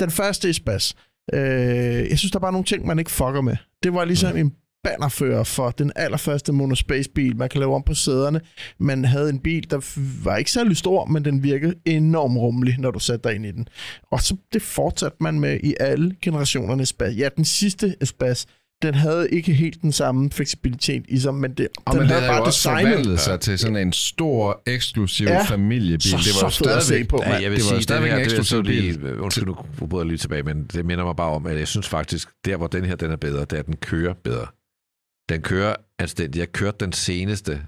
Den 0.00 0.10
første 0.10 0.50
Espas, 0.50 0.94
øh, 1.34 1.40
jeg 2.10 2.18
synes, 2.18 2.30
der 2.32 2.38
er 2.38 2.40
bare 2.40 2.52
nogle 2.52 2.64
ting, 2.64 2.86
man 2.86 2.98
ikke 2.98 3.10
fucker 3.10 3.40
med. 3.40 3.56
Det 3.82 3.94
var 3.94 4.04
ligesom 4.04 4.36
en 4.36 4.52
bannerfører 4.84 5.44
for 5.44 5.70
den 5.70 5.92
allerførste 5.96 6.52
monospace-bil. 6.52 7.36
Man 7.36 7.48
kan 7.48 7.60
lave 7.60 7.74
om 7.74 7.82
på 7.86 7.94
sæderne. 7.94 8.40
Man 8.78 9.04
havde 9.04 9.30
en 9.30 9.38
bil, 9.38 9.70
der 9.70 9.98
var 10.24 10.36
ikke 10.36 10.50
særlig 10.50 10.76
stor, 10.76 11.04
men 11.04 11.24
den 11.24 11.42
virkede 11.42 11.74
enormt 11.84 12.38
rummelig, 12.38 12.76
når 12.78 12.90
du 12.90 12.98
satte 12.98 13.28
dig 13.28 13.34
ind 13.34 13.46
i 13.46 13.50
den. 13.50 13.68
Og 14.10 14.20
så 14.20 14.36
det 14.52 14.62
fortsatte 14.62 15.16
man 15.20 15.40
med 15.40 15.60
i 15.62 15.74
alle 15.80 16.14
generationerne 16.22 16.82
Espas. 16.82 17.16
Ja, 17.16 17.28
den 17.36 17.44
sidste 17.44 17.94
Espas, 18.00 18.46
den 18.82 18.94
havde 18.94 19.28
ikke 19.30 19.52
helt 19.52 19.82
den 19.82 19.92
samme 19.92 20.30
fleksibilitet 20.30 21.04
i 21.08 21.18
sig, 21.18 21.34
men 21.34 21.52
det, 21.54 21.68
Og 21.76 21.92
den 21.92 21.98
men 22.00 22.08
det 22.08 22.16
havde 22.16 22.20
havde 22.20 22.32
jo 22.36 22.40
bare 22.40 22.46
også 22.46 22.56
designet. 22.70 22.88
forvandlet 22.88 23.20
sig 23.20 23.40
til 23.40 23.58
sådan 23.58 23.76
en 23.76 23.92
stor, 23.92 24.62
eksklusiv 24.66 25.26
Ja. 25.26 25.42
familiebil. 25.42 26.02
Så, 26.02 26.16
det 26.16 26.42
var 26.42 26.48
så 26.48 26.58
fedt 26.58 26.70
at 26.70 26.82
se 26.82 26.86
stadigvæk... 26.86 27.08
på, 27.08 27.20
Ja, 27.26 27.32
jeg 27.32 27.50
vil 27.50 27.58
det 27.58 27.64
var 27.64 27.68
sige, 27.68 27.74
den 27.74 27.82
stadigvæk 27.82 28.10
her, 28.10 28.16
en 28.18 28.24
det 28.24 28.32
eksklusiv 28.32 28.62
lige, 28.62 28.98
bil. 28.98 29.20
undskyld, 29.20 29.46
nu 29.46 29.56
bryder 29.88 30.04
jeg 30.04 30.08
lige 30.08 30.18
tilbage, 30.18 30.42
men 30.42 30.64
det 30.72 30.84
minder 30.86 31.04
mig 31.04 31.16
bare 31.16 31.30
om, 31.30 31.46
at 31.46 31.58
jeg 31.58 31.68
synes 31.68 31.88
faktisk, 31.88 32.28
der 32.44 32.56
hvor 32.56 32.66
den 32.66 32.84
her 32.84 32.96
den 32.96 33.10
er 33.10 33.16
bedre, 33.16 33.40
det 33.40 33.52
er, 33.52 33.58
at 33.58 33.66
den 33.66 33.76
kører 33.76 34.14
bedre. 34.24 34.46
Den 35.28 35.42
kører 35.42 35.68
altså, 35.68 35.84
anstændigt. 35.98 36.40
Jeg 36.40 36.52
kørte 36.52 36.84
den 36.84 36.92
seneste 36.92 37.66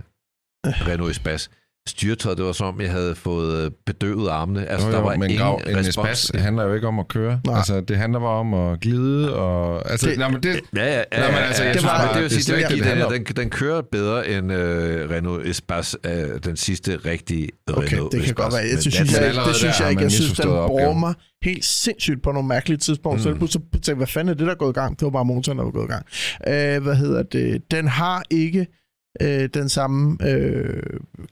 Renault 0.67 1.11
Espace. 1.11 1.51
Styretøjet, 1.89 2.39
det 2.39 2.47
var 2.47 2.53
som 2.53 2.67
om, 2.67 2.81
jeg 2.81 2.91
havde 2.91 3.15
fået 3.15 3.73
bedøvet 3.87 4.29
armene. 4.29 4.67
Altså, 4.67 4.87
Jo, 4.87 4.93
der 4.93 4.99
jo, 4.99 5.05
var 5.05 5.17
men 5.17 5.23
ingen 5.31 5.39
grav, 5.39 5.61
en 5.67 5.77
respons. 5.77 6.25
Espas 6.25 6.43
handler 6.43 6.65
jo 6.65 6.75
ikke 6.75 6.87
om 6.89 6.99
at 6.99 7.09
køre. 7.09 7.41
Nej. 7.47 7.57
Altså, 7.57 7.81
det 7.81 7.97
handler 7.97 8.19
bare 8.21 8.39
om 8.41 8.55
at 8.55 8.81
glide. 8.81 9.35
Og, 9.37 9.91
altså, 9.91 10.07
Det- 10.07 10.13
det, 10.13 10.19
nej, 10.19 10.31
men 10.31 10.43
det, 10.43 10.61
Ja, 10.77 10.85
ja, 10.85 10.99
ja. 11.13 11.19
Nej, 11.21 11.31
men 11.31 11.39
altså, 11.39 11.65
jeg 11.65 11.75
det 11.75 11.83
var, 11.83 11.89
bare, 11.89 12.15
det 12.15 12.23
vil 12.23 12.31
det 12.31 12.45
sige, 12.45 12.57
det 12.57 12.63
det, 12.63 12.71
den, 12.71 12.79
det 12.79 12.87
handler 12.87 13.09
den, 13.09 13.25
den 13.25 13.51
kører 13.51 13.83
bedre 13.93 14.29
end 14.29 14.53
øh, 14.53 15.11
Renault 15.11 15.47
Espace, 15.47 15.97
øh, 16.05 16.13
den 16.45 16.57
sidste 16.57 16.97
rigtige 17.05 17.49
Okay, 17.69 17.87
Renault 17.93 18.13
det 18.13 18.21
kan 18.21 18.31
Espace. 18.31 18.35
godt 18.43 18.53
være. 18.55 18.63
Jeg 18.73 18.79
synes, 18.83 19.13
jeg, 19.13 19.23
allerede 19.23 19.49
det 19.49 19.57
synes 19.57 19.77
der 19.77 19.85
jeg 19.85 19.91
ikke. 19.91 20.03
Jeg 20.03 20.13
synes, 20.13 20.33
den 20.33 20.49
bruger 20.51 20.95
mig 20.95 21.15
helt 21.43 21.65
sindssygt 21.65 22.23
på 22.23 22.33
nogle 22.33 22.49
mærkelige 22.49 22.79
tidspunkter. 22.79 23.19
Mm. 23.19 23.23
Så 23.23 23.29
jeg 23.29 23.39
pludselig 23.39 23.65
tænkte, 23.73 23.95
hvad 23.95 24.07
fanden 24.07 24.29
er 24.29 24.35
det, 24.35 24.47
der 24.47 24.53
er 24.53 24.57
gået 24.57 24.71
i 24.77 24.79
gang? 24.81 24.99
Det 25.01 25.05
var 25.05 25.11
bare 25.11 25.25
motoren, 25.25 25.59
der 25.59 25.65
var 25.65 25.71
gået 25.71 25.85
i 25.85 25.93
gang. 25.93 26.07
Øh, 26.49 26.83
hvad 26.83 26.95
hedder 26.95 27.23
det? 27.23 27.63
Den 27.71 27.89
har 27.89 28.23
ikke 28.31 28.67
øh, 29.21 29.49
den 29.55 29.69
samme 29.69 30.19
øh, 30.29 30.83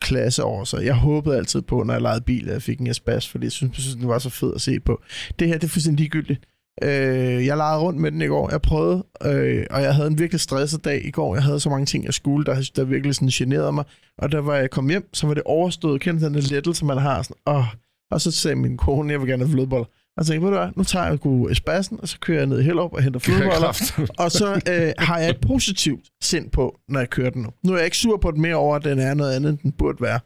klasse 0.00 0.42
over 0.42 0.64
sig. 0.64 0.84
Jeg 0.84 0.94
håbede 0.94 1.36
altid 1.36 1.62
på, 1.62 1.82
når 1.82 1.94
jeg 1.94 2.02
lejede 2.02 2.20
bil, 2.20 2.48
at 2.48 2.54
jeg 2.54 2.62
fik 2.62 2.80
en 2.80 2.86
Espas, 2.86 3.28
fordi 3.28 3.44
jeg 3.44 3.52
synes, 3.52 3.76
synes, 3.76 3.96
den 3.96 4.08
var 4.08 4.18
så 4.18 4.30
fed 4.30 4.54
at 4.54 4.60
se 4.60 4.80
på. 4.80 5.02
Det 5.38 5.48
her, 5.48 5.54
det 5.54 5.64
er 5.64 5.68
fuldstændig 5.68 6.00
ligegyldigt. 6.00 6.40
Øh, 6.82 7.46
jeg 7.46 7.56
legede 7.56 7.80
rundt 7.80 8.00
med 8.00 8.12
den 8.12 8.22
i 8.22 8.26
går. 8.26 8.50
Jeg 8.50 8.62
prøvede, 8.62 9.04
øh, 9.24 9.66
og 9.70 9.82
jeg 9.82 9.94
havde 9.94 10.08
en 10.08 10.18
virkelig 10.18 10.40
stresset 10.40 10.84
dag 10.84 11.06
i 11.06 11.10
går. 11.10 11.34
Jeg 11.34 11.44
havde 11.44 11.60
så 11.60 11.70
mange 11.70 11.86
ting, 11.86 12.04
jeg 12.04 12.14
skulle, 12.14 12.44
der, 12.44 12.70
der 12.76 12.84
virkelig 12.84 13.14
sådan 13.14 13.28
generede 13.28 13.72
mig. 13.72 13.84
Og 14.18 14.32
da 14.32 14.40
var 14.40 14.56
jeg 14.56 14.70
kom 14.70 14.88
hjem, 14.88 15.08
så 15.12 15.26
var 15.26 15.34
det 15.34 15.42
overstået. 15.46 16.00
Kendte 16.00 16.26
den 16.26 16.34
lettelse, 16.34 16.84
man 16.84 16.98
har. 16.98 17.22
Sådan, 17.22 17.36
åh. 17.46 17.64
Og 18.10 18.20
så 18.20 18.30
sagde 18.30 18.56
min 18.56 18.76
kone, 18.76 19.12
jeg 19.12 19.20
vil 19.20 19.28
gerne 19.28 19.44
have 19.44 19.52
flødeboller. 19.52 19.86
Og 20.16 20.26
tænkte, 20.26 20.46
ved 20.46 20.52
du 20.52 20.58
hvad, 20.58 20.70
nu 20.76 20.84
tager 20.84 21.06
jeg 21.06 21.18
sgu 21.18 21.48
Espassen, 21.48 22.00
og 22.02 22.08
så 22.08 22.18
kører 22.20 22.38
jeg 22.38 22.46
ned 22.46 22.60
i 22.60 22.62
Hellerup 22.62 22.92
og 22.92 23.02
henter 23.02 23.20
flødeboller. 23.20 23.92
og 24.18 24.30
så 24.30 24.60
øh, 24.72 24.92
har 25.06 25.18
jeg 25.18 25.30
et 25.30 25.40
positivt 25.40 26.04
sind 26.22 26.50
på, 26.50 26.78
når 26.88 27.00
jeg 27.00 27.10
kører 27.10 27.30
den 27.30 27.42
nu. 27.42 27.50
Nu 27.64 27.72
er 27.72 27.76
jeg 27.76 27.84
ikke 27.84 27.96
sur 27.96 28.16
på 28.16 28.30
den 28.30 28.40
mere 28.40 28.54
over, 28.54 28.76
at 28.76 28.84
den 28.84 28.98
er 28.98 29.14
noget 29.14 29.36
andet, 29.36 29.50
end 29.50 29.58
den 29.58 29.72
burde 29.72 30.00
være. 30.00 30.20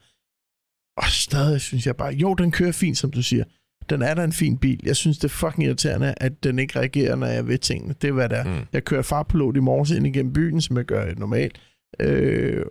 Og 0.97 1.07
stadig 1.07 1.61
synes 1.61 1.87
jeg 1.87 1.95
bare, 1.95 2.13
jo, 2.13 2.33
den 2.33 2.51
kører 2.51 2.71
fint, 2.71 2.97
som 2.97 3.11
du 3.11 3.23
siger. 3.23 3.43
Den 3.89 4.01
er 4.01 4.13
da 4.13 4.23
en 4.23 4.33
fin 4.33 4.57
bil. 4.57 4.79
Jeg 4.83 4.95
synes, 4.95 5.17
det 5.17 5.23
er 5.23 5.29
fucking 5.29 5.63
irriterende, 5.63 6.13
at 6.17 6.43
den 6.43 6.59
ikke 6.59 6.79
reagerer, 6.79 7.15
når 7.15 7.27
jeg 7.27 7.47
ved 7.47 7.57
tingene. 7.57 7.95
Det 8.01 8.07
er, 8.07 8.11
hvad 8.11 8.29
det 8.29 8.37
er. 8.37 8.43
Mm. 8.43 8.65
Jeg 8.73 8.83
kører 8.83 9.01
farpilot 9.01 9.57
i 9.57 9.59
morges 9.59 9.91
ind 9.91 10.07
igennem 10.07 10.33
byen, 10.33 10.61
som 10.61 10.77
jeg 10.77 10.85
gør 10.85 11.13
normalt. 11.17 11.61
Øh, 11.99 12.65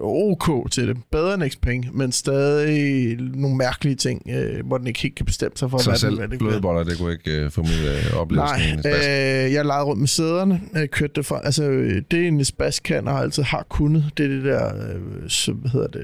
OK 0.00 0.70
til 0.70 0.88
det. 0.88 0.96
Bedre 1.12 1.34
end 1.34 1.50
Xpeng, 1.50 1.96
men 1.96 2.12
stadig 2.12 3.16
nogle 3.20 3.56
mærkelige 3.56 3.94
ting, 3.96 4.22
øh, 4.30 4.66
hvor 4.66 4.78
den 4.78 4.86
ikke 4.86 5.00
helt 5.00 5.14
kan 5.14 5.26
bestemme 5.26 5.56
sig 5.56 5.70
for, 5.70 5.78
Så 5.78 5.90
hvad 5.90 5.98
selv 5.98 6.16
den, 6.20 6.30
vil. 6.30 6.38
blodboller, 6.38 6.84
det 6.84 6.98
kunne 6.98 7.12
ikke 7.12 7.44
uh, 7.46 7.52
formidle 7.52 7.90
uh, 8.14 8.20
oplevelsen 8.20 8.58
Nej, 8.58 8.66
i 8.68 8.72
en 8.72 8.78
Espas. 8.78 9.06
øh, 9.46 9.52
jeg 9.52 9.64
legede 9.64 9.84
rundt 9.84 10.00
med 10.00 10.08
sæderne, 10.08 10.60
øh, 10.76 10.88
kørte 10.88 11.12
det 11.16 11.26
fra, 11.26 11.40
altså 11.44 11.64
øh, 11.64 12.02
det 12.10 12.26
en 12.26 12.40
Espas 12.40 12.80
kan 12.80 13.08
og 13.08 13.18
altid 13.20 13.42
har 13.42 13.66
kunnet, 13.70 14.04
det 14.16 14.24
er 14.24 14.28
det 14.28 14.44
der, 14.44 14.66
øh, 14.76 15.28
så, 15.28 15.52
hvad 15.52 15.70
hedder 15.70 15.86
det, 15.86 16.02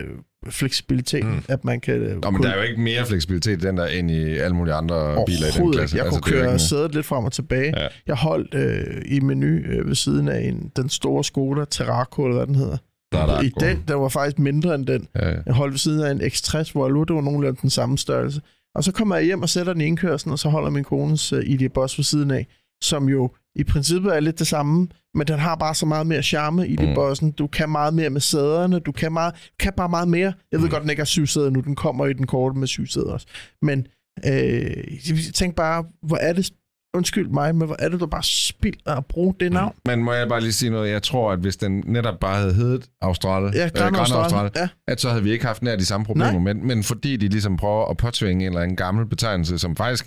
fleksibilitet, 0.48 1.24
Mm. 1.24 1.42
at 1.48 1.64
man 1.64 1.80
kan... 1.80 1.94
Øh, 1.94 2.22
Nå, 2.22 2.30
men 2.30 2.42
der 2.42 2.48
er 2.50 2.56
jo 2.56 2.62
ikke 2.62 2.80
mere 2.80 3.06
fleksibilitet 3.06 3.62
i 3.64 3.66
den 3.66 3.76
der 3.76 3.86
end 3.86 4.10
i 4.10 4.36
alle 4.38 4.56
mulige 4.56 4.74
andre 4.74 5.24
biler 5.26 5.46
i 5.46 5.62
den 5.62 5.72
klasse. 5.72 5.96
Jeg 5.96 6.04
Altså, 6.04 6.20
kunne 6.20 6.36
er 6.36 6.42
køre 6.42 6.52
ikke 6.52 6.62
sædet 6.62 6.94
lidt 6.94 7.06
frem 7.06 7.24
og 7.24 7.32
tilbage. 7.32 7.80
Ja. 7.80 7.86
Jeg 8.06 8.16
holdt 8.16 8.54
øh, 8.54 9.02
i 9.06 9.20
menu 9.20 9.46
øh, 9.46 9.88
ved 9.88 9.94
siden 9.94 10.28
af 10.28 10.40
en, 10.40 10.70
den 10.76 10.88
store 10.88 11.24
Skoda 11.24 11.64
Terraco, 11.70 12.24
eller 12.24 12.36
hvad 12.36 12.46
den 12.46 12.54
hedder. 12.54 12.76
Der 13.12 13.18
er 13.18 13.26
der 13.26 13.40
I 13.42 13.50
god. 13.50 13.68
den, 13.68 13.84
der 13.88 13.94
var 13.94 14.08
faktisk 14.08 14.38
mindre 14.38 14.74
end 14.74 14.86
den. 14.86 15.08
Ja, 15.14 15.28
ja. 15.30 15.36
Jeg 15.46 15.54
holdt 15.54 15.72
ved 15.72 15.78
siden 15.78 16.00
af 16.04 16.10
en 16.10 16.20
X60 16.20 16.70
Volvo, 16.74 17.04
det 17.04 17.14
var 17.16 17.22
nogenlunde 17.22 17.58
den 17.62 17.70
samme 17.70 17.98
størrelse. 17.98 18.40
Og 18.74 18.84
så 18.84 18.92
kommer 18.92 19.16
jeg 19.16 19.24
hjem 19.24 19.42
og 19.42 19.48
sætter 19.48 19.72
den 19.72 19.82
i 19.82 19.84
indkørslen, 19.84 20.32
og 20.32 20.38
så 20.38 20.48
holder 20.48 20.70
min 20.70 20.84
kones 20.84 21.32
uh, 21.32 21.38
ID 21.44 21.68
Boss 21.68 21.98
ved 21.98 22.04
siden 22.04 22.30
af, 22.30 22.46
som 22.82 23.08
jo 23.08 23.30
i 23.54 23.64
princippet 23.64 24.16
er 24.16 24.20
lidt 24.20 24.38
det 24.38 24.46
samme, 24.46 24.88
men 25.14 25.26
den 25.26 25.38
har 25.38 25.54
bare 25.56 25.74
så 25.74 25.86
meget 25.86 26.06
mere 26.06 26.22
charme 26.22 26.68
i 26.68 26.76
Mm. 26.80 26.94
bossen. 26.94 27.30
Du 27.30 27.46
kan 27.46 27.70
meget 27.70 27.94
mere 27.94 28.10
med 28.10 28.20
sæderne, 28.20 28.78
du 28.78 28.92
kan, 28.92 29.12
meget, 29.12 29.34
kan 29.60 29.72
bare 29.76 29.88
meget 29.88 30.08
mere. 30.08 30.32
Jeg 30.52 30.60
ved 30.60 30.66
Mm. 30.66 30.70
godt, 30.70 30.82
den 30.82 30.90
ikke 30.90 31.00
har 31.00 31.04
syv 31.04 31.26
sæder 31.26 31.50
nu, 31.50 31.60
den 31.60 31.74
kommer 31.74 32.06
i 32.06 32.12
den 32.12 32.26
korte 32.26 32.58
med 32.58 32.66
syv 32.66 32.86
sæder 32.86 33.12
også. 33.12 33.26
Men 33.62 33.86
øh, 34.26 34.70
tænker 35.34 35.54
bare, 35.54 35.84
hvor 36.02 36.16
er 36.16 36.32
det, 36.32 36.50
undskyld 36.94 37.28
mig, 37.28 37.54
men 37.54 37.66
hvor 37.66 37.76
er 37.78 37.88
det, 37.88 38.00
du 38.00 38.06
bare 38.06 38.22
spilder 38.22 38.94
at 38.96 39.06
bruge 39.06 39.34
det 39.40 39.52
navn? 39.52 39.74
Men 39.86 40.04
må 40.04 40.12
jeg 40.12 40.28
bare 40.28 40.40
lige 40.40 40.52
sige 40.52 40.70
noget? 40.70 40.90
Jeg 40.90 41.02
tror, 41.02 41.32
at 41.32 41.38
hvis 41.38 41.56
den 41.56 41.82
netop 41.86 42.20
bare 42.20 42.36
havde 42.36 42.54
heddet 42.54 42.86
Austral, 43.00 43.52
Ja, 43.54 43.64
øh, 43.64 43.70
Gran 43.74 43.94
Austral. 43.94 44.22
Austral, 44.22 44.50
Ja. 44.56 44.68
at 44.88 45.00
så 45.00 45.08
havde 45.08 45.22
vi 45.22 45.30
ikke 45.32 45.46
haft 45.46 45.62
nær 45.62 45.76
de 45.76 45.86
samme 45.86 46.06
problemer. 46.06 46.38
Men, 46.38 46.66
men 46.66 46.82
fordi 46.84 47.16
de 47.16 47.28
ligesom 47.28 47.56
prøver 47.56 47.90
at 47.90 47.96
påtvinge 47.96 48.44
en 48.46 48.50
eller 48.52 48.62
anden 48.62 48.76
gammel 48.76 49.06
betegnelse, 49.06 49.58
som 49.58 49.76
faktisk 49.76 50.06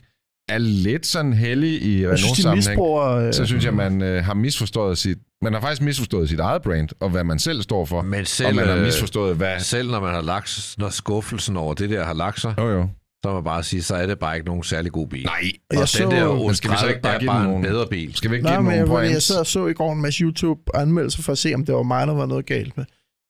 er 0.50 0.58
lidt 0.58 1.06
sådan 1.06 1.34
hellig 1.34 1.82
i 1.82 2.04
Jeg 2.04 2.20
synes, 2.20 2.46
misbruger... 2.56 3.04
Øh, 3.06 3.34
så 3.34 3.46
synes 3.46 3.66
jeg, 3.66 3.74
man 3.74 4.02
øh, 4.02 4.24
har 4.26 4.34
misforstået 4.34 4.98
sit... 4.98 5.18
Man 5.42 5.54
har 5.54 5.62
faktisk 5.62 5.82
misforstået 5.82 6.30
sit 6.30 6.40
eget 6.40 6.62
brand, 6.62 6.90
og 7.00 7.10
hvad 7.10 7.24
man 7.24 7.40
selv 7.40 7.62
står 7.62 7.86
for. 7.86 8.02
Men 8.02 8.26
selv, 8.26 8.48
og 8.50 8.56
man 8.56 8.68
har 8.68 8.76
øh, 8.76 8.82
misforstået, 8.82 9.36
hvad... 9.36 9.60
selv 9.60 9.92
når 9.92 10.00
man 10.00 10.14
har 10.14 10.22
lagt, 10.22 10.76
når 10.78 10.90
skuffelsen 10.90 11.58
over 11.58 11.74
det 11.74 11.90
der 11.90 12.04
har 12.04 12.14
lagt 12.14 12.40
sig, 12.42 12.54
Jo, 12.58 12.70
jo. 12.70 12.88
Så 13.24 13.30
må 13.30 13.34
man 13.34 13.44
bare 13.44 13.64
sige, 13.64 13.84
så 13.84 13.96
er 13.96 14.06
det 14.08 14.20
bare 14.20 14.36
ikke 14.36 14.48
nogen 14.48 14.64
særlig 14.64 14.92
god 14.92 15.08
bil. 15.08 15.24
Nej, 15.26 15.34
og 15.34 15.42
Jeg 15.72 15.80
den 15.80 15.88
så- 15.88 16.10
der 16.10 16.46
Men 16.46 16.56
skal 16.56 16.72
vi 16.72 16.76
så 16.80 16.88
ikke 16.88 17.02
bare 17.02 17.16
er 17.16 17.20
give 17.20 17.28
bare 17.28 17.40
den 17.40 17.46
en 17.48 17.52
nogle- 17.54 17.68
bedre 17.68 17.88
bil. 17.88 18.16
skal 18.16 18.32
vi 18.32 18.36
ikke 18.36 18.44
Nej, 18.46 18.56
give 18.56 18.64
men 18.64 18.80
nogle 18.80 18.98
jeg, 18.98 19.12
jeg 19.12 19.22
sad 19.22 19.40
og 19.40 19.46
så 19.48 19.68
i 19.68 19.74
går 19.74 19.94
en 19.94 20.02
masse 20.02 20.24
YouTube-anmeldelser 20.24 21.22
for 21.24 21.32
at 21.32 21.38
se, 21.38 21.54
om 21.56 21.66
det 21.66 21.76
var 21.76 21.84
mig, 21.84 22.08
der 22.08 22.14
var 22.14 22.26
noget 22.26 22.46
galt 22.46 22.78
med. 22.78 22.86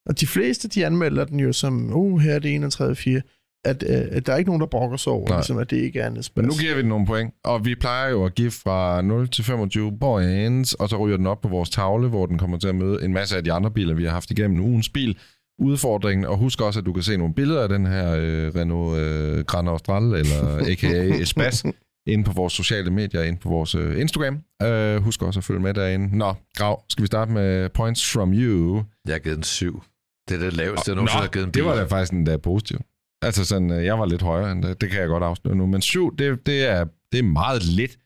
Og 0.09 0.19
de 0.19 0.27
fleste, 0.27 0.67
de 0.67 0.85
anmelder 0.85 1.25
den 1.25 1.39
jo 1.39 1.53
som, 1.53 1.93
uh, 1.93 2.19
her 2.19 2.33
er 2.35 2.39
det 2.39 2.55
31 2.55 3.21
at, 3.65 3.83
øh, 3.89 4.01
at 4.11 4.25
der 4.25 4.33
er 4.33 4.37
ikke 4.37 4.49
nogen, 4.49 4.61
der 4.61 4.67
brokker 4.67 4.97
sig 4.97 5.11
over, 5.13 5.27
Nej. 5.27 5.37
ligesom, 5.37 5.57
at 5.57 5.69
det 5.69 5.77
ikke 5.77 5.99
er 5.99 6.07
en 6.07 6.23
Men 6.35 6.45
nu 6.45 6.51
giver 6.61 6.75
vi 6.75 6.81
den 6.81 6.89
nogle 6.89 7.05
point, 7.05 7.33
og 7.43 7.65
vi 7.65 7.75
plejer 7.75 8.09
jo 8.09 8.25
at 8.25 8.35
give 8.35 8.51
fra 8.51 9.01
0 9.01 9.27
til 9.27 9.43
25 9.43 9.97
points, 9.99 10.73
og 10.73 10.89
så 10.89 10.97
ryger 10.97 11.17
den 11.17 11.27
op 11.27 11.41
på 11.41 11.47
vores 11.47 11.69
tavle, 11.69 12.07
hvor 12.09 12.25
den 12.25 12.37
kommer 12.37 12.57
til 12.59 12.67
at 12.67 12.75
møde 12.75 13.03
en 13.05 13.13
masse 13.13 13.37
af 13.37 13.43
de 13.43 13.51
andre 13.51 13.71
biler, 13.71 13.93
vi 13.93 14.03
har 14.03 14.11
haft 14.11 14.31
igennem 14.31 14.59
ugens 14.59 14.89
bil. 14.89 15.17
Udfordringen, 15.59 16.25
og 16.25 16.37
husk 16.37 16.61
også, 16.61 16.79
at 16.79 16.85
du 16.85 16.93
kan 16.93 17.03
se 17.03 17.17
nogle 17.17 17.33
billeder 17.33 17.63
af 17.63 17.69
den 17.69 17.85
her 17.85 18.15
øh, 18.19 18.55
Renault 18.55 18.99
øh, 18.99 19.45
Grand 19.45 19.69
Austral, 19.69 20.03
eller 20.03 20.57
a.k.a. 20.71 21.21
Espas, 21.21 21.63
inde 22.07 22.23
på 22.23 22.31
vores 22.31 22.53
sociale 22.53 22.91
medier, 22.91 23.23
inde 23.23 23.39
på 23.39 23.49
vores 23.49 23.75
øh, 23.75 24.01
Instagram. 24.01 24.39
Øh, 24.63 25.03
husk 25.03 25.21
også 25.21 25.39
at 25.39 25.43
følge 25.43 25.59
med 25.59 25.73
derinde. 25.73 26.17
Nå, 26.17 26.33
Grav, 26.55 26.83
skal 26.89 27.01
vi 27.01 27.07
starte 27.07 27.31
med 27.31 27.69
points 27.69 28.11
from 28.11 28.33
you? 28.33 28.83
Jeg 29.07 29.13
har 29.13 29.19
givet 29.19 29.35
den 29.35 29.43
syv. 29.43 29.83
Det 30.29 30.35
er 30.35 30.39
det 30.39 30.53
laveste, 30.53 30.89
jeg 30.89 30.95
nogensinde 30.95 31.21
har 31.21 31.29
givet 31.29 31.45
en 31.45 31.51
bil. 31.51 31.63
det 31.63 31.69
var 31.69 31.75
da 31.75 31.83
faktisk 31.83 32.13
en 32.13 32.25
der 32.25 32.37
positiv. 32.37 32.79
Altså 33.21 33.45
sådan, 33.45 33.71
øh, 33.71 33.85
jeg 33.85 33.99
var 33.99 34.05
lidt 34.05 34.21
højere 34.21 34.51
end 34.51 34.63
det. 34.63 34.81
Det 34.81 34.89
kan 34.89 34.99
jeg 34.99 35.07
godt 35.07 35.23
afsløre 35.23 35.55
nu. 35.55 35.65
Men 35.65 35.81
syv, 35.81 36.17
det, 36.17 36.45
det, 36.45 36.69
er, 36.69 36.85
det 37.11 37.19
er 37.19 37.23
meget 37.23 37.63
lidt 37.63 37.97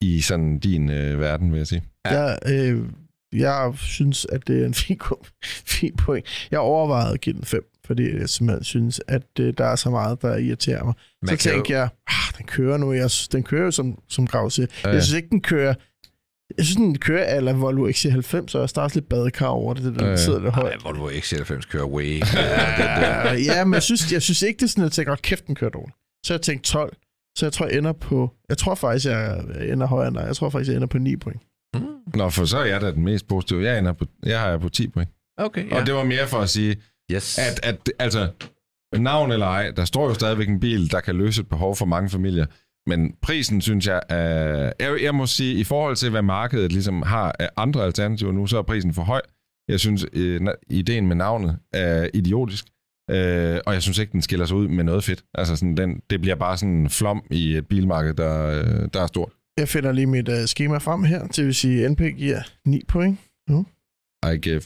i 0.00 0.20
sådan 0.20 0.58
din 0.58 0.90
øh, 0.90 1.20
verden, 1.20 1.50
vil 1.52 1.58
jeg 1.58 1.66
sige. 1.66 1.82
Jeg, 2.04 2.38
øh, 2.46 2.82
jeg 3.32 3.72
synes, 3.76 4.26
at 4.32 4.48
det 4.48 4.62
er 4.62 4.66
en 4.66 4.74
fin, 4.84 4.98
fin 5.66 5.96
point. 5.96 6.26
Jeg 6.50 6.60
overvejede 6.60 7.12
at 7.14 7.20
give 7.20 7.32
den 7.36 7.44
5, 7.44 7.62
fordi 7.86 8.16
jeg 8.18 8.28
simpelthen 8.28 8.64
synes, 8.64 9.00
at 9.08 9.22
øh, 9.40 9.54
der 9.58 9.64
er 9.64 9.76
så 9.76 9.90
meget, 9.90 10.22
der 10.22 10.36
irriterer 10.36 10.84
mig. 10.84 10.94
Man 11.22 11.38
så 11.38 11.42
kan 11.42 11.50
jo- 11.52 11.56
tænkte 11.56 11.72
jeg, 11.72 11.88
ah, 12.06 12.38
den 12.38 12.46
kører 12.46 12.76
nu. 12.76 12.92
Jeg, 12.92 13.10
den 13.32 13.42
kører 13.42 13.64
jo, 13.64 13.70
som, 13.70 13.98
som 14.08 14.26
Grav 14.26 14.50
siger. 14.50 14.66
Ja, 14.84 14.88
Jeg 14.90 15.02
synes 15.02 15.16
ikke, 15.16 15.28
den 15.30 15.40
kører 15.42 15.74
Jeg 16.56 16.64
synes, 16.64 16.76
den 16.76 16.98
kører 16.98 17.24
ala 17.24 17.52
Volvo 17.52 17.88
XC90, 17.88 18.22
så 18.48 18.72
der 18.74 18.80
er 18.80 18.84
også 18.84 18.96
lidt 18.96 19.08
badekar 19.08 19.46
over 19.46 19.74
det, 19.74 19.84
det 19.84 19.98
der 19.98 20.08
ja. 20.08 20.16
sidder 20.16 20.40
Nej, 20.40 20.50
højt. 20.50 20.84
Volvo 20.84 21.08
XC90 21.08 21.60
kører 21.70 21.84
way. 21.86 22.20
Ja, 22.34 23.54
der. 23.54 23.64
Men 23.64 23.74
jeg 23.74 23.82
synes, 23.82 24.12
jeg 24.12 24.22
synes 24.22 24.42
ikke, 24.42 24.58
det 24.58 24.64
er 24.64 24.68
sådan, 24.68 24.82
at 24.82 24.86
jeg 24.86 24.92
tænker, 24.92 25.12
"Åh, 25.12 25.18
kæft, 25.22 25.46
den 25.46 25.54
kører 25.54 25.70
dårligt. 25.70 25.96
Så 26.26 26.34
jeg 26.34 26.42
tænkte 26.42 26.70
12. 26.70 26.96
Så 27.38 27.46
jeg 27.46 27.52
tror, 27.52 27.66
jeg 27.66 27.78
ender 27.78 27.92
på... 27.92 28.30
Jeg 28.48 28.58
tror 28.58 28.74
faktisk, 28.74 29.06
jeg 29.06 29.42
jeg 29.58 29.68
ender 29.68 29.86
højere 29.86 30.08
end 30.08 30.16
dig. 30.16 30.24
Jeg 30.26 30.36
tror 30.36 30.50
faktisk, 30.50 30.68
jeg 30.68 30.76
ender 30.76 30.86
på 30.88 30.98
9 30.98 31.16
point. 31.16 31.40
Nå, 32.14 32.30
for 32.30 32.44
så 32.44 32.58
er 32.58 32.64
jeg 32.64 32.80
da 32.80 32.90
den 32.90 33.04
mest 33.04 33.28
positive. 33.28 33.64
Jeg, 33.64 33.78
ender 33.78 33.92
på, 33.92 34.04
jeg 34.26 34.40
har 34.40 34.48
jeg 34.48 34.60
på 34.60 34.68
10 34.68 34.88
point. 34.88 35.10
Okay, 35.38 35.70
Ja. 35.70 35.80
Og 35.80 35.86
det 35.86 35.94
var 35.94 36.04
mere 36.04 36.26
for 36.26 36.38
at 36.38 36.48
sige, 36.48 36.76
Yes. 37.12 37.38
at, 37.38 37.60
at 37.62 37.92
altså, 37.98 38.28
navn 38.96 39.32
eller 39.32 39.46
ej, 39.46 39.70
der 39.76 39.84
står 39.84 40.08
jo 40.08 40.14
stadigvæk 40.14 40.48
en 40.48 40.60
bil, 40.60 40.90
der 40.90 41.00
kan 41.00 41.16
løse 41.16 41.40
et 41.40 41.48
behov 41.48 41.76
for 41.76 41.86
mange 41.86 42.10
familier. 42.10 42.46
Men 42.86 43.14
prisen, 43.22 43.60
synes 43.60 43.86
jeg, 43.86 44.00
er, 44.08 44.72
jeg, 44.80 44.98
jeg 45.02 45.14
må 45.14 45.26
sige, 45.26 45.54
i 45.60 45.64
forhold 45.64 45.96
til, 45.96 46.10
hvad 46.10 46.22
markedet 46.22 46.72
ligesom 46.72 47.02
har 47.02 47.34
af 47.38 47.48
andre 47.56 47.84
alternativer 47.84 48.32
nu, 48.32 48.46
så 48.46 48.58
er 48.58 48.62
prisen 48.62 48.94
for 48.94 49.02
høj. 49.02 49.20
Jeg 49.68 49.80
synes, 49.80 50.06
øh, 50.12 50.40
ideen 50.70 51.06
med 51.06 51.16
navnet 51.16 51.58
er 51.72 52.08
idiotisk. 52.14 52.64
Øh, 53.10 53.58
og 53.66 53.74
jeg 53.74 53.82
synes 53.82 53.98
ikke, 53.98 54.12
den 54.12 54.22
skiller 54.22 54.46
sig 54.46 54.56
ud 54.56 54.68
med 54.68 54.84
noget 54.84 55.04
fedt. 55.04 55.24
Altså 55.34 55.56
sådan, 55.56 55.76
den, 55.76 56.00
det 56.10 56.20
bliver 56.20 56.36
bare 56.36 56.56
sådan 56.56 56.74
en 56.74 56.90
flom 56.90 57.22
i 57.30 57.56
et 57.56 57.66
bilmarked, 57.68 58.14
der, 58.14 58.46
øh, 58.46 58.88
der 58.94 59.00
er 59.02 59.06
stort. 59.06 59.32
Jeg 59.58 59.68
finder 59.68 59.92
lige 59.92 60.06
mit 60.06 60.28
uh, 60.28 60.44
schema 60.44 60.78
frem 60.78 61.04
her. 61.04 61.26
Det 61.26 61.44
vil 61.46 61.54
sige, 61.54 61.88
NP 61.88 62.00
giver 62.16 62.42
9 62.64 62.82
point. 62.88 63.18
I 64.34 64.36
give 64.36 64.60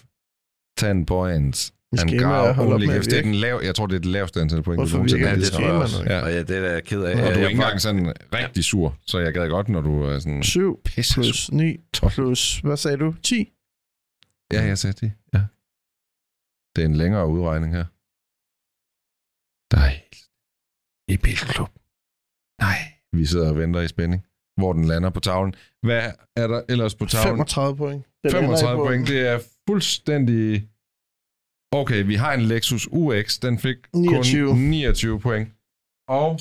10 0.78 1.04
points. 1.04 1.74
Schema 1.96 2.22
Grav 2.22 2.74
at 2.74 2.80
gives. 2.80 3.06
Det 3.06 3.18
er 3.18 3.22
den 3.22 3.34
lav, 3.34 3.60
jeg 3.64 3.74
tror, 3.74 3.86
det 3.86 3.94
er 3.96 3.98
det 4.00 4.10
laveste 4.10 4.40
antal 4.40 4.62
point. 4.62 4.80
Hvorfor 4.80 5.02
virker 5.02 5.16
det 5.16 5.26
det 5.28 5.34
givet. 5.36 5.52
tror 5.52 5.60
jeg 5.60 5.68
schema 5.68 5.82
også. 5.82 6.04
nu? 6.04 6.10
Ja. 6.10 6.20
Og 6.24 6.30
ja, 6.32 6.42
det 6.42 6.56
er 6.56 6.70
jeg 6.72 6.84
ked 6.84 7.02
af. 7.02 7.10
Og 7.10 7.16
du 7.18 7.22
er 7.22 7.28
Jeg- 7.30 7.36
ikke 7.40 7.50
engang 7.50 7.80
sådan 7.80 8.12
rigtig 8.32 8.64
sur, 8.64 8.98
så 9.06 9.18
jeg 9.18 9.32
gad 9.32 9.48
godt, 9.48 9.68
når 9.68 9.80
du 9.80 10.02
er 10.02 10.18
sådan 10.18 10.42
7 10.42 10.80
pisse 10.84 11.12
sur. 11.12 11.22
plus 11.22 11.52
9 11.52 11.76
plus, 12.14 12.58
hvad 12.58 12.76
sagde 12.76 12.96
du? 12.96 13.14
10? 13.22 13.52
Ja, 14.52 14.62
jeg 14.64 14.78
sagde 14.78 15.06
det. 15.06 15.12
Ja. 15.34 15.42
Det 16.76 16.82
er 16.84 16.86
en 16.88 16.96
længere 16.96 17.28
udregning 17.28 17.72
her. 17.72 17.84
Der 19.70 19.78
er 19.86 19.88
helt 19.88 20.16
i 21.08 21.16
bilklub. 21.24 21.68
Nej. 22.60 22.78
Vi 23.12 23.26
sidder 23.26 23.48
og 23.48 23.56
venter 23.56 23.80
i 23.80 23.88
spænding, 23.88 24.22
hvor 24.56 24.72
den 24.72 24.84
lander 24.84 25.10
på 25.10 25.20
tavlen. 25.20 25.54
Hvad 25.82 26.10
er 26.36 26.46
der 26.46 26.62
ellers 26.68 26.94
på 26.94 27.06
tavlen? 27.06 27.36
35 27.46 27.76
point. 27.76 28.04
Den 28.24 28.36
ender 28.36 28.40
i 28.42 28.42
35 28.42 28.76
bunden. 28.76 28.88
point, 28.88 29.08
det 29.08 29.28
er 29.28 29.38
fuldstændig... 29.68 30.68
Okay, 31.72 32.04
vi 32.04 32.14
har 32.14 32.32
en 32.32 32.40
Lexus 32.40 32.88
UX, 32.92 33.38
den 33.38 33.58
fik 33.58 33.76
29. 33.94 34.48
kun 34.48 34.58
29 34.58 35.20
point. 35.20 35.48
Og 36.08 36.40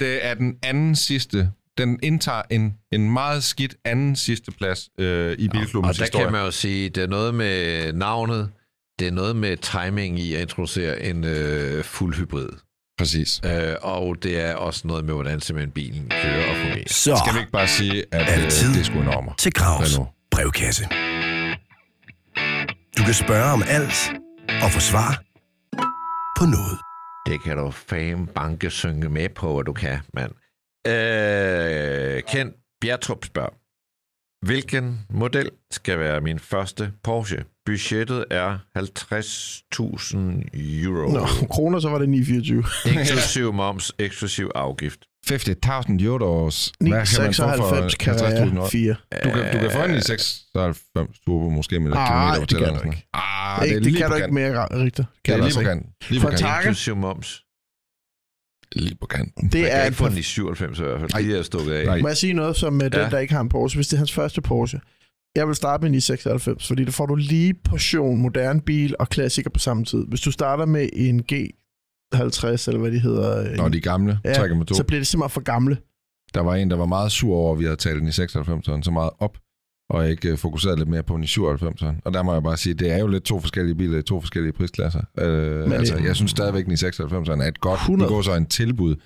det 0.00 0.24
er 0.26 0.34
den 0.34 0.58
anden 0.62 0.96
sidste. 0.96 1.50
Den 1.78 1.98
indtager 2.02 2.42
en, 2.50 2.78
en 2.92 3.10
meget 3.12 3.44
skidt 3.44 3.76
anden 3.84 4.16
sidste 4.16 4.50
plads 4.52 4.90
øh, 4.98 5.32
i 5.38 5.46
Og 5.46 5.52
bilklubbens 5.52 5.96
der 5.96 6.04
historie. 6.04 6.24
kan 6.24 6.32
man 6.32 6.44
jo 6.44 6.50
sige, 6.50 6.88
det 6.88 7.02
er 7.02 7.06
noget 7.06 7.34
med 7.34 7.92
navnet, 7.92 8.50
det 8.98 9.08
er 9.08 9.12
noget 9.12 9.36
med 9.36 9.56
timing 9.56 10.18
i 10.18 10.34
at 10.34 10.40
introducere 10.40 11.02
en 11.02 11.24
øh, 11.24 11.84
fuld 11.84 12.14
hybrid. 12.14 12.48
Præcis. 12.98 13.40
Øh, 13.44 13.74
og 13.82 14.16
det 14.22 14.40
er 14.40 14.54
også 14.54 14.86
noget 14.88 15.04
med, 15.04 15.14
hvordan 15.14 15.40
simpelthen 15.40 15.70
bilen 15.72 16.08
kører 16.22 16.50
og 16.50 16.56
fungerer. 16.56 16.84
Så 16.88 17.16
Skal 17.24 17.34
vi 17.34 17.38
ikke 17.40 17.52
bare 17.52 17.68
sige, 17.68 18.04
at 18.12 18.28
Er 18.28 18.36
det 18.36 18.44
øh, 18.44 18.50
tid? 18.50 18.68
det 18.72 18.80
er 18.80 18.84
sgu 18.84 19.00
enormer? 19.00 19.34
til 19.38 19.52
Gravs 19.52 19.94
Hvad 19.94 20.04
nu? 20.04 20.08
brevkasse. 20.30 20.84
Du 22.98 23.02
kan 23.04 23.14
spørge 23.14 23.52
om 23.52 23.62
alt 23.68 24.10
og 24.62 24.70
få 24.70 24.80
svar 24.80 25.22
på 26.38 26.44
noget. 26.44 26.78
Det 27.26 27.42
kan 27.44 27.56
du 27.56 27.70
fame 27.70 28.26
banke 28.26 28.70
synge 28.70 29.08
med 29.08 29.28
på, 29.28 29.58
at 29.58 29.66
du 29.66 29.72
kan, 29.72 29.98
mand. 30.14 30.32
Øh, 30.86 32.22
Ken 32.28 32.52
Bjertrup 32.80 33.24
spørger, 33.24 33.54
hvilken 34.46 35.00
model 35.10 35.50
skal 35.70 35.98
være 35.98 36.20
min 36.20 36.38
første 36.38 36.92
Porsche? 37.04 37.44
Budgettet 37.68 38.24
er 38.30 38.58
50.000 38.78 40.50
euro. 40.84 41.12
Nå, 41.12 41.26
kroner, 41.50 41.78
så 41.80 41.88
var 41.88 41.98
det 41.98 42.08
924. 42.08 42.64
Inklusiv 43.00 43.52
moms, 43.52 43.92
eksklusiv 43.98 44.50
afgift. 44.54 45.00
50.000 45.30 46.04
euros. 46.04 46.72
Hvad 46.80 46.90
kan 46.90 47.22
man 47.24 47.34
få 47.34 47.42
996 47.46 47.58
for 47.58 47.90
kan 47.98 48.14
50.000 48.14 48.22
være 48.22 48.46
euro? 48.54 48.68
4. 48.68 48.94
Du 49.24 49.30
kan, 49.30 49.52
du 49.52 49.58
kan 49.58 49.70
få 49.70 49.82
en 49.84 49.94
i 49.94 50.00
96 50.00 51.20
turbo 51.24 51.48
måske 51.50 51.80
med 51.80 51.92
Ah, 51.96 52.34
kilometer 52.34 52.46
det 52.46 52.58
på 52.58 52.64
kan 52.64 52.74
du 52.74 52.90
ikke. 52.90 53.06
Ah, 53.14 53.62
Det, 53.62 53.68
det 53.70 53.76
er 53.76 53.80
det 53.80 53.96
kan 53.96 54.08
på 54.08 54.16
du 54.16 54.22
ikke 54.22 54.34
mere, 54.34 54.64
Richter. 54.84 55.04
Det 55.04 55.22
Kan 55.24 55.34
er 55.34 55.38
du 55.38 55.44
lige 55.44 55.54
på 55.54 55.60
ikke. 55.60 55.70
kanten. 55.70 55.90
Lige 56.08 56.20
på 56.20 56.26
kanten. 56.28 56.46
Inklusiv 56.46 56.96
moms. 56.96 57.42
Lige 58.72 58.96
på 59.00 59.06
kanten. 59.06 59.48
Det 59.48 59.74
er 59.74 59.84
ikke 59.84 59.98
par 59.98 60.08
den 60.08 60.18
i 60.18 60.22
97 60.22 60.78
i 60.78 60.82
hvert 60.82 61.00
fald. 61.00 61.10
Nej. 61.12 61.20
Lige 61.20 61.38
er 61.38 61.42
stukket 61.42 61.72
af. 61.72 61.86
Nej. 61.86 62.00
Må 62.00 62.08
jeg 62.08 62.16
sige 62.16 62.32
noget 62.32 62.56
som 62.56 62.72
med 62.72 62.90
den, 62.90 63.10
der 63.10 63.18
ikke 63.18 63.34
har 63.34 63.40
en 63.40 63.48
Porsche? 63.48 63.78
Hvis 63.78 63.88
det 63.88 63.92
er 63.96 63.98
hans 63.98 64.12
første 64.12 64.40
Porsche. 64.40 64.80
Jeg 65.38 65.46
vil 65.46 65.54
starte 65.54 65.82
med 65.82 65.90
en 65.90 65.96
i96, 65.98 66.66
fordi 66.68 66.84
der 66.84 66.90
får 66.90 67.06
du 67.06 67.14
lige 67.14 67.54
portion 67.54 68.20
moderne 68.22 68.60
bil 68.60 68.94
og 68.98 69.08
klassiker 69.08 69.50
på 69.50 69.58
samme 69.58 69.84
tid. 69.84 70.04
Hvis 70.08 70.20
du 70.20 70.30
starter 70.30 70.66
med 70.66 70.88
en 70.92 71.20
G50, 71.32 72.68
eller 72.68 72.78
hvad 72.78 72.90
de 72.92 72.98
hedder, 72.98 73.56
Når 73.56 73.68
de 73.68 73.80
gamle, 73.80 74.18
ja, 74.24 74.32
trækker 74.34 74.64
to. 74.64 74.74
så 74.74 74.84
bliver 74.84 75.00
det 75.00 75.06
simpelthen 75.06 75.30
for 75.34 75.40
gamle. 75.40 75.78
Der 76.34 76.40
var 76.40 76.54
en, 76.54 76.70
der 76.70 76.76
var 76.76 76.86
meget 76.86 77.12
sur 77.12 77.34
over, 77.36 77.52
at 77.52 77.58
vi 77.58 77.64
havde 77.64 77.76
talt 77.76 78.00
den 78.00 78.08
i 78.08 78.10
96'eren 78.10 78.82
så 78.82 78.90
meget 78.90 79.10
op, 79.18 79.38
og 79.90 80.10
ikke 80.10 80.30
øh, 80.30 80.38
fokuseret 80.38 80.78
lidt 80.78 80.88
mere 80.88 81.02
på 81.02 81.14
den 81.14 81.24
i 81.24 81.26
97'eren. 81.26 82.00
Og 82.04 82.14
der 82.14 82.22
må 82.22 82.32
jeg 82.32 82.42
bare 82.42 82.56
sige, 82.56 82.74
det 82.74 82.92
er 82.92 82.98
jo 82.98 83.06
lidt 83.06 83.24
to 83.24 83.40
forskellige 83.40 83.74
biler 83.74 83.98
i 83.98 84.02
to 84.02 84.20
forskellige 84.20 84.52
prisklasser. 84.52 85.00
Øh, 85.18 85.60
Men 85.60 85.72
altså, 85.72 85.96
jeg 85.96 86.16
synes 86.16 86.30
stadigvæk, 86.30 86.60
at 86.60 86.66
den 86.66 86.72
i 86.72 86.76
96'eren 86.76 87.42
er 87.42 87.48
et 87.48 87.60
godt 87.60 87.80
100. 87.80 88.08
det 88.08 88.14
går 88.14 88.22
så 88.22 88.34
en 88.34 88.46
tilbud. 88.46 88.96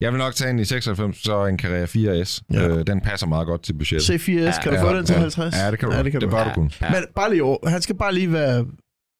Jeg 0.00 0.12
vil 0.12 0.18
nok 0.18 0.34
tage 0.34 0.50
en 0.50 0.58
i 0.58 0.64
96, 0.64 1.22
så 1.22 1.46
en 1.46 1.58
Carrera 1.58 1.84
4S. 1.84 2.40
Ja. 2.52 2.60
Ja. 2.62 2.68
Øh, 2.68 2.86
den 2.86 3.00
passer 3.00 3.26
meget 3.26 3.46
godt 3.46 3.62
til 3.62 3.72
budgettet. 3.72 4.10
C4S, 4.10 4.62
kan 4.62 4.72
du 4.72 4.78
Ja, 4.78 4.82
få 4.82 4.88
ja, 4.90 4.96
den 4.96 5.06
til 5.06 5.14
ja. 5.14 5.20
50? 5.20 5.56
Ja, 5.56 5.70
det 5.70 5.78
kan 5.78 5.88
du. 5.88 5.92
Ja, 5.92 5.98
Ja, 5.98 6.04
det 6.04 6.12
kan 6.12 6.20
det 6.20 6.30
bør 6.30 6.44
du 6.44 6.50
kunne. 6.54 6.70
Ja. 6.82 6.90
Men 6.90 7.04
bare 7.14 7.30
lige 7.30 7.42
over. 7.42 7.68
Han 7.68 7.82
skal 7.82 7.96
bare 7.96 8.14
lige 8.14 8.32
være... 8.32 8.66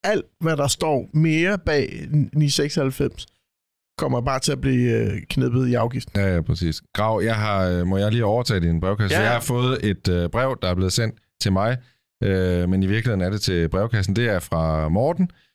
Alt, 0.05 0.25
hvad 0.41 0.57
der 0.57 0.67
står 0.67 1.09
mere 1.15 1.59
bag 1.59 2.07
996, 2.33 3.27
kommer 3.99 4.21
bare 4.21 4.41
til 4.41 4.53
at 4.53 4.61
blive 4.61 4.91
øh, 4.91 5.23
knippet 5.31 5.69
i 5.69 5.75
afgiften. 5.75 6.21
Ja, 6.21 6.35
ja, 6.35 6.41
præcis. 6.41 6.83
Grav, 6.95 7.21
jeg 7.25 7.37
har, 7.37 7.65
øh, 7.69 7.87
må 7.87 7.97
jeg 7.99 8.13
lige 8.13 8.25
overtage 8.25 8.61
din 8.61 8.81
brevkasse? 8.81 9.17
Ja. 9.17 9.21
Ja. 9.23 9.27
Jeg 9.27 9.35
har 9.37 9.41
fået 9.41 9.79
et 9.91 10.09
øh, 10.09 10.29
brev, 10.31 10.59
der 10.63 10.69
er 10.69 10.75
blevet 10.75 10.93
sendt 10.93 11.15
til 11.41 11.53
mig, 11.53 11.77
øh, 12.23 12.69
men 12.69 12.83
i 12.83 12.87
virkeligheden 12.87 13.21
er 13.21 13.31
det 13.31 13.41
til 13.41 13.69
brevkassen. 13.69 14.17
Det 14.17 14.29
er 14.29 14.39
fra 14.39 14.89
Morten. 14.89 15.25
Øh, 15.25 15.46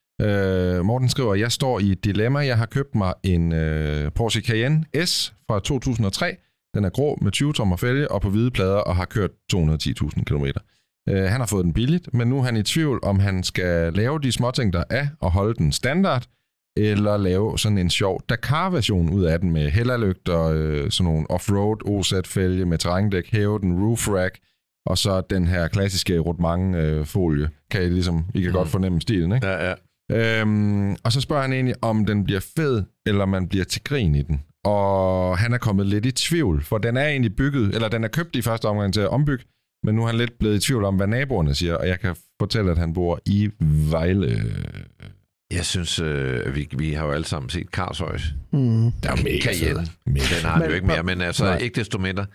Morten 0.84 1.10
skriver, 1.10 1.36
jeg 1.36 1.52
står 1.52 1.80
i 1.80 1.92
et 1.92 2.04
dilemma. 2.04 2.40
Jeg 2.40 2.58
har 2.58 2.66
købt 2.66 2.96
mig 2.96 3.14
en 3.24 3.52
øh, 3.54 4.12
Porsche 4.12 4.42
Cayenne 4.42 4.86
S 5.06 5.34
fra 5.48 5.60
2003. 5.60 6.36
Den 6.76 6.86
er 6.86 6.90
grå 6.90 7.18
med 7.22 7.32
20 7.32 7.54
tommer 7.54 7.76
fælge 7.78 8.12
og 8.12 8.22
på 8.22 8.30
hvide 8.30 8.52
plader 8.52 8.76
og 8.78 8.96
har 8.96 9.06
kørt 9.06 9.30
210.000 9.54 10.24
km. 10.24 10.46
Øh, 11.10 11.24
han 11.24 11.40
har 11.40 11.46
fået 11.46 11.66
den 11.66 11.74
billigt, 11.74 12.14
men 12.14 12.28
nu 12.28 12.38
er 12.40 12.44
han 12.44 12.58
i 12.58 12.64
tvivl, 12.64 13.00
om 13.04 13.20
han 13.20 13.44
skal 13.44 13.94
lave 13.94 14.20
de 14.20 14.32
småting, 14.32 14.74
der 14.74 14.84
er, 14.90 15.08
og 15.20 15.32
holde 15.32 15.54
den 15.54 15.72
standard, 15.72 16.26
eller 16.78 17.18
lave 17.18 17.60
sådan 17.60 17.78
en 17.78 17.90
sjov 17.90 18.22
Dakar-version 18.30 19.10
ud 19.14 19.24
af 19.24 19.40
den 19.40 19.52
med 19.52 19.70
hælderlygter, 19.70 20.44
øh, 20.44 20.92
sådan 20.92 21.12
nogle 21.14 21.32
off-road 21.32 21.78
OZ-fælge 21.90 22.66
med 22.66 22.78
terrændæk, 22.78 23.32
hæve 23.32 23.60
den 23.60 23.84
roof 23.86 24.08
rack, 24.10 24.38
og 24.86 24.98
så 24.98 25.22
den 25.30 25.48
her 25.48 25.68
klassiske 25.68 26.20
Rotmang-folie. 26.20 27.50
Kan 27.72 27.84
I 27.84 27.90
ligesom, 27.90 28.26
I 28.36 28.42
kan 28.42 28.50
Mm. 28.52 28.56
godt 28.56 28.68
fornemme 28.70 29.02
stilen, 29.02 29.32
ikke? 29.32 29.48
Ja, 29.48 29.70
ja. 29.70 29.74
Øhm, 30.12 30.96
og 31.04 31.12
så 31.12 31.22
spørger 31.22 31.42
han 31.42 31.54
egentlig, 31.54 31.76
om 31.82 32.06
den 32.06 32.24
bliver 32.24 32.40
fed, 32.58 32.84
eller 33.06 33.26
man 33.26 33.48
bliver 33.48 33.66
til 33.66 33.84
grin 33.84 34.16
i 34.16 34.22
den. 34.22 34.44
Og 34.64 35.38
han 35.38 35.54
er 35.54 35.58
kommet 35.58 35.86
lidt 35.88 36.06
i 36.06 36.12
tvivl, 36.12 36.64
for 36.64 36.78
den 36.78 36.98
er 36.98 37.08
egentlig 37.08 37.36
bygget, 37.36 37.76
eller 37.76 37.88
den 37.90 38.04
er 38.04 38.08
købt 38.08 38.36
i 38.36 38.42
første 38.42 38.66
omgang 38.66 38.94
til 38.94 39.02
at 39.02 39.10
ombygge, 39.10 39.46
men 39.84 39.96
nu 39.96 40.04
er 40.04 40.08
han 40.08 40.18
lidt 40.18 40.40
blevet 40.40 40.56
i 40.56 40.60
tvivl 40.60 40.84
om, 40.84 40.96
hvad 40.96 41.08
naboerne 41.08 41.56
siger, 41.56 41.76
og 41.76 41.88
jeg 41.88 42.00
kan 42.00 42.16
fortælle, 42.42 42.72
at 42.72 42.78
han 42.78 42.94
bor 42.94 43.20
i 43.26 43.50
Vejle. 43.92 44.54
Jeg 45.52 45.66
synes, 45.66 46.00
øh, 46.00 46.56
vi, 46.56 46.68
vi 46.78 46.94
har 46.94 47.06
jo 47.06 47.12
alle 47.12 47.26
sammen 47.26 47.50
set 47.50 47.68
Carlsøjs. 47.68 48.34
Mm. 48.52 48.92
Der 48.92 49.12
er 49.12 49.16
Cayenne. 49.42 49.88
Mega 50.06 50.36
Den 50.36 50.46
har 50.46 50.52
han 50.52 50.70
jo 50.70 50.76
ikke 50.76 50.88
mere, 50.88 51.04
men 51.04 51.22
altså 51.22 51.46
Nej. 51.46 51.58
ikke 51.58 51.76
desto 51.76 51.98
mindre. 51.98 52.26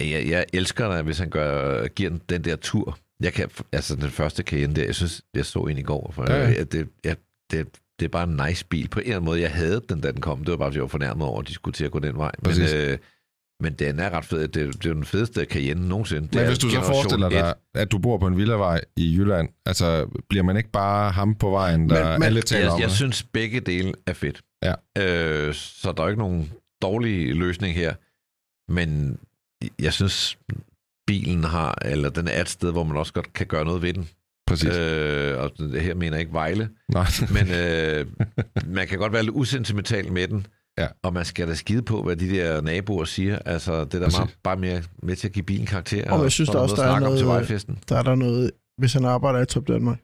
Jeg, 0.00 0.28
jeg 0.28 0.44
elsker 0.52 0.96
det, 0.96 1.04
hvis 1.04 1.18
han 1.18 1.30
gør, 1.30 1.86
giver 1.86 2.10
den, 2.10 2.20
den 2.28 2.44
der 2.44 2.56
tur. 2.56 2.98
Jeg 3.22 3.32
kan, 3.32 3.50
altså 3.72 3.96
den 3.96 4.10
første 4.10 4.42
Cayenne 4.42 4.74
der, 4.74 4.84
jeg 4.84 4.94
synes, 4.94 5.22
jeg 5.34 5.46
så 5.46 5.58
en 5.58 5.78
i 5.78 5.82
går, 5.82 6.12
for 6.14 6.30
Ja, 6.32 6.48
ja. 6.50 6.64
det, 6.64 6.88
jeg, 7.04 7.16
det, 7.50 7.66
det 7.98 8.04
er 8.04 8.08
bare 8.08 8.24
en 8.28 8.40
nice 8.48 8.66
bil. 8.66 8.88
På 8.88 8.98
en 9.00 9.04
eller 9.04 9.16
anden 9.16 9.24
måde, 9.24 9.40
jeg 9.40 9.50
havde 9.52 9.80
den, 9.88 10.00
da 10.00 10.12
den 10.12 10.20
kom. 10.20 10.38
Det 10.38 10.50
var 10.50 10.56
bare, 10.56 10.68
fordi 10.68 10.76
jeg 10.76 10.82
var 10.82 10.88
fornærmet 10.88 11.26
over, 11.26 11.40
at 11.40 11.48
de 11.48 11.52
skulle 11.54 11.74
til 11.74 11.84
at 11.84 11.90
gå 11.90 11.98
den 11.98 12.16
vej. 12.16 12.30
Men, 12.42 12.52
øh, 12.74 12.98
men 13.62 13.74
den 13.74 13.98
er 14.00 14.10
ret 14.10 14.24
fed. 14.24 14.48
Det, 14.48 14.54
det 14.82 14.86
er 14.90 14.94
den 14.94 15.04
fedeste 15.04 15.44
Cayenne 15.44 15.88
nogensinde. 15.88 16.22
Det 16.22 16.34
Men 16.34 16.46
hvis 16.46 16.58
du 16.58 16.70
så 16.70 16.80
forestiller 16.80 17.28
dig, 17.28 17.54
at 17.74 17.92
du 17.92 17.98
bor 17.98 18.18
på 18.18 18.26
en 18.26 18.36
villavej 18.36 18.80
i 18.96 19.14
Jylland, 19.16 19.48
altså 19.66 20.08
bliver 20.28 20.42
man 20.44 20.56
ikke 20.56 20.70
bare 20.70 21.10
ham 21.12 21.34
på 21.34 21.50
vejen, 21.50 21.88
der 21.90 22.04
Men- 22.10 22.12
men, 22.20 22.22
alle 22.26 22.42
taler 22.42 22.62
Jeg, 22.64 22.72
om 22.72 22.80
jeg 22.80 22.88
det? 22.88 22.96
synes, 22.96 23.22
begge 23.22 23.60
dele 23.60 23.92
er 24.06 24.12
fedt. 24.12 24.40
Ja. 24.64 24.74
Øh, 24.98 25.54
så 25.54 25.92
der 25.96 26.02
er 26.04 26.08
ikke 26.08 26.18
nogen 26.22 26.52
dårlig 26.82 27.34
løsning 27.36 27.74
her. 27.74 27.94
Men 28.72 29.18
jeg 29.78 29.92
synes, 29.92 30.38
bilen 31.12 31.44
har, 31.44 31.78
eller 31.84 32.10
den 32.10 32.28
er 32.28 32.40
et 32.40 32.48
sted, 32.48 32.72
hvor 32.72 32.84
man 32.84 32.96
også 32.96 33.12
godt 33.12 33.32
kan 33.32 33.46
gøre 33.46 33.64
noget 33.64 33.82
ved 33.82 33.92
den. 33.94 34.08
Præcis. 34.46 34.76
Øh, 34.76 35.38
og 35.38 35.50
her 35.80 35.94
mener 35.94 36.12
jeg 36.16 36.20
ikke 36.20 36.32
Vejle. 36.32 36.68
Nej. 36.92 37.06
Men 37.36 37.50
øh, 37.50 38.06
man 38.66 38.88
kan 38.88 38.98
godt 38.98 39.12
være 39.12 39.22
lidt 39.22 39.34
usentimental 39.36 40.12
med 40.12 40.28
den. 40.28 40.46
Ja. 40.78 40.86
Og 41.02 41.12
man 41.12 41.24
skal 41.24 41.48
da 41.48 41.54
skide 41.54 41.82
på, 41.82 42.02
hvad 42.02 42.16
de 42.16 42.30
der 42.30 42.60
naboer 42.60 43.04
siger. 43.04 43.38
Altså, 43.38 43.84
det 43.84 43.94
er 43.94 43.98
da 43.98 44.08
meget, 44.18 44.36
bare 44.42 44.56
mere 44.56 44.82
med 45.02 45.16
til 45.16 45.28
at 45.28 45.32
give 45.34 45.42
bilen 45.42 45.66
karakter. 45.66 46.10
Og 46.12 46.22
jeg 46.22 46.32
synes 46.32 46.50
da 46.50 46.58
også, 46.58 46.76
noget 46.76 46.88
der 46.88 46.92
er 47.06 47.10
om 47.10 47.16
til 47.16 47.24
noget- 47.26 47.40
vejfesten. 47.40 47.78
Der 47.88 47.96
er 47.98 48.02
der 48.02 48.14
noget, 48.14 48.50
hvis 48.78 48.92
han 48.92 49.04
arbejder 49.04 49.40
i 49.40 49.46
Top 49.46 49.68
Danmark, 49.68 49.98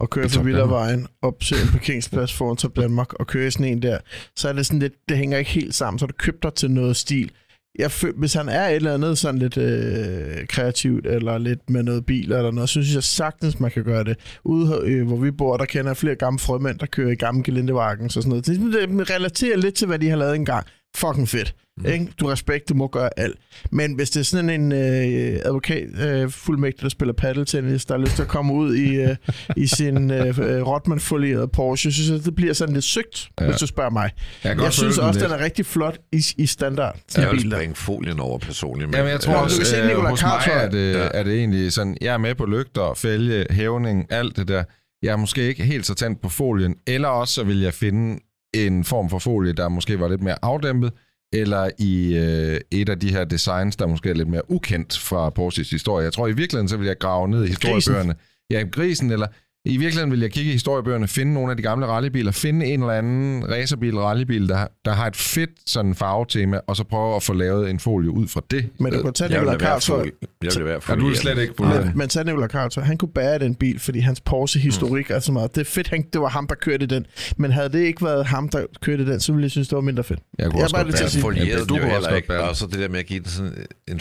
og 0.00 0.10
kører 0.10 0.26
I 0.26 0.28
Top 0.28 0.34
fra 0.36 0.42
Villavejen 0.42 1.06
op 1.22 1.40
til 1.40 1.56
en 1.62 1.68
parkeringsplads 1.68 2.32
foran 2.32 2.56
Top 2.56 2.76
Danmark, 2.76 3.12
og 3.12 3.26
kører 3.26 3.46
i 3.46 3.50
sådan 3.50 3.66
en 3.66 3.82
der, 3.82 3.98
så 4.36 4.48
er 4.48 4.52
det 4.52 4.66
sådan 4.66 4.78
lidt, 4.78 4.92
det 5.08 5.16
hænger 5.16 5.38
ikke 5.38 5.50
helt 5.50 5.74
sammen, 5.74 5.98
så 5.98 6.06
du 6.06 6.12
købt 6.18 6.42
dig 6.42 6.54
til 6.54 6.70
noget 6.70 6.96
stil. 6.96 7.30
Jeg 7.78 7.90
hvis 8.16 8.34
han 8.34 8.48
er 8.48 8.68
et 8.68 8.76
eller 8.76 8.94
andet 8.94 9.18
sådan 9.18 9.38
lidt 9.38 9.56
øh, 9.56 10.46
kreativt, 10.48 11.06
eller 11.06 11.38
lidt 11.38 11.70
med 11.70 11.82
noget 11.82 12.06
bil 12.06 12.32
eller 12.32 12.50
noget, 12.50 12.68
så 12.68 12.72
synes 12.72 12.94
jeg 12.94 13.02
sagtens, 13.02 13.60
man 13.60 13.70
kan 13.70 13.84
gøre 13.84 14.04
det. 14.04 14.16
Ude, 14.44 14.82
øh, 14.84 15.06
hvor 15.06 15.16
vi 15.16 15.30
bor, 15.30 15.56
der 15.56 15.64
kender 15.64 15.90
jeg 15.90 15.96
flere 15.96 16.14
gamle 16.14 16.38
frømænd, 16.38 16.78
der 16.78 16.86
kører 16.86 17.10
i 17.10 17.14
gamle 17.14 17.42
gelindevagen 17.42 18.04
og 18.04 18.10
sådan 18.10 18.28
noget. 18.28 18.46
Det, 18.46 18.60
det 18.60 19.10
relaterer 19.10 19.56
lidt 19.56 19.74
til, 19.74 19.86
hvad 19.86 19.98
de 19.98 20.08
har 20.08 20.16
lavet 20.16 20.34
engang. 20.34 20.66
Fucking 20.96 21.28
fedt. 21.28 21.54
Mm. 21.78 21.86
Ikke? 21.86 22.08
Du 22.20 22.26
respekt, 22.26 22.68
du 22.68 22.74
må 22.74 22.86
gøre 22.88 23.10
alt. 23.16 23.36
Men 23.70 23.94
hvis 23.94 24.10
det 24.10 24.20
er 24.20 24.24
sådan 24.24 24.50
en 24.50 24.72
øh, 24.72 25.40
advokat 25.44 25.88
øh, 26.00 26.30
fuldmægtig, 26.30 26.82
der 26.82 26.88
spiller 26.88 27.12
paddeltennis, 27.14 27.84
der 27.84 27.94
har 27.94 28.00
lyst 28.00 28.14
til 28.14 28.22
at 28.22 28.28
komme 28.28 28.52
ud 28.54 28.74
i, 28.76 28.94
øh, 28.94 29.16
i 29.56 29.66
sin 29.66 30.10
øh, 30.10 30.26
øh, 30.26 30.62
Rotman-folierede 30.66 31.48
Porsche, 31.48 31.92
så 31.92 31.94
synes 31.96 32.10
jeg, 32.10 32.24
det 32.24 32.34
bliver 32.34 32.52
sådan 32.52 32.74
lidt 32.74 32.84
sygt, 32.84 33.30
ja. 33.40 33.46
Hvis 33.46 33.56
du 33.56 33.66
spørger 33.66 33.90
mig. 33.90 34.10
Jeg, 34.44 34.56
Jeg 34.60 34.72
synes 34.72 34.98
også, 34.98 35.20
lidt. 35.20 35.30
den 35.30 35.38
er 35.40 35.44
rigtig 35.44 35.66
flot 35.66 35.98
i, 36.12 36.24
i 36.38 36.46
standard. 36.46 36.98
Jeg 37.16 37.30
vil 37.30 37.50
springe 37.52 37.74
folien 37.74 38.20
over 38.20 38.38
personligt. 38.38 38.88
Men, 38.90 38.96
Jamen, 38.96 39.10
jeg 39.12 39.20
tror 39.20 39.32
Ja, 39.32 39.36
ja, 39.38 39.40
du 39.40 39.44
også, 39.44 39.56
kan 39.56 39.66
se 39.66 39.76
øh, 39.76 39.86
Nicolai 39.88 40.10
hos 40.10 40.22
mig 40.22 40.40
er 40.52 40.68
det, 40.70 40.92
Ja. 40.94 41.08
er 41.14 41.22
det 41.22 41.34
egentlig 41.38 41.72
sådan, 41.72 41.96
jeg 42.00 42.14
er 42.14 42.18
med 42.18 42.34
på 42.34 42.44
lygter, 42.46 42.94
fælge, 42.96 43.46
hævning, 43.50 44.06
alt 44.12 44.36
det 44.36 44.48
der. 44.48 44.64
Jeg 45.02 45.12
er 45.12 45.16
måske 45.16 45.42
ikke 45.48 45.64
helt 45.64 45.86
så 45.86 45.94
tændt 45.94 46.20
på 46.22 46.28
folien, 46.28 46.74
eller 46.86 47.08
også 47.08 47.34
så 47.34 47.44
vil 47.44 47.60
jeg 47.60 47.74
finde 47.74 48.18
en 48.54 48.84
form 48.84 49.10
for 49.10 49.18
folie, 49.18 49.52
der 49.52 49.68
måske 49.68 50.00
var 50.00 50.08
lidt 50.08 50.22
mere 50.22 50.36
afdæmpet, 50.42 50.92
eller 51.32 51.70
i 51.78 52.16
øh, 52.16 52.60
et 52.70 52.88
af 52.88 53.00
de 53.00 53.10
her 53.10 53.24
designs, 53.24 53.76
der 53.76 53.86
måske 53.86 54.10
er 54.10 54.14
lidt 54.14 54.28
mere 54.28 54.50
ukendt 54.50 54.98
fra 54.98 55.30
Porsches 55.30 55.70
historie. 55.70 56.04
Jeg 56.04 56.12
tror 56.12 56.26
i 56.26 56.32
virkeligheden, 56.32 56.68
så 56.68 56.76
vil 56.76 56.86
jeg 56.86 56.98
grave 56.98 57.28
ned 57.28 57.44
i 57.44 57.46
historiebøgerne. 57.46 58.14
Ja, 58.50 58.64
grisen, 58.72 59.10
eller 59.10 59.26
i 59.64 59.76
virkeligheden 59.76 60.10
vil 60.10 60.20
jeg 60.20 60.30
kigge 60.30 60.50
i 60.50 60.52
historiebøgerne, 60.52 61.08
finde 61.08 61.32
nogle 61.34 61.50
af 61.50 61.56
de 61.56 61.62
gamle 61.62 61.86
rallybiler, 61.86 62.32
finde 62.32 62.66
en 62.66 62.80
eller 62.80 62.92
anden 62.92 63.50
racerbil, 63.50 63.98
rallybil, 63.98 64.48
der, 64.48 64.66
der 64.84 64.92
har 64.92 65.06
et 65.06 65.16
fedt 65.16 65.50
sådan 65.66 65.94
farvetema, 65.94 66.60
og 66.66 66.76
så 66.76 66.84
prøve 66.84 67.16
at 67.16 67.22
få 67.22 67.32
lavet 67.32 67.70
en 67.70 67.78
folie 67.80 68.10
ud 68.10 68.28
fra 68.28 68.42
det. 68.50 68.68
Men 68.80 68.92
du 68.92 69.02
kan 69.02 69.12
tage 69.12 69.28
Nicolai 69.30 69.56
fol- 69.56 70.10
Jeg 70.42 70.52
vil 70.56 70.64
være 70.64 70.80
Ja, 70.88 70.94
du 70.94 71.08
er 71.10 71.14
slet 71.14 71.38
ikke 71.38 71.54
på 71.54 71.62
Men, 71.64 71.72
den. 71.72 71.92
men 71.94 72.08
tag 72.08 72.24
Nicolai 72.24 72.48
Karlsøj, 72.48 72.84
han 72.84 72.96
kunne 72.98 73.12
bære 73.12 73.38
den 73.38 73.54
bil, 73.54 73.78
fordi 73.80 73.98
hans 73.98 74.20
Porsche-historik 74.20 75.10
er 75.10 75.18
så 75.18 75.32
meget. 75.32 75.54
Det 75.54 75.60
er 75.60 75.64
fedt, 75.64 75.88
han, 75.88 76.04
det 76.12 76.20
var 76.20 76.28
ham, 76.28 76.46
der 76.46 76.54
kørte 76.54 76.86
den. 76.86 77.06
Men 77.36 77.52
havde 77.52 77.68
det 77.68 77.80
ikke 77.80 78.04
været 78.04 78.26
ham, 78.26 78.48
der 78.48 78.66
kørte 78.80 79.06
den, 79.06 79.20
så 79.20 79.32
ville 79.32 79.42
jeg 79.44 79.50
synes, 79.50 79.68
det 79.68 79.76
var 79.76 79.82
mindre 79.82 80.04
fedt. 80.04 80.20
Jeg 80.38 80.46
kunne 80.46 80.56
Jeg 80.58 80.64
også 80.64 80.74
bare 80.76 80.84
godt 80.84 80.94
bære 80.94 81.08
Men 81.14 81.22
Folieret 81.22 81.68
du 81.68 81.76
kunne 81.78 81.96
også 81.96 82.08
godt 82.10 82.16
ikke. 82.22 82.42
Og 82.42 82.56
så 82.56 82.66
det 82.66 82.78
der 82.78 82.88
med 82.88 82.98
at 82.98 83.06
give 83.06 83.18
den 83.20 83.28
sådan 83.28 83.52
en 83.88 84.00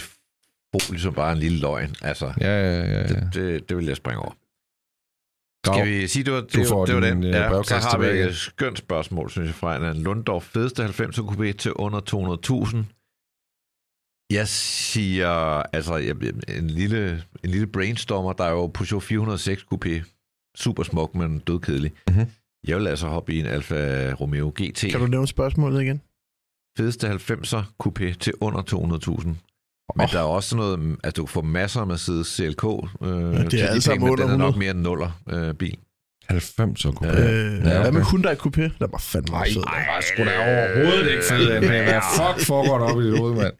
folie, 0.80 0.99
som 1.01 1.14
bare 1.14 1.32
en 1.34 1.38
lille 1.39 1.59
løgn. 1.59 1.95
Altså, 2.01 2.32
Ja, 2.41 2.62
ja, 2.62 2.80
ja. 2.82 2.97
ja. 2.97 3.07
det, 3.07 3.30
det, 3.34 3.70
det 3.70 3.78
vil 3.78 3.86
jeg 3.86 3.95
springe 3.95 4.20
over. 4.20 4.32
Grav. 5.64 5.76
Skal 5.76 5.88
vi 5.88 6.07
sige, 6.07 6.24
det 6.24 6.34
var, 6.34 6.41
det, 6.41 6.53
Du 6.53 6.66
får 6.66 6.86
det 6.86 6.95
var 6.95 7.01
den? 7.01 7.24
øh, 7.24 7.30
Ja, 7.30 7.64
så 7.64 7.76
har 7.76 7.97
vi 7.97 8.07
et 8.20 8.36
skønt 8.36 8.78
spørgsmål, 8.78 9.30
synes 9.30 9.47
jeg, 9.47 9.55
fra 9.55 9.89
en 9.91 10.03
Lunddorf 10.03 10.43
fedeste 10.43 10.84
90 10.84 11.20
kupé 11.20 11.51
til 11.51 11.74
under 11.74 11.99
200.000. 11.99 12.97
Jeg 14.34 14.47
siger, 14.47 15.30
altså 15.74 15.95
jeg, 15.95 16.16
en, 16.57 16.68
lille, 16.70 17.24
en 17.43 17.49
lille 17.49 17.68
brainstormer, 17.68 18.34
der 18.34 18.43
er 18.43 18.51
jo 18.51 18.68
Peugeot 18.68 19.03
406 19.03 19.66
kupé. 19.74 20.01
Super 20.55 20.84
smuk, 20.84 21.16
men 21.16 21.39
dødkedelig. 21.39 21.91
Mhm. 22.09 22.26
Jeg 22.68 22.78
vil 22.78 22.88
altså 22.88 23.07
hoppe 23.07 23.34
i 23.34 23.39
en 23.39 23.45
Alfa 23.45 24.12
Romeo 24.14 24.49
GT. 24.62 24.86
Kan 24.91 24.99
du 24.99 25.07
nævne 25.07 25.28
spørgsmålet 25.28 25.82
igen? 25.82 26.01
Fedeste 26.78 27.07
90'er 27.12 27.64
coupé 27.84 28.14
til 28.14 28.34
under 28.41 28.62
200.000. 28.62 29.30
Men 29.96 30.04
Åh. 30.04 30.12
der 30.12 30.20
er 30.20 30.24
også 30.24 30.50
sådan 30.50 30.66
noget, 30.66 30.98
at 31.04 31.18
du 31.18 31.26
får 31.26 31.42
masser 31.42 31.80
af 31.82 31.88
Mercedes 31.88 32.28
CLK. 32.28 32.64
Øh, 32.64 32.78
ja, 33.02 33.44
det 33.44 33.62
er 33.64 33.68
alle 33.68 33.82
sammen 33.82 34.04
men 34.04 34.12
under 34.12 34.24
den 34.26 34.34
er 34.34 34.38
nok 34.38 34.50
100. 34.56 34.60
mere 34.60 34.72
en 34.72 34.78
nuller 34.84 35.12
øh, 35.30 35.54
bil. 35.54 35.78
90 36.30 36.82
så 36.82 36.92
kunne 36.92 37.10
Ja. 37.14 37.22
ja. 37.22 37.32
Øh, 37.32 37.54
Ja, 37.66 37.82
Hvad 37.82 37.92
med 37.92 38.02
okay. 38.02 38.12
Hyundai 38.12 38.34
Coupé? 38.36 38.62
Der 38.80 38.88
var 38.92 38.98
fandme 38.98 39.32
Nej, 39.32 39.48
fed. 39.54 39.62
nej, 39.66 39.74
jeg 39.96 40.04
skulle 40.04 40.32
da 40.32 40.38
overhovedet 40.38 41.12
ikke 41.12 41.24
fed 41.30 41.62
det. 41.62 41.70
Hvad 41.70 42.02
fuck 42.16 42.48
foregår 42.48 42.78
der 42.78 42.86
op 42.86 43.02
i 43.02 43.10
dit 43.10 43.18
hoved, 43.20 43.36
mand? 43.36 43.54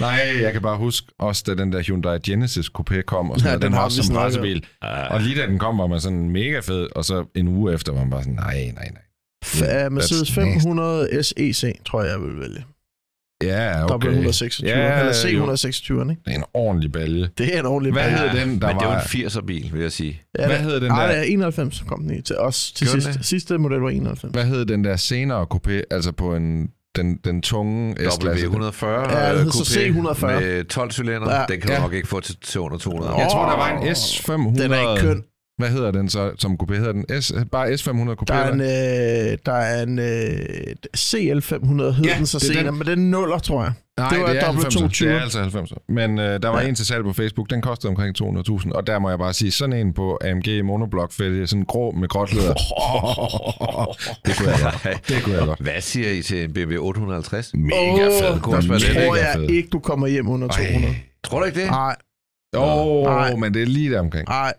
Nej, 0.00 0.20
jeg 0.42 0.52
kan 0.52 0.62
bare 0.62 0.76
huske 0.76 1.06
også, 1.18 1.42
da 1.46 1.54
den 1.54 1.72
der 1.72 1.82
Hyundai 1.82 2.18
Genesis 2.18 2.70
Coupé 2.78 3.00
kom, 3.02 3.30
og 3.30 3.38
sådan 3.40 3.50
Ja, 3.50 3.54
den, 3.54 3.62
den 3.62 3.66
den 3.66 3.72
har 3.72 3.80
var 3.80 3.84
også 3.84 4.02
som 4.02 4.16
racebil. 4.16 4.64
Og 5.10 5.20
lige 5.20 5.40
da 5.40 5.46
den 5.46 5.58
kom, 5.58 5.78
var 5.78 5.86
man 5.86 6.00
sådan 6.00 6.30
mega 6.30 6.58
fed, 6.60 6.88
og 6.96 7.04
så 7.04 7.24
en 7.34 7.48
uge 7.48 7.74
efter 7.74 7.92
var 7.92 8.00
man 8.00 8.10
bare 8.10 8.22
sådan, 8.22 8.34
nej, 8.34 8.72
nej, 8.74 8.88
nej. 8.92 9.02
F- 9.44 9.88
Mercedes 9.88 10.30
That's 10.30 10.34
500 10.34 11.22
SEC, 11.24 11.80
tror 11.86 12.02
jeg, 12.02 12.10
jeg 12.12 12.20
vil 12.20 12.40
vælge. 12.40 12.64
Ja, 13.42 13.84
Okay. 13.84 14.08
okay. 14.08 14.24
W126, 14.24 14.60
Ja, 14.66 14.98
eller 15.00 15.28
jo. 15.32 15.52
C126, 15.54 16.10
ikke? 16.10 16.22
Det 16.24 16.32
er 16.32 16.36
en 16.38 16.44
ordentlig 16.54 16.92
balje. 16.92 17.28
Det 17.38 17.54
er 17.56 17.60
en 17.60 17.66
ordentlig 17.66 17.92
Hvad 17.92 18.02
bane. 18.02 18.16
hed 18.18 18.28
den, 18.40 18.60
der 18.60 18.66
men 18.66 18.76
det 18.76 18.82
er 18.82 18.86
jo 18.86 18.88
var... 18.88 18.94
en 19.14 19.26
80'er 19.26 19.46
bil, 19.46 19.70
vil 19.72 19.82
jeg 19.82 19.92
sige. 19.92 20.20
Ja, 20.38 20.46
Hvad 20.46 20.56
hed 20.58 20.74
den 20.80 20.90
der? 20.90 21.06
det 21.06 21.18
er 21.18 21.22
91 21.22 21.84
kom 21.88 22.02
den 22.02 22.18
i 22.18 22.22
til 22.22 22.36
os 22.38 22.72
til 22.72 22.86
Gjorde 22.86 22.94
den 22.94 23.02
sidst. 23.02 23.18
det? 23.18 23.26
Sidste 23.26 23.58
model 23.58 23.78
var 23.78 23.90
91. 23.90 24.32
Hvad 24.32 24.44
hed 24.44 24.64
den 24.64 24.84
der 24.84 24.96
senere 24.96 25.46
coupé, 25.54 25.72
altså 25.90 26.12
på 26.12 26.34
en, 26.36 26.68
den, 26.96 27.16
den 27.24 27.42
tunge 27.42 27.94
S-klasse? 28.10 28.46
W140 28.46 28.86
Ja, 28.86 29.38
den 29.38 29.48
coupé 29.48 29.78
C140. 29.78 30.26
med 30.26 30.64
12 30.64 30.90
cylinder. 30.90 31.34
Ja. 31.34 31.44
Den 31.48 31.60
kan 31.60 31.68
du 31.68 31.72
Ja. 31.74 31.80
nok 31.80 31.92
ikke 31.92 32.08
få 32.08 32.20
til, 32.20 32.36
til 32.44 32.60
under 32.60 32.78
200. 32.78 33.12
Jeg 33.14 33.28
tror, 33.32 33.48
der 33.50 33.56
var 33.56 33.78
en 33.82 33.88
S500. 33.88 34.62
Den 34.62 34.72
er 34.72 34.94
ikke 34.96 35.06
køn. 35.08 35.22
Hvad 35.62 35.70
hedder 35.70 35.90
den 35.90 36.08
så 36.08 36.30
som 36.38 36.56
coupé? 36.62 36.74
Hedder 36.74 36.92
den 36.92 37.22
S, 37.22 37.32
bare 37.52 37.68
S500 37.72 38.10
coupé? 38.10 38.24
Der 38.28 38.34
er 38.34 38.52
en, 38.52 38.60
øh, 38.60 39.38
der 39.46 39.52
er 39.52 39.82
en 39.82 39.98
øh, 39.98 40.74
CL500, 40.96 41.82
hed 41.92 42.04
Ja, 42.04 42.14
den 42.18 42.26
så 42.26 42.36
er 42.36 42.40
senere, 42.40 42.66
den. 42.66 42.78
men 42.78 42.86
den 42.86 43.10
nuller, 43.10 43.38
tror 43.38 43.62
jeg. 43.62 43.72
Nej, 43.98 44.08
det 44.08 44.20
var 44.20 44.26
det 44.26 44.42
er 44.42 44.52
W220. 44.52 44.84
90'er. 44.86 45.04
Det 45.04 45.16
er 45.16 45.20
altså 45.20 45.40
90. 45.40 45.72
Men 45.88 46.18
øh, 46.18 46.42
der 46.42 46.48
var 46.48 46.60
Ja. 46.60 46.68
en 46.68 46.74
til 46.74 46.86
salg 46.86 47.04
på 47.04 47.12
Facebook, 47.12 47.50
den 47.50 47.60
kostede 47.62 47.88
omkring 47.90 48.16
200.000, 48.22 48.72
og 48.72 48.86
der 48.86 48.98
må 48.98 49.08
jeg 49.10 49.18
bare 49.18 49.32
sige, 49.32 49.50
sådan 49.50 49.72
en 49.72 49.92
på 49.94 50.18
AMG 50.24 50.64
monoblok 50.64 51.12
fælge, 51.12 51.46
sådan 51.46 51.64
grå 51.64 51.90
med 51.90 52.08
gråt 52.08 52.34
læder. 52.34 52.54
det 54.26 54.36
kunne 54.38 54.50
jeg 54.50 54.58
godt. 54.62 55.08
Det 55.08 55.22
kunne 55.22 55.36
jeg 55.36 55.46
godt. 55.46 55.60
Hvad 55.60 55.80
siger 55.80 56.10
I 56.10 56.22
til 56.22 56.44
en 56.44 56.52
BMW 56.52 56.78
850? 56.86 57.50
Mega 57.54 57.76
Åh, 57.76 57.96
fed. 57.96 58.68
være 58.68 58.78
der 58.78 58.78
det. 58.78 59.06
tror 59.06 59.16
jeg 59.16 59.32
fed. 59.34 59.48
ikke, 59.50 59.68
du 59.68 59.78
kommer 59.78 60.06
hjem 60.06 60.28
under 60.28 60.48
200. 60.48 60.94
Tror 61.24 61.38
du 61.38 61.44
ikke 61.44 61.60
det? 61.60 61.70
Nej, 61.70 61.96
Åh, 62.56 63.32
oh, 63.32 63.38
men 63.38 63.54
det 63.54 63.62
er 63.62 63.66
lige 63.66 63.90
der 63.92 64.00
omkring. 64.00 64.28
nej. 64.28 64.52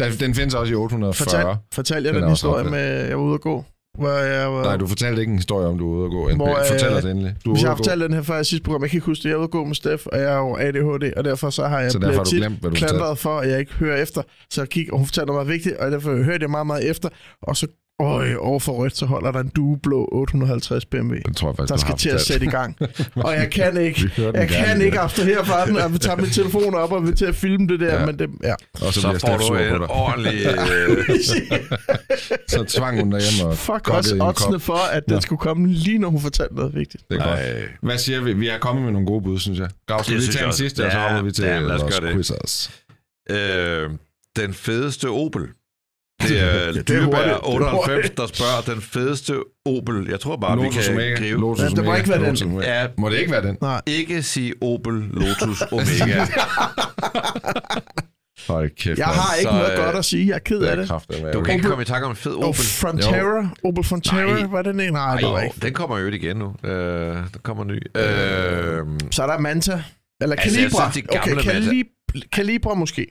Der, 0.00 0.10
den 0.20 0.34
findes 0.34 0.54
også 0.54 0.72
i 0.72 0.76
840. 0.76 1.24
Fortal, 1.24 1.56
fortal 1.74 2.04
jeg 2.04 2.14
Den 2.14 2.22
den, 2.22 2.30
historie 2.30 2.70
med, 2.70 2.78
at 2.78 3.08
jeg 3.08 3.18
var 3.18 3.24
ude 3.24 3.34
at 3.34 3.40
gå. 3.40 3.64
Hvor 3.98 4.08
jeg 4.10 4.52
var, 4.52 4.62
Nej, 4.64 4.76
du 4.76 4.86
fortalte 4.86 5.20
ikke 5.20 5.30
en 5.30 5.38
historie 5.38 5.66
om, 5.66 5.78
du 5.78 5.92
er 5.92 5.96
ude 5.98 6.04
at 6.04 6.10
gå. 6.10 6.28
NP. 6.28 6.36
Hvor, 6.36 6.48
øh, 6.58 6.66
Fortæl 6.70 6.92
os 6.92 7.04
endelig. 7.04 7.34
Du 7.44 7.52
Hvis 7.52 7.62
jeg 7.62 7.70
har 7.70 7.76
fortalt 7.76 8.00
den 8.02 8.12
her 8.12 8.22
før 8.22 8.40
i 8.40 8.44
sidste 8.44 8.64
program, 8.64 8.82
jeg 8.82 8.90
kan 8.90 8.96
ikke 8.96 9.06
huske 9.06 9.22
det, 9.22 9.28
jeg 9.28 9.34
er 9.34 9.38
ude 9.38 9.44
at 9.44 9.50
gå 9.50 9.64
med 9.64 9.74
Steff, 9.74 10.06
og 10.06 10.18
jeg 10.18 10.32
er 10.32 10.36
jo 10.38 10.56
ADHD, 10.56 11.12
og 11.16 11.24
derfor 11.24 11.50
så 11.50 11.66
har 11.66 11.80
jeg 11.80 11.90
så 11.90 11.98
derfor 11.98 12.14
har 12.16 12.24
du 12.24 12.30
glemt, 12.30 12.60
hvad 12.60 12.70
du 12.70 12.76
fortalte. 12.76 12.94
klandret 12.94 13.18
for, 13.18 13.38
at 13.38 13.48
jeg 13.50 13.58
ikke 13.60 13.72
hører 13.72 14.02
efter. 14.02 14.22
Så 14.50 14.60
jeg 14.60 14.68
gik, 14.68 14.88
og 14.92 14.98
hun 14.98 15.06
fortalte 15.06 15.26
noget 15.26 15.46
meget 15.46 15.54
vigtigt, 15.56 15.76
og 15.76 15.90
derfor 15.90 16.22
hørte 16.22 16.42
jeg 16.42 16.50
meget, 16.50 16.66
meget 16.66 16.90
efter. 16.90 17.08
Og 17.42 17.56
så 17.56 17.66
øj, 18.00 18.34
over 18.38 18.60
for 18.60 18.72
rødt, 18.72 18.96
så 18.96 19.06
holder 19.06 19.32
der 19.32 19.40
en 19.40 19.48
dueblå 19.48 20.08
850 20.12 20.84
BMW, 20.86 21.14
Den 21.26 21.34
tror 21.34 21.48
jeg 21.48 21.56
faktisk, 21.56 21.72
der 21.72 21.76
skal 21.78 21.96
til 21.96 22.08
at 22.10 22.20
sætte 22.20 22.46
i 22.46 22.48
gang. 22.48 22.76
Og 23.26 23.32
jeg 23.34 23.50
kan 23.50 23.76
ikke, 23.76 24.10
jeg 24.16 24.32
gerne 24.32 24.48
kan 24.48 24.82
ikke 24.82 25.00
abstrahere 25.00 25.44
fra 25.46 25.66
den, 25.66 25.76
og 25.76 26.00
tage 26.00 26.16
min 26.16 26.30
telefon 26.30 26.74
op 26.74 26.92
og 26.92 27.06
vil 27.06 27.16
til 27.16 27.24
at 27.24 27.34
filme 27.34 27.66
det 27.68 27.80
der, 27.80 28.00
Ja. 28.00 28.06
men 28.06 28.18
det, 28.18 28.28
ja. 28.44 28.54
Og 28.86 28.92
så, 28.94 29.00
Så 29.00 29.18
får 29.26 29.36
du 29.38 29.54
en 29.54 29.82
ordentlig... 29.88 30.46
Øh, 30.72 31.16
Så 32.48 32.64
tvang 32.68 33.00
hun 33.00 33.12
derhjemme 33.12 33.50
og 33.52 33.56
Fuck 33.58 33.88
også 33.88 34.14
en 34.14 34.20
oddsene 34.22 34.60
for, 34.60 34.90
at 34.92 35.02
den 35.06 35.14
Ja. 35.14 35.20
skulle 35.20 35.38
komme 35.38 35.68
lige 35.68 35.98
når 35.98 36.08
hun 36.08 36.20
fortalte 36.20 36.54
noget 36.54 36.74
vigtigt. 36.74 37.04
Det 37.10 37.20
er 37.20 37.24
godt. 37.24 37.38
Ej. 37.38 37.62
Hvad 37.82 37.98
siger 37.98 38.20
vi? 38.20 38.32
Vi 38.32 38.48
er 38.48 38.58
kommet 38.58 38.84
med 38.84 38.92
nogle 38.92 39.06
gode 39.06 39.22
bud, 39.22 39.38
synes 39.38 39.58
jeg. 39.58 39.68
Gav, 39.88 40.02
skal 40.04 40.16
vi 40.16 40.20
synes 40.20 40.36
tage 40.36 40.46
også. 40.46 40.58
sidste, 40.58 40.84
og 40.86 40.92
så 40.92 40.98
Ja, 40.98 41.08
hopper 41.08 41.22
vi 41.22 41.32
til 41.32 41.44
ja, 41.44 41.58
lad 41.60 41.70
os 41.70 41.82
vores 41.82 41.98
gøre 41.98 42.06
det. 42.08 42.14
quizzers. 42.16 42.70
Øh, 43.30 43.90
den 44.36 44.54
fedeste 44.54 45.08
Opel. 45.08 45.42
Det 46.28 46.40
er 46.40 46.72
det. 46.72 46.88
Det 46.88 46.96
er 46.96 47.38
98, 47.42 47.86
hurtigt. 47.86 48.16
der 48.16 48.26
spørger 48.26 48.60
den 48.74 48.82
fedeste 48.82 49.34
Opel. 49.66 50.06
Jeg 50.10 50.20
tror 50.20 50.36
bare, 50.36 50.56
Lotus 50.56 50.76
vi 50.76 50.82
kan 50.82 50.92
Omega. 50.94 51.14
gribe. 51.14 51.40
Lotus 51.40 51.62
Ja, 51.62 51.68
det 51.68 51.84
må 51.84 51.94
ikke 51.94 52.08
være 52.08 52.24
den. 52.24 52.52
Omega. 52.52 52.80
Ja, 52.80 52.86
Må 52.98 53.08
det 53.10 53.18
ikke 53.18 53.32
være 53.32 53.42
den? 53.42 53.58
Nej. 53.60 53.80
ikke 53.86 54.22
sige 54.22 54.54
Opel 54.62 54.94
Lotus 54.94 55.62
Omega. 55.72 56.26
Hold 58.48 58.70
kæft, 58.76 58.98
Jeg 58.98 59.06
har 59.06 59.34
ikke 59.34 59.50
Så, 59.50 59.54
noget 59.56 59.72
øh, 59.78 59.84
godt 59.84 59.96
at 59.96 60.04
sige. 60.04 60.26
Jeg 60.28 60.34
er 60.34 60.38
ked 60.38 60.60
af 60.62 60.76
det. 60.76 60.88
kraftedeme 60.88 61.32
Du 61.32 61.42
kan 61.42 61.54
ikke 61.54 61.68
komme 61.68 61.82
i 61.82 61.84
tanke 61.84 62.04
om 62.04 62.10
en 62.12 62.16
fed 62.16 62.32
Og 62.32 62.44
Opel. 62.48 62.60
Frontera, 62.64 63.48
Opel 63.64 63.84
Frontera, 63.84 64.24
Nej. 64.40 64.42
var 64.50 64.62
den 64.62 64.80
ikke? 64.80 64.92
Nej, 64.92 65.16
det 65.16 65.24
Ej, 65.24 65.44
ikke. 65.44 65.60
den 65.62 65.72
kommer 65.74 65.98
jo 65.98 66.06
igen 66.06 66.36
nu. 66.36 66.54
Øh, 66.64 66.70
der 67.14 67.22
kommer 67.42 67.64
ny. 67.64 67.72
Øh, 67.96 69.10
Så 69.10 69.22
er 69.22 69.26
der 69.26 69.38
Manta. 69.38 69.82
Eller 70.22 70.36
Altså, 70.36 70.60
jeg 70.60 70.70
Calibra. 70.70 70.92
synes, 70.92 71.06
de 71.06 71.18
gamle 71.18 71.40
okay, 71.40 71.50
Manta- 71.50 71.70
Calib- 71.70 72.28
Calibra 72.34 72.74
måske. 72.74 73.06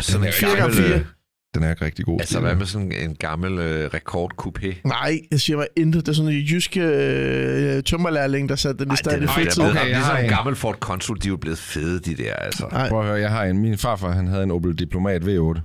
sådan 0.00 0.26
en 0.26 0.32
gammel... 0.56 1.06
Den 1.54 1.62
er 1.62 1.70
ikke 1.70 1.84
rigtig 1.84 2.04
god. 2.04 2.20
Altså, 2.20 2.40
hvad 2.40 2.54
med 2.54 2.66
sådan 2.66 2.92
en 2.92 3.14
gammel 3.14 3.58
øh, 3.58 3.90
rekordcoupé? 3.94 4.80
Nej, 4.84 5.20
jeg 5.30 5.40
siger 5.40 5.56
mig 5.56 5.66
intet. 5.76 6.06
Det 6.06 6.12
er 6.12 6.16
sådan 6.16 6.32
en 6.32 6.38
jyske 6.40 6.80
øh, 6.80 7.82
tømmerlærling, 7.82 8.48
der 8.48 8.56
satte 8.56 8.84
den 8.84 8.92
i 8.92 8.96
stand 8.96 9.16
i 9.16 9.20
den, 9.20 9.28
fedt 9.28 9.46
er 9.46 9.50
tid. 9.50 9.62
blevet, 9.62 9.70
Okay, 9.76 9.88
jeg 9.90 9.96
har 10.04 10.12
ligesom 10.12 10.24
en. 10.24 10.30
gammel 10.30 10.56
Ford 10.56 10.74
Consul, 10.78 11.16
de 11.16 11.26
er 11.26 11.28
jo 11.30 11.36
blevet 11.36 11.58
fede, 11.58 12.00
de 12.00 12.22
der, 12.22 12.34
altså. 12.34 12.68
Nej, 12.72 12.88
Prøv 12.88 13.00
at 13.00 13.06
høre, 13.06 13.20
jeg 13.20 13.30
har 13.30 13.44
en. 13.44 13.58
Min 13.58 13.78
farfar, 13.78 14.10
han 14.12 14.26
havde 14.26 14.42
en 14.42 14.50
Opel 14.50 14.74
Diplomat 14.78 15.22
V8. 15.24 15.60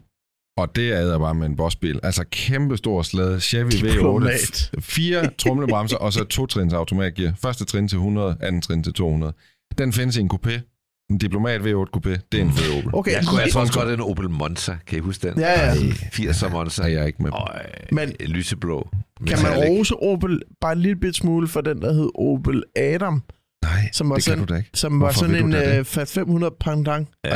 Og 0.57 0.75
det 0.75 0.93
er 0.93 1.19
bare 1.19 1.35
med 1.35 1.45
en 1.47 1.55
bossbil. 1.55 1.99
Altså 2.03 2.23
kæmpe 2.31 2.77
stor 2.77 3.01
slæde, 3.01 3.39
Chevy 3.41 3.69
V8, 3.71 3.87
Diplomat. 3.93 4.71
fire 4.79 5.29
trumlebremser, 5.43 5.97
og 5.97 6.13
så 6.13 6.23
to 6.23 6.45
trins 6.45 6.73
automatgear. 6.73 7.33
Første 7.41 7.65
trin 7.65 7.87
til 7.87 7.95
100, 7.95 8.37
anden 8.41 8.61
trin 8.61 8.83
til 8.83 8.93
200. 8.93 9.33
Den 9.77 9.93
findes 9.93 10.17
i 10.17 10.19
en 10.21 10.31
coupé. 10.33 10.76
En 11.09 11.17
Diplomat 11.17 11.61
V8 11.61 11.85
coupé, 11.95 12.09
det 12.31 12.39
er 12.39 12.41
en 12.41 12.51
fed 12.51 12.77
Opel. 12.77 12.89
Okay, 12.95 13.11
Jeg 13.11 13.23
kunne 13.27 13.41
altså 13.41 13.59
også 13.59 13.73
godt 13.79 13.89
en 13.93 14.01
Opel 14.01 14.29
Monza. 14.29 14.75
Kan 14.87 14.97
I 14.97 15.01
huske 15.01 15.27
den? 15.29 15.39
Ja, 15.39 15.65
ja. 15.65 15.73
80'er 16.13 16.49
Monza. 16.51 16.83
er 16.83 16.87
jeg 16.87 17.07
ikke 17.07 17.23
med. 17.23 17.31
Og 17.31 17.47
Men- 17.91 18.13
Men, 18.19 18.27
lyseblå. 18.27 18.89
Kan 19.27 19.37
man 19.43 19.51
Metallic. 19.51 19.77
rose 19.79 19.95
Opel 19.95 20.41
bare 20.61 20.73
en 20.73 20.79
lille 20.79 20.95
bit 20.95 21.15
smule 21.15 21.47
for 21.47 21.61
den, 21.61 21.81
der 21.81 21.93
hed 21.93 22.09
Opel 22.15 22.63
Adam, 22.75 23.23
Nej, 23.63 23.89
Som 23.93 24.09
var 24.09 24.15
det 24.15 24.23
sådan- 24.23 24.39
kan 24.39 24.47
du 24.47 24.53
da 24.53 24.57
ikke. 24.57 24.69
som 24.73 24.91
var 24.91 24.97
Hvorfor 25.05 25.19
sådan 25.19 25.31
vil 25.33 25.41
du 25.41 25.45
en 25.45 25.51
det? 25.51 25.79
uh, 25.79 25.85
Fat 25.85 26.07
500 26.09 26.53
pendant. 26.59 27.07
Øh, 27.25 27.31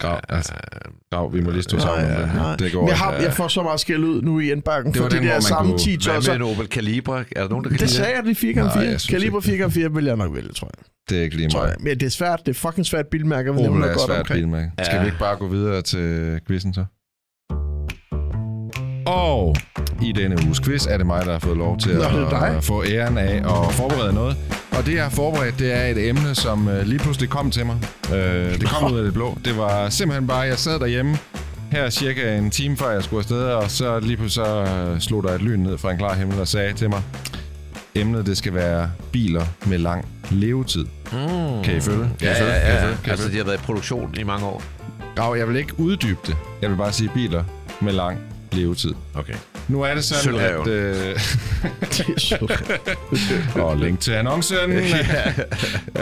Grav, 0.00 0.20
altså, 0.28 0.52
grav, 1.12 1.34
vi 1.34 1.40
må 1.40 1.50
lige 1.50 1.62
stå 1.62 1.78
sammen 1.78 2.04
om 2.06 2.12
her. 2.28 2.34
nej. 2.34 2.56
Det 2.56 2.72
går 2.72 2.88
Jeg, 2.88 2.98
har, 2.98 3.12
jeg 3.12 3.32
får 3.34 3.48
så 3.48 3.62
meget 3.62 3.80
skæld 3.80 4.04
ud 4.04 4.22
nu 4.22 4.38
i 4.40 4.52
indbakken, 4.52 4.92
Det 4.92 4.96
for 4.98 5.04
var 5.04 5.08
de 5.10 5.16
den, 5.16 5.24
hvor 5.24 5.32
der 5.34 5.40
samme 5.40 5.70
kunne- 5.70 5.78
10 5.78 5.90
Hvad 5.90 5.98
tosser. 6.14 6.38
med 6.38 6.46
en 6.46 6.52
Opel 6.52 6.66
Calibre? 6.66 7.24
Er 7.36 7.40
der 7.42 7.48
nogen, 7.48 7.64
der 7.64 7.70
kan 7.70 7.78
Det 7.78 7.90
sagde 7.90 8.12
jeg, 8.16 8.24
det 8.24 8.30
er 8.30 8.34
4x4. 8.34 8.76
Nej, 8.76 8.84
jeg 8.90 9.00
synes 9.00 9.06
Kaliber 9.20 9.40
4x4 9.40 9.88
vil 9.94 10.04
jeg 10.04 10.16
nok 10.16 10.34
vælge, 10.34 10.48
tror 10.52 10.70
jeg. 10.78 10.84
Det 11.10 11.18
er 11.18 11.22
ikke 11.22 11.36
lige 11.36 11.48
jeg. 11.66 11.76
Men 11.80 12.00
det 12.00 12.06
er 12.06 12.10
svært. 12.10 12.40
Det 12.46 12.50
er 12.56 12.58
fucking 12.68 12.86
svært 12.86 13.06
det 13.58 13.68
Opel 13.68 13.82
er 13.82 13.86
er 13.86 13.92
godt 13.92 14.06
svært 14.06 14.18
omkring. 14.18 14.38
bil 14.40 14.48
med. 14.48 14.68
Skal 14.84 14.94
Ja. 14.96 15.00
vi 15.00 15.06
ikke 15.06 15.18
bare 15.18 15.36
gå 15.36 15.48
videre 15.48 15.82
til 15.82 16.40
quizzen 16.46 16.74
så? 16.74 16.84
Og 19.06 19.56
i 20.02 20.12
denne 20.12 20.36
uges 20.46 20.60
quiz 20.60 20.86
er 20.86 20.96
det 20.96 21.06
mig, 21.06 21.26
der 21.26 21.32
har 21.32 21.38
fået 21.38 21.56
lov 21.56 21.78
til 21.78 21.94
Nå, 21.96 22.02
at, 22.02 22.56
at 22.56 22.64
få 22.64 22.84
æren 22.84 23.18
af 23.18 23.36
at 23.36 23.72
forberede 23.74 24.12
noget. 24.12 24.36
Og 24.78 24.86
det, 24.86 24.94
jeg 24.94 25.02
har 25.02 25.10
forberedt, 25.10 25.58
det 25.58 25.72
er 25.76 25.86
et 25.86 26.08
emne, 26.08 26.34
som 26.34 26.68
øh, 26.68 26.86
lige 26.86 26.98
pludselig 26.98 27.28
kom 27.30 27.50
til 27.50 27.66
mig. 27.66 27.76
Øh, 28.14 28.60
det 28.60 28.68
kom 28.68 28.92
ud 28.92 28.98
af 28.98 29.04
det 29.04 29.12
blå. 29.14 29.38
Det 29.44 29.56
var 29.58 29.88
simpelthen 29.88 30.26
bare, 30.26 30.38
jeg 30.40 30.58
sad 30.58 30.78
derhjemme 30.80 31.16
her 31.72 31.90
cirka 31.90 32.36
en 32.38 32.50
time 32.50 32.76
før 32.76 32.90
jeg 32.90 33.02
skulle 33.02 33.18
afsted, 33.20 33.42
og 33.42 33.70
så 33.70 34.00
lige 34.00 34.16
pludselig 34.16 34.46
så 34.46 34.90
øh, 34.94 35.00
slog 35.00 35.22
der 35.22 35.30
et 35.34 35.42
lyn 35.42 35.58
ned 35.60 35.78
fra 35.78 35.90
en 35.92 35.98
klar 35.98 36.14
himmel 36.14 36.40
og 36.40 36.48
sagde 36.48 36.72
til 36.72 36.90
mig, 36.90 37.02
emnet 37.94 38.26
det 38.26 38.36
skal 38.38 38.54
være 38.54 38.90
biler 39.12 39.44
med 39.66 39.78
lang 39.78 40.04
levetid. 40.30 40.84
Mm. 41.12 41.18
Kan 41.64 41.76
I 41.76 41.80
følge? 41.80 42.08
Kan 42.20 42.28
I 42.28 42.30
Ja, 42.30 42.40
følge? 42.40 42.52
ja, 42.52 42.60
Kan 42.60 42.72
I 42.72 42.74
ja. 42.76 42.84
følge? 42.84 42.96
Kan 43.04 43.06
I 43.06 43.10
Altså, 43.10 43.28
de 43.28 43.36
har 43.36 43.44
været 43.44 43.56
i 43.56 43.60
produktion 43.60 44.14
i 44.18 44.22
mange 44.22 44.46
år. 44.46 44.62
Grav, 45.16 45.36
jeg 45.36 45.48
vil 45.48 45.56
ikke 45.56 45.80
uddybe 45.80 46.18
det. 46.26 46.36
Jeg 46.62 46.70
vil 46.70 46.76
bare 46.76 46.92
sige 46.92 47.10
biler 47.14 47.44
med 47.80 47.92
lang 47.92 48.18
levetid. 48.52 48.94
Okay. 49.14 49.34
Nu 49.68 49.82
er 49.82 49.94
det 49.94 50.04
sådan, 50.04 50.22
Sølvreven. 50.22 50.68
at... 50.68 50.74
Øh, 50.74 51.20
Det 53.54 53.62
og 53.62 53.76
link 53.76 54.00
til 54.00 54.12
annoncen. 54.12 54.56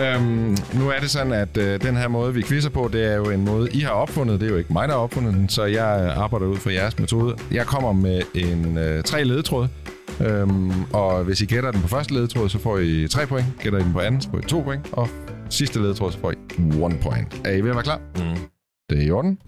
øhm, 0.03 0.57
nu 0.75 0.89
er 0.91 0.99
det 1.01 1.11
sådan, 1.11 1.33
at 1.33 1.57
øh, 1.57 1.81
den 1.83 1.97
her 1.97 2.09
måde, 2.09 2.35
vi 2.35 2.43
quizzer 2.43 2.71
på, 2.71 2.91
det 2.93 3.05
er 3.05 3.15
jo 3.15 3.31
en 3.31 3.45
måde, 3.45 3.71
I 3.73 3.81
har 3.81 3.91
opfundet. 3.91 4.41
Det 4.41 4.47
er 4.47 4.51
jo 4.51 4.57
ikke 4.57 4.73
mig, 4.73 4.89
der 4.89 4.95
har 4.95 5.01
opfundet 5.01 5.35
den, 5.35 5.49
så 5.49 5.65
jeg 5.65 6.15
arbejder 6.17 6.47
ud 6.47 6.57
fra 6.57 6.73
jeres 6.73 6.99
metode. 6.99 7.37
Jeg 7.51 7.67
kommer 7.67 7.93
med 7.93 8.23
en 8.35 8.79
øh, 8.79 9.03
tre 9.03 9.25
ledetråd. 9.25 9.69
Øhm, 10.21 10.85
og 10.93 11.25
hvis 11.25 11.41
I 11.41 11.45
gætter 11.47 11.71
den 11.71 11.83
på 11.83 11.89
første 11.89 12.15
ledetråd, 12.15 12.49
så 12.49 12.59
får 12.59 12.79
I 12.79 13.09
3 13.09 13.27
point. 13.27 13.47
Gætter 13.63 13.79
I 13.79 13.83
den 13.83 13.93
på 13.93 14.01
anden, 14.01 14.21
så 14.21 14.31
får 14.31 14.39
I 14.39 14.43
2 14.43 14.61
point. 14.63 14.87
Og 14.93 15.09
sidste 15.51 15.83
ledetråd, 15.83 16.13
så 16.13 16.19
får 16.19 16.31
I 16.31 16.35
1 16.59 17.01
point. 17.03 17.41
Er 17.45 17.53
I 17.53 17.61
ved 17.61 17.71
at 17.71 17.77
være 17.77 17.85
klar? 17.85 18.01
Mm. 18.17 18.41
Det 18.91 18.99
er 18.99 19.03
i 19.03 19.11
orden. 19.11 19.39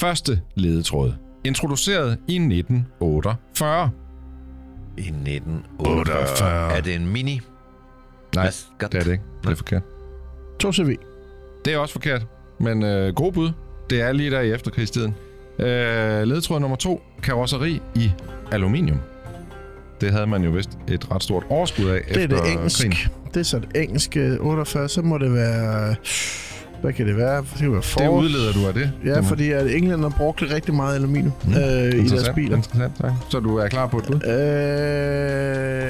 Første 0.00 0.40
ledetråd. 0.54 1.12
Introduceret 1.44 2.18
i 2.28 2.34
1948. 2.36 3.90
I 4.96 5.00
1948. 5.00 6.72
Er 6.76 6.80
det 6.80 6.94
en 6.94 7.06
mini? 7.12 7.40
Nej, 8.34 8.50
det 8.80 8.94
er 8.94 9.02
det 9.02 9.12
ikke. 9.12 9.24
Det 9.42 9.50
er 9.50 9.54
forkert. 9.54 9.82
2 10.60 10.72
CV. 10.72 10.96
Det 11.64 11.72
er 11.72 11.78
også 11.78 11.92
forkert, 11.92 12.26
men 12.60 12.82
øh, 12.82 13.14
god 13.14 13.32
bud. 13.32 13.50
Det 13.90 14.00
er 14.02 14.12
lige 14.12 14.30
der 14.30 14.40
i 14.40 14.52
efterkrigstiden. 14.52 15.14
Øh, 15.58 15.66
ledetråd 16.22 16.60
nummer 16.60 16.76
to. 16.76 17.02
Karosseri 17.22 17.82
i 17.94 18.10
aluminium. 18.52 18.98
Det 20.00 20.12
havde 20.12 20.26
man 20.26 20.42
jo 20.44 20.50
vist 20.50 20.78
et 20.88 21.10
ret 21.10 21.22
stort 21.22 21.44
overskud 21.48 21.84
af 21.88 22.02
Det 22.08 22.16
er 22.16 22.24
efter 22.24 22.42
det 22.42 22.52
engelsk. 22.52 22.78
krigen. 22.80 22.94
Det 23.34 23.40
er 23.40 23.44
så 23.44 23.58
det 23.58 23.82
engelske 23.82 24.40
48, 24.40 24.88
så 24.88 25.02
må 25.02 25.18
det 25.18 25.32
være... 25.34 25.94
Hvad 26.82 26.92
kan 26.92 27.06
det 27.06 27.16
være? 27.16 27.36
Det 27.36 27.46
kan 27.58 27.70
være 27.72 27.76
Det 27.80 27.84
Ford. 27.86 28.22
udleder 28.22 28.52
du 28.52 28.66
af 28.68 28.74
det? 28.74 28.92
Ja, 29.04 29.14
Det 29.14 29.24
fordi 29.24 29.50
at 29.50 29.66
englænder 29.74 30.10
brugte 30.10 30.54
rigtig 30.54 30.74
meget 30.74 30.94
aluminium 30.94 31.32
Mm, 31.44 31.54
øh, 31.54 31.60
i 32.04 32.08
deres 32.08 32.28
biler. 32.34 32.56
Interessant, 32.56 32.92
tak. 33.00 33.10
Så 33.28 33.40
du 33.40 33.56
er 33.56 33.68
klar 33.68 33.86
på 33.86 33.98
et 33.98 34.04
bud? 34.04 34.14
Øh, 34.26 34.30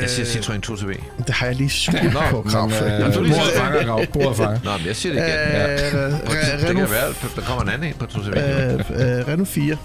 Jeg 0.03 0.11
siger 0.11 0.27
Citroën 0.27 0.61
2 0.61 0.77
CV. 0.77 0.89
Det 1.27 1.35
har 1.35 1.47
jeg 1.47 1.55
lige 1.57 1.71
skudt 1.71 2.13
Nå, 2.13 2.21
på, 2.31 2.43
Men, 2.43 2.51
Krav. 2.53 2.67
øh, 2.67 2.73
Jamen, 3.01 3.13
du 3.13 3.23
lige 3.23 3.35
fanger, 3.57 3.85
Grav. 3.87 4.07
Bordet 4.13 4.37
fanger. 4.37 4.59
Nå, 4.65 4.71
men 4.79 4.87
jeg 4.87 4.97
siger 4.97 5.13
det 5.13 5.23
Øh, 5.23 5.29
igen. 5.29 5.39
Ja. 5.39 5.67
Re- 5.67 5.81
Det 5.81 6.61
kan 6.61 6.69
Renault, 6.69 6.91
være, 6.91 7.07
at 7.09 7.33
der 7.37 7.43
kommer 7.43 7.63
en 7.63 7.69
anden 7.69 7.89
en 7.89 7.95
på 7.99 8.07
2 8.07 8.23
CV. 8.23 8.29
øh, 8.29 8.75
øh, 8.75 9.29
Renault 9.29 9.49
4. 9.49 9.77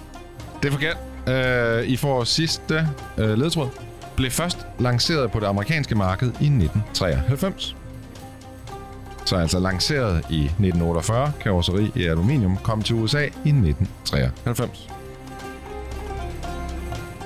Det 0.64 0.68
er 0.68 0.72
forkert. 0.72 0.98
Øh, 1.28 1.84
I 1.88 1.98
får 1.98 2.24
sidste 2.24 2.88
øh, 3.18 3.38
ledtråd. 3.38 3.68
Blev 4.16 4.32
først 4.32 4.58
lanceret 4.80 5.32
på 5.32 5.40
det 5.40 5.46
amerikanske 5.46 5.96
marked 5.96 6.28
i 6.28 6.46
1993. 6.46 7.76
Så 9.26 9.36
altså 9.36 9.60
lanceret 9.60 10.24
i 10.30 10.44
1948, 10.44 11.32
karosseri 11.42 11.92
i 11.96 12.04
aluminium, 12.06 12.58
kom 12.64 12.82
til 12.82 12.96
USA 12.96 13.24
i 13.24 13.28
1993. 13.50 14.90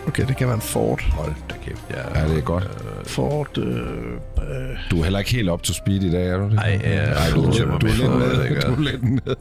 Okay, 0.08 0.28
det 0.28 0.38
kan 0.38 0.48
være 0.48 0.56
en 0.56 0.62
Ford. 0.62 1.02
Hold 1.02 1.34
da 1.50 1.56
kæft. 1.66 1.82
Ja, 1.90 2.20
Ja, 2.22 2.28
det 2.30 2.38
er 2.38 2.42
godt. 2.42 2.68
Ford... 3.06 3.58
Øh, 3.58 3.66
øh, 3.78 4.78
Du 4.92 5.00
er 5.00 5.04
heller 5.04 5.20
ikke 5.20 5.32
helt 5.32 5.50
up 5.50 5.62
to 5.64 5.74
speed 5.74 6.02
i 6.04 6.12
dag, 6.12 6.28
er 6.28 6.38
du 6.38 6.44
det? 6.50 6.60
Ej, 6.60 6.80
ja, 6.84 7.04
Ej, 7.04 7.30
du, 7.36 7.36
du 7.36 7.42
du, 7.42 7.52
er 7.52 8.48
lidt 8.48 8.64
gør 8.64 8.70
Du 8.70 8.74
er 8.74 8.80
lidt 8.92 9.04
nede. 9.04 9.36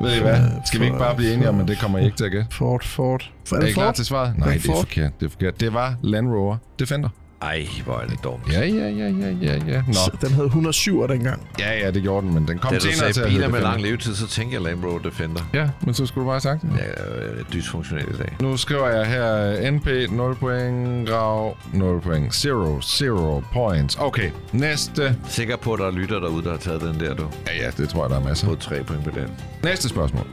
Ved 0.00 0.16
I 0.16 0.20
hvad? 0.20 0.38
Skal 0.66 0.80
vi 0.80 0.84
ikke 0.84 0.98
bare 0.98 1.16
blive 1.16 1.34
enige 1.34 1.48
om, 1.48 1.60
at 1.60 1.68
det 1.68 1.78
kommer 1.78 1.98
I 1.98 2.04
ikke 2.04 2.16
til 2.16 2.24
at 2.24 2.30
gætte? 2.30 2.46
Ford, 2.50 2.84
Ford. 2.84 3.30
Er 3.52 3.56
Er 3.56 3.60
det 3.60 3.68
I 3.68 3.72
klar 3.72 3.84
Ford? 3.84 3.94
til 3.94 4.04
svaret? 4.04 4.38
Nej, 4.38 4.52
det 4.52 4.68
er 4.68 4.74
forkert. 4.74 5.20
Det 5.20 5.26
er 5.26 5.30
forkert. 5.30 5.60
Det 5.60 5.74
var 5.74 5.94
Land 6.02 6.28
Rover 6.28 6.56
Defender. 6.78 7.08
Ej, 7.44 7.66
hvor 7.84 7.98
er 7.98 8.06
det 8.06 8.24
dumt. 8.24 8.52
Ja, 8.52 8.60
ja, 8.60 8.88
ja, 8.88 9.08
ja, 9.08 9.30
ja, 9.42 9.58
ja. 9.66 9.82
Nå. 9.86 9.92
Så 9.92 10.10
Den 10.20 10.30
hed 10.30 10.44
107 10.44 11.08
dengang. 11.08 11.46
Ja, 11.58 11.78
ja, 11.78 11.90
det 11.90 12.02
gjorde 12.02 12.26
den, 12.26 12.34
men 12.34 12.48
den 12.48 12.58
kom 12.58 12.72
Da 12.72 12.78
senere 12.78 13.12
til 13.12 13.20
at 13.20 13.28
biler 13.28 13.48
med 13.48 13.60
lang 13.60 13.82
levetid, 13.82 14.14
så 14.14 14.26
tænker 14.28 14.54
jeg 14.54 14.62
Land 14.62 14.84
Rover 14.84 14.98
Defender. 14.98 15.40
Ja, 15.54 15.68
men 15.80 15.94
så 15.94 16.06
skulle 16.06 16.22
du 16.22 16.26
bare 16.26 16.34
have 16.34 16.40
sagt 16.40 16.62
det. 16.62 16.70
Er 16.80 17.38
øh, 17.38 17.44
dysfunktionel 17.52 18.04
i 18.14 18.16
dag. 18.16 18.36
Nu 18.40 18.56
skriver 18.56 18.88
jeg 18.88 19.06
her 19.06 19.70
NP 19.70 19.86
0 20.12 20.34
point, 20.34 21.08
Grav 21.08 21.56
0 21.72 22.00
point, 22.00 22.44
0, 22.44 22.74
0 23.00 23.44
points. 23.52 23.96
Okay, 23.96 24.30
næste. 24.52 25.16
Sikker 25.28 25.56
på, 25.56 25.72
at 25.72 25.78
der 25.78 25.86
er 25.86 25.90
lytter 25.90 26.20
derude, 26.20 26.44
der 26.44 26.50
har 26.50 26.58
taget 26.58 26.80
den 26.80 27.00
der, 27.00 27.14
du. 27.14 27.26
Ja, 27.46 27.64
ja, 27.64 27.70
det 27.76 27.88
tror 27.88 28.02
jeg, 28.04 28.10
der 28.10 28.16
er 28.20 28.24
masser. 28.24 28.46
Fået 28.46 28.58
tre 28.58 28.84
point 28.84 29.04
på 29.04 29.10
den. 29.10 29.30
Næste 29.64 29.88
spørgsmål. 29.88 30.26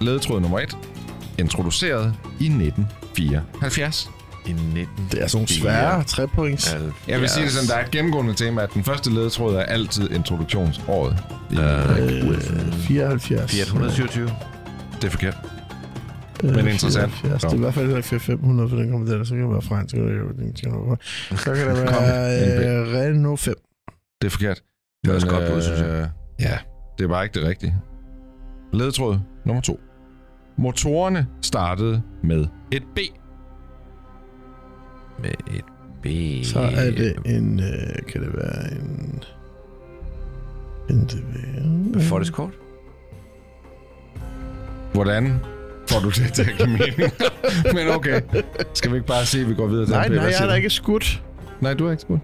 Ledetråd 0.00 0.40
nummer 0.40 0.58
1. 0.58 0.76
Introduceret 1.38 2.14
i 2.40 2.44
1974. 2.46 4.10
I 4.46 4.52
19... 4.52 5.08
Det 5.12 5.22
er 5.22 5.26
sådan 5.26 5.36
nogle 5.38 5.48
svære 5.48 6.04
3 6.04 6.28
points. 6.28 6.76
Jeg 7.08 7.20
vil 7.20 7.28
sige 7.28 7.44
det 7.44 7.52
sådan, 7.52 7.68
der 7.68 7.74
er 7.76 7.84
et 7.84 7.90
gennemgående 7.90 8.34
tema, 8.34 8.62
at 8.62 8.74
den 8.74 8.84
første 8.84 9.14
ledetråd 9.14 9.54
er 9.56 9.62
altid 9.62 10.10
introduktionsåret. 10.10 11.16
Øh, 11.50 11.58
74. 12.72 13.52
Fiat 13.52 13.66
127. 13.66 14.30
det 14.96 15.04
er 15.04 15.10
forkert. 15.10 15.36
Øh, 16.44 16.54
men 16.56 16.68
interessant. 16.68 17.12
74. 17.12 17.42
Det 17.42 17.50
er 17.52 17.54
i 17.54 17.58
hvert 17.58 17.74
fald 17.74 17.84
heller 17.84 17.96
ikke 17.96 18.08
Fiat 18.08 18.20
500, 18.22 18.68
for 18.68 18.76
den 18.76 18.90
kommer 18.90 19.06
der. 19.08 19.24
Så 19.24 19.34
kan 19.34 19.42
det 19.42 19.50
være 19.52 19.62
fransk. 19.62 19.90
Så 19.94 19.96
kan 19.96 20.06
det, 20.06 20.16
være- 20.16 21.36
så 21.36 21.54
kan 21.54 21.76
det 21.76 21.88
Kom, 21.88 22.02
være 22.02 22.80
øh, 22.80 22.94
Renault 22.94 23.40
5. 23.40 23.54
Det 24.20 24.26
er 24.26 24.30
forkert. 24.30 24.60
Det 25.04 25.10
er 25.10 25.14
også 25.14 25.26
godt 25.26 25.52
bud, 25.52 25.62
synes 25.62 25.80
jeg. 25.80 25.88
øh, 25.88 26.06
Ja, 26.40 26.58
det 26.98 27.04
er 27.04 27.08
bare 27.08 27.24
ikke 27.24 27.40
det 27.40 27.48
rigtige. 27.48 27.76
Ledetråd 28.72 29.18
nummer 29.44 29.60
to. 29.62 29.80
Motorerne 30.58 31.26
startede 31.42 32.02
med 32.24 32.46
et 32.72 32.82
B. 32.94 32.98
Med 35.22 35.30
et 35.56 35.64
B. 36.02 36.06
Så 36.46 36.60
er 36.60 36.90
det 36.90 37.16
en... 37.26 37.60
Øh, 37.60 38.06
kan 38.12 38.20
det 38.22 38.30
være 38.34 38.72
en... 38.72 39.22
En 40.90 41.04
DV. 41.04 42.00
Ford 42.00 42.22
Escort? 42.22 42.50
Hvordan 44.92 45.40
får 45.88 46.00
du 46.00 46.08
det 46.08 46.32
til 46.32 46.42
at 46.42 46.56
give 46.56 46.68
mening? 46.68 47.12
Men 47.74 47.88
okay. 47.88 48.20
Skal 48.74 48.90
vi 48.90 48.96
ikke 48.96 49.06
bare 49.06 49.26
se, 49.26 49.40
at 49.40 49.48
vi 49.48 49.54
går 49.54 49.66
videre 49.66 49.86
til 49.86 49.92
Nej, 49.94 50.08
nej, 50.08 50.24
jeg 50.24 50.42
er 50.42 50.46
da 50.46 50.54
ikke 50.54 50.70
skudt. 50.70 51.22
Nej, 51.60 51.74
du 51.74 51.86
er 51.86 51.90
ikke 51.90 52.00
skudt. 52.00 52.20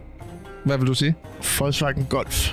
Hvad 0.64 0.78
vil 0.78 0.86
du 0.86 0.94
sige? 0.94 1.14
Volkswagen 1.58 2.06
Golf. 2.10 2.52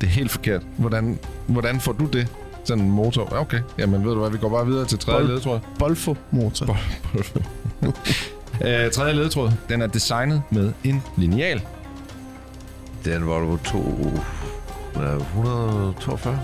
Det 0.00 0.06
er 0.06 0.10
helt 0.10 0.30
forkert. 0.30 0.62
Hvordan, 0.76 1.18
hvordan 1.46 1.80
får 1.80 1.92
du 1.92 2.06
det? 2.06 2.28
Sådan 2.64 2.84
en 2.84 2.90
motor? 2.90 3.32
Okay, 3.32 3.60
jamen 3.78 4.04
ved 4.04 4.12
du 4.12 4.18
hvad, 4.20 4.30
vi 4.30 4.38
går 4.38 4.48
bare 4.48 4.66
videre 4.66 4.86
til 4.86 4.98
tredje 4.98 5.18
Bold. 5.20 5.28
ledetråd. 5.28 5.60
Bolfo 5.78 6.16
motor. 6.30 6.78
Øh, 8.64 8.90
tredje 8.90 9.12
ledetråd, 9.14 9.50
den 9.68 9.82
er 9.82 9.86
designet 9.86 10.42
med 10.50 10.72
en 10.84 11.02
lineal. 11.16 11.60
Det 13.04 13.12
er 13.12 13.16
en 13.16 13.26
Volvo 13.26 13.56
2... 13.56 13.78
øh, 14.96 15.16
142? 15.16 16.40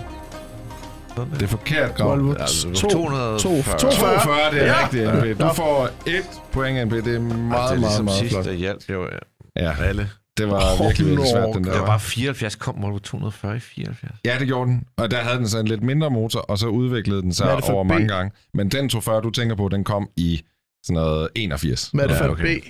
Sådan 1.15 1.31
Det 1.33 1.41
er 1.41 1.47
forkert, 1.47 1.95
Grav. 1.95 2.09
Volvo 2.09 2.33
Altså, 2.33 2.73
2. 2.73 2.89
240. 2.89 3.39
240. 3.39 3.79
42, 3.79 4.51
det 4.51 4.61
er 4.61 4.65
Ja. 4.65 4.83
rigtigt, 4.83 5.33
NP. 5.33 5.39
Du 5.49 5.53
får 5.55 5.89
et 6.07 6.23
point, 6.51 6.87
NP. 6.87 6.91
Det 7.05 7.15
er 7.15 7.19
meget, 7.19 7.21
det 7.21 7.21
er 7.21 7.35
meget, 7.35 7.79
ligesom 7.79 8.05
meget 8.05 8.19
sidst, 8.19 8.33
flot. 8.33 8.45
der 8.45 8.51
hjalp 8.53 8.89
jo 8.89 9.07
Ja. 9.55 9.71
alle. 9.83 10.09
Det 10.37 10.47
var 10.49 10.73
Åh, 10.73 10.85
virkelig, 10.85 11.07
virkelig 11.07 11.29
svært, 11.31 11.55
den 11.55 11.63
der. 11.63 11.71
Det 11.71 11.79
var 11.79 11.85
bare 11.85 11.99
74, 11.99 12.55
kom 12.55 12.75
Volvo 12.81 12.99
240 12.99 13.55
i 13.55 13.59
74. 13.59 14.17
Ja, 14.25 14.35
det 14.39 14.47
gjorde 14.47 14.69
den. 14.71 14.83
Og 14.97 15.11
der 15.11 15.17
havde 15.17 15.37
den 15.37 15.47
så 15.49 15.59
en 15.59 15.67
lidt 15.67 15.83
mindre 15.83 16.09
motor, 16.09 16.39
og 16.39 16.57
så 16.57 16.67
udviklede 16.67 17.21
den 17.21 17.33
sig 17.33 17.47
er 17.47 17.55
det 17.55 17.69
over 17.69 17.83
B? 17.83 17.87
mange 17.87 18.07
gange. 18.07 18.31
Men 18.53 18.69
den 18.69 18.89
240, 18.89 19.21
du 19.21 19.29
tænker 19.29 19.55
på, 19.55 19.67
den 19.69 19.83
kom 19.83 20.09
i 20.17 20.41
sådan 20.85 20.93
noget 21.01 21.27
81. 21.35 21.89
Hvad 21.93 22.03
er 22.03 22.07
det 22.07 22.15
Ja, 22.15 22.25
for 22.25 22.31
okay. 22.31 22.59
B? 22.61 22.63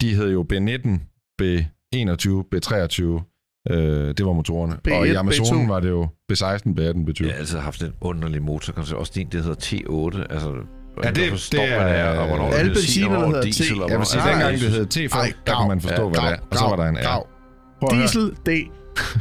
De 0.00 0.14
hed 0.14 0.30
jo 0.32 0.46
B19, 0.52 0.88
B21, 1.42 2.44
B23. 2.54 3.24
Øh, 3.70 4.14
det 4.16 4.26
var 4.26 4.32
motorerne. 4.32 4.78
B1, 4.88 4.94
og 4.94 5.08
i 5.08 5.14
Amazonen 5.14 5.66
B2. 5.66 5.72
var 5.72 5.80
det 5.80 5.88
jo 5.88 6.04
B16, 6.32 6.36
B18, 6.46 7.10
B20. 7.10 7.26
Jeg 7.26 7.32
har 7.32 7.38
altid 7.38 7.58
haft 7.58 7.82
en 7.82 7.92
underlig 8.00 8.42
motor. 8.42 8.94
Også 8.96 9.12
din, 9.14 9.28
det 9.32 9.42
hedder 9.44 9.56
T8. 9.60 10.32
Altså, 10.32 10.54
Ja, 11.04 11.10
det- 11.10 11.30
forstår, 11.30 11.58
det 11.58 11.68
hvad 11.68 11.78
det 11.78 11.86
er, 11.98 12.04
er- 12.04 12.18
og 12.18 12.26
hvornår 12.28 12.44
Alle 12.44 12.58
det 12.58 12.70
er 12.70 12.74
benzin, 12.74 13.04
og 13.04 13.10
benzinerne 13.10 13.16
hvornår 13.18 13.26
hedder 13.28 13.42
diesel, 13.42 13.76
T. 13.76 13.80
og 13.82 13.90
Jeg 13.90 13.98
vil 13.98 14.06
sige, 14.06 14.22
dengang 14.22 14.52
det 14.60 14.70
hed 14.70 14.86
T5, 14.96 15.16
Ej, 15.18 15.32
der 15.46 15.54
kunne 15.56 15.68
man 15.68 15.80
forstå, 15.80 15.96
gav, 16.10 16.22
hvad 16.22 16.30
det 16.30 16.38
er. 16.38 16.42
Og 16.50 16.56
så 16.56 16.64
var 16.64 16.76
der 16.76 16.88
en 16.88 16.96
R. 16.96 17.28
Diesel, 17.94 18.30
D. 18.46 18.70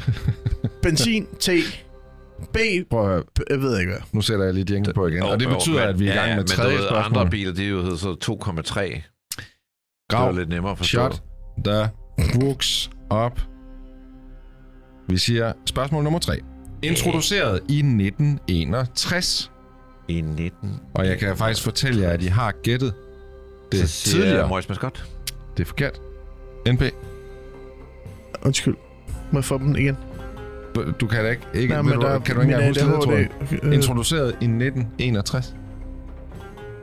Benzin, 0.83 1.25
T. 1.39 1.49
B, 2.53 2.57
Prøv 2.89 3.01
at 3.03 3.07
høre, 3.09 3.23
jeg 3.49 3.61
ved 3.61 3.79
ikke 3.79 3.91
hvad. 3.91 4.01
nu 4.11 4.21
sætter 4.21 4.45
jeg 4.45 4.53
lige 4.53 4.73
jingle 4.73 4.93
på 4.93 5.07
igen. 5.07 5.19
Jo, 5.19 5.27
Og 5.29 5.39
det 5.39 5.47
betyder, 5.49 5.79
men- 5.79 5.89
at 5.89 5.99
vi 5.99 6.07
er 6.07 6.13
i 6.13 6.15
gang 6.15 6.27
ja, 6.29 6.35
med 6.35 6.43
men 6.43 6.47
tredje 6.47 6.77
spørgsmål. 6.77 7.17
andre 7.21 7.29
biler, 7.29 7.53
det 7.53 7.65
er 7.65 7.69
jo 7.69 7.81
hedder 7.81 7.97
så 7.97 8.15
2,3. 8.15 8.81
Det 8.83 9.03
Grav, 10.09 10.25
var 10.25 10.31
lidt 10.39 10.49
nemmere 10.49 10.71
at 10.71 10.77
forstå. 10.77 10.97
shot, 10.97 11.23
the 11.65 11.89
books 12.39 12.89
up. 13.25 13.41
Vi 15.09 15.17
siger 15.17 15.53
spørgsmål 15.65 16.03
nummer 16.03 16.19
tre. 16.19 16.39
Introduceret 16.81 17.59
i 17.69 17.77
1961. 17.77 19.51
I 20.07 20.21
19. 20.21 20.79
Og 20.93 21.07
jeg 21.07 21.19
kan 21.19 21.37
faktisk 21.37 21.63
fortælle 21.63 22.01
jer, 22.01 22.09
at 22.09 22.21
I 22.23 22.27
har 22.27 22.51
gættet 22.63 22.93
det 23.71 23.79
så 23.79 23.87
siger 23.87 24.13
tidligere. 24.15 24.39
jeg 24.39 24.47
Morris 24.49 24.69
Mascot. 24.69 25.05
Det 25.57 25.63
er 25.63 25.67
forkert. 25.67 26.01
NP, 26.67 26.81
Undskyld. 28.45 28.75
Må 29.31 29.39
jeg 29.39 29.45
få 29.45 29.57
dem 29.57 29.75
igen? 29.75 29.97
Du- 30.99 31.07
kan 31.07 31.23
da 31.23 31.29
ikke... 31.29 31.41
ikke 31.53 31.73
Nej, 31.73 31.81
Nej, 31.81 31.91
men 31.91 32.01
du, 32.01 32.07
der, 32.07 32.19
kan 32.19 32.35
du 32.35 32.41
ikke 32.41 32.53
engang 32.53 32.67
huske 32.69 32.85
det, 32.85 33.03
tror 33.03 33.13
jeg? 33.13 33.27
øh, 33.63 33.73
Introduceret 33.73 34.27
i 34.29 34.45
1961. 34.45 35.55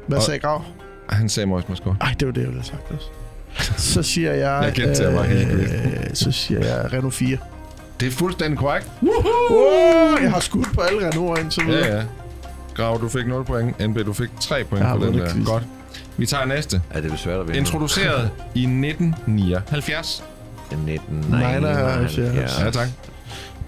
Hvad 0.06 0.20
sagde 0.20 0.40
Grav? 0.40 0.62
Han 1.08 1.28
sagde 1.28 1.46
Morris 1.46 1.68
Mascot. 1.68 1.94
Ej, 2.00 2.14
det 2.20 2.26
var 2.28 2.32
det, 2.32 2.40
jeg 2.40 2.48
ville 2.48 2.62
have 2.62 2.78
sagt 2.78 2.92
også. 2.92 3.06
Så 3.82 4.02
siger 4.02 4.32
jeg... 4.32 4.60
Jeg 4.64 4.72
gentager 4.72 5.12
mig 5.12 5.24
helt 5.24 5.50
øh, 5.52 5.68
Så 6.14 6.32
siger 6.32 6.60
jeg 6.66 6.92
Renault 6.92 7.14
4. 7.14 7.36
Det 8.00 8.08
er 8.08 8.12
fuldstændig 8.12 8.58
korrekt. 8.58 8.90
Oh, 9.02 10.22
jeg 10.22 10.30
har 10.32 10.40
skudt 10.40 10.68
på 10.74 10.80
alle 10.80 11.08
Renault'er 11.08 11.40
indtil 11.40 11.66
videre. 11.66 11.86
Ja, 11.86 11.96
ja. 11.96 12.02
Grav, 12.74 13.00
du 13.00 13.08
fik 13.08 13.26
0 13.26 13.44
point. 13.44 13.88
NB, 13.88 13.98
du 14.06 14.12
fik 14.12 14.28
3 14.40 14.64
point 14.64 14.86
på 14.98 15.04
den 15.06 15.18
der. 15.18 15.32
quiz. 15.32 15.46
Godt. 15.46 15.62
Vi 16.16 16.26
tager 16.26 16.44
næste. 16.44 16.82
Ja, 16.94 17.00
det 17.00 17.12
er 17.12 17.16
svært 17.16 17.40
at 17.40 17.46
vinde. 17.46 17.58
Introduceret 17.58 18.30
i 18.54 18.62
1979. 18.62 20.22
1979. 20.70 22.58
Ja, 22.64 22.70
tak. 22.70 22.88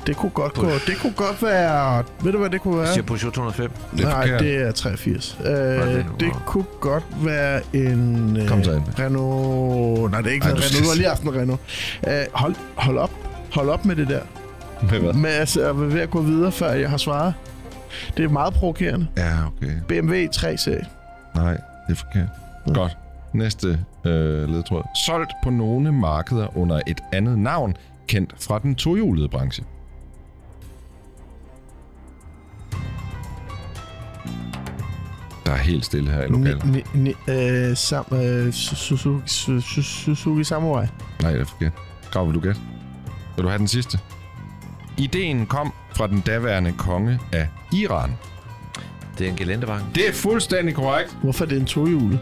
Det 0.07 0.17
kunne 0.17 0.31
godt 0.31 0.55
gå. 0.55 0.67
Det 0.87 0.99
kunne 1.01 1.13
godt 1.13 1.43
være... 1.43 2.05
Ved 2.23 2.33
du, 2.33 2.39
hvad 2.39 2.51
det 2.51 2.61
kunne 2.61 2.75
Jeg 2.77 2.83
være? 2.83 2.93
siger 2.93 3.05
Peugeot 3.05 3.33
205. 3.33 3.71
Det 3.97 4.01
er 4.05 4.09
Nej, 4.09 4.23
forkert. 4.23 4.41
det 4.41 4.57
er 4.63 4.73
83. 4.73 5.39
Øh, 5.45 5.47
det? 5.53 6.07
det 6.21 6.33
kunne 6.47 6.65
godt 6.81 7.05
være 7.25 7.61
en 7.73 8.37
øh, 8.37 8.49
Kom 8.49 8.65
så 8.65 8.73
ind. 8.73 8.83
Renault... 8.99 10.11
Nej, 10.11 10.21
det 10.21 10.29
er 10.31 10.35
ikke 10.35 10.45
Ej, 10.45 10.51
en 10.51 10.57
du 10.57 10.63
Renault. 10.63 10.85
Du 10.85 10.89
har 10.89 10.97
lige 10.97 11.09
haft 11.09 11.23
en 11.23 11.35
Renault. 11.35 11.61
Øh, 12.09 12.13
hold, 12.33 12.55
hold 12.77 12.99
op. 12.99 13.11
Hold 13.55 13.69
op 13.69 13.85
med 13.85 13.97
det 13.97 14.09
der. 14.09 14.21
Med 14.91 15.01
hvad? 15.01 15.13
Med 15.13 15.31
altså, 15.31 15.69
at 15.69 15.81
være 15.81 15.93
ved 15.93 16.01
at 16.01 16.11
gå 16.11 16.21
videre, 16.23 16.53
før 16.53 16.71
jeg 16.73 16.91
har 16.91 16.97
svaret. 16.97 17.35
Det 18.17 18.25
er 18.25 18.29
meget 18.29 18.55
provokerende. 18.55 19.07
Ja, 19.17 19.33
okay. 19.47 19.73
BMW 19.89 20.15
3-serie. 20.37 20.87
Nej, 21.35 21.53
det 21.87 21.93
er 21.93 21.95
forkert. 21.95 22.29
Ja. 22.69 22.73
Godt. 22.73 22.97
Næste 23.33 23.79
øh, 24.05 24.49
ledtråd. 24.49 24.83
Solgt 25.07 25.31
på 25.45 25.51
nogle 25.51 25.93
markeder 25.93 26.57
under 26.59 26.81
et 26.87 27.01
andet 27.13 27.39
navn, 27.39 27.77
kendt 28.09 28.35
fra 28.41 28.59
den 28.59 28.75
tohjulede 28.75 29.29
branche. 29.29 29.65
Der 35.47 35.53
er 35.53 35.57
helt 35.57 35.85
stille 35.85 36.11
her 36.11 36.23
i 36.23 36.29
lokalet. 36.29 36.65
Ni, 36.65 36.83
ni, 36.95 37.15
øh, 37.29 37.77
sam, 37.77 38.05
øh, 38.13 38.53
Suzuki, 38.53 39.23
Su- 39.27 39.61
Su- 39.61 39.83
Suzuki 39.83 40.45
Samurai. 40.45 40.87
Nej, 41.23 41.33
det 41.33 41.41
er 41.41 41.45
forkert. 41.45 41.73
Grav, 42.11 42.27
vil 42.27 42.35
du 42.35 42.41
gætte? 42.41 42.61
Vil 43.37 43.43
du 43.45 43.49
have 43.49 43.59
den 43.59 43.69
sidste? 43.69 43.99
Ideen 44.99 45.47
kom 45.47 45.73
fra 45.97 46.07
den 46.07 46.21
daværende 46.21 46.73
konge 46.79 47.19
af 47.33 47.49
Iran. 47.73 48.13
Det 49.19 49.27
er 49.27 49.31
en 49.31 49.37
gelendevang. 49.37 49.85
Det 49.95 50.09
er 50.09 50.13
fuldstændig 50.13 50.75
korrekt, 50.75 51.17
Hvorfor 51.23 51.45
er 51.45 51.49
det 51.49 51.59
en 51.61 51.67
tohjulet? 51.67 52.21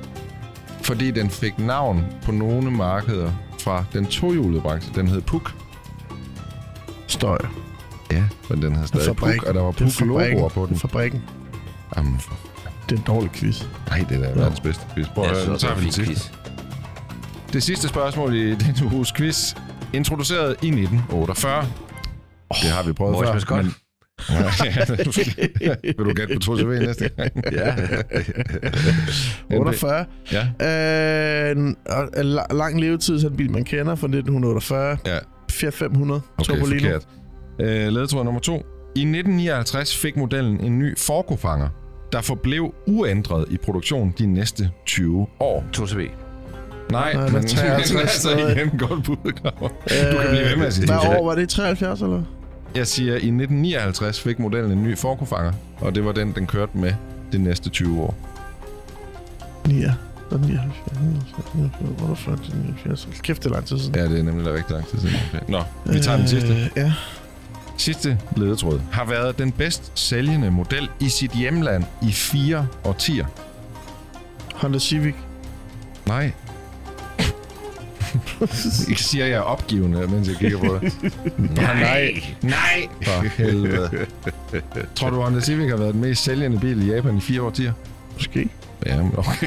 fordi 0.83 1.11
den 1.11 1.31
fik 1.31 1.59
navn 1.59 2.05
på 2.25 2.33
nogle 2.33 2.71
markeder 2.71 3.31
fra 3.61 3.85
den 3.93 4.07
tohjulede 4.07 4.61
branche. 4.61 4.93
Den 4.95 5.09
hed 5.09 5.21
Puk. 5.21 5.55
Støj. 7.07 7.39
Ja, 8.13 8.25
men 8.51 8.63
den 8.63 8.75
havde 8.75 8.89
stadig. 8.89 9.17
Puk, 9.17 9.43
og 9.47 9.55
der 9.55 9.61
var 9.61 9.69
er 9.69 9.73
Puk-logoer 9.73 10.49
på 10.49 10.67
den. 10.67 10.77
Fabrikken. 10.79 11.23
Jamen, 11.97 12.19
for... 12.21 12.35
Det 12.89 12.93
er 12.93 12.97
en 12.97 13.05
dårlig 13.07 13.31
quiz. 13.33 13.63
Nej, 13.89 14.05
det 14.09 14.17
er 14.17 14.21
da 14.35 14.41
verdens 14.41 14.61
bedste 14.61 14.85
quiz. 14.95 15.07
Prøv 15.15 15.25
at 15.25 15.31
høre, 15.31 15.47
nu 15.47 15.53
det 15.53 15.61
tager 15.61 15.75
vi 15.75 15.83
den 15.85 15.93
sidste. 15.93 16.31
Det 17.53 17.63
sidste 17.63 17.89
spørgsmål 17.89 18.35
i 18.35 18.55
denne 18.65 18.95
uges 18.95 19.13
quiz. 19.13 19.55
Introduceret 19.93 20.51
i 20.51 20.67
1948. 20.69 21.67
Det 22.63 22.71
har 22.71 22.83
vi 22.83 22.93
prøvet 22.93 23.13
Morris 23.13 23.29
før. 23.29 23.33
Mascot. 23.35 23.65
Vil 25.99 26.07
du 26.07 26.13
gætte 26.15 26.35
på 26.35 26.41
2 26.41 26.59
CV 26.59 26.67
næste 26.67 27.09
gang? 27.09 27.33
Ja. 27.53 27.75
48. 29.57 30.07
Ja. 30.33 31.51
Øh, 31.51 31.57
en, 31.57 31.77
lang 32.51 32.81
levetid, 32.81 33.21
sådan 33.21 33.33
en 33.33 33.37
bil, 33.37 33.51
man 33.51 33.65
kender 33.65 33.95
fra 33.95 34.07
1948. 34.07 34.99
Ja. 35.07 35.19
Fiat 35.51 35.75
500. 35.75 36.21
Okay, 36.39 36.55
Topolino. 36.55 36.89
forkert. 36.89 37.07
Øh, 37.61 37.89
ledtråd 37.93 38.25
nummer 38.25 38.41
to. 38.41 38.53
I 38.97 39.01
1959 39.01 39.97
fik 39.97 40.17
modellen 40.17 40.61
en 40.61 40.79
ny 40.79 40.99
forkofanger, 40.99 41.69
der 42.15 42.21
forblev 42.21 42.75
uændret 42.87 43.45
i 43.51 43.57
produktion 43.57 44.15
de 44.19 44.27
næste 44.27 44.71
20 44.87 45.27
år. 45.41 45.65
2 45.73 45.87
CV. 45.87 46.09
Nej, 46.91 47.13
Nej, 47.15 47.29
men 47.29 47.43
det 47.43 47.53
er 47.53 47.57
63 47.57 47.93
men 47.93 48.01
altså 48.01 48.21
stadig. 48.21 48.57
igen 48.57 48.79
godt 48.79 49.05
bud. 49.05 49.17
Du 49.17 49.33
kan 49.33 49.53
blive 50.31 50.45
ved 50.45 50.57
med 50.57 50.67
at 50.67 50.75
sige 50.75 50.87
Hvad 50.87 50.97
det. 50.97 51.19
år 51.19 51.27
var 51.27 51.35
det? 51.35 51.49
73, 51.49 52.01
eller? 52.03 52.23
Jeg 52.75 52.87
siger, 52.87 53.13
i 53.13 53.17
1959 53.17 54.21
fik 54.21 54.39
modellen 54.39 54.73
en 54.79 54.85
ny 54.85 54.99
forkofanger, 54.99 55.53
og 55.81 55.95
det 55.95 56.05
var 56.05 56.13
den, 56.13 56.33
den 56.33 56.47
kørte 56.47 56.79
med 56.79 56.93
de 57.33 57.39
næste 57.39 57.71
20 57.71 58.01
år. 58.03 58.15
9. 59.69 59.83
Så 60.31 60.39
79, 60.39 60.75
79, 61.45 62.01
48, 62.03 62.37
79. 62.55 63.09
Kæft, 63.23 63.43
det 63.45 63.51
er 63.51 63.55
lang 63.55 63.67
tid 63.67 63.79
siden. 63.79 63.95
Ja, 63.95 64.05
det 64.05 64.19
er 64.19 64.23
nemlig 64.23 64.53
rigtig 64.53 64.73
lang 64.75 64.87
tid 64.87 64.99
siden. 64.99 65.15
Nå, 65.49 65.63
vi 65.87 66.01
tager 66.01 66.19
den 66.19 66.29
sidste. 66.29 66.53
Øh, 66.53 66.71
ja. 66.77 66.93
Sidste 67.77 68.19
ledetråd 68.37 68.81
har 68.93 69.05
været 69.05 69.39
den 69.39 69.53
bedst 69.53 69.93
sælgende 69.95 70.51
model 70.51 70.89
i 71.01 71.09
sit 71.09 71.31
hjemland 71.31 71.85
i 72.03 72.13
fire 72.13 72.67
årtier. 72.85 73.27
Honda 74.55 74.79
Civic. 74.79 75.15
Nej. 76.07 76.33
Ikke 78.89 79.03
siger 79.03 79.27
jeg 79.27 79.43
opgivende, 79.43 80.07
mens 80.07 80.29
jeg 80.29 80.37
kigger 80.37 80.59
på 80.59 80.79
det. 80.83 80.93
Bare 81.57 81.81
nej. 81.81 82.23
Nej! 82.43 82.89
For 83.03 83.23
helvede. 83.43 84.07
Tror 84.95 85.11
du, 85.11 85.23
Honda 85.23 85.41
Civic 85.41 85.71
har 85.71 85.77
været 85.77 85.95
den 85.95 86.01
mest 86.03 86.25
sælgende 86.25 86.59
bil 86.61 86.89
i 86.89 86.95
Japan 86.95 87.17
i 87.17 87.21
fire 87.21 87.43
årtier? 87.43 87.73
Måske. 88.15 88.49
Ja, 88.87 89.03
men 89.03 89.13
okay. 89.17 89.47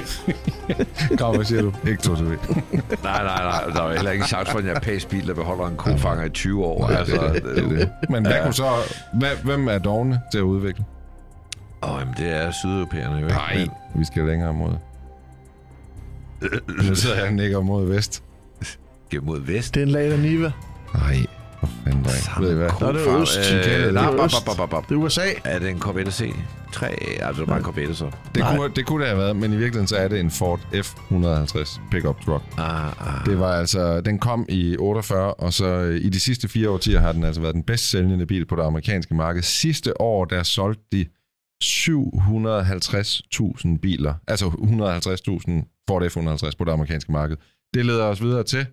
Grav, 1.18 1.36
hvad 1.36 1.46
siger 1.46 1.62
du? 1.62 1.74
Ikke 1.88 2.02
to 2.02 2.16
CV. 2.16 2.24
Nej, 2.24 2.34
nej, 3.04 3.24
nej. 3.24 3.64
Der 3.74 3.82
er 3.82 3.88
jo 3.88 3.94
heller 3.96 4.12
ikke 4.12 4.22
en 4.22 4.28
chance 4.28 4.52
for 4.52 4.60
en 4.60 4.66
japansk 4.66 5.10
bil, 5.10 5.28
der 5.28 5.34
beholder 5.34 5.68
en 5.68 5.76
kofanger 5.76 6.26
i 6.26 6.30
20 6.30 6.66
år. 6.66 6.88
Nej, 6.88 6.98
altså, 6.98 7.32
det, 7.34 7.44
det, 7.44 7.70
det. 7.70 7.90
Men 8.10 8.26
hvad 8.26 8.44
kunne 8.44 8.54
så... 8.54 8.70
Hvad, 9.14 9.30
hvem 9.44 9.68
er 9.68 9.78
dogne 9.78 10.22
til 10.32 10.38
at 10.38 10.44
udvikle? 10.44 10.86
Åh, 11.84 11.98
jamen, 12.00 12.14
det 12.18 12.36
er 12.36 12.52
sydeuropæerne 12.52 13.16
jo 13.16 13.26
ikke. 13.26 13.38
Nej, 13.38 13.58
Men, 13.58 13.70
vi 13.96 14.06
skal 14.06 14.24
længere 14.26 14.54
mod. 14.54 14.74
Nu 16.88 16.96
sidder 16.96 17.16
jeg 17.16 17.28
og 17.28 17.34
nikker 17.34 17.62
mod 17.62 17.88
vest. 17.88 18.24
Giv 19.10 19.24
mod 19.24 19.40
vest. 19.40 19.74
Det 19.76 19.82
er 19.82 19.86
en 19.86 19.92
Lada 19.92 20.18
Niva. 20.18 20.52
Nej, 20.94 21.26
for 21.68 21.84
fanden 21.84 22.03
da 22.03 22.10
ikke. 22.10 22.30
Ved 22.39 22.52
I 22.52 22.56
hvad? 22.56 22.69
Nå, 22.81 22.91
det 22.91 23.07
er 23.07 23.22
øst. 23.22 23.38
Øh, 23.38 23.44
nej. 23.94 24.11
Det 24.89 24.91
er 24.91 24.95
USA. 24.95 25.22
Er 25.44 25.60
det 25.60 25.69
en 25.69 25.80
Corvette 25.80 26.11
C? 26.11 26.34
3? 26.73 26.88
Altså, 26.88 27.34
det 27.34 27.39
er 27.41 27.45
bare 27.45 27.57
en 27.57 27.64
Corvette, 27.64 27.95
så. 27.95 28.06
Det 28.06 28.14
Nej. 28.44 28.56
kunne, 28.56 28.72
det 28.76 28.85
kunne 28.85 28.99
det 28.99 29.07
have 29.07 29.18
været, 29.19 29.35
men 29.35 29.53
i 29.53 29.56
virkeligheden 29.56 29.88
så 29.88 29.98
er 29.98 30.07
det 30.07 30.19
en 30.19 30.31
Ford 30.31 30.60
F-150 30.73 31.80
pickup 31.91 32.22
truck. 32.22 32.44
Ah, 32.57 32.85
ah. 32.85 32.91
Det 33.26 33.39
var 33.39 33.53
altså, 33.53 34.02
den 34.02 34.19
kom 34.19 34.45
i 34.49 34.76
48, 34.80 35.34
og 35.34 35.53
så 35.53 35.65
øh, 35.65 36.02
i 36.02 36.10
de 36.10 36.19
sidste 36.19 36.48
fire 36.48 36.69
årtier 36.69 36.99
har 36.99 37.11
den 37.11 37.23
altså 37.23 37.41
været 37.41 37.56
den 37.56 37.64
bedst 37.64 37.89
sælgende 37.89 38.26
bil 38.26 38.45
på 38.45 38.56
det 38.56 38.64
amerikanske 38.64 39.15
marked. 39.15 39.41
Sidste 39.41 40.02
år, 40.02 40.26
der 40.26 40.44
solgte 40.44 40.84
de 40.91 41.06
750.000 41.64 43.77
biler, 43.81 44.14
altså 44.27 44.45
150.000 44.45 45.84
Ford 45.89 46.03
F-150 46.03 46.52
på 46.57 46.64
det 46.64 46.72
amerikanske 46.72 47.11
marked. 47.11 47.38
Det 47.73 47.85
leder 47.85 48.03
os 48.03 48.22
videre 48.22 48.44
til... 48.44 48.65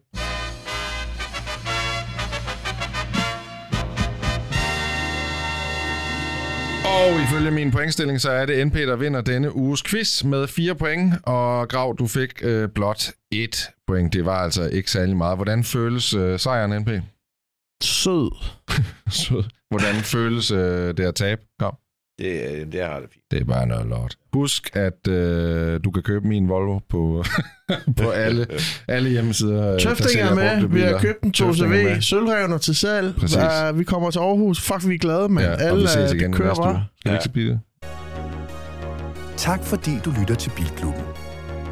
Og 7.04 7.22
ifølge 7.22 7.50
min 7.50 7.70
pointstilling, 7.70 8.20
så 8.20 8.30
er 8.30 8.46
det 8.46 8.66
NP, 8.66 8.74
der 8.74 8.96
vinder 8.96 9.20
denne 9.20 9.56
uges 9.56 9.82
quiz 9.82 10.24
med 10.24 10.46
fire 10.46 10.74
point. 10.74 11.14
Og 11.22 11.68
Grav, 11.68 11.96
du 11.98 12.06
fik 12.06 12.30
øh, 12.42 12.68
blot 12.68 13.10
et 13.32 13.70
point. 13.86 14.12
Det 14.12 14.24
var 14.24 14.38
altså 14.38 14.68
ikke 14.68 14.90
særlig 14.90 15.16
meget. 15.16 15.38
Hvordan 15.38 15.64
føles 15.64 16.14
øh, 16.14 16.38
sejren, 16.38 16.82
NP? 16.82 16.88
Sød. 17.82 18.30
Så, 19.10 19.44
Hvordan 19.70 19.94
føles 19.94 20.50
øh, 20.50 20.96
det 20.96 21.00
at 21.00 21.14
tabe? 21.14 21.42
Kom. 21.58 21.74
Det, 22.18 22.72
det 22.72 22.80
har 22.84 23.00
det 23.00 23.08
fint. 23.12 23.24
Det 23.30 23.40
er 23.40 23.44
bare 23.44 23.66
noget 23.66 23.86
lort. 23.86 24.16
Husk, 24.32 24.70
at 24.76 25.08
øh, 25.08 25.80
du 25.84 25.90
kan 25.90 26.02
købe 26.02 26.28
min 26.28 26.48
Volvo 26.48 26.78
på, 26.90 27.24
på 28.02 28.10
alle, 28.10 28.46
alle 28.88 29.10
hjemmesider. 29.10 29.74
øh, 29.74 29.80
Tøfting 29.80 30.20
er 30.20 30.34
med. 30.34 30.68
Vi 30.68 30.80
har 30.80 30.98
købt 30.98 31.22
en 31.22 31.32
Tøfting 31.32 31.74
er 31.74 31.80
2CV. 31.84 31.88
med. 31.94 32.00
Sølvrevner 32.00 32.58
til 32.58 32.74
salg. 32.74 33.14
Præcis. 33.16 33.36
Uh, 33.72 33.78
vi 33.78 33.84
kommer 33.84 34.10
til 34.10 34.18
Aarhus. 34.18 34.60
Fuck, 34.60 34.88
vi 34.88 34.94
er 34.94 34.98
glade, 34.98 35.28
men 35.28 35.44
Ja, 35.44 35.50
alle 35.54 35.80
vi 35.80 35.86
ses 35.86 36.12
øh, 36.12 36.18
igen 36.18 36.30
det 36.32 36.38
kører 36.40 36.54
bare. 36.54 36.84
Skal 37.20 37.30
vi 37.34 37.40
Ja. 37.44 37.46
ikke? 37.48 37.60
Tak 39.36 39.64
fordi 39.64 39.90
du 40.04 40.12
lytter 40.20 40.34
til 40.34 40.50
Bilklubben. 40.56 41.02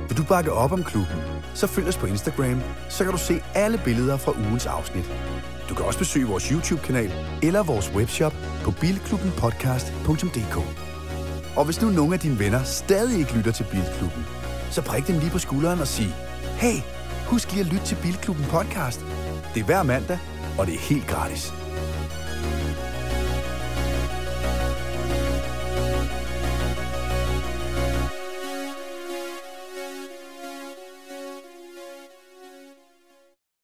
Vil 0.09 0.17
du 0.19 0.25
bakke 0.25 0.53
op 0.53 0.73
om 0.73 0.85
klubben, 0.85 1.17
så 1.55 1.67
følg 1.67 1.89
os 1.89 1.97
på 1.97 2.07
Instagram, 2.07 2.61
så 2.89 3.05
kan 3.05 3.13
du 3.13 3.19
se 3.19 3.35
alle 3.55 3.81
billeder 3.85 4.17
fra 4.17 4.33
ugens 4.49 4.67
afsnit. 4.67 5.13
Du 5.69 5.75
kan 5.75 5.85
også 5.85 5.99
besøge 5.99 6.27
vores 6.27 6.49
YouTube-kanal 6.49 7.13
eller 7.43 7.63
vores 7.63 7.93
webshop 7.95 8.35
på 8.65 8.71
bilklubbenpodcast.dk. 8.71 10.57
Og 11.57 11.65
hvis 11.65 11.83
nu 11.83 11.91
nogle 11.91 12.15
af 12.15 12.21
dine 12.21 12.39
venner 12.39 12.63
stadig 12.63 13.19
ikke 13.19 13.37
lytter 13.37 13.53
til 13.53 13.67
Bilklubben, 13.71 14.25
så 14.71 14.83
prik 14.83 15.07
dem 15.07 15.19
lige 15.19 15.31
på 15.31 15.39
skulderen 15.39 15.81
og 15.81 15.87
sig, 15.87 16.15
Hey, 16.57 16.79
husk 17.27 17.53
lige 17.53 17.61
at 17.61 17.73
lytte 17.73 17.87
til 17.87 17.99
Bilklubben 18.03 18.45
podcast. 18.45 19.01
Det 19.55 19.61
er 19.61 19.65
hver 19.65 19.83
mandag, 19.83 20.19
og 20.59 20.67
det 20.67 20.75
er 20.75 20.79
helt 20.79 21.07
gratis. 21.07 21.62